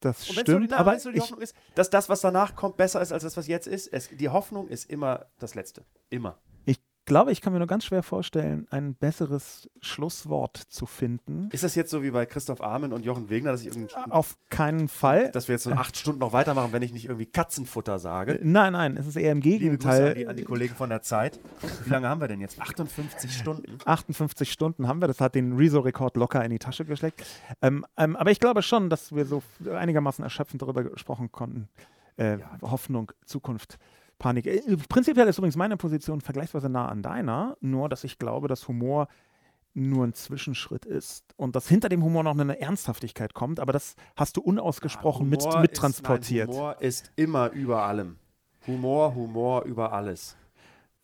das 0.00 0.28
und 0.28 0.38
stimmt. 0.40 0.72
aber 0.72 0.92
weißt 0.92 1.06
du, 1.06 1.12
die 1.12 1.20
Hoffnung 1.20 1.40
ist, 1.40 1.54
dass 1.74 1.90
das, 1.90 2.08
was 2.08 2.20
danach 2.20 2.54
kommt, 2.54 2.76
besser 2.76 3.00
ist 3.00 3.12
als 3.12 3.22
das, 3.22 3.36
was 3.36 3.46
jetzt 3.46 3.66
ist. 3.66 3.86
Es, 3.92 4.08
die 4.08 4.28
Hoffnung 4.28 4.68
ist 4.68 4.90
immer 4.90 5.26
das 5.38 5.54
Letzte. 5.54 5.84
Immer 6.10 6.38
glaube, 7.06 7.32
ich 7.32 7.40
kann 7.40 7.52
mir 7.52 7.58
nur 7.58 7.68
ganz 7.68 7.84
schwer 7.86 8.02
vorstellen, 8.02 8.66
ein 8.70 8.94
besseres 8.94 9.70
Schlusswort 9.80 10.56
zu 10.56 10.84
finden. 10.86 11.48
Ist 11.52 11.64
das 11.64 11.74
jetzt 11.74 11.90
so 11.90 12.02
wie 12.02 12.10
bei 12.10 12.26
Christoph 12.26 12.60
Armen 12.60 12.92
und 12.92 13.04
Jochen 13.04 13.30
Wegner, 13.30 13.52
dass 13.52 13.62
ich 13.62 13.68
irgendwie. 13.68 13.94
Auf 14.10 14.36
keinen 14.50 14.88
Fall. 14.88 15.30
Dass 15.30 15.48
wir 15.48 15.54
jetzt 15.54 15.62
so 15.62 15.70
acht 15.70 15.96
Stunden 15.96 16.20
noch 16.20 16.32
weitermachen, 16.32 16.72
wenn 16.72 16.82
ich 16.82 16.92
nicht 16.92 17.06
irgendwie 17.06 17.26
Katzenfutter 17.26 17.98
sage? 17.98 18.34
Äh, 18.34 18.40
nein, 18.42 18.74
nein, 18.74 18.96
es 18.96 19.06
ist 19.06 19.16
eher 19.16 19.32
im 19.32 19.40
Gegenteil. 19.40 20.08
An 20.08 20.14
die, 20.14 20.26
an 20.26 20.36
die, 20.36 20.44
Kollegen 20.44 20.74
von 20.74 20.90
der 20.90 21.00
Zeit. 21.00 21.40
Wie 21.84 21.90
lange 21.90 22.08
haben 22.08 22.20
wir 22.20 22.28
denn 22.28 22.40
jetzt? 22.40 22.60
58 22.60 23.32
Stunden? 23.32 23.78
58 23.84 24.52
Stunden 24.52 24.88
haben 24.88 25.00
wir. 25.00 25.08
Das 25.08 25.20
hat 25.20 25.34
den 25.34 25.56
Rezo-Rekord 25.56 26.16
locker 26.16 26.44
in 26.44 26.50
die 26.50 26.58
Tasche 26.58 26.84
gesteckt. 26.84 27.24
Ähm, 27.62 27.86
ähm, 27.96 28.16
aber 28.16 28.30
ich 28.30 28.40
glaube 28.40 28.62
schon, 28.62 28.90
dass 28.90 29.14
wir 29.14 29.24
so 29.24 29.42
einigermaßen 29.70 30.22
erschöpfend 30.24 30.60
darüber 30.60 30.84
gesprochen 30.84 31.30
konnten. 31.30 31.68
Äh, 32.18 32.38
ja. 32.38 32.58
Hoffnung, 32.62 33.12
Zukunft. 33.24 33.78
Panik. 34.18 34.46
Äh, 34.46 34.76
prinzipiell 34.88 35.28
ist 35.28 35.38
übrigens 35.38 35.56
meine 35.56 35.76
Position 35.76 36.20
vergleichsweise 36.20 36.68
nah 36.68 36.88
an 36.88 37.02
deiner, 37.02 37.56
nur 37.60 37.88
dass 37.88 38.04
ich 38.04 38.18
glaube, 38.18 38.48
dass 38.48 38.68
Humor 38.68 39.08
nur 39.74 40.06
ein 40.06 40.14
Zwischenschritt 40.14 40.86
ist 40.86 41.34
und 41.36 41.54
dass 41.54 41.68
hinter 41.68 41.90
dem 41.90 42.02
Humor 42.02 42.22
noch 42.22 42.38
eine 42.38 42.58
Ernsthaftigkeit 42.58 43.34
kommt, 43.34 43.60
aber 43.60 43.72
das 43.72 43.94
hast 44.16 44.38
du 44.38 44.40
unausgesprochen 44.40 45.30
ja, 45.30 45.30
mit, 45.30 45.60
mittransportiert. 45.60 46.48
Humor 46.48 46.76
ist 46.80 47.12
immer 47.16 47.50
über 47.50 47.82
allem. 47.82 48.16
Humor, 48.66 49.14
Humor 49.14 49.64
über 49.64 49.92
alles. 49.92 50.36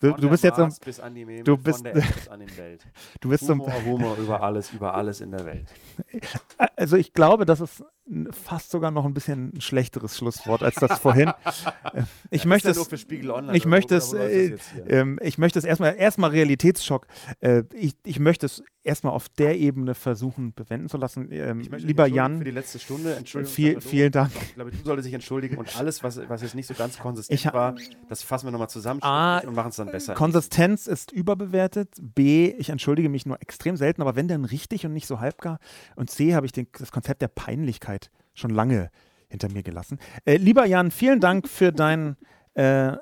Du, 0.01 0.11
du 0.15 0.29
bist 0.31 0.43
jetzt 0.43 0.57
so, 0.57 0.67
bis 0.85 0.99
an 0.99 1.15
die 1.15 1.25
Meme, 1.25 1.45
du 1.45 1.57
bist, 1.57 1.87
an 2.31 2.41
den 2.41 2.57
Welt. 2.57 2.85
Du 3.21 3.29
bist 3.29 3.49
Humor, 3.49 3.73
Humor 3.85 4.17
über 4.17 4.43
alles, 4.43 4.73
über 4.73 4.95
alles 4.97 5.21
in 5.21 5.31
der 5.31 5.47
Welt. 5.47 5.67
Also 6.75 6.97
ich 6.97 7.13
glaube, 7.13 7.45
das 7.45 7.61
ist 7.61 7.85
fast 8.31 8.71
sogar 8.71 8.91
noch 8.91 9.05
ein 9.05 9.15
bisschen 9.15 9.53
ein 9.55 9.61
schlechteres 9.61 10.17
Schlusswort 10.17 10.63
als 10.63 10.77
das 10.77 10.99
vorhin. 10.99 11.33
Äh, 11.93 12.05
ich 12.31 12.45
möchte 12.45 12.71
es, 12.71 12.79
ich 13.53 13.67
möchte 13.67 13.97
es, 13.97 14.13
äh, 14.13 14.57
äh, 14.87 15.17
ich 15.21 15.39
möchte 15.39 15.59
es 15.59 15.65
erstmal, 15.65 15.97
erstmal 15.97 16.31
Realitätsschock. 16.31 17.07
Äh, 17.41 17.65
ich, 17.75 17.95
ich 18.05 18.19
möchte 18.19 18.47
es 18.47 18.63
erstmal 18.85 19.13
auf 19.13 19.29
der 19.29 19.59
Ebene 19.59 19.95
versuchen 19.95 20.53
bewenden 20.55 20.89
zu 20.89 20.97
lassen. 20.97 21.31
Ähm, 21.31 21.61
lieber 21.61 22.07
Jan, 22.07 22.39
für 22.39 22.45
die 22.45 22.51
letzte 22.51 22.79
Stunde, 22.79 23.15
Entschuldigung. 23.15 23.55
Viel, 23.55 23.81
vielen 23.81 24.13
Dank. 24.13 24.33
Ich 24.43 24.55
glaube, 24.55 24.71
du 24.71 24.79
solltest 24.85 25.07
dich 25.07 25.15
entschuldigen 25.15 25.57
und 25.59 25.77
alles, 25.79 26.03
was, 26.03 26.21
was 26.29 26.43
jetzt 26.43 26.55
nicht 26.55 26.67
so 26.67 26.75
ganz 26.75 26.99
konsistent 26.99 27.39
ich, 27.39 27.53
war, 27.53 27.75
das 28.09 28.23
fassen 28.23 28.47
wir 28.47 28.53
nochmal 28.53 28.71
zusammen 28.71 29.03
A, 29.03 29.39
und 29.39 29.55
machen 29.55 29.69
es 29.69 29.77
dann 29.77 29.91
besser. 29.91 30.15
Konsistenz 30.15 30.87
ist 30.87 31.13
überbewertet. 31.13 31.97
B, 32.01 32.55
ich 32.59 32.71
entschuldige 32.71 33.09
mich 33.09 33.27
nur 33.27 33.41
extrem 33.41 33.77
selten, 33.77 34.03
aber 34.03 34.17
wenn 34.17 34.29
dann 34.29 34.45
richtig 34.45 34.87
und 34.87 34.93
nicht 34.93 35.07
so 35.07 35.21
halbgar. 35.21 35.59
Und 35.97 36.11
C, 36.11 36.35
habe 36.35 36.47
ich 36.47 36.53
den, 36.53 36.67
das 36.79 36.93
Konzept 36.93 37.23
der 37.23 37.29
Peinlichkeit 37.29 38.02
schon 38.35 38.51
lange 38.51 38.91
hinter 39.29 39.51
mir 39.51 39.63
gelassen. 39.63 39.99
Äh, 40.25 40.37
lieber 40.37 40.65
Jan, 40.67 40.91
vielen 40.91 41.21
Dank 41.21 41.49
für 41.49 41.73
dein 41.73 42.17
äh, 42.55 42.93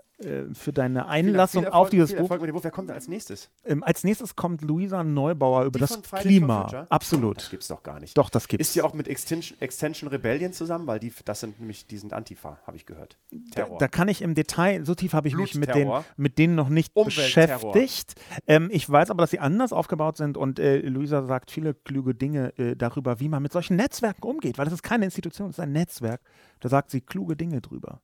für 0.53 0.73
deine 0.73 1.07
Einlassung 1.07 1.63
viel, 1.63 1.67
Erfolg, 1.69 1.83
auf 1.83 1.91
dieses 1.91 2.15
Buch. 2.15 2.31
Wer 2.31 2.71
kommt 2.71 2.91
als 2.91 3.09
nächstes? 3.09 3.51
Ähm, 3.65 3.83
als 3.83 4.05
nächstes 4.05 4.37
kommt 4.37 4.63
Luisa 4.63 5.03
Neubauer 5.03 5.65
über 5.65 5.79
Die 5.79 5.87
das 5.87 6.03
Klima. 6.03 6.87
Absolut. 6.91 7.39
Das 7.39 7.51
gibt 7.51 7.63
es 7.63 7.69
doch 7.69 7.83
gar 7.83 8.01
nicht. 8.01 8.17
Doch, 8.19 8.29
das 8.29 8.49
gibt's. 8.49 8.69
Ist 8.69 8.75
sie 8.75 8.83
auch 8.83 8.95
mit 8.95 9.09
Extension, 9.09 9.61
Extension 9.61 10.09
Rebellion 10.09 10.53
zusammen? 10.53 10.87
Weil 10.87 11.01
die, 11.01 11.13
das 11.25 11.41
sind 11.41 11.59
nämlich, 11.59 11.87
die 11.87 11.97
sind 11.97 12.13
Antifa, 12.13 12.59
habe 12.67 12.77
ich 12.77 12.87
gehört. 12.87 13.17
Da, 13.55 13.67
da, 13.79 13.89
kann 13.89 14.09
ich 14.09 14.23
im 14.23 14.35
Detail, 14.35 14.85
so 14.85 14.95
tief 14.95 15.13
habe 15.13 15.29
ich 15.29 15.35
mich 15.35 15.55
mit, 15.55 15.75
den, 15.75 15.91
mit 16.17 16.39
denen 16.39 16.55
noch 16.55 16.69
nicht 16.69 16.93
beschäftigt. 16.95 18.15
Ähm, 18.47 18.69
ich 18.73 18.89
weiß 18.89 19.11
aber, 19.11 19.23
dass 19.23 19.31
sie 19.31 19.39
anders 19.39 19.73
aufgebaut 19.73 20.17
sind 20.17 20.37
und 20.37 20.59
äh, 20.59 20.81
Luisa 20.81 21.25
sagt 21.25 21.51
viele 21.51 21.75
kluge 21.75 22.15
Dinge 22.15 22.57
äh, 22.59 22.77
darüber, 22.77 23.21
wie 23.21 23.29
man 23.29 23.43
mit 23.43 23.53
solchen 23.53 23.77
Netzwerken 23.77 24.23
umgeht, 24.23 24.59
weil 24.59 24.65
das 24.65 24.75
ist 24.75 24.83
keine 24.83 25.05
Institution, 25.05 25.49
das 25.49 25.57
ist 25.57 25.61
ein 25.61 25.73
Netzwerk. 25.73 26.21
Da 26.61 26.69
sagt 26.69 26.91
sie 26.91 27.01
kluge 27.01 27.37
Dinge 27.37 27.61
drüber. 27.61 28.01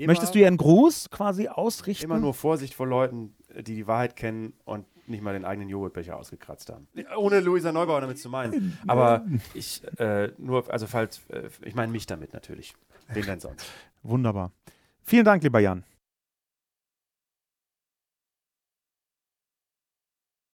Immer, 0.00 0.12
Möchtest 0.12 0.34
du 0.34 0.38
ihr 0.38 0.46
einen 0.46 0.56
Gruß 0.56 1.10
quasi 1.10 1.48
ausrichten? 1.48 2.06
Immer 2.06 2.18
nur 2.18 2.32
Vorsicht 2.32 2.72
vor 2.72 2.86
Leuten, 2.86 3.34
die 3.54 3.74
die 3.74 3.86
Wahrheit 3.86 4.16
kennen 4.16 4.54
und 4.64 4.86
nicht 5.06 5.22
mal 5.22 5.34
den 5.34 5.44
eigenen 5.44 5.68
Joghurtbecher 5.68 6.16
ausgekratzt 6.16 6.70
haben. 6.70 6.88
Ohne 7.18 7.40
Luisa 7.40 7.70
Neubauer 7.70 8.00
damit 8.00 8.18
zu 8.18 8.30
meinen. 8.30 8.78
Aber 8.86 9.26
ich, 9.52 9.82
äh, 9.98 10.32
nur, 10.38 10.72
also 10.72 10.86
falls, 10.86 11.20
äh, 11.28 11.50
ich 11.66 11.74
meine 11.74 11.92
mich 11.92 12.06
damit 12.06 12.32
natürlich. 12.32 12.74
Wen 13.08 13.26
denn 13.26 13.40
sonst? 13.40 13.66
Wunderbar. 14.02 14.52
Vielen 15.02 15.26
Dank, 15.26 15.42
lieber 15.42 15.60
Jan. 15.60 15.84